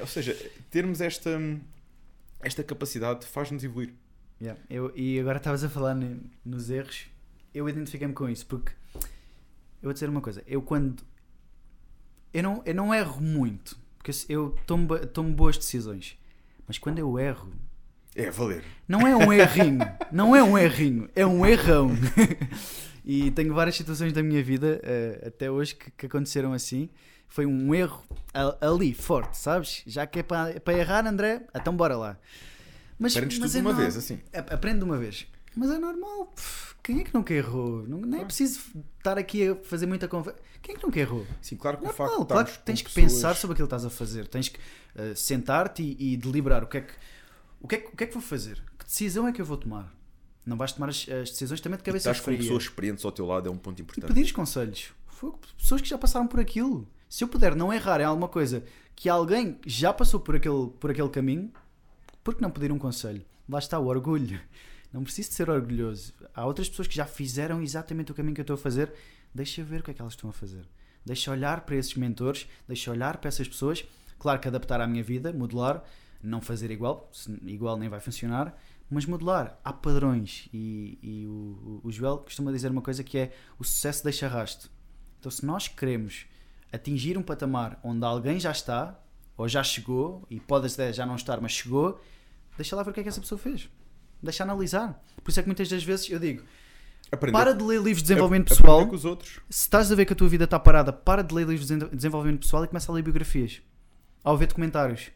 Ou 0.00 0.06
seja, 0.06 0.34
termos 0.70 1.00
esta, 1.00 1.38
esta 2.40 2.62
capacidade 2.64 3.26
faz-nos 3.26 3.62
evoluir. 3.64 3.92
Yeah. 4.40 4.60
Eu, 4.68 4.92
e 4.94 5.18
agora 5.18 5.38
estavas 5.38 5.64
a 5.64 5.68
falar 5.68 5.96
nos 6.44 6.70
erros, 6.70 7.06
eu 7.54 7.68
identifiquei-me 7.68 8.12
com 8.12 8.28
isso, 8.28 8.46
porque 8.46 8.72
eu 8.94 9.84
vou 9.84 9.92
dizer 9.92 10.08
uma 10.08 10.20
coisa, 10.20 10.42
eu 10.46 10.60
quando 10.60 11.02
eu 12.34 12.42
não, 12.42 12.62
eu 12.66 12.74
não 12.74 12.94
erro 12.94 13.20
muito, 13.22 13.78
porque 13.96 14.12
eu 14.28 14.54
tomo, 14.66 14.98
tomo 15.06 15.32
boas 15.32 15.56
decisões, 15.56 16.18
mas 16.66 16.76
quando 16.76 16.98
eu 16.98 17.18
erro, 17.18 17.50
É, 18.14 18.30
valer. 18.30 18.62
não 18.86 19.06
é 19.06 19.16
um 19.16 19.32
errinho, 19.32 19.78
não 20.12 20.36
é 20.36 20.42
um 20.42 20.58
errinho, 20.58 21.08
é 21.14 21.24
um 21.26 21.46
errão. 21.46 21.90
e 23.04 23.30
tenho 23.30 23.54
várias 23.54 23.76
situações 23.76 24.12
da 24.12 24.22
minha 24.22 24.42
vida, 24.42 24.80
eh, 24.82 25.24
até 25.28 25.50
hoje, 25.50 25.74
que, 25.76 25.90
que 25.92 26.06
aconteceram 26.06 26.52
assim. 26.52 26.90
Foi 27.28 27.44
um 27.46 27.74
erro 27.74 28.02
ali, 28.60 28.94
forte, 28.94 29.36
sabes? 29.36 29.82
Já 29.86 30.06
que 30.06 30.20
é 30.20 30.22
para, 30.22 30.58
para 30.60 30.74
errar, 30.74 31.06
André, 31.06 31.46
então 31.54 31.76
bora 31.76 31.96
lá. 31.96 32.18
Mas, 32.98 33.14
Aprendes 33.16 33.38
mas 33.38 33.52
tudo 33.52 33.58
é 33.58 33.70
uma 33.70 33.74
vez, 33.74 33.96
assim. 33.96 34.20
Aprende 34.32 34.78
de 34.78 34.84
uma 34.84 34.96
vez. 34.96 35.26
Mas 35.54 35.70
é 35.70 35.78
normal. 35.78 36.26
pff, 36.34 36.74
Quem 36.82 37.00
é 37.00 37.04
que 37.04 37.12
nunca 37.14 37.32
errou? 37.34 37.86
Não, 37.86 37.98
nem 38.00 38.20
é 38.22 38.24
preciso 38.24 38.60
estar 38.98 39.18
aqui 39.18 39.48
a 39.48 39.56
fazer 39.56 39.86
muita 39.86 40.06
conversa. 40.08 40.38
Quem 40.62 40.74
é 40.74 40.78
que 40.78 40.84
nunca 40.84 40.98
errou? 40.98 41.26
Sim, 41.42 41.56
claro 41.56 41.78
que 41.78 41.84
o 41.84 41.88
facto 41.92 42.10
Normal, 42.10 42.26
claro 42.26 42.46
que 42.48 42.58
tens 42.60 42.82
que 42.82 42.90
pessoas- 42.92 43.12
pensar 43.12 43.34
sobre 43.36 43.52
aquilo 43.54 43.68
que 43.68 43.74
estás 43.74 43.84
a 43.84 43.90
fazer. 43.90 44.26
Tens 44.28 44.48
que 44.48 44.58
eh, 44.96 45.14
sentar-te 45.14 45.82
e, 45.82 46.12
e 46.14 46.16
deliberar 46.16 46.64
o 46.64 46.66
que, 46.66 46.78
é 46.78 46.80
que, 46.82 46.92
o, 47.60 47.68
que 47.68 47.74
é 47.74 47.78
que, 47.78 47.88
o 47.88 47.96
que 47.96 48.04
é 48.04 48.06
que 48.06 48.14
vou 48.14 48.22
fazer. 48.22 48.62
Que 48.78 48.84
decisão 48.86 49.28
é 49.28 49.32
que 49.32 49.40
eu 49.40 49.44
vou 49.46 49.56
tomar? 49.56 49.92
Não 50.44 50.56
vais 50.56 50.72
tomar 50.72 50.88
as, 50.88 51.06
as 51.08 51.30
decisões 51.30 51.60
também 51.60 51.76
de 51.76 51.82
E 51.82 51.86
cabeça 51.86 52.10
estás 52.10 52.18
com 52.20 52.24
fria. 52.26 52.38
pessoas 52.38 52.62
experientes 52.64 53.04
ao 53.04 53.12
teu 53.12 53.26
lado 53.26 53.48
é 53.48 53.52
um 53.52 53.56
ponto 53.58 53.78
E 53.78 53.82
importante. 53.82 54.06
pedires 54.08 54.32
conselhos. 54.32 54.90
Fogo, 55.06 55.38
pessoas 55.58 55.80
que 55.80 55.88
já 55.88 55.98
passaram 55.98 56.26
por 56.26 56.40
aquilo. 56.40 56.86
Se 57.08 57.22
eu 57.22 57.28
puder 57.28 57.54
não 57.54 57.72
errar 57.72 58.00
em 58.00 58.04
alguma 58.04 58.28
coisa 58.28 58.64
que 58.94 59.08
alguém 59.08 59.58
já 59.66 59.92
passou 59.92 60.18
por 60.18 60.36
aquele, 60.36 60.68
por 60.80 60.90
aquele 60.90 61.08
caminho, 61.08 61.52
por 62.24 62.34
que 62.34 62.42
não 62.42 62.50
pedir 62.50 62.72
um 62.72 62.78
conselho? 62.78 63.24
Lá 63.48 63.58
está 63.58 63.78
o 63.78 63.86
orgulho. 63.86 64.40
Não 64.92 65.04
preciso 65.04 65.28
de 65.28 65.34
ser 65.34 65.50
orgulhoso. 65.50 66.14
Há 66.34 66.46
outras 66.46 66.68
pessoas 66.68 66.88
que 66.88 66.96
já 66.96 67.06
fizeram 67.06 67.60
exatamente 67.60 68.10
o 68.10 68.14
caminho 68.14 68.34
que 68.34 68.40
eu 68.40 68.44
estou 68.44 68.54
a 68.54 68.58
fazer. 68.58 68.92
Deixa 69.34 69.62
ver 69.62 69.80
o 69.80 69.84
que 69.84 69.90
é 69.90 69.94
que 69.94 70.00
elas 70.00 70.14
estão 70.14 70.30
a 70.30 70.32
fazer. 70.32 70.66
Deixa 71.04 71.30
olhar 71.30 71.60
para 71.60 71.76
esses 71.76 71.94
mentores, 71.94 72.48
deixa 72.66 72.90
olhar 72.90 73.18
para 73.18 73.28
essas 73.28 73.46
pessoas. 73.46 73.84
Claro 74.18 74.40
que 74.40 74.48
adaptar 74.48 74.80
à 74.80 74.86
minha 74.86 75.02
vida, 75.02 75.32
modelar, 75.32 75.84
não 76.22 76.40
fazer 76.40 76.70
igual, 76.70 77.10
igual 77.44 77.76
nem 77.76 77.88
vai 77.88 78.00
funcionar, 78.00 78.58
mas 78.90 79.04
modelar. 79.04 79.60
Há 79.62 79.72
padrões. 79.72 80.48
E, 80.52 80.98
e 81.02 81.26
o, 81.26 81.30
o, 81.30 81.80
o 81.84 81.92
Joel 81.92 82.18
costuma 82.18 82.50
dizer 82.50 82.70
uma 82.70 82.82
coisa 82.82 83.04
que 83.04 83.18
é: 83.18 83.32
o 83.58 83.64
sucesso 83.64 84.02
deixa 84.02 84.26
rasto. 84.26 84.70
Então, 85.20 85.30
se 85.30 85.44
nós 85.44 85.68
queremos 85.68 86.26
atingir 86.72 87.16
um 87.18 87.22
patamar 87.22 87.78
onde 87.82 88.04
alguém 88.04 88.38
já 88.40 88.50
está, 88.50 88.98
ou 89.36 89.48
já 89.48 89.62
chegou, 89.62 90.24
e 90.30 90.40
pode 90.40 90.66
até 90.72 90.92
já 90.92 91.04
não 91.06 91.16
estar, 91.16 91.40
mas 91.40 91.52
chegou, 91.52 92.00
deixa 92.56 92.74
lá 92.76 92.82
ver 92.82 92.90
o 92.90 92.94
que 92.94 93.00
é 93.00 93.02
que 93.02 93.08
essa 93.08 93.20
pessoa 93.20 93.38
fez. 93.38 93.68
Deixa 94.22 94.42
analisar. 94.44 95.02
Por 95.22 95.30
isso 95.30 95.38
é 95.40 95.42
que 95.42 95.48
muitas 95.48 95.68
das 95.68 95.84
vezes 95.84 96.08
eu 96.10 96.18
digo: 96.18 96.42
Aprender, 97.12 97.36
para 97.36 97.52
de 97.54 97.62
ler 97.62 97.80
livros 97.82 98.02
de 98.02 98.08
desenvolvimento 98.08 98.48
pessoal. 98.48 98.86
com 98.86 98.94
os 98.94 99.04
outros. 99.04 99.40
Se 99.50 99.62
estás 99.62 99.92
a 99.92 99.94
ver 99.94 100.06
que 100.06 100.12
a 100.12 100.16
tua 100.16 100.28
vida 100.28 100.44
está 100.44 100.58
parada, 100.58 100.92
para 100.92 101.22
de 101.22 101.34
ler 101.34 101.46
livros 101.46 101.68
de 101.68 101.76
desen- 101.76 101.94
desenvolvimento 101.94 102.40
pessoal 102.40 102.64
e 102.64 102.68
começa 102.68 102.90
a 102.90 102.94
ler 102.94 103.02
biografias. 103.02 103.60
Ao 104.24 104.36
ver 104.36 104.46
documentários. 104.46 105.10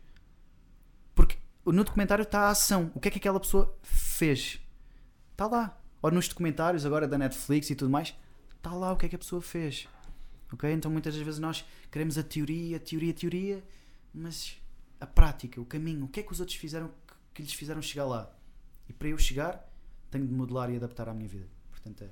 Porque 1.14 1.36
no 1.66 1.82
documentário 1.82 2.22
está 2.22 2.40
a 2.42 2.50
ação. 2.50 2.90
O 2.94 3.00
que 3.00 3.08
é 3.08 3.10
que 3.10 3.18
aquela 3.18 3.40
pessoa 3.40 3.74
fez? 3.82 4.60
Está 5.32 5.46
lá. 5.46 5.78
Ou 6.02 6.10
nos 6.10 6.28
documentários 6.28 6.84
agora 6.86 7.08
da 7.08 7.18
Netflix 7.18 7.70
e 7.70 7.74
tudo 7.74 7.90
mais, 7.90 8.14
está 8.56 8.72
lá 8.72 8.92
o 8.92 8.96
que 8.96 9.06
é 9.06 9.08
que 9.08 9.16
a 9.16 9.18
pessoa 9.18 9.42
fez. 9.42 9.88
Ok? 10.52 10.70
Então 10.72 10.90
muitas 10.90 11.14
das 11.14 11.22
vezes 11.22 11.38
nós 11.40 11.64
queremos 11.90 12.18
a 12.18 12.22
teoria, 12.22 12.76
a 12.76 12.80
teoria, 12.80 13.10
a 13.10 13.14
teoria, 13.14 13.64
mas 14.12 14.56
a 15.00 15.06
prática, 15.06 15.60
o 15.60 15.64
caminho, 15.64 16.04
o 16.04 16.08
que 16.08 16.20
é 16.20 16.22
que 16.22 16.32
os 16.32 16.40
outros 16.40 16.58
fizeram 16.58 16.90
que, 17.34 17.42
lhes 17.42 17.52
fizeram 17.52 17.80
chegar 17.80 18.04
lá? 18.06 18.30
E 18.88 18.92
para 18.92 19.08
eu 19.08 19.16
chegar, 19.18 19.68
tenho 20.10 20.26
de 20.26 20.32
modelar 20.32 20.70
e 20.70 20.76
adaptar 20.76 21.08
à 21.08 21.14
minha 21.14 21.28
vida. 21.28 21.46
Portanto, 21.70 22.02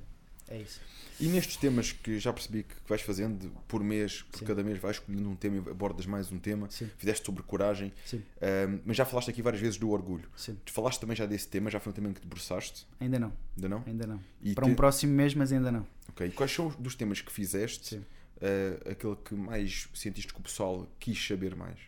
é, 0.48 0.54
é 0.56 0.62
isso. 0.62 0.80
E 1.20 1.26
nestes 1.26 1.56
temas 1.56 1.90
que 1.90 2.16
já 2.20 2.32
percebi 2.32 2.62
que 2.62 2.74
vais 2.86 3.02
fazendo 3.02 3.50
por 3.66 3.82
mês, 3.82 4.22
por 4.22 4.38
Sim. 4.38 4.44
cada 4.46 4.62
mês 4.62 4.78
vais 4.78 4.96
escolhendo 4.96 5.28
um 5.28 5.34
tema 5.34 5.56
e 5.56 5.70
abordas 5.70 6.06
mais 6.06 6.30
um 6.30 6.38
tema, 6.38 6.70
Sim. 6.70 6.88
fizeste 6.96 7.26
sobre 7.26 7.42
coragem, 7.42 7.92
ahm, 8.40 8.78
mas 8.86 8.96
já 8.96 9.04
falaste 9.04 9.28
aqui 9.30 9.42
várias 9.42 9.60
vezes 9.60 9.76
do 9.76 9.90
orgulho. 9.90 10.30
sim. 10.36 10.56
Tu 10.64 10.72
falaste 10.72 11.00
também 11.00 11.16
já 11.16 11.26
desse 11.26 11.48
tema, 11.48 11.68
já 11.68 11.80
foi 11.80 11.90
um 11.90 11.94
tema 11.94 12.08
em 12.08 12.12
que 12.12 12.20
te 12.20 12.22
debruçaste, 12.22 12.86
Ainda 13.00 13.18
não, 13.18 13.32
ainda 13.56 13.68
não? 13.68 13.82
ainda 13.84 14.06
não. 14.06 14.20
E 14.40 14.54
Para 14.54 14.64
te- 14.66 14.70
um 14.70 14.74
próximo 14.76 15.12
mês, 15.12 15.34
mas 15.34 15.50
ainda 15.52 15.72
não. 15.72 15.84
Ok, 16.10 16.28
e 16.28 16.30
quais 16.30 16.52
são 16.52 16.68
os 16.68 16.76
dos 16.76 16.94
temas 16.94 17.20
que 17.20 17.32
fizeste, 17.32 17.96
Sim. 17.96 18.04
Ah, 18.40 18.90
aquele 18.90 19.16
que 19.16 19.34
mais 19.34 19.88
sentiste 19.94 20.32
que 20.32 20.40
o 20.40 20.42
pessoal 20.42 20.86
quis 20.98 21.26
saber 21.26 21.54
mais? 21.54 21.78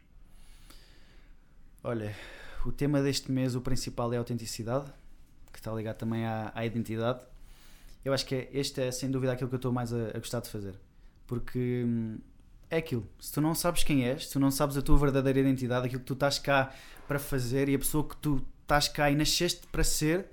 Olha, 1.82 2.14
o 2.64 2.72
tema 2.72 3.02
deste 3.02 3.30
mês, 3.32 3.54
o 3.54 3.60
principal 3.60 4.12
é 4.12 4.16
a 4.16 4.18
autenticidade, 4.18 4.92
que 5.52 5.58
está 5.58 5.72
ligado 5.72 5.96
também 5.96 6.24
à, 6.26 6.52
à 6.54 6.64
identidade. 6.66 7.20
Eu 8.04 8.12
acho 8.12 8.26
que 8.26 8.34
é, 8.34 8.50
este 8.52 8.80
é 8.80 8.90
sem 8.90 9.10
dúvida 9.10 9.32
aquilo 9.32 9.48
que 9.48 9.54
eu 9.54 9.58
estou 9.58 9.72
mais 9.72 9.92
a, 9.92 10.08
a 10.08 10.18
gostar 10.18 10.40
de 10.40 10.48
fazer. 10.48 10.74
Porque 11.26 11.84
hum, 11.86 12.18
é 12.68 12.78
aquilo. 12.78 13.06
Se 13.18 13.32
tu 13.32 13.40
não 13.40 13.54
sabes 13.54 13.82
quem 13.82 14.06
és, 14.06 14.26
se 14.26 14.32
tu 14.32 14.40
não 14.40 14.50
sabes 14.50 14.76
a 14.76 14.82
tua 14.82 14.98
verdadeira 14.98 15.40
identidade, 15.40 15.86
aquilo 15.86 16.00
que 16.00 16.06
tu 16.06 16.14
estás 16.14 16.38
cá 16.38 16.74
para 17.06 17.18
fazer 17.18 17.68
e 17.68 17.74
a 17.74 17.78
pessoa 17.78 18.06
que 18.06 18.16
tu 18.16 18.44
estás 18.62 18.88
cá 18.88 19.10
e 19.10 19.14
nasceste 19.14 19.66
para 19.66 19.82
ser, 19.82 20.26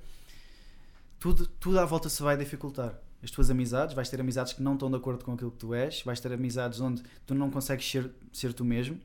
tudo, 1.19 1.47
tudo 1.47 1.79
à 1.79 1.85
volta 1.85 2.09
se 2.09 2.21
vai 2.21 2.37
dificultar. 2.37 2.99
As 3.23 3.31
tuas 3.31 3.49
amizades, 3.49 3.95
vais 3.95 4.09
ter 4.09 4.19
amizades 4.19 4.53
que 4.53 4.61
não 4.61 4.73
estão 4.73 4.89
de 4.89 4.97
acordo 4.97 5.25
com 5.25 5.33
aquilo 5.33 5.51
que 5.51 5.57
tu 5.57 5.73
és, 5.73 6.03
vais 6.03 6.19
ter 6.19 6.31
amizades 6.31 6.79
onde 6.79 7.01
tu 7.25 7.33
não 7.33 7.49
consegues 7.49 7.89
ser, 7.89 8.11
ser 8.31 8.53
tu 8.53 8.63
mesmo, 8.63 8.99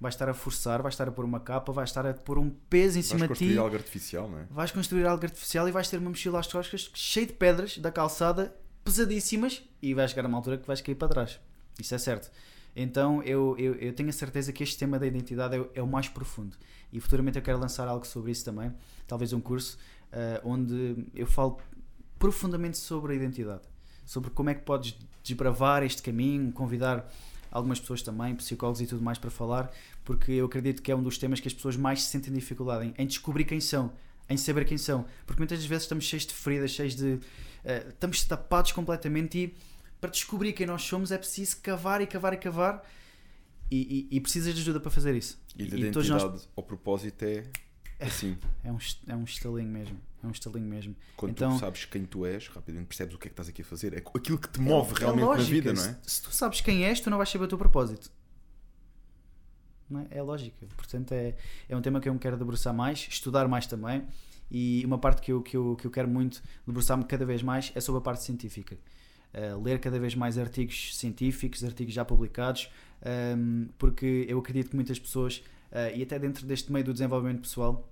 vais 0.00 0.14
estar 0.14 0.28
a 0.28 0.34
forçar, 0.34 0.82
vais 0.82 0.94
estar 0.94 1.08
a 1.08 1.12
pôr 1.12 1.24
uma 1.24 1.38
capa, 1.38 1.72
vais 1.72 1.88
estar 1.88 2.04
a 2.04 2.12
pôr 2.12 2.38
um 2.38 2.50
peso 2.68 2.98
em 2.98 3.02
Vais 3.02 3.06
cima 3.06 3.20
de 3.20 3.24
ti. 3.26 3.28
construir 3.28 3.58
algo 3.58 3.76
artificial, 3.76 4.28
não 4.28 4.38
é? 4.40 4.46
Vais 4.50 4.72
construir 4.72 5.06
algo 5.06 5.24
artificial 5.24 5.68
e 5.68 5.70
vais 5.70 5.88
ter 5.88 5.98
uma 5.98 6.10
mochila 6.10 6.40
às 6.40 6.46
costas 6.48 6.90
cheia 6.92 7.24
de 7.26 7.32
pedras 7.34 7.78
da 7.78 7.92
calçada, 7.92 8.52
pesadíssimas, 8.84 9.62
e 9.80 9.94
vais 9.94 10.10
chegar 10.10 10.24
a 10.24 10.28
uma 10.28 10.38
altura 10.38 10.58
que 10.58 10.66
vais 10.66 10.80
cair 10.80 10.96
para 10.96 11.08
trás. 11.08 11.38
Isso 11.78 11.94
é 11.94 11.98
certo. 11.98 12.30
Então 12.74 13.22
eu, 13.22 13.54
eu, 13.58 13.74
eu 13.76 13.92
tenho 13.92 14.08
a 14.08 14.12
certeza 14.12 14.52
que 14.52 14.62
este 14.64 14.76
tema 14.76 14.98
da 14.98 15.06
identidade 15.06 15.56
é, 15.56 15.64
é 15.74 15.82
o 15.82 15.86
mais 15.86 16.08
profundo. 16.08 16.56
E 16.92 16.98
futuramente 17.00 17.38
eu 17.38 17.42
quero 17.42 17.58
lançar 17.60 17.86
algo 17.86 18.04
sobre 18.06 18.32
isso 18.32 18.44
também, 18.44 18.72
talvez 19.06 19.32
um 19.32 19.40
curso, 19.40 19.78
eh, 20.10 20.40
onde 20.44 21.06
eu 21.14 21.26
falo 21.26 21.58
profundamente 22.22 22.78
sobre 22.78 23.12
a 23.12 23.16
identidade. 23.16 23.62
Sobre 24.06 24.30
como 24.30 24.48
é 24.48 24.54
que 24.54 24.62
podes 24.62 24.96
desbravar 25.24 25.82
este 25.82 26.00
caminho, 26.02 26.52
convidar 26.52 27.12
algumas 27.50 27.80
pessoas 27.80 28.00
também, 28.00 28.34
psicólogos 28.36 28.80
e 28.80 28.86
tudo 28.86 29.02
mais 29.02 29.18
para 29.18 29.28
falar, 29.30 29.70
porque 30.04 30.30
eu 30.32 30.46
acredito 30.46 30.80
que 30.82 30.92
é 30.92 30.96
um 30.96 31.02
dos 31.02 31.18
temas 31.18 31.40
que 31.40 31.48
as 31.48 31.54
pessoas 31.54 31.76
mais 31.76 32.02
sentem 32.04 32.32
dificuldade 32.32 32.86
em, 32.86 32.94
em 32.96 33.06
descobrir 33.06 33.44
quem 33.44 33.60
são, 33.60 33.92
em 34.30 34.36
saber 34.36 34.64
quem 34.64 34.78
são, 34.78 35.04
porque 35.26 35.40
muitas 35.40 35.64
vezes 35.64 35.82
estamos 35.84 36.04
cheios 36.04 36.24
de 36.24 36.32
feridas, 36.34 36.70
cheios 36.70 36.94
de. 36.94 37.18
eh, 37.64 37.86
estamos 37.88 38.24
tapados 38.24 38.70
completamente 38.72 39.38
e 39.38 39.54
para 40.00 40.10
descobrir 40.10 40.52
quem 40.52 40.66
nós 40.66 40.82
somos 40.82 41.10
é 41.12 41.18
preciso 41.18 41.56
cavar 41.60 42.00
e 42.00 42.06
cavar 42.06 42.32
e 42.32 42.36
cavar 42.36 42.82
e, 43.70 44.08
e, 44.10 44.16
e 44.16 44.20
precisas 44.20 44.54
de 44.54 44.60
ajuda 44.60 44.78
para 44.80 44.90
fazer 44.90 45.14
isso. 45.14 45.38
E 45.58 45.64
da 45.66 45.90
todos 45.90 46.08
nós- 46.08 46.22
identidade 46.22 46.48
ao 46.56 46.62
propósito 46.62 47.22
é 47.24 47.44
assim. 48.04 48.36
é 48.64 48.72
um, 48.72 48.78
é 49.08 49.16
um 49.16 49.24
estalinho 49.24 49.68
mesmo. 49.68 49.98
É 50.22 50.26
um 50.26 50.30
estalinho 50.30 50.66
mesmo. 50.66 50.94
Quando 51.16 51.32
Então- 51.32 51.56
tu 51.56 51.60
sabes 51.60 51.84
quem 51.84 52.04
tu 52.04 52.24
és, 52.24 52.46
rapidamente 52.48 52.88
percebes 52.88 53.14
o 53.14 53.18
que 53.18 53.26
é 53.26 53.28
que 53.28 53.32
estás 53.32 53.48
aqui 53.48 53.62
a 53.62 53.64
fazer. 53.64 53.94
É 53.94 53.98
aquilo 53.98 54.38
que 54.38 54.48
te 54.48 54.60
move 54.60 54.94
realmente 54.94 55.24
É 55.24 55.36
na 55.36 55.42
vida, 55.42 55.72
não 55.72 55.82
é? 55.82 55.98
Se, 56.02 56.16
se 56.16 56.22
tu 56.22 56.32
sabes 56.32 56.60
quem 56.60 56.84
és, 56.84 57.00
tu 57.00 57.10
não 57.10 57.16
vais 57.16 57.28
saber 57.28 57.44
o 57.44 57.48
teu 57.48 57.58
propósito. 57.58 58.10
Não 59.90 60.00
é? 60.00 60.06
é 60.10 60.22
lógica. 60.22 60.66
Portanto, 60.76 61.12
é, 61.12 61.34
é 61.68 61.76
um 61.76 61.82
tema 61.82 62.00
que 62.00 62.08
eu 62.08 62.14
me 62.14 62.18
quero 62.18 62.36
debruçar 62.36 62.72
mais, 62.72 63.06
estudar 63.10 63.46
mais 63.48 63.66
também. 63.66 64.04
E 64.50 64.82
uma 64.84 64.98
parte 64.98 65.22
que 65.22 65.32
eu, 65.32 65.42
que 65.42 65.56
eu, 65.56 65.76
que 65.76 65.86
eu 65.86 65.90
quero 65.90 66.08
muito 66.08 66.42
debruçar-me 66.66 67.04
cada 67.04 67.24
vez 67.24 67.42
mais 67.42 67.72
é 67.74 67.80
sobre 67.80 67.98
a 68.00 68.02
parte 68.02 68.22
científica. 68.22 68.76
Uh, 69.34 69.60
ler 69.62 69.80
cada 69.80 69.98
vez 69.98 70.14
mais 70.14 70.36
artigos 70.36 70.96
científicos, 70.96 71.64
artigos 71.64 71.94
já 71.94 72.04
publicados, 72.04 72.70
um, 73.36 73.68
porque 73.78 74.26
eu 74.28 74.38
acredito 74.38 74.68
que 74.68 74.74
muitas 74.76 74.98
pessoas, 74.98 75.42
uh, 75.70 75.96
e 75.96 76.02
até 76.02 76.18
dentro 76.18 76.46
deste 76.46 76.70
meio 76.70 76.84
do 76.84 76.92
desenvolvimento 76.92 77.40
pessoal 77.40 77.90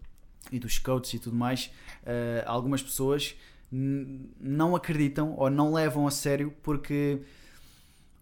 e 0.51 0.59
dos 0.59 0.79
coaches 0.79 1.15
e 1.15 1.19
tudo 1.19 1.37
mais, 1.37 1.71
uh, 2.03 2.47
algumas 2.47 2.83
pessoas 2.83 3.37
não 3.73 4.75
acreditam 4.75 5.35
ou 5.37 5.49
não 5.49 5.73
levam 5.73 6.07
a 6.07 6.11
sério 6.11 6.53
porque 6.63 7.21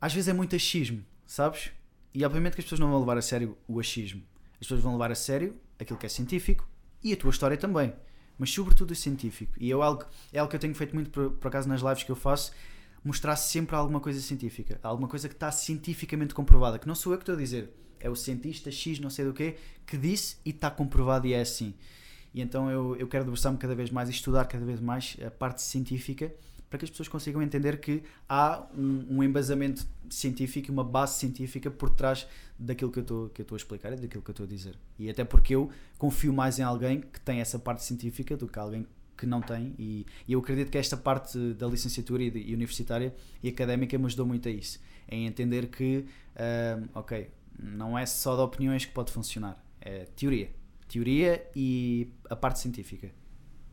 às 0.00 0.12
vezes 0.12 0.28
é 0.28 0.32
muito 0.32 0.54
achismo, 0.54 1.02
sabes? 1.26 1.70
E 2.12 2.24
obviamente 2.24 2.54
que 2.54 2.60
as 2.60 2.64
pessoas 2.64 2.80
não 2.80 2.90
vão 2.90 3.00
levar 3.00 3.16
a 3.16 3.22
sério 3.22 3.56
o 3.66 3.80
achismo. 3.80 4.22
As 4.54 4.58
pessoas 4.58 4.80
vão 4.80 4.92
levar 4.92 5.10
a 5.10 5.14
sério 5.14 5.56
aquilo 5.78 5.98
que 5.98 6.06
é 6.06 6.08
científico 6.08 6.68
e 7.02 7.12
a 7.12 7.16
tua 7.16 7.30
história 7.30 7.56
também. 7.56 7.92
Mas 8.38 8.50
sobretudo 8.50 8.92
o 8.92 8.94
científico. 8.94 9.54
E 9.58 9.68
eu 9.68 9.82
algo, 9.82 10.04
é 10.32 10.38
algo 10.38 10.50
que 10.50 10.56
eu 10.56 10.60
tenho 10.60 10.74
feito 10.74 10.94
muito 10.94 11.10
por, 11.10 11.30
por 11.32 11.48
acaso 11.48 11.68
nas 11.68 11.80
lives 11.80 12.04
que 12.04 12.10
eu 12.10 12.16
faço, 12.16 12.52
mostrar 13.02 13.36
sempre 13.36 13.74
alguma 13.74 14.00
coisa 14.00 14.20
científica. 14.20 14.78
Alguma 14.82 15.08
coisa 15.08 15.28
que 15.28 15.34
está 15.34 15.50
cientificamente 15.50 16.34
comprovada. 16.34 16.78
Que 16.78 16.86
não 16.86 16.94
sou 16.94 17.12
eu 17.12 17.18
que 17.18 17.22
estou 17.22 17.34
a 17.34 17.38
dizer. 17.38 17.72
É 17.98 18.08
o 18.08 18.14
cientista 18.14 18.70
X, 18.70 19.00
não 19.00 19.10
sei 19.10 19.24
do 19.24 19.32
quê, 19.32 19.56
que 19.84 19.96
disse 19.96 20.36
e 20.44 20.50
está 20.50 20.70
comprovado 20.70 21.26
e 21.26 21.32
é 21.32 21.40
assim. 21.40 21.74
E 22.34 22.40
então 22.40 22.70
eu, 22.70 22.96
eu 22.96 23.08
quero 23.08 23.24
debruçar-me 23.24 23.58
cada 23.58 23.74
vez 23.74 23.90
mais 23.90 24.08
e 24.08 24.12
estudar 24.12 24.44
cada 24.46 24.64
vez 24.64 24.80
mais 24.80 25.16
a 25.26 25.30
parte 25.30 25.62
científica 25.62 26.32
para 26.68 26.78
que 26.78 26.84
as 26.84 26.90
pessoas 26.90 27.08
consigam 27.08 27.40
entender 27.42 27.80
que 27.80 28.02
há 28.28 28.66
um, 28.76 29.06
um 29.18 29.22
embasamento 29.22 29.86
científico, 30.10 30.70
uma 30.70 30.84
base 30.84 31.18
científica 31.18 31.70
por 31.70 31.88
trás 31.90 32.26
daquilo 32.58 32.90
que 32.90 32.98
eu 32.98 33.02
estou 33.02 33.28
que 33.30 33.40
eu 33.40 33.42
estou 33.44 33.56
a 33.56 33.58
explicar 33.58 33.92
e 33.92 33.96
daquilo 33.96 34.22
que 34.22 34.30
eu 34.30 34.32
estou 34.32 34.44
a 34.44 34.48
dizer. 34.48 34.74
E 34.98 35.08
até 35.08 35.24
porque 35.24 35.54
eu 35.54 35.70
confio 35.96 36.32
mais 36.32 36.58
em 36.58 36.62
alguém 36.62 37.00
que 37.00 37.20
tem 37.20 37.40
essa 37.40 37.58
parte 37.58 37.82
científica 37.84 38.36
do 38.36 38.46
que 38.46 38.58
alguém 38.58 38.86
que 39.16 39.26
não 39.26 39.40
tem. 39.40 39.74
E, 39.78 40.06
e 40.26 40.32
eu 40.34 40.40
acredito 40.40 40.70
que 40.70 40.78
esta 40.78 40.96
parte 40.96 41.38
da 41.54 41.66
licenciatura 41.66 42.22
e, 42.22 42.30
de- 42.30 42.38
e 42.40 42.54
universitária 42.54 43.14
e 43.42 43.48
académica 43.48 43.96
me 43.98 44.04
ajudou 44.06 44.26
muito 44.26 44.46
a 44.48 44.50
isso. 44.50 44.78
Em 45.10 45.26
entender 45.26 45.68
que, 45.68 46.04
ah, 46.36 46.78
ok, 46.94 47.28
não 47.58 47.98
é 47.98 48.04
só 48.06 48.36
de 48.36 48.42
opiniões 48.42 48.84
que 48.84 48.92
pode 48.92 49.10
funcionar, 49.10 49.62
é 49.80 50.04
teoria. 50.16 50.50
Teoria 50.88 51.46
e 51.54 52.08
a 52.28 52.34
parte 52.36 52.58
científica. 52.60 53.10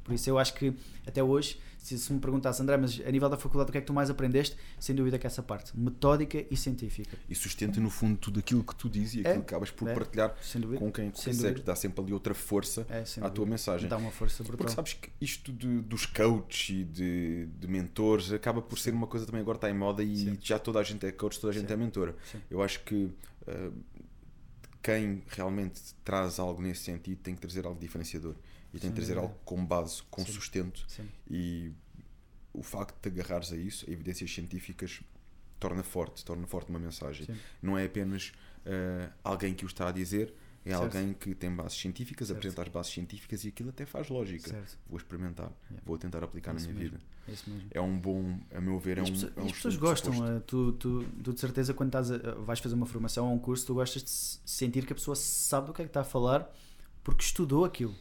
Por 0.04 0.14
isso 0.14 0.30
eu 0.30 0.38
acho 0.38 0.54
que 0.54 0.72
até 1.08 1.24
hoje, 1.24 1.60
se, 1.80 1.98
se 1.98 2.14
me 2.14 2.20
perguntasse, 2.20 2.62
André, 2.62 2.78
mas 2.78 3.02
a 3.04 3.10
nível 3.10 3.28
da 3.28 3.38
faculdade 3.38 3.70
o 3.70 3.72
que 3.72 3.80
é 3.80 3.82
que 3.82 3.88
tu 3.88 3.94
mais 3.94 4.08
aprendeste? 4.08 4.56
Sem 4.80 4.96
dúvida 4.96 5.18
que 5.18 5.26
essa 5.26 5.42
parte, 5.42 5.76
metódica 5.76 6.46
e 6.52 6.56
científica. 6.56 7.18
E 7.28 7.34
sustenta 7.34 7.80
no 7.80 7.90
fundo 7.90 8.16
tudo 8.16 8.40
aquilo 8.40 8.64
que 8.64 8.76
tu 8.76 8.88
dizes 8.88 9.16
e 9.16 9.20
aquilo 9.22 9.34
É, 9.34 9.38
que 9.38 9.42
acabas 9.56 9.72
por 9.72 9.90
é. 9.90 9.96
partilhar 9.96 10.36
com 10.78 10.92
quem 10.92 11.10
consegues. 11.10 11.62
Dá 11.64 11.76
sempre 11.76 12.04
ali 12.04 12.14
outra 12.14 12.36
força 12.36 12.86
É, 12.88 13.00
à 13.02 13.04
tua 13.06 13.30
dúvida. 13.32 13.46
mensagem. 13.50 13.90
Dá 13.90 13.98
uma 13.98 14.12
força 14.12 14.44
brutal. 14.44 14.58
Porque 14.58 14.74
sabes 14.76 14.94
que 14.94 15.10
isto 15.20 15.52
de- 15.52 15.80
dos 15.82 16.06
coaches 16.06 16.70
e 16.70 16.84
de, 16.84 17.48
de 17.60 17.68
mentores 17.68 18.32
acaba 18.32 18.62
por 18.62 18.78
ser 18.78 18.94
uma 18.94 19.08
coisa 19.08 19.26
também 19.26 19.42
agora 19.42 19.58
está 19.58 19.72
em 19.72 19.74
moda 19.74 20.04
e 20.04 20.16
Sim. 20.18 20.38
já 20.40 20.60
toda 20.60 20.78
a 20.80 20.84
gente 20.84 21.04
é 21.04 21.12
coach, 21.12 21.40
toda 21.40 21.50
a 21.50 21.54
gente 21.56 21.68
Sim. 21.68 21.74
é 21.74 21.78
mentora. 21.78 22.16
Sim. 22.32 22.38
Eu 22.52 22.62
acho 22.62 22.82
que 22.84 22.96
uh, 23.48 23.74
quem 24.86 25.24
realmente 25.30 25.82
traz 26.04 26.38
algo 26.38 26.62
nesse 26.62 26.84
sentido 26.84 27.18
tem 27.24 27.34
que 27.34 27.42
trazer 27.42 27.66
algo 27.66 27.80
diferenciador 27.80 28.36
e 28.72 28.80
tem 28.80 28.92
que 28.92 28.96
trazer 28.96 29.18
algo 29.18 29.34
com 29.44 29.66
base, 29.66 30.04
com 30.12 30.24
Sim. 30.24 30.32
sustento 30.32 30.86
Sim. 30.88 31.10
e 31.28 31.72
o 32.54 32.62
facto 32.62 32.94
de 32.94 33.02
te 33.02 33.20
agarrares 33.20 33.52
a 33.52 33.58
isso, 33.58 33.90
a 33.90 33.92
evidências 33.92 34.32
científicas, 34.32 35.02
torna 35.60 35.82
forte, 35.82 36.24
torna 36.24 36.46
forte 36.46 36.70
uma 36.70 36.78
mensagem. 36.78 37.26
Sim. 37.26 37.36
Não 37.64 37.76
é 37.76 37.86
apenas 37.86 38.32
uh, 38.64 39.12
alguém 39.24 39.56
que 39.56 39.66
o 39.66 39.68
está 39.68 39.90
a 39.90 39.92
dizer, 39.92 40.32
é 40.66 40.70
Certo. 40.72 40.84
alguém 40.84 41.14
que 41.14 41.36
tem 41.36 41.54
bases 41.56 41.78
científicas, 41.80 42.28
Certo. 42.28 42.38
apresenta 42.40 42.62
as 42.64 42.68
bases 42.70 42.92
científicas 42.92 43.44
e 43.46 43.50
aquilo 43.50 43.70
até 43.70 43.86
faz 43.86 44.10
lógica. 44.10 44.50
Certo. 44.50 44.78
Vou 44.90 44.98
experimentar, 44.98 45.52
Yeah. 45.70 45.84
vou 45.86 45.98
tentar 45.98 46.24
aplicar 46.24 46.54
na 46.54 46.60
minha 46.60 46.74
mesmo. 46.74 46.98
vida. 46.98 47.00
É. 47.72 47.78
É 47.78 47.82
um 47.82 47.98
bom, 48.00 48.40
a 48.54 48.60
meu 48.62 48.78
ver, 48.80 48.98
é 48.98 49.02
um, 49.02 49.06
pessoas, 49.06 49.32
é 49.36 49.42
um 49.42 49.46
as 49.46 49.52
pessoas 49.54 49.76
gostam, 49.78 50.28
eh, 50.28 50.40
tu, 50.46 50.74
tu, 50.74 51.04
tu 51.24 51.34
de 51.34 51.40
certeza 51.40 51.74
quando 51.74 51.90
estás 51.90 52.12
a- 52.12 52.18
vais 52.36 52.60
fazer 52.60 52.76
uma 52.76 52.86
formação 52.86 53.28
ou 53.28 53.34
um 53.36 53.40
curso, 53.40 53.66
tu 53.66 53.74
gostas 53.76 54.04
de 54.04 54.10
se- 54.10 54.40
sentir 54.46 54.86
que 54.86 54.94
a 54.94 54.96
pessoa 54.96 55.16
sabe 55.16 55.68
do 55.68 55.74
que 55.74 55.82
é 55.82 55.86
que 55.86 55.90
está 55.90 56.02
a 56.02 56.04
falar 56.04 56.52
porque 57.04 57.24
estudou 57.24 57.66
aquilo. 57.66 57.96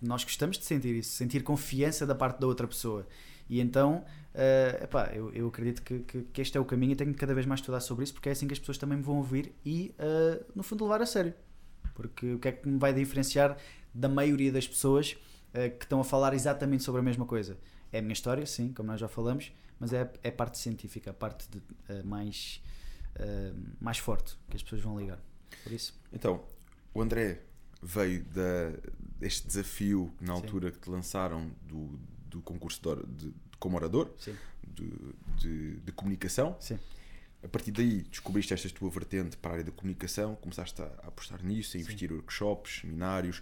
Nós 0.00 0.22
gostamos 0.22 0.58
de 0.58 0.64
sentir 0.64 0.94
isso, 0.94 1.10
sentir 1.12 1.42
confiança 1.42 2.06
da 2.06 2.14
parte 2.14 2.38
da 2.40 2.46
outra 2.46 2.68
pessoa. 2.68 3.04
E 3.50 3.60
então, 3.60 4.04
eh, 4.34 4.80
epá, 4.84 5.06
eu, 5.12 5.32
eu 5.32 5.48
acredito 5.48 5.82
que, 5.82 6.00
que, 6.00 6.22
que 6.22 6.40
este 6.40 6.56
é 6.56 6.60
o 6.60 6.64
caminho 6.64 6.92
e 6.92 6.96
tenho 6.96 7.10
de 7.10 7.16
cada 7.16 7.34
vez 7.34 7.46
mais 7.46 7.60
estudar 7.60 7.80
sobre 7.80 8.04
isso 8.04 8.12
porque 8.12 8.28
é 8.28 8.32
assim 8.32 8.46
que 8.46 8.52
as 8.52 8.58
pessoas 8.60 8.78
também 8.78 8.96
me 8.98 9.02
vão 9.02 9.16
ouvir 9.16 9.52
e, 9.64 9.92
eh, 9.98 10.44
no 10.54 10.62
fundo, 10.62 10.84
levar 10.84 11.00
a 11.02 11.06
sério. 11.06 11.34
Porque 11.98 12.34
o 12.34 12.38
que 12.38 12.46
é 12.46 12.52
que 12.52 12.68
me 12.68 12.78
vai 12.78 12.94
diferenciar 12.94 13.58
da 13.92 14.08
maioria 14.08 14.52
das 14.52 14.68
pessoas 14.68 15.16
eh, 15.52 15.68
que 15.68 15.84
estão 15.84 15.98
a 16.00 16.04
falar 16.04 16.32
exatamente 16.32 16.84
sobre 16.84 17.00
a 17.00 17.02
mesma 17.02 17.26
coisa? 17.26 17.58
É 17.92 17.98
a 17.98 18.02
minha 18.02 18.12
história, 18.12 18.46
sim, 18.46 18.72
como 18.72 18.86
nós 18.86 19.00
já 19.00 19.08
falamos, 19.08 19.50
mas 19.80 19.92
é, 19.92 20.08
é 20.22 20.28
a 20.28 20.32
parte 20.32 20.58
científica, 20.58 21.10
a 21.10 21.12
parte 21.12 21.48
de, 21.50 21.60
eh, 21.88 22.02
mais, 22.04 22.62
eh, 23.16 23.52
mais 23.80 23.98
forte 23.98 24.38
que 24.48 24.56
as 24.56 24.62
pessoas 24.62 24.80
vão 24.82 24.96
ligar. 24.96 25.18
Por 25.64 25.72
isso, 25.72 25.98
Então, 26.12 26.44
o 26.94 27.02
André 27.02 27.40
veio 27.82 28.22
da, 28.26 28.72
deste 29.18 29.48
desafio 29.48 30.12
na 30.20 30.36
Sim. 30.36 30.40
altura 30.40 30.70
que 30.70 30.78
te 30.78 30.88
lançaram 30.88 31.50
do, 31.66 31.98
do 32.30 32.40
concurso 32.42 32.80
de, 32.80 33.26
de, 33.26 33.34
como 33.58 33.76
orador, 33.76 34.12
sim, 34.18 34.36
de, 34.62 34.88
de, 35.36 35.76
de 35.80 35.92
comunicação. 35.92 36.56
sim, 36.60 36.78
A 37.42 37.48
partir 37.48 37.70
daí 37.70 38.02
descobriste 38.02 38.52
esta 38.52 38.68
tua 38.70 38.90
vertente 38.90 39.36
para 39.36 39.50
a 39.50 39.54
área 39.54 39.64
da 39.64 39.70
comunicação, 39.72 40.34
começaste 40.36 40.82
a, 40.82 40.86
apostar 41.04 41.42
nisso, 41.44 41.76
a 41.76 41.80
investir 41.80 42.10
em 42.10 42.14
workshops, 42.14 42.80
seminários, 42.80 43.40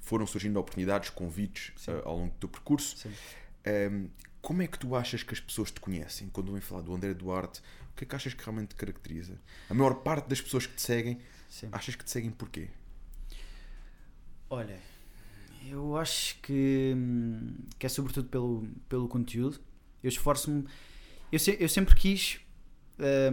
foram 0.00 0.26
surgindo 0.26 0.58
oportunidades, 0.60 1.08
convites 1.10 1.72
eh, 1.88 2.02
ao 2.04 2.18
longo 2.18 2.32
do 2.32 2.38
teu 2.38 2.48
percurso. 2.48 2.96
sim. 2.96 3.10
Ahm, 3.64 4.08
como 4.42 4.60
é 4.60 4.66
que 4.66 4.76
tu 4.78 4.94
achas 4.96 5.22
que 5.22 5.32
as 5.32 5.40
pessoas 5.40 5.70
te 5.70 5.80
conhecem? 5.80 6.28
Quando 6.28 6.52
vem 6.52 6.60
falar 6.60 6.82
do 6.82 6.92
André 6.92 7.14
Duarte, 7.14 7.60
o 7.92 7.96
que 7.96 8.04
é 8.04 8.06
que 8.06 8.14
achas 8.16 8.34
que 8.34 8.42
realmente 8.44 8.70
te 8.70 8.74
caracteriza? 8.74 9.40
A 9.70 9.74
maior 9.74 9.94
parte 10.02 10.28
das 10.28 10.40
pessoas 10.40 10.66
que 10.66 10.74
te 10.74 10.82
seguem, 10.82 11.18
sim. 11.48 11.68
achas 11.72 11.94
que 11.94 12.04
te 12.04 12.10
seguem 12.10 12.30
porquê? 12.32 12.68
Olha, 14.50 14.78
eu 15.68 15.96
acho 15.96 16.38
que, 16.40 16.92
hum, 16.96 17.54
que 17.78 17.86
é 17.86 17.88
sobretudo 17.88 18.28
pelo, 18.28 18.66
pelo 18.88 19.08
conteúdo. 19.08 19.60
Eu 20.02 20.08
esforço-me. 20.08 20.66
Eu, 21.30 21.38
se- 21.38 21.56
eu 21.58 21.68
sempre 21.68 21.94
quis 21.94 22.40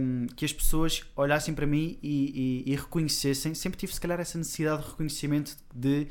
hum, 0.00 0.26
que 0.36 0.44
as 0.44 0.52
pessoas 0.52 1.02
olhassem 1.16 1.54
para 1.54 1.66
mim 1.66 1.98
e, 2.02 2.64
e- 2.66 2.72
e 2.72 2.76
reconhecessem. 2.76 3.54
Sempre 3.54 3.78
tive, 3.78 3.92
se 3.94 4.00
calhar, 4.00 4.18
essa 4.20 4.36
necessidade 4.38 4.82
de 4.82 4.88
reconhecimento 4.90 5.56
de 5.74 6.08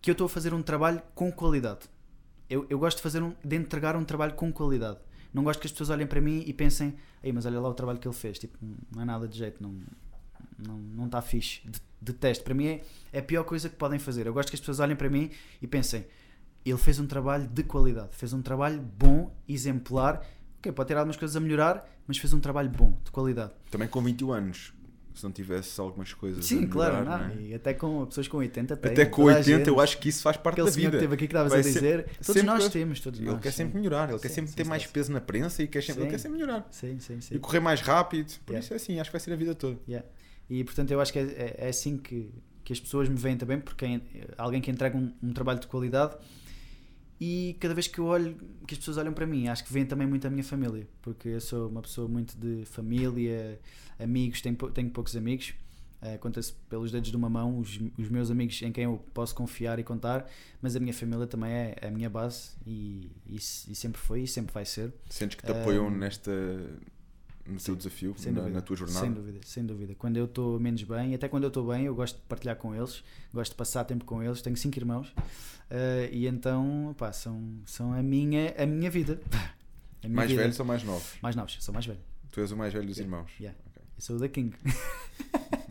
que 0.00 0.10
eu 0.10 0.12
estou 0.12 0.26
a 0.26 0.28
fazer 0.28 0.52
um 0.54 0.62
trabalho 0.62 1.02
com 1.14 1.30
qualidade. 1.32 1.80
Eu, 2.50 2.66
eu 2.68 2.78
gosto 2.78 2.98
de 2.98 3.02
fazer 3.02 3.22
um, 3.22 3.34
de 3.44 3.56
entregar 3.56 3.96
um 3.96 4.04
trabalho 4.04 4.34
com 4.34 4.52
qualidade. 4.52 4.98
Não 5.32 5.42
gosto 5.42 5.60
que 5.60 5.66
as 5.66 5.72
pessoas 5.72 5.88
olhem 5.90 6.06
para 6.06 6.20
mim 6.20 6.42
e 6.46 6.52
pensem, 6.52 6.94
Ei, 7.22 7.32
mas 7.32 7.46
olha 7.46 7.58
lá 7.60 7.68
o 7.68 7.74
trabalho 7.74 7.98
que 7.98 8.06
ele 8.06 8.14
fez. 8.14 8.38
Tipo, 8.38 8.58
não 8.94 9.02
é 9.02 9.04
nada 9.04 9.26
de 9.26 9.38
jeito. 9.38 9.62
Não, 9.62 9.74
não, 10.58 10.76
não 10.78 11.06
está 11.06 11.22
fixe. 11.22 11.60
De- 11.66 11.80
Detesto. 12.04 12.42
Para 12.42 12.52
mim 12.52 12.66
é, 12.66 12.82
é 13.12 13.20
a 13.20 13.22
pior 13.22 13.44
coisa 13.44 13.68
que 13.68 13.76
podem 13.76 13.96
fazer. 13.98 14.26
Eu 14.26 14.34
gosto 14.34 14.50
que 14.50 14.56
as 14.56 14.60
pessoas 14.60 14.80
olhem 14.80 14.96
para 14.96 15.08
mim 15.08 15.30
e 15.62 15.66
pensem: 15.68 16.04
ele 16.66 16.76
fez 16.76 16.98
um 16.98 17.06
trabalho 17.06 17.46
de 17.46 17.62
qualidade, 17.62 18.08
fez 18.16 18.32
um 18.32 18.42
trabalho 18.42 18.80
bom, 18.82 19.32
exemplar. 19.48 20.26
Ok, 20.62 20.70
pode 20.72 20.86
ter 20.88 20.96
algumas 20.96 21.16
coisas 21.16 21.36
a 21.36 21.40
melhorar, 21.40 21.88
mas 22.06 22.18
fez 22.18 22.32
um 22.32 22.38
trabalho 22.38 22.70
bom, 22.70 22.96
de 23.04 23.10
qualidade. 23.10 23.50
Também 23.68 23.88
com 23.88 24.00
21 24.00 24.30
anos, 24.32 24.72
se 25.12 25.24
não 25.24 25.32
tivesse 25.32 25.80
algumas 25.80 26.12
coisas. 26.14 26.46
Sim, 26.46 26.64
a 26.64 26.68
claro, 26.68 26.94
melhorar, 26.94 27.18
não, 27.18 27.34
não 27.34 27.42
é? 27.42 27.46
e 27.48 27.54
até 27.54 27.74
com 27.74 28.06
pessoas 28.06 28.28
com 28.28 28.36
80 28.36 28.76
têm, 28.76 28.92
Até 28.92 29.04
com 29.06 29.22
toda 29.22 29.34
a 29.34 29.38
80, 29.38 29.58
gente. 29.58 29.68
eu 29.68 29.80
acho 29.80 29.98
que 29.98 30.08
isso 30.08 30.22
faz 30.22 30.36
parte 30.36 30.54
Aquele 30.54 30.68
da 30.68 30.72
senhor 30.72 30.86
vida. 30.92 30.98
que 30.98 31.02
teve 31.02 31.14
aqui 31.14 31.26
que 31.26 31.32
estavas 31.34 31.52
a 31.52 31.60
dizer, 31.60 32.04
todos 32.04 32.26
sempre- 32.26 32.42
nós 32.42 32.68
temos, 32.68 33.00
todos 33.00 33.18
Ele 33.20 33.28
nós. 33.30 33.40
quer 33.40 33.50
sempre 33.50 33.76
melhorar, 33.80 34.08
ele 34.08 34.18
quer 34.20 34.28
Sim, 34.28 34.34
sempre 34.36 34.50
sim, 34.50 34.56
ter 34.56 34.64
mais 34.64 34.86
peso 34.86 35.10
na 35.12 35.20
prensa 35.20 35.62
e 35.64 35.66
quer 35.66 35.82
sempre, 35.82 36.02
ele 36.04 36.10
quer 36.12 36.18
sempre 36.18 36.38
melhorar. 36.38 36.68
Sim, 36.70 36.98
sim, 37.00 37.20
sim. 37.20 37.34
E 37.34 37.38
correr 37.40 37.58
mais 37.60 37.80
rápido. 37.80 38.32
Por 38.46 38.52
Yeah. 38.52 38.64
isso 38.64 38.72
é 38.72 38.76
assim, 38.76 39.00
acho 39.00 39.10
que 39.10 39.12
vai 39.14 39.20
ser 39.20 39.32
a 39.32 39.36
vida 39.36 39.54
toda. 39.56 39.78
Yeah. 39.88 40.06
E 40.48 40.62
portanto 40.62 40.92
eu 40.92 41.00
acho 41.00 41.12
que 41.12 41.18
é, 41.18 41.22
é- 41.22 41.54
é 41.58 41.68
assim 41.68 41.96
que, 41.98 42.32
que 42.62 42.72
as 42.72 42.78
pessoas 42.78 43.08
me 43.08 43.16
veem 43.16 43.36
também, 43.36 43.58
porque 43.58 43.84
alguém 44.38 44.60
que 44.60 44.70
entrega 44.70 44.96
um, 44.96 45.12
um 45.20 45.32
trabalho 45.32 45.58
de 45.58 45.66
qualidade 45.66 46.14
e 47.24 47.56
cada 47.60 47.72
vez 47.72 47.86
que 47.86 48.00
eu 48.00 48.06
olho, 48.06 48.36
que 48.66 48.74
as 48.74 48.78
pessoas 48.78 48.98
olham 48.98 49.12
para 49.12 49.24
mim, 49.24 49.46
acho 49.46 49.62
que 49.62 49.72
veem 49.72 49.86
também 49.86 50.08
muito 50.08 50.26
a 50.26 50.30
minha 50.30 50.42
família, 50.42 50.88
porque 51.00 51.28
eu 51.28 51.40
sou 51.40 51.68
uma 51.68 51.80
pessoa 51.80 52.08
muito 52.08 52.36
de 52.36 52.64
família, 52.64 53.60
amigos, 53.96 54.42
tenho, 54.42 54.56
tenho 54.56 54.90
poucos 54.90 55.14
amigos, 55.14 55.54
eh, 56.00 56.18
conta-se 56.18 56.52
pelos 56.68 56.90
dedos 56.90 57.10
de 57.12 57.16
uma 57.16 57.30
mão 57.30 57.60
os, 57.60 57.78
os 57.96 58.08
meus 58.08 58.28
amigos 58.28 58.60
em 58.62 58.72
quem 58.72 58.82
eu 58.84 59.00
posso 59.14 59.36
confiar 59.36 59.78
e 59.78 59.84
contar, 59.84 60.28
mas 60.60 60.74
a 60.74 60.80
minha 60.80 60.92
família 60.92 61.24
também 61.28 61.52
é 61.52 61.76
a 61.80 61.92
minha 61.92 62.10
base 62.10 62.56
e, 62.66 63.12
e, 63.24 63.36
e 63.36 63.38
sempre 63.76 64.00
foi 64.00 64.22
e 64.22 64.26
sempre 64.26 64.52
vai 64.52 64.64
ser. 64.64 64.92
Sentes 65.08 65.36
que 65.36 65.46
te 65.46 65.52
apoiam 65.52 65.88
nesta. 65.88 66.32
No 67.52 67.58
teu 67.60 67.76
desafio, 67.76 68.14
na, 68.18 68.30
dúvida, 68.32 68.48
na 68.50 68.60
tua 68.60 68.76
jornada. 68.76 69.00
Sem 69.00 69.12
dúvida, 69.12 69.40
sem 69.44 69.64
dúvida. 69.66 69.94
Quando 69.96 70.16
eu 70.16 70.24
estou 70.24 70.58
menos 70.58 70.82
bem, 70.82 71.14
até 71.14 71.28
quando 71.28 71.44
eu 71.44 71.48
estou 71.48 71.66
bem, 71.68 71.84
eu 71.84 71.94
gosto 71.94 72.16
de 72.16 72.22
partilhar 72.22 72.56
com 72.56 72.74
eles, 72.74 73.02
gosto 73.32 73.52
de 73.52 73.56
passar 73.56 73.84
tempo 73.84 74.04
com 74.04 74.22
eles. 74.22 74.42
Tenho 74.42 74.56
cinco 74.56 74.78
irmãos 74.78 75.12
eh, 75.70 76.08
e 76.12 76.26
então 76.26 76.94
pá, 76.98 77.12
são, 77.12 77.40
são 77.66 77.92
a, 77.92 78.02
minha, 78.02 78.54
a 78.58 78.66
minha 78.66 78.90
vida. 78.90 79.20
A 80.04 80.08
minha 80.08 80.16
Mais 80.16 80.30
vida. 80.32 80.42
velhos 80.42 80.58
ou 80.58 80.66
mais 80.66 80.82
novos? 80.82 81.12
Mais 81.22 81.36
novos, 81.36 81.56
sou 81.60 81.72
mais 81.72 81.86
velho. 81.86 82.00
Tu 82.32 82.40
és 82.40 82.50
o 82.50 82.56
mais 82.56 82.72
velho 82.72 82.84
dos 82.88 82.96
Yeah. 82.98 83.14
irmãos. 83.16 83.30
Yeah. 83.38 83.56
Ok. 83.68 83.82
Eu 83.96 84.02
sou 84.02 84.16
o 84.16 84.18
da 84.18 84.28
King. 84.28 84.52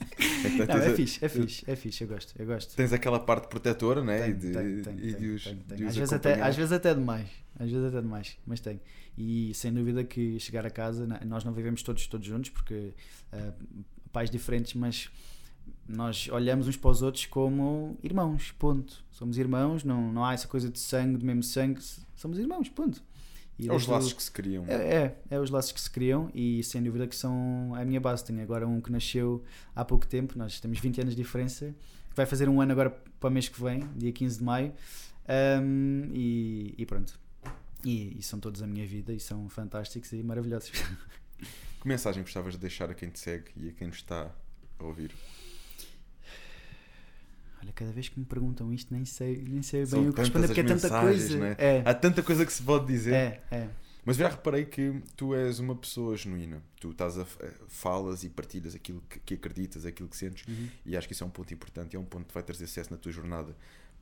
Então, 0.43 0.77
Não, 0.77 0.83
é 0.83 0.95
fixe, 0.95 1.23
é 1.23 1.29
fixe, 1.29 1.63
é 1.69 1.75
fixe, 1.75 2.03
eu 2.03 2.07
gosto, 2.07 2.33
eu 2.39 2.45
gosto. 2.45 2.75
tens 2.75 2.91
aquela 2.93 3.19
parte 3.19 3.47
protetora, 3.47 4.03
né? 4.03 4.21
Tenho, 4.21 4.31
e 4.31 4.33
de, 4.39 4.51
tenho, 4.51 4.83
tenho, 4.83 4.99
e 4.99 5.13
de 5.13 5.29
os, 5.29 5.41
de 5.43 5.83
os 5.83 5.89
Às, 5.89 5.95
vezes 5.97 6.13
até, 6.13 6.41
às 6.41 6.55
vezes 6.55 6.71
até 6.71 6.93
demais, 6.93 7.27
às 7.59 7.69
vezes 7.69 7.85
até 7.87 8.01
demais, 8.01 8.37
mas 8.45 8.59
tenho. 8.59 8.79
E 9.17 9.53
sem 9.53 9.73
dúvida 9.73 10.03
que 10.03 10.39
chegar 10.39 10.65
a 10.65 10.69
casa, 10.69 11.05
nós 11.25 11.43
não 11.43 11.53
vivemos 11.53 11.83
todos, 11.83 12.07
todos 12.07 12.25
juntos, 12.25 12.49
porque 12.49 12.93
ah, 13.31 13.53
pais 14.11 14.29
diferentes, 14.29 14.73
mas 14.73 15.09
nós 15.87 16.27
olhamos 16.29 16.67
uns 16.67 16.77
para 16.77 16.89
os 16.91 17.01
outros 17.01 17.25
como 17.25 17.97
irmãos, 18.01 18.51
ponto. 18.57 19.03
Somos 19.11 19.37
irmãos, 19.37 19.83
não, 19.83 20.11
não 20.11 20.25
há 20.25 20.33
essa 20.33 20.47
coisa 20.47 20.69
de 20.69 20.79
sangue, 20.79 21.17
do 21.17 21.25
mesmo 21.25 21.43
sangue, 21.43 21.79
somos 22.15 22.39
irmãos, 22.39 22.69
ponto. 22.69 23.03
E 23.59 23.67
É 23.69 23.73
os 23.73 23.85
laços 23.85 24.13
que 24.13 24.23
se 24.23 24.31
criam. 24.31 24.65
é, 24.67 24.73
é, 24.73 25.17
é 25.29 25.39
os 25.39 25.51
laços 25.51 25.71
que 25.71 25.79
se 25.79 25.91
criam 25.91 26.31
e 26.33 26.63
sem 26.63 26.81
dúvida 26.81 27.05
que 27.05 27.15
são 27.15 27.75
a 27.75 27.85
minha 27.85 27.99
base. 27.99 28.23
Tenho 28.25 28.41
agora 28.41 28.67
um 28.67 28.81
que 28.81 28.91
nasceu 28.91 29.43
há 29.75 29.85
pouco 29.85 30.07
tempo, 30.07 30.35
nós 30.37 30.59
temos 30.59 30.79
20 30.79 31.01
anos 31.01 31.15
de 31.15 31.21
diferença, 31.21 31.75
vai 32.15 32.25
fazer 32.25 32.49
um 32.49 32.59
ano 32.59 32.71
agora 32.71 32.89
para 33.19 33.29
o 33.29 33.31
mês 33.31 33.47
que 33.49 33.61
vem, 33.61 33.87
dia 33.95 34.11
15 34.11 34.39
de 34.39 34.43
maio, 34.43 34.73
Ahm, 35.27 36.09
e, 36.13 36.73
e 36.77 36.85
pronto. 36.85 37.19
E, 37.83 38.17
e 38.19 38.21
são 38.21 38.39
todos 38.39 38.61
a 38.61 38.67
minha 38.67 38.85
vida 38.85 39.11
e 39.13 39.19
são 39.19 39.49
fantásticos 39.49 40.11
e 40.13 40.21
maravilhosos. 40.23 40.71
Que 41.81 41.87
mensagem 41.87 42.21
gostavas 42.21 42.53
de 42.53 42.59
deixar 42.59 42.89
a 42.91 42.93
quem 42.93 43.09
te 43.09 43.19
segue 43.19 43.49
e 43.57 43.69
a 43.69 43.71
quem 43.73 43.87
nos 43.87 43.97
está 43.97 44.31
a 44.79 44.83
ouvir? 44.83 45.11
Olha, 47.61 47.71
cada 47.73 47.91
vez 47.91 48.09
que 48.09 48.19
me 48.19 48.25
perguntam 48.25 48.73
isto, 48.73 48.91
nem 48.93 49.05
sei, 49.05 49.43
nem 49.47 49.61
sei 49.61 49.85
São 49.85 49.99
bem 50.01 50.09
o 50.09 50.13
que 50.13 50.19
responder, 50.21 50.47
porque 50.47 50.61
é 50.61 50.63
as 50.63 50.81
tanta 50.81 50.99
coisa. 51.01 51.37
né? 51.39 51.55
É, 51.59 51.81
Há 51.85 51.93
tanta 51.93 52.23
coisa 52.23 52.45
que 52.45 52.51
se 52.53 52.63
pode 52.63 52.87
dizer. 52.87 53.13
é, 53.13 53.43
é. 53.51 53.69
Mas 54.03 54.17
já 54.17 54.27
reparei 54.29 54.65
que 54.65 54.99
tu 55.15 55.35
és 55.35 55.59
uma 55.59 55.75
pessoa 55.75 56.17
genuína. 56.17 56.63
Tu 56.79 56.89
estás 56.89 57.19
a, 57.19 57.21
a- 57.21 57.27
falas 57.67 58.23
e 58.23 58.29
partilhas 58.29 58.73
aquilo 58.73 58.99
que, 59.07 59.19
que 59.19 59.33
acreditas, 59.35 59.85
aquilo 59.85 60.09
que 60.09 60.17
sentes, 60.17 60.43
Uhum. 60.47 60.69
e 60.83 60.97
acho 60.97 61.07
que 61.07 61.13
isso 61.13 61.23
é 61.23 61.27
um 61.27 61.29
ponto 61.29 61.53
importante 61.53 61.93
e 61.93 61.97
é 61.97 61.99
um 61.99 62.05
ponto 62.05 62.25
que 62.25 62.33
vai 62.33 62.41
trazer 62.41 62.65
sucesso 62.65 62.89
na 62.89 62.97
tua 62.97 63.11
jornada. 63.11 63.55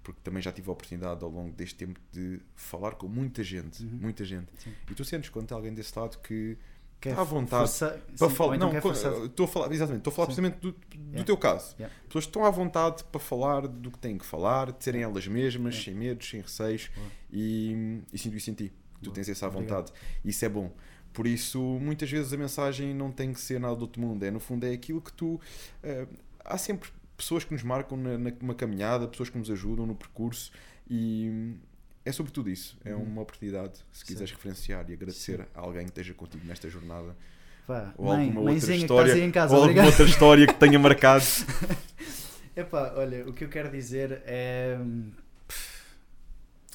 Porque 0.04 0.20
também 0.24 0.42
já 0.42 0.52
tive 0.52 0.70
a 0.70 0.74
oportunidade 0.74 1.24
ao 1.24 1.30
longo 1.30 1.52
deste 1.54 1.76
tempo 1.76 2.00
de 2.12 2.40
falar 2.56 2.92
com 2.96 3.08
muita 3.08 3.44
gente, 3.44 3.84
Uhum. 3.84 4.00
muita 4.02 4.24
gente. 4.26 4.48
Sim. 4.58 4.72
E 4.90 4.94
tu 4.96 5.04
sentes 5.06 5.30
quando 5.30 5.48
tem 5.48 5.56
alguém 5.56 5.74
desse 5.74 5.98
lado 5.98 6.18
que 6.20 6.58
Quer 7.02 7.10
está 7.12 7.22
à 7.22 7.26
vontade 7.26 7.62
forçar- 7.70 7.98
para 8.18 8.30
sim, 8.30 8.36
falar. 8.36 8.56
então 8.56 8.72
Não, 8.74 9.24
estou 9.26 9.46
a 9.46 9.48
falar, 9.48 9.72
exatamente, 9.72 10.00
estou 10.00 10.12
a 10.12 10.16
falar 10.16 10.26
Sim. 10.32 10.42
precisamente 10.42 10.60
do, 10.62 10.72
do 10.72 10.78
Yeah. 11.10 11.24
teu 11.26 11.38
caso. 11.38 11.76
Yeah. 11.78 11.96
Pessoas 12.08 12.26
que 12.26 12.30
estão 12.30 12.44
à 12.46 12.50
vontade 12.50 13.04
para 13.06 13.20
falar 13.20 13.68
do 13.68 13.92
que 13.92 14.00
têm 14.00 14.18
que 14.18 14.26
falar, 14.26 14.72
de 14.72 14.84
serem 14.84 15.04
elas 15.04 15.28
mesmas, 15.28 15.76
Yeah. 15.76 15.84
sem 15.92 15.94
medos, 15.96 16.30
sem 16.30 16.42
receios, 16.42 16.90
Boa. 16.96 17.08
e, 17.32 18.02
e 18.12 18.18
sinto 18.18 18.36
isso 18.36 18.50
em 18.50 18.54
ti. 18.54 18.74
Tu 19.02 19.06
Boa. 19.06 19.14
tens 19.16 19.30
essa 19.30 19.48
Obrigado. 19.48 19.86
vontade. 19.88 19.94
Isso 20.26 20.44
é 20.44 20.50
bom. 20.50 20.74
Por 21.14 21.26
isso, 21.26 21.60
muitas 21.82 22.10
vezes 22.10 22.32
a 22.34 22.38
mensagem 22.38 22.94
não 22.94 23.12
tem 23.12 23.32
que 23.34 23.40
ser 23.40 23.60
nada 23.60 23.76
do 23.76 23.82
outro 23.82 24.02
mundo. 24.02 24.24
É, 24.24 24.30
no 24.32 24.40
fundo, 24.40 24.66
é 24.66 24.72
aquilo 24.72 25.02
que 25.02 25.12
tu. 25.14 25.40
eh, 25.84 26.06
há 26.46 26.58
sempre 26.58 26.90
pessoas 27.20 27.44
que 27.44 27.52
nos 27.52 27.62
marcam 27.64 27.98
na, 27.98 28.18
numa 28.18 28.56
caminhada, 28.56 29.08
pessoas 29.08 29.30
que 29.30 29.38
nos 29.38 29.52
ajudam 29.52 29.86
no 29.86 29.94
percurso 29.94 30.52
e 30.90 31.54
é 32.06 32.12
sobre 32.12 32.32
tudo 32.32 32.50
isso. 32.50 32.78
É 32.84 32.96
Uhum. 32.96 33.04
uma 33.04 33.22
oportunidade, 33.22 33.80
se 33.92 34.06
quiseres 34.06 34.32
referenciar 34.32 34.90
e 34.90 34.94
agradecer 34.94 35.42
a 35.54 35.60
alguém 35.60 35.84
que 35.84 35.90
esteja 35.92 36.14
contigo 36.14 36.46
nesta 36.46 36.70
jornada 36.70 37.16
Pá, 37.68 37.94
ou 37.98 38.08
mãe, 38.08 38.28
alguma 38.30 38.52
outra 38.52 38.76
história, 38.76 39.32
casa, 39.32 39.56
ou 39.56 39.64
alguma 39.64 39.86
outra 39.86 40.06
história 40.06 40.48
que 40.48 40.54
tenha 40.56 40.80
marcado. 40.80 41.26
Epá, 42.56 42.94
olha, 42.96 43.28
o 43.30 43.34
que 43.34 43.44
eu 43.44 43.50
quero 43.50 43.70
dizer 43.70 44.24
é. 44.26 44.80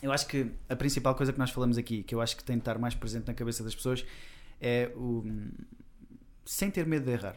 Eu 0.01 0.13
acho 0.13 0.27
que 0.27 0.51
a 0.69 0.77
principal 0.77 1.15
coisa 1.15 1.33
que 1.33 1.39
nós 1.39 1.51
falamos 1.51 1.79
aqui, 1.79 2.03
que 2.03 2.15
eu 2.15 2.21
acho 2.21 2.37
que 2.37 2.45
tem 2.45 2.57
de 2.57 2.61
estar 2.61 2.79
mais 2.79 2.95
presente 2.95 3.27
na 3.27 3.35
cabeça 3.35 3.65
das 3.65 3.75
pessoas, 3.75 4.05
é 4.61 4.93
o. 4.95 5.25
sem 6.45 6.71
ter 6.71 6.87
medo 6.87 7.07
de 7.07 7.13
errar. 7.13 7.37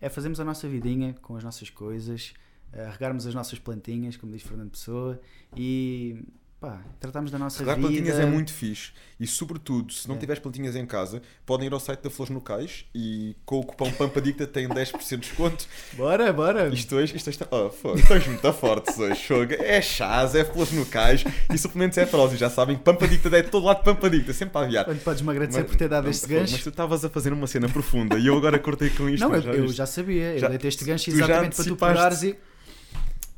É 0.00 0.08
fazermos 0.08 0.40
a 0.40 0.44
nossa 0.44 0.68
vidinha 0.68 1.14
com 1.22 1.36
as 1.36 1.44
nossas 1.44 1.70
coisas, 1.70 2.34
eh, 2.72 2.88
regarmos 2.90 3.26
as 3.26 3.34
nossas 3.34 3.58
plantinhas, 3.58 4.16
como 4.16 4.32
diz 4.32 4.42
Fernando 4.42 4.70
Pessoa, 4.70 5.20
e 5.56 6.22
pá, 6.60 6.80
tratarmos 6.98 7.30
da 7.30 7.38
nossa 7.38 7.60
Regar 7.60 7.76
vida. 7.76 7.88
plantinhas 7.88 8.18
é 8.18 8.26
muito 8.26 8.52
fixe 8.52 8.90
e, 9.20 9.26
sobretudo, 9.26 9.92
se 9.92 10.08
não 10.08 10.16
É. 10.16 10.18
tiveres 10.18 10.40
plantinhas 10.42 10.74
em 10.76 10.84
casa, 10.86 11.22
podem 11.46 11.66
ir 11.68 11.72
ao 11.72 11.78
site 11.80 12.00
da 12.02 12.10
Flores 12.10 12.32
no 12.34 12.40
Cais 12.40 12.84
e 12.94 13.36
com 13.44 13.60
o 13.60 13.64
cupom 13.64 13.90
PAMPADICTA 13.92 14.46
têm 14.46 14.66
10% 14.70 15.08
de 15.10 15.16
desconto. 15.28 15.66
Bora, 15.94 16.32
bora! 16.32 16.68
Isto 16.68 16.96
hoje, 16.96 17.16
isto 17.16 17.30
está. 17.30 17.46
Oh, 17.50 17.70
fogo, 17.70 17.98
estás 17.98 18.26
muito 18.26 18.52
fortes 18.52 18.98
hoje. 18.98 19.26
É 19.60 19.80
chás, 19.80 20.34
é 20.34 20.44
Flores 20.44 20.72
no 20.72 20.84
Cais 20.86 21.24
e 21.52 21.58
suplementos 21.58 21.96
é 21.98 22.06
próximo, 22.06 22.38
já 22.38 22.50
sabem. 22.50 22.76
PAMPADICTA 22.76 23.36
é 23.36 23.42
de 23.42 23.50
todo 23.50 23.64
lado 23.66 23.82
PAMPADICTA, 23.84 24.32
sempre 24.32 24.58
a 24.58 24.64
aviar. 24.64 24.88
Olha, 24.88 24.98
podes-me 24.98 25.30
agradecer 25.30 25.60
Mas- 25.60 25.70
por 25.70 25.76
ter 25.76 25.88
dado 25.88 26.04
não, 26.04 26.10
este 26.10 26.26
fogo, 26.26 26.40
Mas 26.40 26.50
gancho. 26.50 26.62
tu 26.64 26.68
estavas 26.70 27.04
a 27.04 27.08
fazer 27.10 27.32
uma 27.32 27.46
cena 27.46 27.68
profunda 27.68 28.18
e 28.18 28.26
eu 28.26 28.36
agora 28.36 28.58
cortei 28.58 28.90
com 28.90 29.08
isto. 29.08 29.22
Não, 29.26 29.34
eu, 29.34 29.42
eu 29.54 29.62
viste? 29.62 29.76
já 29.76 29.86
sabia, 29.86 30.32
eu 30.34 30.38
Já- 30.38 30.48
dei-te 30.48 30.66
este 30.66 30.84
gancho 30.84 31.10
já 31.10 31.16
exatamente 31.24 31.56
para 31.56 31.64
tu 31.64 31.76
pegares 31.76 32.22
e. 32.22 32.36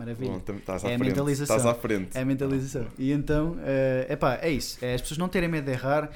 Maravilha. 0.01 0.31
Bom, 0.31 0.57
estás 0.57 0.83
à 0.83 0.89
É 0.89 0.95
a 0.95 0.99
mentalização. 0.99 1.57
Estás 1.57 1.67
à 1.67 1.79
frente. 1.79 2.17
É 2.17 2.23
a 2.23 2.25
mentalização. 2.25 2.87
E 2.99 3.13
então, 3.13 3.59
é 3.61 4.07
epá, 4.09 4.39
é 4.41 4.51
isso. 4.51 4.83
É 4.83 4.95
as 4.95 5.03
pessoas 5.03 5.19
não 5.19 5.29
terem 5.29 5.47
medo 5.47 5.67
de 5.67 5.73
errar 5.73 6.11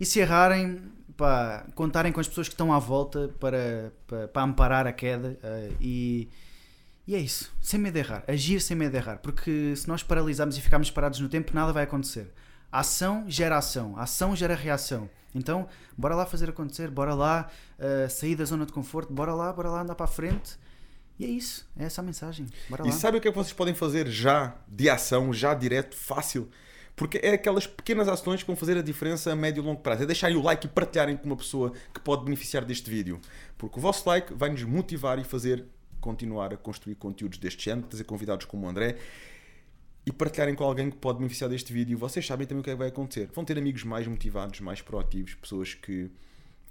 e 0.00 0.04
se 0.04 0.18
errarem, 0.18 0.82
pá, 1.16 1.64
contarem 1.76 2.10
com 2.10 2.18
as 2.18 2.26
pessoas 2.26 2.48
que 2.48 2.54
estão 2.54 2.72
à 2.72 2.80
volta 2.80 3.30
para, 3.38 3.92
para, 4.08 4.26
para 4.26 4.42
amparar 4.42 4.84
a 4.84 4.92
queda 4.92 5.38
eh, 5.44 5.70
e, 5.80 6.28
e 7.06 7.14
é 7.14 7.20
isso. 7.20 7.54
Sem 7.62 7.78
medo 7.78 7.94
de 7.94 8.00
errar. 8.00 8.24
Agir 8.26 8.60
sem 8.60 8.76
medo 8.76 8.90
de 8.90 8.96
errar. 8.96 9.18
Porque 9.18 9.76
se 9.76 9.86
nós 9.86 10.02
paralisarmos 10.02 10.58
e 10.58 10.60
ficarmos 10.60 10.90
parados 10.90 11.20
no 11.20 11.28
tempo, 11.28 11.52
nada 11.54 11.72
vai 11.72 11.84
acontecer. 11.84 12.32
A 12.72 12.80
ação 12.80 13.26
gera 13.28 13.56
ação. 13.58 13.96
A 13.96 14.02
ação 14.02 14.34
gera 14.34 14.56
reação. 14.56 15.08
Então, 15.32 15.68
bora 15.96 16.16
lá 16.16 16.26
fazer 16.26 16.50
acontecer. 16.50 16.90
Bora 16.90 17.14
lá 17.14 17.48
eh, 17.78 18.08
sair 18.08 18.34
da 18.34 18.44
zona 18.44 18.66
de 18.66 18.72
conforto. 18.72 19.12
Bora 19.12 19.32
lá, 19.32 19.52
bora 19.52 19.70
lá 19.70 19.82
andar 19.82 19.94
para 19.94 20.06
a 20.06 20.08
frente. 20.08 20.58
E 21.20 21.24
é 21.26 21.28
isso. 21.28 21.68
É 21.78 21.84
essa 21.84 22.00
a 22.00 22.04
mensagem. 22.04 22.46
Bora 22.70 22.82
E 22.84 22.86
lá. 22.86 22.92
sabe 22.92 23.18
o 23.18 23.20
que 23.20 23.28
é 23.28 23.30
que 23.30 23.36
vocês 23.36 23.52
podem 23.52 23.74
fazer 23.74 24.08
já, 24.08 24.56
de 24.66 24.88
ação, 24.88 25.34
já 25.34 25.52
direto, 25.52 25.94
fácil? 25.94 26.48
Porque 26.96 27.18
é 27.22 27.34
aquelas 27.34 27.66
pequenas 27.66 28.08
ações 28.08 28.40
que 28.42 28.46
vão 28.46 28.56
fazer 28.56 28.78
a 28.78 28.82
diferença 28.82 29.30
a 29.30 29.36
médio 29.36 29.62
e 29.62 29.66
longo 29.66 29.82
prazo. 29.82 30.02
É 30.04 30.06
deixarem 30.06 30.34
o 30.38 30.40
like 30.40 30.66
e 30.66 30.70
partilharem 30.70 31.18
com 31.18 31.26
uma 31.26 31.36
pessoa 31.36 31.74
que 31.92 32.00
pode 32.00 32.24
beneficiar 32.24 32.64
deste 32.64 32.88
vídeo. 32.88 33.20
Porque 33.58 33.78
o 33.78 33.82
vosso 33.82 34.08
like 34.08 34.32
vai 34.32 34.48
nos 34.48 34.62
motivar 34.62 35.18
e 35.18 35.24
fazer 35.24 35.62
continuar 36.00 36.54
a 36.54 36.56
construir 36.56 36.94
conteúdos 36.94 37.36
deste 37.38 37.62
género, 37.66 37.86
trazer 37.86 38.04
convidados 38.04 38.46
como 38.46 38.66
o 38.66 38.70
André 38.70 38.96
e 40.06 40.10
partilharem 40.10 40.54
com 40.54 40.64
alguém 40.64 40.90
que 40.90 40.96
pode 40.96 41.18
beneficiar 41.18 41.50
deste 41.50 41.70
vídeo. 41.70 41.98
Vocês 41.98 42.26
sabem 42.26 42.46
também 42.46 42.62
o 42.62 42.64
que 42.64 42.70
é 42.70 42.72
que 42.72 42.78
vai 42.78 42.88
acontecer. 42.88 43.28
Vão 43.34 43.44
ter 43.44 43.58
amigos 43.58 43.84
mais 43.84 44.06
motivados, 44.06 44.58
mais 44.60 44.80
proativos, 44.80 45.34
pessoas 45.34 45.74
que 45.74 46.10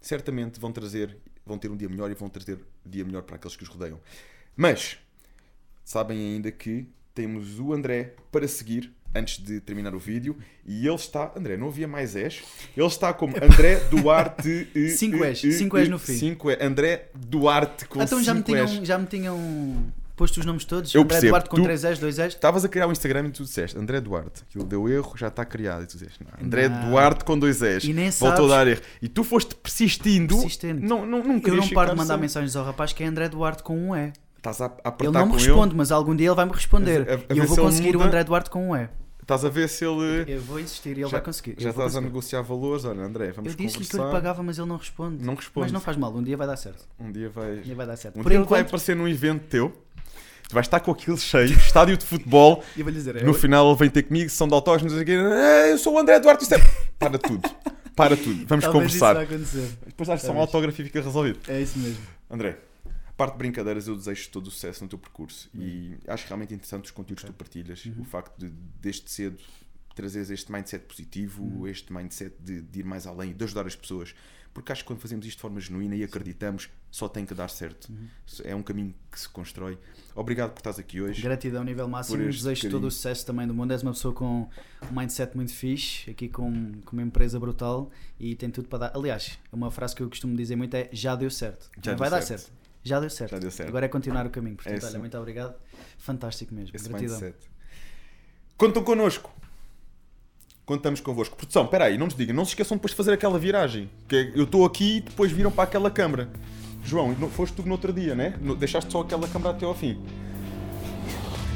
certamente 0.01 0.59
vão 0.59 0.71
trazer, 0.71 1.15
vão 1.45 1.59
ter 1.59 1.69
um 1.69 1.77
dia 1.77 1.87
melhor 1.87 2.09
e 2.09 2.15
vão 2.15 2.27
trazer 2.29 2.57
um 2.83 2.89
dia 2.89 3.05
melhor 3.05 3.21
para 3.21 3.35
aqueles 3.35 3.55
que 3.55 3.61
os 3.61 3.69
rodeiam. 3.69 3.99
Mas 4.61 4.97
sabem 5.85 6.17
ainda 6.19 6.51
que 6.51 6.85
temos 7.15 7.59
o 7.61 7.71
André 7.71 8.13
para 8.29 8.45
seguir 8.45 8.91
antes 9.15 9.41
de 9.41 9.61
terminar 9.61 9.95
o 9.95 9.99
vídeo 9.99 10.35
e 10.65 10.85
ele 10.85 10.95
está, 10.95 11.31
André, 11.33 11.55
não 11.55 11.67
havia 11.69 11.87
mais 11.87 12.13
S, 12.13 12.41
ele 12.75 12.85
está 12.85 13.13
como 13.13 13.37
André 13.41 13.77
Duarte. 13.89 14.67
eh, 14.75 14.89
Cinco 14.89 15.23
eh, 15.23 15.31
S, 15.31 15.47
eh, 15.47 15.51
cinco 15.53 15.77
S 15.77 15.87
eh, 15.87 15.89
no 15.89 15.97
fim. 15.97 16.13
Cinco 16.13 16.49
S, 16.49 16.61
André 16.61 17.09
Duarte 17.15 17.85
com 17.85 18.03
então 18.03 18.21
já 18.21 18.33
me, 18.33 18.43
tinham, 18.43 18.67
já 18.85 18.97
me 18.97 19.05
tinham 19.07 19.37
posto 20.13 20.41
os 20.41 20.45
nomes 20.45 20.65
todos? 20.65 20.93
Eu 20.93 21.03
André 21.03 21.13
percebo, 21.13 21.31
Duarte 21.31 21.49
com 21.49 21.55
tu- 21.55 21.63
3 21.63 21.83
S, 21.85 22.01
2 22.01 22.19
S? 22.19 22.35
Estavas 22.35 22.65
a 22.65 22.67
criar 22.67 22.87
o 22.87 22.91
Instagram 22.91 23.27
e 23.27 23.31
tu 23.31 23.43
disseste 23.45 23.77
André 23.77 24.01
Duarte, 24.01 24.43
aquilo 24.43 24.65
deu 24.65 24.89
erro, 24.89 25.13
já 25.15 25.29
está 25.29 25.45
criado. 25.45 25.83
E 25.83 25.87
tu 25.87 25.93
disseste, 25.97 26.19
não, 26.21 26.45
André 26.45 26.67
Não. 26.67 26.89
Duarte 26.89 27.23
com 27.23 27.39
dois 27.39 27.61
S. 27.61 27.89
E 27.89 27.93
nem 27.93 28.11
Voltou 28.11 28.49
sabes. 28.49 28.51
a 28.51 28.55
dar 28.57 28.67
erro. 28.67 28.81
E 29.01 29.07
tu 29.07 29.23
foste 29.23 29.55
persistindo. 29.55 30.35
Persistente. 30.35 30.85
Não, 30.85 31.05
não, 31.05 31.23
não 31.23 31.41
Eu 31.43 31.55
não 31.55 31.61
paro 31.61 31.61
de 31.61 31.67
ficar 31.69 31.95
mandar 31.95 32.13
sem- 32.15 32.21
mensagens 32.21 32.55
ao 32.57 32.65
rapaz 32.65 32.91
que 32.91 33.01
é 33.01 33.07
André 33.07 33.29
Duarte 33.29 33.63
com 33.63 33.75
um 33.89 33.95
E. 33.95 34.11
Estás 34.39 34.59
a, 34.61 34.65
a 34.65 34.67
apertar 34.89 35.03
Ele 35.05 35.11
não 35.11 35.25
me 35.27 35.33
responde, 35.33 35.75
mas 35.75 35.91
algum 35.91 36.15
dia 36.15 36.29
ele 36.29 36.35
vai 36.35 36.45
me 36.45 36.51
responder. 36.53 37.07
A- 37.09 37.13
a- 37.13 37.15
a 37.17 37.35
e 37.35 37.37
eu 37.37 37.45
vou 37.45 37.55
se 37.55 37.61
ele 37.61 37.61
conseguir 37.69 37.89
o 37.95 37.99
muda. 37.99 38.05
André 38.07 38.23
Duarte 38.23 38.49
com 38.49 38.69
um 38.69 38.75
E. 38.75 38.89
Estás 39.21 39.45
a 39.45 39.49
ver 39.49 39.69
se 39.69 39.85
ele. 39.85 40.25
Eu 40.31 40.41
vou 40.41 40.59
insistir 40.59 40.89
e 40.89 40.91
ele 40.93 41.01
Já- 41.03 41.07
vai 41.09 41.21
conseguir. 41.21 41.55
Já 41.59 41.69
estás 41.69 41.77
a 41.77 41.83
conseguir. 41.83 42.05
negociar 42.05 42.41
valores. 42.41 42.83
Olha, 42.85 43.01
André, 43.03 43.31
vamos 43.31 43.51
Eu 43.51 43.57
disse-lhe 43.57 43.85
que 43.85 43.95
eu 43.95 44.05
lhe 44.05 44.11
pagava, 44.11 44.41
mas 44.41 44.57
ele 44.57 44.67
não 44.67 44.77
responde. 44.77 45.23
Não 45.23 45.35
responde. 45.35 45.65
Mas 45.65 45.71
não 45.71 45.79
faz 45.79 45.95
mal, 45.97 46.11
um 46.15 46.23
dia 46.23 46.35
vai 46.35 46.47
dar 46.47 46.57
certo. 46.57 46.83
Um 46.99 47.11
dia 47.11 47.29
vai. 47.29 47.59
Um 47.59 47.61
dia 47.61 47.75
vai 47.75 47.85
dar 47.85 47.95
certo. 47.95 48.17
Um 48.19 48.23
Por 48.23 48.29
dia 48.29 48.37
ele 48.39 48.45
vai 48.45 48.59
enquanto, 48.61 48.67
aparecer 48.69 48.95
num 48.95 49.07
evento 49.07 49.43
teu. 49.49 49.69
Tu 50.47 50.53
vais 50.55 50.65
estar 50.65 50.79
com 50.79 50.89
aquilo 50.89 51.15
cheio, 51.17 51.51
estádio 51.59 51.95
de 51.95 52.03
futebol. 52.05 52.63
eu 52.75 52.83
vou 52.83 52.91
dizer, 52.91 53.21
No 53.21 53.29
eu- 53.29 53.33
final 53.35 53.67
ele 53.69 53.77
vem 53.77 53.89
ter 53.89 54.01
comigo, 54.03 54.29
são 54.31 54.47
de 54.47 54.53
autógenos, 54.55 54.93
o 54.95 55.05
quê. 55.05 55.11
"Eh, 55.11 55.73
Eu 55.73 55.77
sou 55.77 55.93
o 55.93 55.99
André 55.99 56.19
Duarte. 56.19 56.41
Isto 56.43 56.55
é... 56.55 56.59
Para 56.97 57.19
tudo. 57.19 57.47
Para 57.95 58.17
tudo. 58.17 58.45
Vamos 58.47 58.65
talvez 58.65 58.93
isso 58.95 58.99
conversar. 58.99 59.13
vai 59.13 59.23
acontecer. 59.25 59.69
Depois 59.85 60.07
dás 60.07 60.21
só 60.23 60.31
um 60.31 60.39
autógrafo 60.39 60.81
e 60.81 60.85
fica 60.85 61.01
resolvido. 61.01 61.37
É 61.47 61.61
isso 61.61 61.77
mesmo. 61.77 62.01
André, 62.31 62.49
a 62.49 62.55
parte 63.19 63.33
de 63.33 63.39
brincadeiras, 63.39 63.85
eu 63.85 63.97
desejo 63.97 64.29
todo 64.29 64.47
o 64.47 64.51
sucesso 64.51 64.81
no 64.81 64.89
teu 64.89 64.97
percurso 64.97 65.49
e 65.53 65.97
acho 66.07 66.25
realmente 66.25 66.53
interessante 66.53 66.85
os 66.85 66.91
conteúdos 66.91 67.25
que 67.25 67.29
tu 67.29 67.33
partilhas. 67.33 67.85
O 67.99 68.05
facto 68.05 68.37
de, 68.37 68.49
desde 68.81 69.11
cedo, 69.11 69.37
trazeres 69.93 70.29
este 70.29 70.49
mindset 70.49 70.85
positivo, 70.85 71.67
este 71.67 71.91
mindset 71.91 72.33
de, 72.39 72.61
de 72.61 72.79
ir 72.79 72.85
mais 72.85 73.05
além 73.05 73.31
e 73.31 73.33
de 73.33 73.43
ajudar 73.43 73.67
as 73.67 73.75
pessoas. 73.75 74.15
Porque 74.53 74.71
acho 74.71 74.83
que 74.83 74.87
quando 74.87 75.01
fazemos 75.01 75.25
isto 75.25 75.35
de 75.35 75.41
forma 75.41 75.59
genuína 75.59 75.97
e 75.97 76.03
acreditamos, 76.03 76.69
só 76.89 77.09
tem 77.09 77.25
que 77.25 77.33
dar 77.33 77.49
certo. 77.49 77.91
É 78.45 78.55
um 78.55 78.63
caminho 78.63 78.95
que 79.11 79.19
se 79.19 79.27
constrói. 79.27 79.77
Obrigado 80.15 80.51
por 80.51 80.59
estás 80.59 80.79
aqui 80.79 81.01
hoje. 81.01 81.21
Gratidão, 81.21 81.63
nível 81.63 81.89
máximo. 81.89 82.23
Desejo 82.23 82.69
todo 82.69 82.87
o 82.87 82.91
sucesso 82.91 83.25
também 83.25 83.45
do 83.45 83.53
mundo. 83.53 83.71
És 83.73 83.83
uma 83.83 83.91
pessoa 83.91 84.13
com 84.13 84.49
um 84.89 84.99
mindset 84.99 85.35
muito 85.35 85.51
fixe, 85.51 86.09
aqui 86.09 86.29
com, 86.29 86.71
com 86.85 86.93
uma 86.95 87.03
empresa 87.03 87.37
brutal 87.37 87.91
e 88.17 88.33
tem 88.33 88.49
tudo 88.49 88.69
para 88.69 88.79
dar. 88.79 88.97
Aliás, 88.97 89.37
uma 89.51 89.69
frase 89.69 89.93
que 89.93 90.01
eu 90.01 90.09
costumo 90.09 90.35
dizer 90.37 90.55
muito 90.55 90.73
é: 90.73 90.89
já 90.91 91.15
deu 91.15 91.29
certo. 91.29 91.69
Já 91.83 91.91
deu 91.91 91.97
vai 91.97 92.09
dar 92.09 92.21
certo. 92.21 92.58
Já 92.83 92.99
deu 92.99 93.09
certo. 93.09 93.31
Já 93.31 93.39
deu 93.39 93.51
certo. 93.51 93.69
Agora 93.69 93.85
é 93.85 93.89
continuar 93.89 94.25
o 94.25 94.29
caminho. 94.29 94.55
Portanto, 94.55 94.83
É 94.83 94.87
olha, 94.87 94.99
muito 94.99 95.17
obrigado. 95.17 95.53
Fantástico 95.97 96.53
mesmo. 96.53 96.75
Esse 96.75 96.87
Gratidão. 96.89 97.19
mindset. 97.19 97.37
Contam 98.57 98.83
connosco. 98.83 99.31
Contamos 100.65 101.01
convosco. 101.01 101.35
Produção, 101.35 101.65
espera 101.65 101.85
aí, 101.85 101.97
não 101.97 102.05
nos 102.05 102.15
digam, 102.15 102.35
não 102.35 102.45
se 102.45 102.51
esqueçam 102.51 102.77
depois 102.77 102.91
de 102.91 102.97
fazer 102.97 103.11
aquela 103.13 103.39
viragem. 103.39 103.89
Que 104.07 104.15
é- 104.15 104.31
eu 104.35 104.43
estou 104.43 104.65
aqui 104.65 104.97
e 104.97 105.01
depois 105.01 105.31
viram 105.31 105.51
para 105.51 105.63
aquela 105.63 105.89
câmara. 105.89 106.29
João, 106.83 107.13
não- 107.19 107.29
foste 107.29 107.55
tu 107.55 107.63
no 107.63 107.71
outro 107.71 107.91
dia, 107.91 108.15
né? 108.15 108.35
Deixaste 108.57 108.91
só 108.91 109.01
aquela 109.01 109.27
câmara 109.27 109.55
até 109.55 109.65
ao 109.65 109.75
fim. 109.75 110.01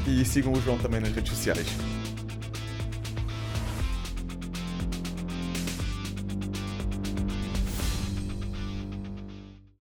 E 0.06 0.24
sigam 0.24 0.52
o 0.52 0.60
João 0.60 0.76
também 0.78 1.00
nas 1.00 1.10
redes 1.12 1.30
sociais. 1.32 1.66